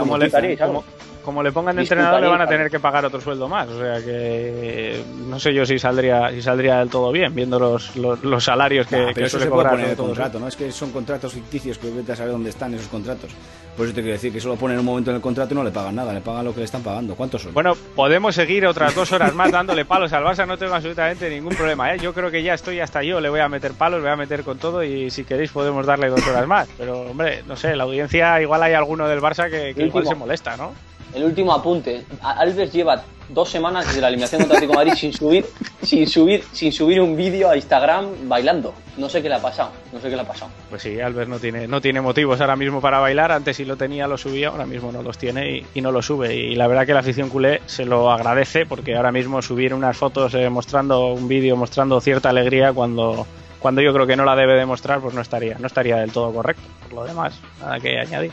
como, 1.28 1.44
le, 1.44 1.50
le 1.50 1.54
pongan 1.54 1.76
de 1.76 1.82
entrenador 1.82 2.22
le 2.22 2.28
van 2.28 2.42
a 2.42 2.48
tener 2.48 2.72
que 2.72 2.80
pagar 2.80 3.06
otro 3.06 3.20
sueldo 3.20 3.50
más. 3.50 3.68
O 3.68 3.78
sea 3.78 4.00
que 4.04 5.04
no 5.28 5.38
sé 5.40 5.54
yo 5.54 5.66
si 5.66 5.78
saldría 5.78 6.32
si 6.32 6.42
saldría 6.42 6.80
del 6.80 6.90
todo 6.90 7.12
bien, 7.12 7.36
viendo 7.36 7.60
los, 7.60 7.96
los, 7.98 8.24
los 8.24 8.44
salarios 8.44 8.88
que, 8.88 8.98
Nah, 8.98 9.08
que 9.08 9.14
pero 9.14 9.28
eso 9.28 9.40
se 9.40 9.48
puede 9.48 9.70
poner 9.70 9.86
en 9.86 9.92
el 9.92 9.98
contrato, 9.98 10.40
¿no? 10.40 10.48
Es 10.48 10.56
que 10.56 10.72
son 10.72 10.92
contratos 10.92 11.34
ficticios 11.34 11.78
que 11.78 11.92
vete 11.92 12.14
a 12.14 12.16
saber 12.16 12.32
dónde 12.32 12.50
están 12.50 12.74
esos 12.74 12.88
contratos. 12.88 13.32
Por 13.76 13.86
eso 13.86 13.94
te 13.94 14.02
quiero 14.02 14.14
decir 14.14 14.34
que 14.34 14.40
solo 14.40 14.56
ponen 14.56 14.80
un 14.80 14.86
momento 14.86 15.12
en 15.12 15.18
el 15.18 15.22
contrato 15.22 15.54
y 15.54 15.58
no 15.58 15.64
le 15.64 15.70
pagan 15.70 15.96
nada, 15.96 16.12
le 16.12 16.22
pagan 16.22 16.46
lo 16.46 16.54
que 16.54 16.60
le 16.60 16.66
están 16.66 16.82
pagando. 16.82 17.16
¿Cuántos 17.16 17.44
son? 17.44 17.54
Bueno, 17.54 17.76
podemos 17.96 18.34
seguir 18.34 18.66
otras 18.66 18.96
dos 18.96 19.12
horas 19.12 19.36
más 19.36 19.52
dándole 19.52 19.86
palos 19.86 20.14
al 20.14 20.24
Barça, 20.24 20.48
no 20.48 20.58
tengo 20.58 20.74
absolutamente 20.74 21.30
ningún 21.30 21.54
problema. 21.54 21.94
¿eh? 21.94 22.00
Yo 22.00 22.14
creo 22.14 22.32
que 22.32 22.42
ya 22.42 22.56
estoy 22.56 22.80
hasta 22.80 23.04
yo, 23.04 23.20
le 23.20 23.30
voy 23.30 23.42
a 23.42 23.50
meter 23.50 23.74
palos, 23.74 24.02
voy 24.02 24.10
a 24.10 24.16
meter 24.16 24.44
con 24.44 24.58
todo 24.58 24.82
y 24.84 25.12
si 25.12 25.26
queréis 25.26 25.52
podemos 25.52 25.86
darle 25.86 26.10
dos 26.10 26.26
horas 26.26 26.48
más. 26.48 26.68
Pero, 26.78 27.02
hombre, 27.02 27.44
no 27.46 27.56
sé, 27.56 27.76
la 27.76 27.84
audiencia, 27.84 28.42
igual 28.42 28.64
hay 28.64 28.74
alguno 28.74 29.08
del 29.08 29.22
Barça 29.22 29.50
que, 29.50 29.76
que 29.76 29.86
igual 29.86 30.08
se 30.08 30.16
molesta, 30.16 30.58
¿no? 30.58 30.74
El 31.14 31.24
último 31.24 31.54
apunte. 31.54 32.06
Alves 32.22 32.72
lleva 32.72 33.04
dos 33.30 33.50
semanas 33.50 33.86
desde 33.86 34.02
la 34.02 34.08
eliminación 34.08 34.42
contra 34.42 34.58
Atlético 34.58 34.78
Madrid 34.78 34.94
sin 34.96 35.12
subir, 35.14 35.46
sin 35.82 36.08
subir, 36.08 36.44
sin 36.54 36.72
subir 36.72 37.02
un 37.02 37.16
vídeo 37.16 37.50
a 37.50 37.56
Instagram 37.56 38.30
bailando. 38.30 38.74
No 38.98 39.10
sé 39.10 39.22
qué 39.22 39.30
le 39.30 39.36
ha 39.36 39.42
pasado. 39.42 39.72
No 39.92 40.00
sé 40.00 40.10
qué 40.10 40.16
le 40.16 40.22
ha 40.22 40.28
pasado. 40.28 40.52
Pues 40.70 40.82
sí, 40.82 41.00
Albert 41.00 41.30
no 41.30 41.40
tiene, 41.40 41.68
no 41.68 41.82
tiene 41.82 42.02
motivos 42.02 42.40
ahora 42.42 42.56
mismo 42.56 42.82
para 42.82 43.00
bailar. 43.00 43.32
Antes 43.32 43.58
sí 43.58 43.66
lo 43.66 43.76
tenía, 43.76 44.08
lo 44.08 44.18
subía, 44.18 44.50
ahora 44.50 44.66
mismo 44.66 44.92
no 44.92 45.02
los 45.02 45.18
tiene 45.18 45.58
y, 45.58 45.66
y 45.76 45.82
no 45.82 45.92
lo 45.92 46.02
sube. 46.02 46.36
Y 46.36 46.56
la 46.56 46.68
verdad 46.68 46.86
que 46.86 46.94
la 46.94 47.00
afición 47.02 47.30
culé 47.30 47.62
se 47.66 47.86
lo 47.86 48.12
agradece 48.12 48.66
porque 48.66 48.96
ahora 48.96 49.12
mismo 49.12 49.42
subir 49.42 49.74
unas 49.74 49.98
fotos 49.98 50.34
eh, 50.34 50.50
mostrando 50.50 51.14
un 51.14 51.28
vídeo, 51.28 51.56
mostrando 51.56 52.00
cierta 52.00 52.30
alegría 52.30 52.74
cuando, 52.74 53.28
cuando 53.60 53.82
yo 53.82 53.94
creo 53.94 54.08
que 54.08 54.16
no 54.16 54.26
la 54.26 54.36
debe 54.36 54.54
demostrar, 54.54 55.00
pues 55.00 55.14
no 55.14 55.22
estaría, 55.22 55.58
no 55.60 55.68
estaría 55.68 55.98
del 55.98 56.12
todo 56.12 56.32
correcto. 56.32 56.64
Por 56.84 56.94
lo 56.94 57.06
demás, 57.06 57.40
nada 57.60 57.80
que 57.80 58.00
añadir. 58.00 58.32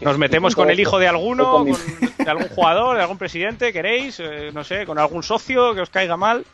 Nos 0.00 0.18
metemos 0.18 0.54
con 0.54 0.70
el 0.70 0.78
hijo 0.80 0.98
de 0.98 1.08
alguno, 1.08 1.50
con 1.52 1.64
mi- 1.64 1.72
con- 1.72 2.24
de 2.24 2.30
algún 2.30 2.48
jugador, 2.48 2.96
de 2.96 3.02
algún 3.02 3.18
presidente, 3.18 3.72
queréis, 3.72 4.18
Eh, 4.20 4.50
no 4.52 4.64
sé, 4.64 4.84
con 4.86 4.98
algún 4.98 5.22
socio 5.22 5.74
que 5.74 5.80
os 5.80 5.90
caiga 5.90 6.16
mal. 6.16 6.44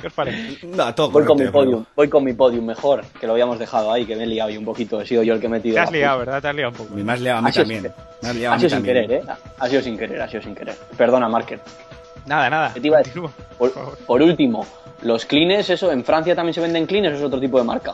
¿Qué 0.00 0.06
os 0.06 0.12
parece? 0.14 0.66
No, 0.66 0.94
todo 0.94 1.10
Voy 1.10 1.24
con 1.26 1.38
mi 1.38 1.46
podium, 1.48 1.84
voy 1.94 2.08
con 2.08 2.24
mi 2.24 2.32
podium 2.32 2.64
mejor, 2.64 3.04
que 3.20 3.26
lo 3.26 3.34
habíamos 3.34 3.58
dejado 3.58 3.92
ahí, 3.92 4.06
que 4.06 4.16
me 4.16 4.24
he 4.24 4.26
liado 4.26 4.48
y 4.50 4.56
un 4.56 4.64
poquito, 4.64 4.98
he 5.00 5.06
sido 5.06 5.22
yo 5.22 5.34
el 5.34 5.40
que 5.40 5.46
he 5.46 5.50
metido. 5.50 5.74
Te 5.74 5.80
has 5.80 5.92
liado, 5.92 6.14
puta. 6.20 6.24
¿verdad? 6.24 6.42
Te 6.42 6.48
has 6.48 6.54
liado 6.54 6.70
un 6.70 6.76
poco. 6.76 6.94
Me 6.94 7.12
has 7.12 7.20
liado 7.20 7.38
a 7.38 7.42
mí 7.42 7.48
Ha 7.48 7.52
sido 7.52 7.62
también. 7.64 7.82
sin- 7.82 7.92
Me 8.22 8.28
has 8.30 8.36
liado 8.36 8.52
a 8.52 8.56
Ha 8.56 8.58
sido 8.60 8.68
sin 8.70 8.78
también. 8.78 9.06
querer, 9.08 9.20
¿eh? 9.20 9.24
Ha 9.58 9.68
sido 9.68 9.82
sin 9.82 9.98
querer, 9.98 10.22
ha 10.22 10.28
sido 10.28 10.42
sin 10.42 10.54
querer. 10.54 10.74
Perdona, 10.96 11.28
Marker. 11.28 11.60
Nada, 12.26 12.48
nada. 12.48 12.70
¿Qué 12.72 12.80
te 12.80 12.86
iba 12.86 12.96
a 12.96 13.02
decir? 13.02 13.12
Continúa, 13.20 13.46
Por, 13.58 13.72
por 13.72 13.82
favor. 13.82 13.98
por 14.06 14.22
último, 14.22 14.66
los 15.02 15.26
cleans, 15.26 15.68
eso, 15.68 15.92
¿en 15.92 16.02
Francia 16.04 16.34
también 16.34 16.54
se 16.54 16.60
venden 16.62 16.86
cleans 16.86 17.08
o 17.08 17.16
es 17.18 17.22
otro 17.22 17.38
tipo 17.40 17.58
de 17.58 17.64
marca? 17.64 17.92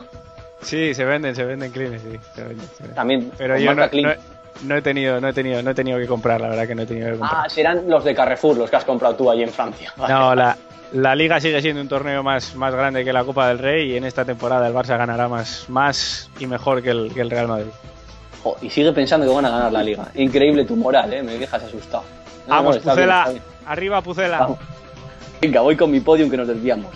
Sí, 0.61 0.93
se 0.93 1.03
venden, 1.03 1.35
se 1.35 1.43
venden 1.43 1.71
cleans, 1.71 2.01
sí. 2.01 2.17
Se 2.35 2.41
venden, 2.43 2.67
se 2.67 2.83
venden. 2.83 2.95
También, 2.95 3.31
Pero 3.37 3.57
yo 3.57 3.65
marca 3.67 3.83
no, 3.85 3.89
clean. 3.91 4.05
no 4.05 4.11
he- 4.13 4.36
no 4.63 4.75
he 4.75 4.81
tenido, 4.81 5.19
no 5.21 5.27
he 5.29 5.33
tenido, 5.33 5.61
no 5.61 5.71
he 5.71 5.75
tenido 5.75 5.97
que 5.99 6.07
comprar, 6.07 6.41
la 6.41 6.49
verdad 6.49 6.67
que 6.67 6.75
no 6.75 6.81
he 6.83 6.85
tenido 6.85 7.11
que 7.13 7.17
comprar. 7.17 7.45
Ah, 7.45 7.49
serán 7.49 7.89
los 7.89 8.03
de 8.03 8.13
Carrefour, 8.15 8.57
los 8.57 8.69
que 8.69 8.75
has 8.75 8.85
comprado 8.85 9.15
tú 9.15 9.29
allí 9.29 9.43
en 9.43 9.49
Francia. 9.51 9.93
Vale. 9.97 10.13
No, 10.17 10.35
la, 10.35 10.57
la 10.93 11.15
liga 11.15 11.39
sigue 11.39 11.61
siendo 11.61 11.81
un 11.81 11.87
torneo 11.87 12.23
más, 12.23 12.55
más 12.55 12.73
grande 12.73 13.03
que 13.03 13.11
la 13.13 13.23
Copa 13.23 13.47
del 13.49 13.59
Rey 13.59 13.91
y 13.91 13.97
en 13.97 14.03
esta 14.05 14.23
temporada 14.25 14.67
el 14.67 14.73
Barça 14.73 14.97
ganará 14.97 15.27
más, 15.27 15.65
más 15.69 16.29
y 16.39 16.47
mejor 16.47 16.81
que 16.81 16.91
el, 16.91 17.13
que 17.13 17.21
el 17.21 17.29
Real 17.29 17.47
Madrid. 17.47 17.71
Jo, 18.43 18.55
y 18.61 18.69
sigue 18.69 18.91
pensando 18.93 19.27
que 19.27 19.33
van 19.33 19.45
a 19.45 19.49
ganar 19.49 19.71
la 19.71 19.83
liga. 19.83 20.07
Increíble 20.15 20.63
tu 20.65 20.75
moral, 20.75 21.13
¿eh? 21.13 21.23
Me 21.23 21.37
dejas 21.37 21.63
asustado. 21.63 22.03
No, 22.47 22.55
Vamos, 22.55 22.77
Pucela, 22.77 23.25
bien. 23.29 23.41
arriba 23.65 24.01
Pucela. 24.01 24.39
Vamos. 24.39 24.59
Venga, 25.41 25.61
voy 25.61 25.75
con 25.75 25.91
mi 25.91 25.99
podium 25.99 26.29
que 26.29 26.37
nos 26.37 26.47
desviamos. 26.47 26.95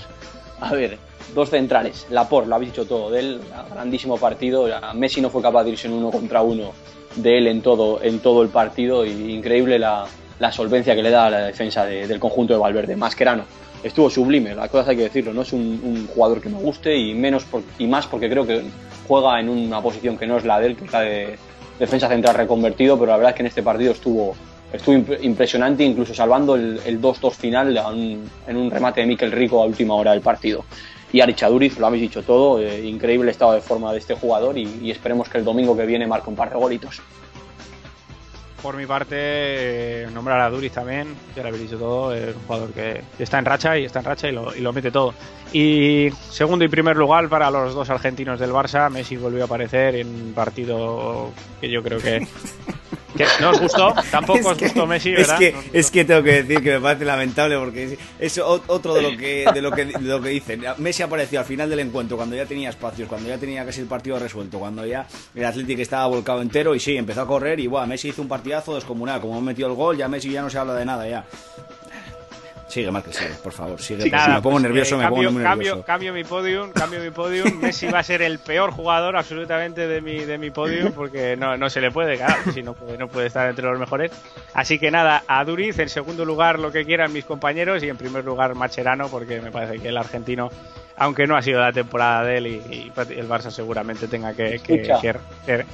A 0.61 0.71
ver, 0.73 0.97
dos 1.35 1.49
centrales. 1.49 2.07
Laporte, 2.09 2.47
lo 2.49 2.55
habéis 2.55 2.71
dicho 2.71 2.85
todo 2.85 3.11
de 3.11 3.19
él. 3.19 3.41
Grandísimo 3.73 4.17
partido. 4.17 4.67
Messi 4.95 5.19
no 5.21 5.29
fue 5.29 5.41
capaz 5.41 5.63
de 5.65 5.71
irse 5.71 5.87
en 5.87 5.93
uno 5.93 6.09
contra 6.11 6.41
uno 6.41 6.71
de 7.15 7.37
él 7.37 7.47
en 7.47 7.61
todo, 7.61 8.01
en 8.01 8.19
todo 8.19 8.41
el 8.43 8.49
partido. 8.49 9.05
Y 9.05 9.33
increíble 9.33 9.77
la, 9.79 10.05
la 10.39 10.51
solvencia 10.51 10.95
que 10.95 11.03
le 11.03 11.09
da 11.09 11.27
a 11.27 11.29
la 11.29 11.39
defensa 11.45 11.85
de- 11.85 12.07
del 12.07 12.19
conjunto 12.19 12.53
de 12.53 12.59
Valverde. 12.59 12.95
Mascherano. 12.95 13.43
Estuvo 13.83 14.09
sublime, 14.11 14.53
las 14.53 14.69
cosas 14.69 14.89
hay 14.89 14.97
que 14.97 15.03
decirlo. 15.03 15.33
No 15.33 15.41
es 15.41 15.53
un, 15.53 16.07
jugador 16.13 16.39
que 16.39 16.49
me 16.49 16.59
guste 16.59 16.95
y, 16.95 17.13
menos 17.15 17.43
por- 17.45 17.63
y 17.79 17.87
más 17.87 18.05
porque 18.05 18.29
creo 18.29 18.45
que 18.45 18.61
juega 19.07 19.39
en 19.39 19.49
una 19.49 19.81
posición 19.81 20.17
que 20.17 20.27
no 20.27 20.37
es 20.37 20.45
la 20.45 20.59
de 20.59 20.67
él, 20.67 20.75
que 20.75 20.85
es 20.85 20.91
de 20.91 21.37
defensa 21.79 22.07
central 22.07 22.35
reconvertido. 22.35 22.97
Pero 22.99 23.11
la 23.11 23.17
verdad 23.17 23.31
es 23.31 23.35
que 23.37 23.41
en 23.43 23.47
este 23.47 23.63
partido 23.63 23.91
estuvo, 23.91 24.35
estuvo 24.71 24.95
imp- 24.95 25.17
impresionante, 25.23 25.83
incluso 25.83 26.13
salvando 26.13 26.55
el, 26.55 26.79
el 26.85 27.01
2-2 27.01 27.31
final 27.33 27.75
en 28.47 28.55
un 28.57 28.69
remate 28.69 29.01
de 29.01 29.07
Mikel 29.07 29.31
Rico 29.31 29.61
a 29.61 29.65
última 29.65 29.95
hora 29.95 30.11
del 30.11 30.21
partido. 30.21 30.63
Y 31.13 31.21
Arichaduriz, 31.21 31.77
lo 31.77 31.87
habéis 31.87 32.03
dicho 32.03 32.23
todo, 32.23 32.59
eh, 32.61 32.85
increíble 32.85 33.31
estado 33.31 33.53
de 33.53 33.61
forma 33.61 33.91
de 33.91 33.99
este 33.99 34.15
jugador 34.15 34.57
y, 34.57 34.79
y 34.81 34.91
esperemos 34.91 35.27
que 35.27 35.37
el 35.37 35.43
domingo 35.43 35.75
que 35.75 35.85
viene 35.85 36.07
marque 36.07 36.29
un 36.29 36.35
par 36.35 36.49
de 36.49 36.57
golitos. 36.57 37.01
Por 38.61 38.77
mi 38.77 38.85
parte, 38.85 39.15
eh, 39.17 40.07
nombrar 40.13 40.39
a 40.39 40.49
Duriz 40.49 40.71
también, 40.71 41.15
ya 41.35 41.41
lo 41.41 41.47
habéis 41.47 41.63
dicho 41.63 41.79
todo, 41.79 42.13
es 42.13 42.35
un 42.35 42.43
jugador 42.43 42.71
que 42.71 43.01
está 43.17 43.39
en 43.39 43.45
racha 43.45 43.77
y 43.77 43.85
está 43.85 43.99
en 43.99 44.05
racha 44.05 44.29
y 44.29 44.33
lo, 44.33 44.55
y 44.55 44.59
lo 44.59 44.71
mete 44.71 44.91
todo. 44.91 45.15
Y 45.51 46.09
segundo 46.29 46.63
y 46.63 46.67
primer 46.67 46.95
lugar 46.95 47.27
para 47.27 47.49
los 47.49 47.73
dos 47.73 47.89
argentinos 47.89 48.39
del 48.39 48.51
Barça, 48.51 48.91
Messi 48.91 49.17
volvió 49.17 49.41
a 49.41 49.45
aparecer 49.45 49.95
en 49.95 50.07
un 50.07 50.33
partido 50.33 51.31
que 51.59 51.71
yo 51.71 51.81
creo 51.81 51.99
que... 51.99 52.27
no 53.41 53.49
os 53.51 53.59
gustó, 53.59 53.93
tampoco 54.09 54.49
os 54.49 54.57
que- 54.57 54.65
gustó 54.65 54.87
Messi, 54.87 55.13
es 55.13 55.31
que, 55.33 55.51
No 55.51 55.59
os 55.59 55.65
es 55.73 55.91
que 55.91 56.05
tengo 56.05 56.23
que 56.23 56.43
decir 56.43 56.63
que 56.63 56.71
me 56.73 56.79
parece 56.79 57.05
lamentable 57.05 57.57
porque 57.57 57.83
es, 57.83 57.99
es 58.19 58.37
otro 58.39 58.93
de 58.93 59.01
lo 59.01 59.17
que 59.17 59.45
de 59.53 59.61
lo 59.61 59.71
que, 59.71 59.85
de 59.85 59.99
lo 59.99 60.21
que 60.21 60.29
dicen. 60.29 60.63
Messi 60.77 61.03
apareció 61.03 61.39
al 61.39 61.45
final 61.45 61.69
del 61.69 61.79
encuentro 61.79 62.17
cuando 62.17 62.35
ya 62.35 62.45
tenía 62.45 62.69
espacios, 62.69 63.07
cuando 63.07 63.29
ya 63.29 63.37
tenía 63.37 63.65
casi 63.65 63.81
el 63.81 63.87
partido 63.87 64.17
resuelto, 64.19 64.59
cuando 64.59 64.85
ya 64.85 65.05
el 65.35 65.45
Atlético 65.45 65.81
estaba 65.81 66.07
volcado 66.07 66.41
entero 66.41 66.73
y 66.75 66.79
sí, 66.79 66.95
empezó 66.97 67.21
a 67.21 67.27
correr 67.27 67.59
y 67.59 67.67
buah, 67.67 67.85
Messi 67.85 68.09
hizo 68.09 68.21
un 68.21 68.27
partidazo 68.27 68.75
descomunal. 68.75 69.19
Como 69.21 69.39
metió 69.41 69.67
el 69.67 69.73
gol, 69.73 69.97
ya 69.97 70.07
Messi 70.07 70.31
ya 70.31 70.41
no 70.41 70.49
se 70.49 70.57
habla 70.57 70.73
de 70.75 70.85
nada 70.85 71.07
ya. 71.07 71.25
Sigue, 72.71 72.89
Marque, 72.89 73.11
sigue, 73.11 73.31
por 73.43 73.51
favor, 73.51 73.81
sigue. 73.81 74.09
Nada, 74.09 74.25
si 74.25 74.31
me 74.31 74.35
pongo 74.41 74.51
pues, 74.55 74.63
nervioso, 74.63 74.95
eh, 74.95 74.97
me 74.99 75.03
cambio, 75.03 75.17
pongo 75.23 75.31
muy 75.33 75.43
cambio, 75.43 75.65
nervioso. 75.71 75.85
cambio 75.85 76.13
mi 76.13 76.23
podium, 76.23 76.71
cambio 76.71 76.99
mi 77.01 77.09
podium. 77.09 77.59
Messi 77.61 77.87
va 77.87 77.99
a 77.99 78.03
ser 78.03 78.21
el 78.21 78.39
peor 78.39 78.71
jugador 78.71 79.17
absolutamente 79.17 79.87
de 79.87 79.99
mi, 79.99 80.19
de 80.23 80.37
mi 80.37 80.51
podium 80.51 80.93
porque 80.93 81.35
no, 81.35 81.57
no 81.57 81.69
se 81.69 81.81
le 81.81 81.91
puede, 81.91 82.15
claro, 82.15 82.49
si 82.53 82.63
no 82.63 82.73
puede, 82.73 82.97
no 82.97 83.09
puede 83.09 83.27
estar 83.27 83.49
entre 83.49 83.65
los 83.65 83.77
mejores. 83.77 84.11
Así 84.53 84.79
que 84.79 84.89
nada, 84.89 85.23
a 85.27 85.43
Duriz, 85.43 85.77
en 85.79 85.89
segundo 85.89 86.23
lugar 86.23 86.59
lo 86.59 86.71
que 86.71 86.85
quieran 86.85 87.11
mis 87.11 87.25
compañeros 87.25 87.83
y 87.83 87.89
en 87.89 87.97
primer 87.97 88.23
lugar 88.23 88.55
Macherano 88.55 89.09
porque 89.09 89.41
me 89.41 89.51
parece 89.51 89.79
que 89.79 89.89
el 89.89 89.97
argentino, 89.97 90.49
aunque 90.95 91.27
no 91.27 91.35
ha 91.35 91.41
sido 91.41 91.59
la 91.59 91.73
temporada 91.73 92.23
de 92.23 92.37
él 92.37 92.47
y, 92.47 92.51
y 92.73 92.91
el 93.19 93.27
Barça 93.27 93.51
seguramente 93.51 94.07
tenga 94.07 94.33
que... 94.33 94.59
que- 94.59 94.81
que- 95.45 95.65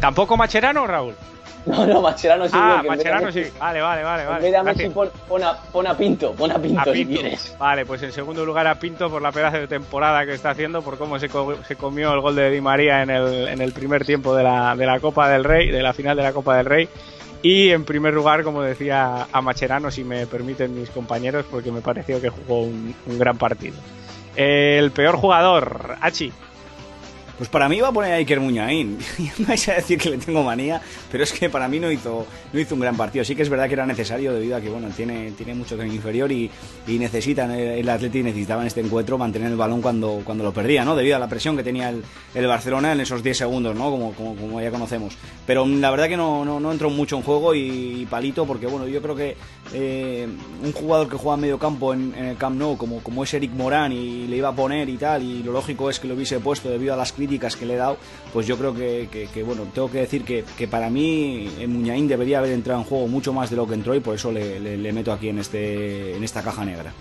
¿Tampoco 0.00 0.36
Macherano, 0.36 0.86
Raúl? 0.86 1.14
No, 1.66 1.86
no, 1.86 2.00
Mascherano 2.00 2.46
sí. 2.46 2.52
Ah, 2.54 2.78
que 2.82 2.88
Macherano 2.88 3.28
Messi- 3.28 3.44
sí. 3.44 3.52
Vale, 3.58 3.80
vale, 3.82 4.02
vale. 4.02 4.22
En 4.22 4.28
vale. 4.28 4.42
vez 4.42 4.52
de 4.52 4.56
a 4.56 4.62
Messi 4.62 4.78
Gracias. 4.84 4.94
pon, 4.94 5.10
pon 5.28 5.44
a, 5.44 5.52
pon 5.70 5.86
a 5.86 5.96
Pinto, 5.96 6.32
pon 6.32 6.50
a 6.50 6.58
Pinto, 6.58 6.80
A 6.80 6.84
si 6.84 6.90
Pinto. 7.04 7.20
quieres. 7.20 7.56
Vale, 7.58 7.84
pues 7.84 8.02
en 8.02 8.12
segundo 8.12 8.44
lugar 8.46 8.66
a 8.66 8.76
Pinto 8.78 9.10
por 9.10 9.20
la 9.20 9.32
pedazo 9.32 9.58
de 9.58 9.66
temporada 9.68 10.24
que 10.24 10.32
está 10.34 10.50
haciendo, 10.50 10.80
por 10.82 10.96
cómo 10.96 11.18
se, 11.18 11.28
co- 11.28 11.62
se 11.64 11.76
comió 11.76 12.12
el 12.14 12.20
gol 12.20 12.36
de 12.36 12.50
Di 12.50 12.60
María 12.60 13.02
en 13.02 13.10
el, 13.10 13.48
en 13.48 13.60
el 13.60 13.72
primer 13.72 14.04
tiempo 14.06 14.34
de 14.34 14.44
la, 14.44 14.74
de 14.76 14.86
la 14.86 14.98
Copa 15.00 15.28
del 15.28 15.44
Rey, 15.44 15.68
de 15.70 15.82
la 15.82 15.92
final 15.92 16.16
de 16.16 16.22
la 16.22 16.32
Copa 16.32 16.56
del 16.56 16.66
Rey. 16.66 16.88
Y 17.42 17.70
en 17.70 17.84
primer 17.84 18.14
lugar, 18.14 18.42
como 18.44 18.62
decía 18.62 19.26
a 19.30 19.40
Macherano, 19.42 19.90
si 19.90 20.02
me 20.04 20.26
permiten 20.26 20.74
mis 20.74 20.90
compañeros, 20.90 21.44
porque 21.50 21.70
me 21.70 21.80
pareció 21.82 22.20
que 22.20 22.30
jugó 22.30 22.62
un, 22.62 22.94
un 23.06 23.18
gran 23.18 23.36
partido. 23.38 23.76
El 24.36 24.90
peor 24.92 25.16
jugador, 25.16 25.96
Hachi. 26.00 26.32
Pues 27.38 27.48
para 27.48 27.68
mí 27.68 27.76
iba 27.76 27.88
a 27.88 27.92
poner 27.92 28.12
a 28.12 28.16
Iker 28.16 28.40
Muñain. 28.40 28.98
me 29.38 29.44
vais 29.46 29.68
a 29.68 29.74
decir 29.74 29.96
que 29.96 30.10
le 30.10 30.18
tengo 30.18 30.42
manía, 30.42 30.82
pero 31.10 31.22
es 31.22 31.32
que 31.32 31.48
para 31.48 31.68
mí 31.68 31.78
no 31.78 31.90
hizo, 31.90 32.26
no 32.52 32.60
hizo 32.60 32.74
un 32.74 32.80
gran 32.80 32.96
partido. 32.96 33.24
Sí 33.24 33.36
que 33.36 33.42
es 33.42 33.48
verdad 33.48 33.68
que 33.68 33.74
era 33.74 33.86
necesario 33.86 34.32
debido 34.34 34.56
a 34.56 34.60
que 34.60 34.68
bueno 34.68 34.88
tiene, 34.96 35.30
tiene 35.32 35.54
mucho 35.54 35.76
tren 35.76 35.92
inferior 35.92 36.30
y, 36.32 36.50
y 36.88 36.98
necesitan, 36.98 37.52
el, 37.52 37.78
el 37.78 37.88
Atleti 37.88 38.24
necesitaba 38.24 38.62
en 38.62 38.66
este 38.66 38.80
encuentro 38.80 39.16
mantener 39.16 39.52
el 39.52 39.56
balón 39.56 39.80
cuando, 39.80 40.20
cuando 40.24 40.42
lo 40.42 40.52
perdía, 40.52 40.84
¿no? 40.84 40.96
Debido 40.96 41.14
a 41.14 41.20
la 41.20 41.28
presión 41.28 41.56
que 41.56 41.62
tenía 41.62 41.90
el, 41.90 42.02
el 42.34 42.46
Barcelona 42.46 42.92
en 42.92 43.00
esos 43.00 43.22
10 43.22 43.38
segundos, 43.38 43.76
¿no? 43.76 43.90
Como, 43.90 44.12
como, 44.14 44.34
como 44.34 44.60
ya 44.60 44.72
conocemos. 44.72 45.16
Pero 45.46 45.64
la 45.64 45.90
verdad 45.92 46.08
que 46.08 46.16
no, 46.16 46.44
no, 46.44 46.58
no 46.58 46.72
entró 46.72 46.90
mucho 46.90 47.16
en 47.16 47.22
juego 47.22 47.54
y, 47.54 48.06
palito 48.10 48.46
porque 48.46 48.66
bueno, 48.66 48.88
yo 48.88 49.00
creo 49.00 49.14
que 49.14 49.36
eh, 49.74 50.26
un 50.64 50.72
jugador 50.72 51.08
que 51.08 51.16
juega 51.16 51.34
en 51.34 51.40
medio 51.40 51.58
campo 51.58 51.92
en, 51.92 52.14
el 52.14 52.36
Camp 52.36 52.56
Nou 52.58 52.76
como, 52.76 53.00
como 53.02 53.24
es 53.24 53.34
Eric 53.34 53.52
Morán 53.52 53.92
y 53.92 54.26
le 54.26 54.36
iba 54.36 54.48
a 54.48 54.54
poner 54.54 54.88
y 54.88 54.96
tal 54.96 55.22
y 55.22 55.42
lo 55.42 55.52
lógico 55.52 55.90
es 55.90 56.00
que 56.00 56.08
lo 56.08 56.14
hubiese 56.14 56.40
puesto 56.40 56.68
debido 56.70 56.94
a 56.94 56.96
las 56.96 57.12
críticas 57.12 57.56
que 57.56 57.66
le 57.66 57.74
he 57.74 57.76
dado, 57.76 57.96
pues 58.32 58.46
yo 58.46 58.56
creo 58.56 58.74
que, 58.74 59.08
bueno, 59.46 59.64
tengo 59.74 59.90
que 59.90 59.98
decir 59.98 60.24
que, 60.24 60.44
para 60.68 60.88
mí 60.90 61.48
eh, 61.58 61.66
Muñain 61.66 62.08
debería 62.08 62.38
haber 62.38 62.52
entrado 62.52 62.80
en 62.80 62.86
juego 62.86 63.06
mucho 63.08 63.32
más 63.32 63.50
de 63.50 63.56
lo 63.56 63.66
que 63.66 63.74
entró 63.74 63.94
y 63.94 64.00
por 64.00 64.14
eso 64.14 64.32
le- 64.32 64.58
le 64.58 64.92
meto 64.92 65.12
aquí 65.12 65.28
en, 65.28 65.38
este, 65.38 66.16
en 66.16 66.24
esta 66.24 66.42
caja 66.42 66.64
negra. 66.64 66.92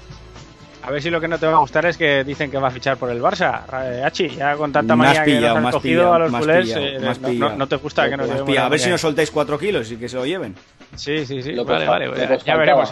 A 0.87 0.91
ver 0.91 1.01
si 1.01 1.09
lo 1.09 1.19
que 1.19 1.27
no 1.27 1.37
te 1.37 1.45
va 1.45 1.53
a 1.55 1.59
gustar 1.59 1.85
es 1.85 1.97
que 1.97 2.23
dicen 2.23 2.49
que 2.49 2.57
va 2.57 2.69
a 2.69 2.71
fichar 2.71 2.95
por 2.95 3.09
el 3.09 3.21
Barça. 3.21 3.63
Eh, 3.83 4.01
Hachi, 4.05 4.29
ya 4.29 4.55
con 4.55 4.71
tanta 4.71 4.95
manía 4.95 5.21
que 5.25 5.33
nos 5.41 5.57
han 5.57 5.63
más 5.63 5.73
cogido 5.75 6.03
pillado, 6.03 6.13
a 6.13 6.19
los 6.19 6.31
culés, 6.31 6.75
eh, 6.77 6.97
no- 7.01 7.13
no, 7.13 7.27
pillado. 7.27 7.55
no 7.57 7.67
te 7.67 7.75
gusta 7.75 8.09
que 8.09 8.15
nos 8.15 8.27
la 8.49 8.65
a 8.65 8.69
ver 8.69 8.79
si 8.79 8.89
nos 8.89 9.01
soltáis 9.01 9.29
4 9.29 9.59
kilos 9.59 9.91
y 9.91 9.97
que 9.97 10.07
se 10.07 10.15
lo 10.15 10.25
lleven. 10.25 10.55
Sí, 10.95 11.25
sí, 11.25 11.43
sí. 11.43 11.51
Lo 11.51 11.65
que 11.65 11.73
Vale, 11.73 11.87
vale. 11.87 12.27
pues 12.27 12.43
ya, 12.45 12.55
veremos. 12.55 12.89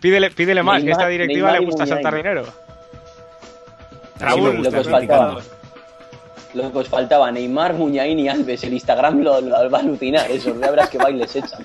Pídele, 0.00 0.32
pídele 0.32 0.62
más, 0.64 0.82
que 0.82 0.88
Neymar- 0.88 0.92
esta 0.92 1.06
directiva 1.08 1.46
Neymar 1.52 1.60
le 1.60 1.66
gusta 1.66 1.86
saltar 1.86 2.14
dinero. 2.16 2.44
Raúl, 4.18 4.62
lo 4.62 4.70
que 4.70 4.78
os 4.78 4.88
faltaba. 4.88 5.40
Lo 6.54 6.72
que 6.72 6.78
os 6.78 6.88
faltaba, 6.88 7.30
Neymar, 7.30 7.74
Muñain 7.74 8.18
y 8.18 8.28
Alves. 8.28 8.64
El 8.64 8.74
Instagram 8.74 9.20
lo, 9.22 9.40
lo 9.40 9.70
va 9.70 9.78
a 9.78 9.80
alucinar, 9.80 10.28
eso. 10.30 10.54
Ya 10.60 10.70
verás 10.70 10.88
que 10.90 10.98
bailes 10.98 11.34
echan. 11.36 11.62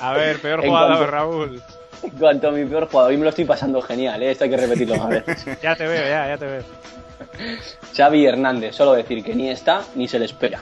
A 0.00 0.12
ver, 0.14 0.38
peor 0.40 0.62
jugador, 0.66 1.10
Raúl. 1.10 1.62
En 2.04 2.10
cuanto 2.18 2.48
a 2.48 2.50
mi 2.52 2.64
peor 2.66 2.88
jugador, 2.88 3.10
hoy 3.10 3.16
me 3.16 3.24
lo 3.24 3.30
estoy 3.30 3.44
pasando 3.44 3.80
genial, 3.82 4.22
¿eh? 4.22 4.30
esto 4.32 4.44
hay 4.44 4.50
que 4.50 4.56
repetirlo 4.56 4.96
más 4.96 5.08
veces. 5.08 5.44
Ya 5.62 5.74
te 5.74 5.86
veo, 5.86 6.06
ya, 6.08 6.28
ya 6.28 6.36
te 6.38 6.46
veo. 6.46 6.62
Xavi 7.96 8.26
Hernández, 8.26 8.74
solo 8.74 8.92
decir 8.92 9.22
que 9.24 9.34
ni 9.34 9.48
está 9.50 9.82
ni 9.94 10.06
se 10.08 10.18
le 10.18 10.26
espera. 10.26 10.60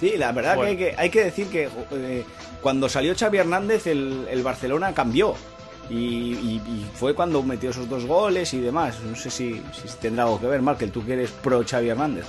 Sí, 0.00 0.14
la 0.16 0.32
verdad 0.32 0.56
Bueno. 0.56 0.76
que 0.76 0.84
hay, 0.86 0.94
que 0.94 1.00
hay 1.00 1.10
que 1.10 1.24
decir 1.24 1.46
que 1.48 1.68
eh, 1.92 2.24
cuando 2.60 2.88
salió 2.88 3.14
Xavi 3.16 3.38
Hernández 3.38 3.86
el, 3.86 4.26
el 4.30 4.42
Barcelona 4.42 4.92
cambió. 4.92 5.34
Y, 5.90 5.94
y- 5.96 6.62
y 6.66 6.86
fue 6.94 7.14
cuando 7.14 7.42
metió 7.42 7.70
esos 7.70 7.88
dos 7.88 8.06
goles 8.06 8.52
y 8.54 8.60
demás. 8.60 8.98
No 9.00 9.16
sé 9.16 9.30
si, 9.30 9.62
si 9.72 9.88
tendrá 10.00 10.24
algo 10.24 10.40
que 10.40 10.46
ver, 10.46 10.62
Markel, 10.62 10.90
tú 10.92 11.04
que 11.04 11.14
eres 11.14 11.30
pro 11.30 11.62
Xavi 11.68 11.88
Hernández. 11.88 12.24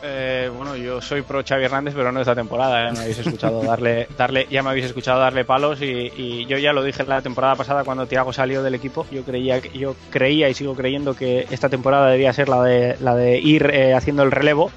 Eh, 0.00 0.48
bueno, 0.56 0.76
yo 0.76 1.00
soy 1.00 1.22
pro 1.22 1.42
Xavi 1.44 1.64
Hernández, 1.64 1.92
pero 1.96 2.12
no 2.12 2.20
esta 2.20 2.34
temporada. 2.34 2.88
¿eh? 2.88 2.92
Me 2.92 3.00
habéis 3.00 3.18
escuchado 3.18 3.62
darle, 3.62 4.06
darle, 4.16 4.46
ya 4.48 4.62
me 4.62 4.70
habéis 4.70 4.84
escuchado 4.86 5.18
darle 5.18 5.44
palos 5.44 5.80
y, 5.82 6.46
yo 6.46 6.56
ya 6.56 6.72
lo 6.72 6.84
dije 6.84 7.04
la 7.04 7.20
temporada 7.20 7.56
pasada 7.56 7.82
cuando 7.82 8.06
Thiago 8.06 8.32
salió 8.32 8.62
del 8.62 8.76
equipo. 8.76 9.06
Yo 9.10 9.24
creía, 9.24 9.58
yo 9.58 9.96
creía 10.10 10.48
y 10.48 10.54
sigo 10.54 10.74
creyendo 10.74 11.14
que 11.14 11.46
esta 11.50 11.68
temporada 11.68 12.10
debía 12.10 12.32
ser 12.32 12.48
la 12.48 12.62
de, 12.62 12.96
la 13.00 13.16
de 13.16 13.38
ir 13.38 13.70
eh, 13.72 13.94
haciendo 13.94 14.22
el 14.22 14.30
relevo 14.30 14.70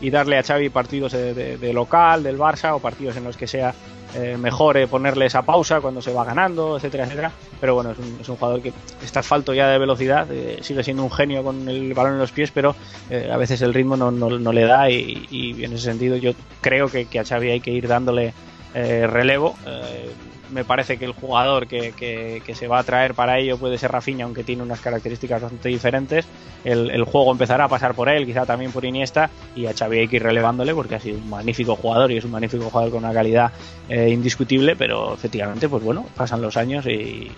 y 0.00 0.08
darle 0.10 0.38
a 0.38 0.42
Xavi 0.42 0.70
partidos 0.70 1.12
de- 1.12 1.58
de 1.58 1.72
local, 1.74 2.22
del 2.22 2.38
Barça 2.38 2.74
o 2.74 2.78
partidos 2.78 3.16
en 3.18 3.24
los 3.24 3.36
que 3.36 3.46
sea 3.46 3.74
eh, 4.14 4.36
mejore 4.38 4.86
ponerle 4.86 5.26
esa 5.26 5.42
pausa 5.42 5.80
cuando 5.80 6.02
se 6.02 6.12
va 6.12 6.24
ganando, 6.24 6.76
etcétera, 6.76 7.04
etcétera. 7.04 7.32
Pero 7.60 7.74
bueno, 7.74 7.92
es 7.92 7.98
un, 7.98 8.18
es 8.20 8.28
un 8.28 8.36
jugador 8.36 8.60
que 8.62 8.72
está 9.02 9.22
falto 9.22 9.54
ya 9.54 9.68
de 9.68 9.78
velocidad, 9.78 10.26
eh, 10.30 10.58
sigue 10.62 10.82
siendo 10.82 11.02
un 11.04 11.10
genio 11.10 11.42
con 11.42 11.68
el 11.68 11.94
balón 11.94 12.14
en 12.14 12.18
los 12.18 12.32
pies, 12.32 12.50
pero 12.52 12.74
eh, 13.10 13.30
a 13.32 13.36
veces 13.36 13.62
el 13.62 13.72
ritmo 13.74 13.96
no, 13.96 14.10
no- 14.10 14.52
le 14.52 14.62
da 14.64 14.90
y, 14.90 15.56
en 15.62 15.72
ese 15.72 15.84
sentido 15.84 16.16
yo 16.16 16.32
creo 16.60 16.88
que 16.88 17.18
a 17.18 17.24
Xavi 17.24 17.50
hay 17.50 17.60
que 17.60 17.70
ir 17.70 17.88
dándole 17.88 18.34
eh, 18.74 19.06
relevo. 19.06 19.54
Eh, 19.66 20.12
me 20.50 20.64
parece 20.64 20.98
que 20.98 21.06
el 21.06 21.12
jugador 21.12 21.66
que, 21.66 21.92
que- 21.92 22.54
se 22.54 22.68
va 22.68 22.78
a 22.78 22.82
traer 22.82 23.14
para 23.14 23.38
ello 23.38 23.56
puede 23.56 23.78
ser 23.78 23.90
Rafinha, 23.90 24.26
aunque 24.26 24.44
tiene 24.44 24.62
unas 24.62 24.80
características 24.80 25.40
bastante 25.40 25.70
diferentes. 25.70 26.26
El, 26.64 27.02
juego 27.04 27.32
empezará 27.32 27.64
a 27.64 27.68
pasar 27.68 27.94
por 27.94 28.10
él, 28.10 28.26
quizá 28.26 28.44
también 28.44 28.70
por 28.70 28.84
Iniesta, 28.84 29.30
y 29.56 29.64
a 29.64 29.72
Xavi 29.72 30.08
que 30.08 30.16
ir 30.16 30.22
relevándole 30.22 30.74
porque 30.74 30.96
ha 30.96 31.00
sido 31.00 31.16
un 31.18 31.30
magnífico 31.30 31.74
jugador 31.76 32.12
y 32.12 32.18
es 32.18 32.24
un 32.24 32.32
magnífico 32.32 32.68
jugador 32.68 32.90
con 32.90 33.04
una 33.04 33.14
calidad 33.14 33.50
eh, 33.88 34.10
indiscutible, 34.10 34.76
pero 34.76 35.14
efectivamente, 35.14 35.68
pues 35.70 35.82
bueno, 35.82 36.04
pasan 36.14 36.42
los 36.42 36.58
años 36.58 36.84
y, 36.86 37.32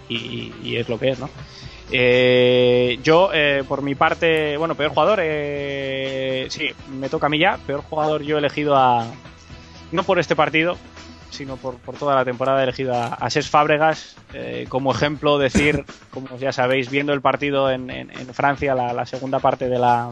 es 0.76 0.88
lo 0.88 0.98
que 0.98 1.10
es, 1.10 1.18
¿no? 1.20 1.30
Yo, 3.04 3.30
por 3.68 3.82
mi 3.82 3.94
parte, 3.94 4.56
bueno, 4.56 4.74
peor 4.74 4.90
jugador, 4.90 5.20
sí, 6.50 6.66
me 6.98 7.08
toca 7.08 7.26
a 7.26 7.30
mí 7.30 7.38
ya, 7.38 7.58
peor 7.64 7.82
jugador 7.82 8.22
yo 8.22 8.36
he 8.36 8.38
elegido 8.40 8.74
a, 8.76 9.06
no 9.92 10.02
por 10.02 10.18
este 10.18 10.34
partido, 10.34 10.76
sino 11.34 11.56
por, 11.56 11.76
por 11.78 11.96
toda 11.96 12.14
la 12.14 12.24
temporada 12.24 12.60
he 12.60 12.64
elegido 12.64 12.94
a, 12.94 13.28
Cesc 13.30 13.50
Fábregas 13.50 14.16
eh, 14.32 14.66
como 14.68 14.92
ejemplo, 14.92 15.38
decir, 15.38 15.84
como 16.10 16.36
ya 16.38 16.52
sabéis, 16.52 16.90
viendo 16.90 17.12
el 17.12 17.20
partido 17.20 17.70
en, 17.70 17.90
en- 17.90 18.10
Francia, 18.34 18.74
la, 18.74 18.92
la 18.92 19.04
segunda 19.06 19.38
parte 19.40 19.68
de 19.68 19.78
la, 19.78 20.08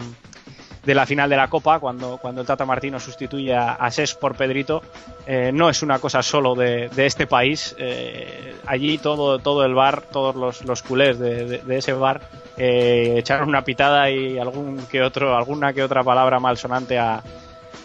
de 0.84 0.94
la 0.94 1.06
final 1.06 1.30
de 1.30 1.36
la 1.36 1.48
Copa, 1.48 1.78
cuando, 1.80 2.18
cuando 2.18 2.40
el 2.42 2.46
Tata 2.46 2.64
Martino 2.66 2.98
sustituye 3.00 3.54
a, 3.54 3.90
Cesc 3.90 4.18
por 4.18 4.36
Pedrito, 4.36 4.82
eh, 5.26 5.50
no 5.52 5.70
es 5.70 5.82
una 5.82 5.98
cosa 5.98 6.22
solo 6.22 6.54
de, 6.54 6.88
de 6.88 7.06
este 7.06 7.26
país. 7.26 7.74
eh, 7.78 8.54
allí 8.66 8.98
todo, 8.98 9.38
todo 9.38 9.64
el 9.64 9.74
bar, 9.74 10.02
todos 10.12 10.34
los, 10.36 10.64
los 10.64 10.82
culés 10.82 11.18
de, 11.18 11.60
de- 11.62 11.76
ese 11.78 11.92
bar 11.92 12.20
echaron 12.56 13.48
una 13.48 13.62
pitada 13.64 14.10
y 14.10 14.38
algún 14.38 14.78
que 14.90 15.02
otro, 15.02 15.36
alguna 15.36 15.72
que 15.72 15.82
otra 15.82 16.04
palabra 16.04 16.38
malsonante 16.38 16.98
a, 16.98 17.22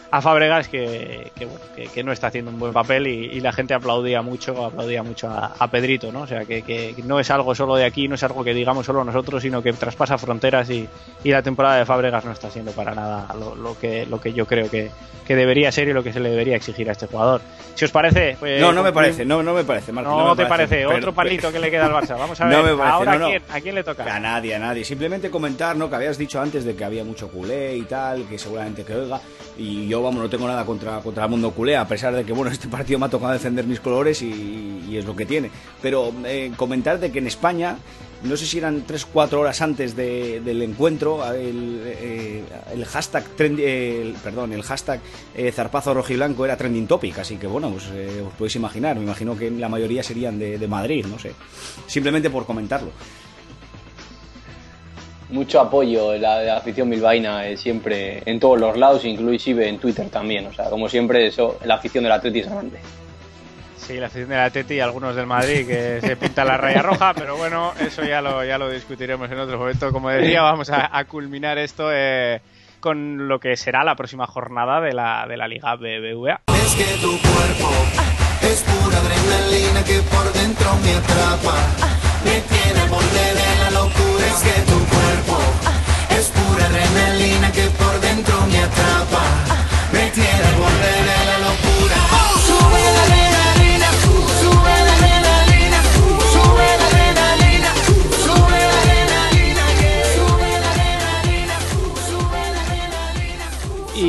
a 0.09 0.21
Fábregas 0.21 0.67
que, 0.67 1.31
que, 1.35 1.45
bueno, 1.45 1.59
que, 1.75 1.87
que 1.87 2.03
no 2.03 2.11
está 2.11 2.27
haciendo 2.27 2.51
un 2.51 2.59
buen 2.59 2.73
papel 2.73 3.07
y, 3.07 3.25
y 3.25 3.39
la 3.41 3.51
gente 3.51 3.73
aplaudía 3.73 4.21
mucho, 4.21 4.65
aplaudía 4.65 5.03
mucho 5.03 5.29
a, 5.29 5.53
a 5.59 5.67
Pedrito, 5.69 6.11
¿no? 6.11 6.21
O 6.21 6.27
sea 6.27 6.45
que, 6.45 6.61
que 6.61 6.95
no 7.05 7.19
es 7.19 7.29
algo 7.31 7.53
solo 7.55 7.75
de 7.75 7.85
aquí, 7.85 8.07
no 8.07 8.15
es 8.15 8.23
algo 8.23 8.43
que 8.43 8.53
digamos 8.53 8.85
solo 8.85 9.03
nosotros, 9.03 9.41
sino 9.41 9.61
que 9.61 9.73
traspasa 9.73 10.17
fronteras 10.17 10.69
y, 10.69 10.87
y 11.23 11.31
la 11.31 11.41
temporada 11.41 11.77
de 11.77 11.85
Fábregas 11.85 12.23
no 12.25 12.31
está 12.31 12.49
siendo 12.49 12.71
para 12.71 12.95
nada 12.95 13.33
lo, 13.37 13.55
lo 13.55 13.77
que, 13.77 14.05
lo 14.05 14.21
que 14.21 14.33
yo 14.33 14.45
creo 14.45 14.69
que, 14.69 14.89
que 15.25 15.35
debería 15.35 15.71
ser 15.71 15.89
y 15.89 15.93
lo 15.93 16.03
que 16.03 16.13
se 16.13 16.19
le 16.21 16.29
debería 16.29 16.55
exigir 16.55 16.87
a 16.89 16.93
este 16.93 17.07
jugador. 17.07 17.41
Si 17.75 17.85
os 17.85 17.91
parece, 17.91 18.37
pues, 18.39 18.61
No, 18.61 18.71
no 18.71 18.81
me 18.81 18.91
parece, 18.93 19.25
no, 19.25 19.43
no 19.43 19.53
me 19.53 19.63
parece, 19.63 19.91
No, 19.91 20.33
me 20.35 20.43
te 20.43 20.47
parece, 20.49 20.85
otro 20.85 21.13
palito 21.13 21.51
que 21.51 21.59
le 21.59 21.69
queda 21.69 21.85
al 21.85 21.91
Barça. 21.91 22.17
Vamos 22.17 22.39
a 22.41 22.45
No 22.49 22.63
ver, 22.63 22.71
me 22.71 22.77
parece, 22.77 22.95
ahora 22.95 23.17
no. 23.17 23.25
¿a, 23.25 23.29
quién, 23.29 23.43
¿a 23.49 23.61
quién 23.61 23.75
le 23.75 23.83
toca? 23.83 24.15
A 24.15 24.19
nadie, 24.19 24.55
a 24.55 24.59
nadie. 24.59 24.83
Simplemente 24.85 25.29
comentar, 25.29 25.75
¿no? 25.75 25.89
Que 25.89 25.95
habías 25.97 26.17
dicho 26.17 26.39
antes 26.41 26.63
de 26.63 26.75
que 26.75 26.83
había 26.85 27.03
mucho 27.03 27.27
culé 27.29 27.75
y 27.75 27.83
tal, 27.83 28.25
que 28.27 28.39
seguramente 28.39 28.83
que 28.83 28.95
oiga. 28.95 29.19
Y 29.57 29.87
yo, 29.87 29.96
vamos, 30.01 30.21
no 30.21 30.29
tengo 30.29 30.47
nada 30.47 30.65
contra, 30.65 30.99
contra 30.99 31.25
el 31.25 31.29
mundo 31.29 31.51
culé, 31.51 31.75
a 31.77 31.87
pesar 31.87 32.13
de 32.15 32.23
que, 32.23 32.33
bueno, 32.33 32.51
este 32.51 32.67
partido 32.67 32.99
me 32.99 33.05
ha 33.05 33.09
tocado 33.09 33.33
defender 33.33 33.65
mis 33.65 33.79
colores 33.79 34.21
y, 34.21 34.95
es 34.97 35.05
lo 35.05 35.15
que 35.15 35.25
tiene. 35.25 35.49
Pero 35.81 36.11
eh, 36.25 36.51
comentar 36.55 36.99
de 36.99 37.11
que 37.11 37.19
en 37.19 37.27
España, 37.27 37.77
no 38.23 38.35
sé 38.35 38.45
si 38.45 38.57
eran 38.57 38.85
3-4 38.87 39.33
horas 39.33 39.61
antes 39.61 39.95
de- 39.95 40.41
del 40.41 40.61
encuentro, 40.63 41.23
el, 41.33 41.81
eh, 41.85 42.43
hashtag, 42.85 43.23
trend- 43.37 43.59
eh, 43.59 44.01
el- 44.01 44.13
perdón, 44.15 44.53
el 44.53 44.63
hashtag 44.63 44.99
zarpazo 45.53 45.93
rojiblanco 45.93 46.43
era 46.45 46.57
trending 46.57 46.87
topic, 46.87 47.19
así 47.19 47.37
que, 47.37 47.45
bueno, 47.47 47.69
pues 47.69 47.85
os 47.85 48.33
podéis 48.33 48.55
imaginar. 48.55 48.95
Me 48.97 49.03
imagino 49.03 49.37
que 49.37 49.51
la 49.51 49.69
mayoría 49.69 50.01
serían 50.03 50.39
de 50.39 50.67
Madrid, 50.67 51.05
no 51.05 51.19
sé. 51.19 51.33
Simplemente 51.85 52.29
por 52.29 52.45
comentarlo. 52.45 52.89
Mucho 55.30 55.59
apoyo 55.59 56.11
de 56.11 56.19
la, 56.19 56.39
de 56.39 56.45
la 56.47 56.57
afición 56.57 56.89
bilbaína 56.89 57.47
eh, 57.47 57.57
siempre 57.57 58.23
en 58.25 58.39
todos 58.39 58.59
los 58.59 58.78
lados, 58.78 59.03
inclusive 59.05 59.67
en 59.67 59.78
Twitter 59.78 60.09
también. 60.09 60.47
O 60.47 60.53
sea, 60.53 60.69
como 60.69 60.88
siempre, 60.88 61.28
eso, 61.28 61.57
la 61.65 61.75
afición 61.75 62.03
del 62.03 62.13
Atleti 62.13 62.39
es 62.39 62.49
grande. 62.49 62.80
Sí, 63.75 63.97
la 63.97 64.07
afición 64.07 64.30
de 64.30 64.36
la 64.36 64.49
Teti 64.49 64.73
y 64.75 64.80
algunos 64.82 65.15
del 65.15 65.28
Madrid 65.28 65.65
que 65.65 66.01
se 66.01 66.17
pintan 66.17 66.47
la 66.47 66.57
raya 66.57 66.82
roja, 66.82 67.13
pero 67.13 67.38
bueno, 67.38 67.71
eso 67.80 68.03
ya 68.03 68.21
lo, 68.21 68.43
ya 68.43 68.57
lo 68.57 68.69
discutiremos 68.69 69.32
en 69.32 69.39
otro 69.39 69.57
momento. 69.57 69.91
Como 69.93 70.09
decía, 70.09 70.41
vamos 70.41 70.69
a, 70.69 70.97
a 70.97 71.05
culminar 71.05 71.57
esto 71.57 71.89
eh, 71.93 72.41
con 72.80 73.28
lo 73.28 73.39
que 73.39 73.55
será 73.55 73.84
la 73.84 73.95
próxima 73.95 74.28
jornada 74.28 74.82
de 74.82 74.93
la, 74.93 75.25
de 75.28 75.38
la 75.38 75.47
Liga 75.47 75.75
BBVA. 75.75 76.41
Es 76.47 76.75
que 76.75 76.84
tu 77.01 77.11
cuerpo 77.19 77.71
es 78.41 78.63
pura 78.63 78.97
adrenalina 78.97 79.84
que 79.84 80.01
por 80.01 80.34
dentro 80.34 80.67
me 80.84 80.93
atrapa. 80.93 81.96
Me 82.28 82.41
tiene 82.41 82.80
al 82.82 82.89
borde 82.89 83.25
de 83.41 83.49
la 83.61 83.69
locura. 83.71 84.25
Es 84.28 84.39
que 84.45 84.61
tu 84.71 84.78
cuerpo 84.93 85.38
es 86.09 86.28
pura 86.28 86.65
adrenalina 86.65 87.51
que 87.53 87.65
por 87.80 87.99
dentro 88.01 88.36
me 88.51 88.59
atrapa. 88.59 89.23
Me 89.93 90.11
tiene 90.11 90.43
al 90.51 90.55
borde 90.55 90.91
de 91.09 91.16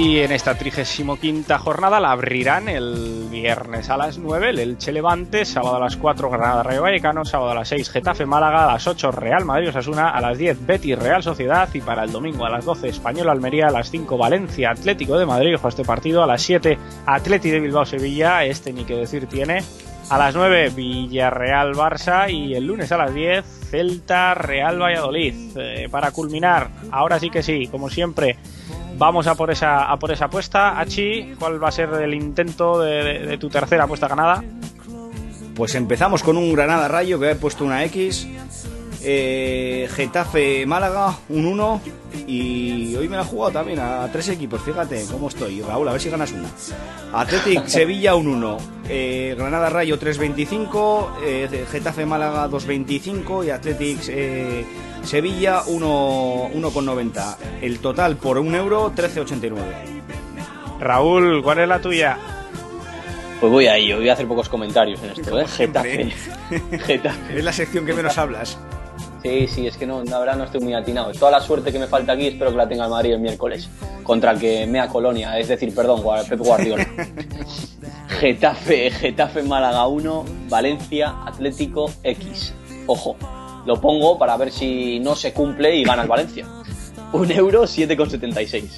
Y 0.01 0.21
en 0.21 0.31
esta 0.31 0.55
35 0.55 1.19
jornada 1.59 1.99
la 1.99 2.13
abrirán 2.13 2.69
el 2.69 3.27
viernes 3.33 3.91
a 3.91 3.97
las 3.97 4.17
9 4.17 4.51
el 4.51 4.61
Elche 4.61 4.93
Levante, 4.93 5.45
sábado 5.45 5.75
a 5.75 5.81
las 5.81 5.97
4 5.97 6.31
Granada 6.31 6.63
Rayo 6.63 6.83
Vallecano, 6.83 7.25
sábado 7.25 7.51
a 7.51 7.57
las 7.57 7.69
6 7.71 7.91
Getafe 7.91 8.25
Málaga, 8.25 8.63
a 8.63 8.75
las 8.75 8.87
8 8.87 9.11
Real 9.11 9.45
Madrid 9.45 9.71
Osasuna, 9.71 10.11
a 10.11 10.21
las 10.21 10.39
10 10.39 10.65
Betis 10.65 10.97
Real 11.01 11.25
Sociedad 11.25 11.69
y 11.75 11.81
para 11.81 12.05
el 12.05 12.13
domingo 12.13 12.47
a 12.47 12.51
las 12.51 12.65
12 12.65 12.87
Español 12.87 13.29
Almería, 13.29 13.67
a 13.67 13.73
las 13.73 13.91
5 13.91 14.17
Valencia 14.17 14.71
Atlético 14.71 15.19
de 15.19 15.27
Madrid, 15.27 15.57
ojo 15.57 15.67
este 15.67 15.85
partido, 15.85 16.23
a 16.23 16.29
las 16.29 16.43
7 16.43 16.79
Atleti 17.05 17.51
de 17.51 17.59
Bilbao 17.59 17.85
Sevilla, 17.85 18.45
este 18.45 18.73
ni 18.73 18.85
que 18.85 18.95
decir 18.95 19.27
tiene, 19.27 19.65
a 20.11 20.17
las 20.17 20.33
9 20.33 20.71
Villarreal 20.77 21.75
Barça 21.75 22.31
y 22.31 22.55
el 22.55 22.69
lunes 22.69 22.93
a 22.93 22.99
las 22.99 23.13
10 23.13 23.45
Celta 23.69 24.35
Real 24.35 24.81
Valladolid. 24.81 25.35
Eh, 25.57 25.89
para 25.91 26.13
culminar, 26.13 26.71
ahora 26.93 27.19
sí 27.19 27.31
que 27.31 27.43
sí, 27.43 27.67
como 27.67 27.91
siempre, 27.91 28.39
Vamos 28.99 29.29
a 29.29 29.37
por 29.37 29.51
esa, 29.53 29.85
a 29.85 29.97
por 29.97 30.11
esa 30.11 30.25
apuesta. 30.25 30.79
Achi, 30.81 31.35
¿cuál 31.39 31.63
va 31.63 31.69
a 31.69 31.73
ser 31.73 31.89
el 31.95 32.15
intento 32.15 32.81
de, 32.81 33.39
tu 33.39 33.49
tercera 33.49 33.85
apuesta 33.85 34.09
ganada? 34.09 34.43
Pues 35.55 35.77
empezamos 35.77 36.25
con 36.25 36.37
un 36.37 36.53
Granada 36.53 36.89
Rayo 36.89 37.21
que 37.21 37.31
he 37.31 37.35
puesto 37.37 37.65
una 37.65 37.85
X. 37.85 38.27
Eh, 39.03 39.89
Getafe 39.95 40.67
Málaga, 40.67 41.17
un 41.29 41.47
1. 41.47 41.81
Y 42.27 42.95
hoy 42.97 43.09
me 43.09 43.17
la 43.17 43.23
he 43.23 43.25
jugado 43.25 43.53
también 43.53 43.79
a 43.79 44.09
tres 44.13 44.29
equipos, 44.29 44.61
fíjate 44.63 45.05
cómo 45.11 45.29
estoy. 45.29 45.61
Raúl, 45.63 45.89
a 45.89 45.93
ver 45.93 46.01
si 46.01 46.11
ganas 46.11 46.33
una. 46.33 46.49
Atletic 47.13 47.67
Sevilla, 47.67 48.15
un 48.15 48.29
1. 48.29 48.59
Eh, 48.89 49.35
Granada 49.39 49.71
Rayo, 49.71 49.99
3.25. 49.99 51.09
Eh, 51.25 51.67
Getafe 51.71 52.07
Málaga, 52.07 52.49
2.25. 52.49 53.47
Y 53.47 53.51
Atletic 53.51 53.99
eh, 54.09 54.65
Sevilla, 55.03 55.63
1 55.67 56.51
1,90. 56.55 57.37
El 57.63 57.79
total 57.79 58.17
por 58.17 58.39
un 58.39 58.55
euro, 58.55 58.93
13,89. 58.95 59.55
Raúl, 60.81 61.43
¿cuál 61.43 61.59
es 61.61 61.69
la 61.69 61.81
tuya? 61.81 62.19
Pues 63.41 63.53
voy 63.53 63.67
a 63.67 63.77
ello, 63.77 63.99
voy 63.99 64.09
a 64.09 64.15
hacer 64.15 64.27
pocos 64.27 64.49
comentarios 64.49 65.01
en 65.03 65.11
esto, 65.11 65.39
¿eh? 65.39 65.47
Getafe. 65.47 66.11
Getafe. 66.87 67.39
Es 67.39 67.45
la 67.45 67.53
sección 67.53 67.87
que 67.87 67.93
menos 67.93 68.19
hablas. 68.19 68.59
Sí, 69.23 69.49
sí, 69.49 69.67
es 69.67 69.77
que 69.77 69.87
no, 69.87 70.05
la 70.05 70.19
verdad 70.19 70.37
no 70.37 70.45
estoy 70.45 70.61
muy 70.61 70.75
atinado. 70.75 71.13
Toda 71.13 71.33
la 71.33 71.41
suerte 71.41 71.73
que 71.73 71.79
me 71.79 71.87
falta 71.87 72.13
aquí 72.13 72.29
espero 72.29 72.51
que 72.51 72.57
la 72.57 72.69
tenga 72.69 72.85
el 72.85 72.91
Madrid 72.91 73.13
el 73.13 73.21
miércoles. 73.21 73.69
Contra 74.03 74.31
el 74.31 74.39
que 74.39 74.67
mea 74.67 74.89
Colonia, 74.89 75.39
es 75.39 75.49
decir, 75.49 75.75
perdón, 75.75 76.03
Pep 76.29 76.39
Guardiola. 76.39 76.87
Getafe, 78.09 78.91
Getafe 78.91 79.43
Málaga 79.43 79.87
1, 79.87 80.25
Valencia 80.49 81.17
Atlético 81.27 81.91
X. 82.03 82.55
Ojo, 82.87 83.17
lo 83.67 83.81
pongo 83.81 84.19
para 84.19 84.37
ver 84.37 84.51
si 84.51 84.99
no 85.01 85.15
se 85.15 85.33
cumple 85.33 85.77
y 85.77 85.85
gana 85.85 86.03
el 86.03 86.09
Valencia. 86.09 86.47
Un 87.13 87.31
euro 87.31 87.65
7,76. 87.65 88.71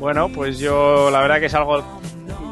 Bueno, 0.00 0.28
pues 0.28 0.58
yo 0.58 1.10
la 1.10 1.20
verdad 1.20 1.40
que 1.40 1.46
es 1.46 1.54
algo 1.54 1.82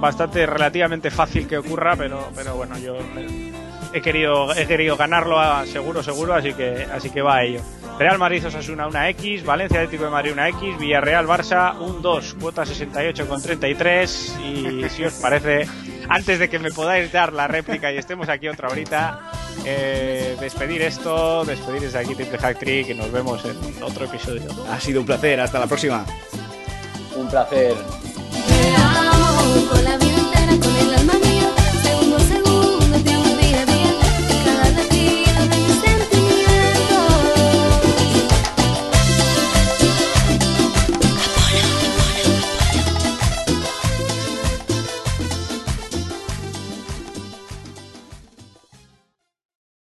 bastante 0.01 0.47
relativamente 0.47 1.11
fácil 1.11 1.47
que 1.47 1.59
ocurra, 1.59 1.97
pero, 1.97 2.29
pero 2.35 2.57
bueno, 2.57 2.77
yo 2.79 2.97
eh, 3.17 3.53
he 3.93 4.01
querido, 4.03 4.53
he 4.55 4.67
querido 4.67 4.97
ganarlo 4.97 5.39
a- 5.41 5.65
seguro, 5.67 6.03
seguro, 6.03 6.35
así 6.35 6.53
que, 6.53 6.87
así 6.93 7.11
que 7.11 7.23
va 7.23 7.37
a 7.37 7.45
ello. 7.45 7.61
Real 7.99 8.19
Madrid 8.19 8.47
Osasuna 8.47 8.87
una 8.87 9.09
X, 9.11 9.45
Valencia 9.45 9.81
Atlético 9.81 10.05
de 10.05 10.11
Madrid 10.11 10.33
una 10.33 10.49
X, 10.51 10.79
Villarreal 10.79 11.27
Barça 11.27 11.77
un 11.79 12.03
2, 12.03 12.37
cuota 12.41 12.65
68,33 12.65 14.85
y 14.85 14.89
si 14.91 15.05
os 15.05 15.15
parece, 15.15 15.67
antes 16.09 16.39
de 16.39 16.49
que 16.51 16.59
me 16.59 16.71
podáis 16.71 17.11
dar 17.11 17.33
la 17.33 17.49
réplica 17.49 17.91
y 17.93 17.97
estemos 17.97 18.29
aquí 18.29 18.49
otra 18.49 18.69
horita, 18.69 19.33
eh, 19.65 20.37
despedir 20.39 20.83
esto, 20.83 21.45
despedir 21.45 21.81
desde 21.83 21.99
aquí 21.99 22.15
Triple 22.15 22.39
Hack 22.39 22.59
Trick, 22.59 22.87
que 22.89 22.95
nos 22.95 23.11
vemos 23.11 23.43
en 23.45 23.83
otro 23.83 24.05
episodio. 24.05 24.43
Ha 24.71 24.79
sido 24.79 25.01
un 25.01 25.07
placer, 25.07 25.41
hasta 25.41 25.59
la 25.59 25.67
próxima. 25.67 26.05
Un 27.17 27.29
placer. 27.29 27.75
Te 28.47 28.75
amo 28.77 29.69
con 29.71 29.83
la 29.85 29.97
vida 29.97 30.19
entera, 30.19 30.53
con 30.61 30.77
el 30.77 30.95
alma 30.95 31.15
mía. 31.15 31.51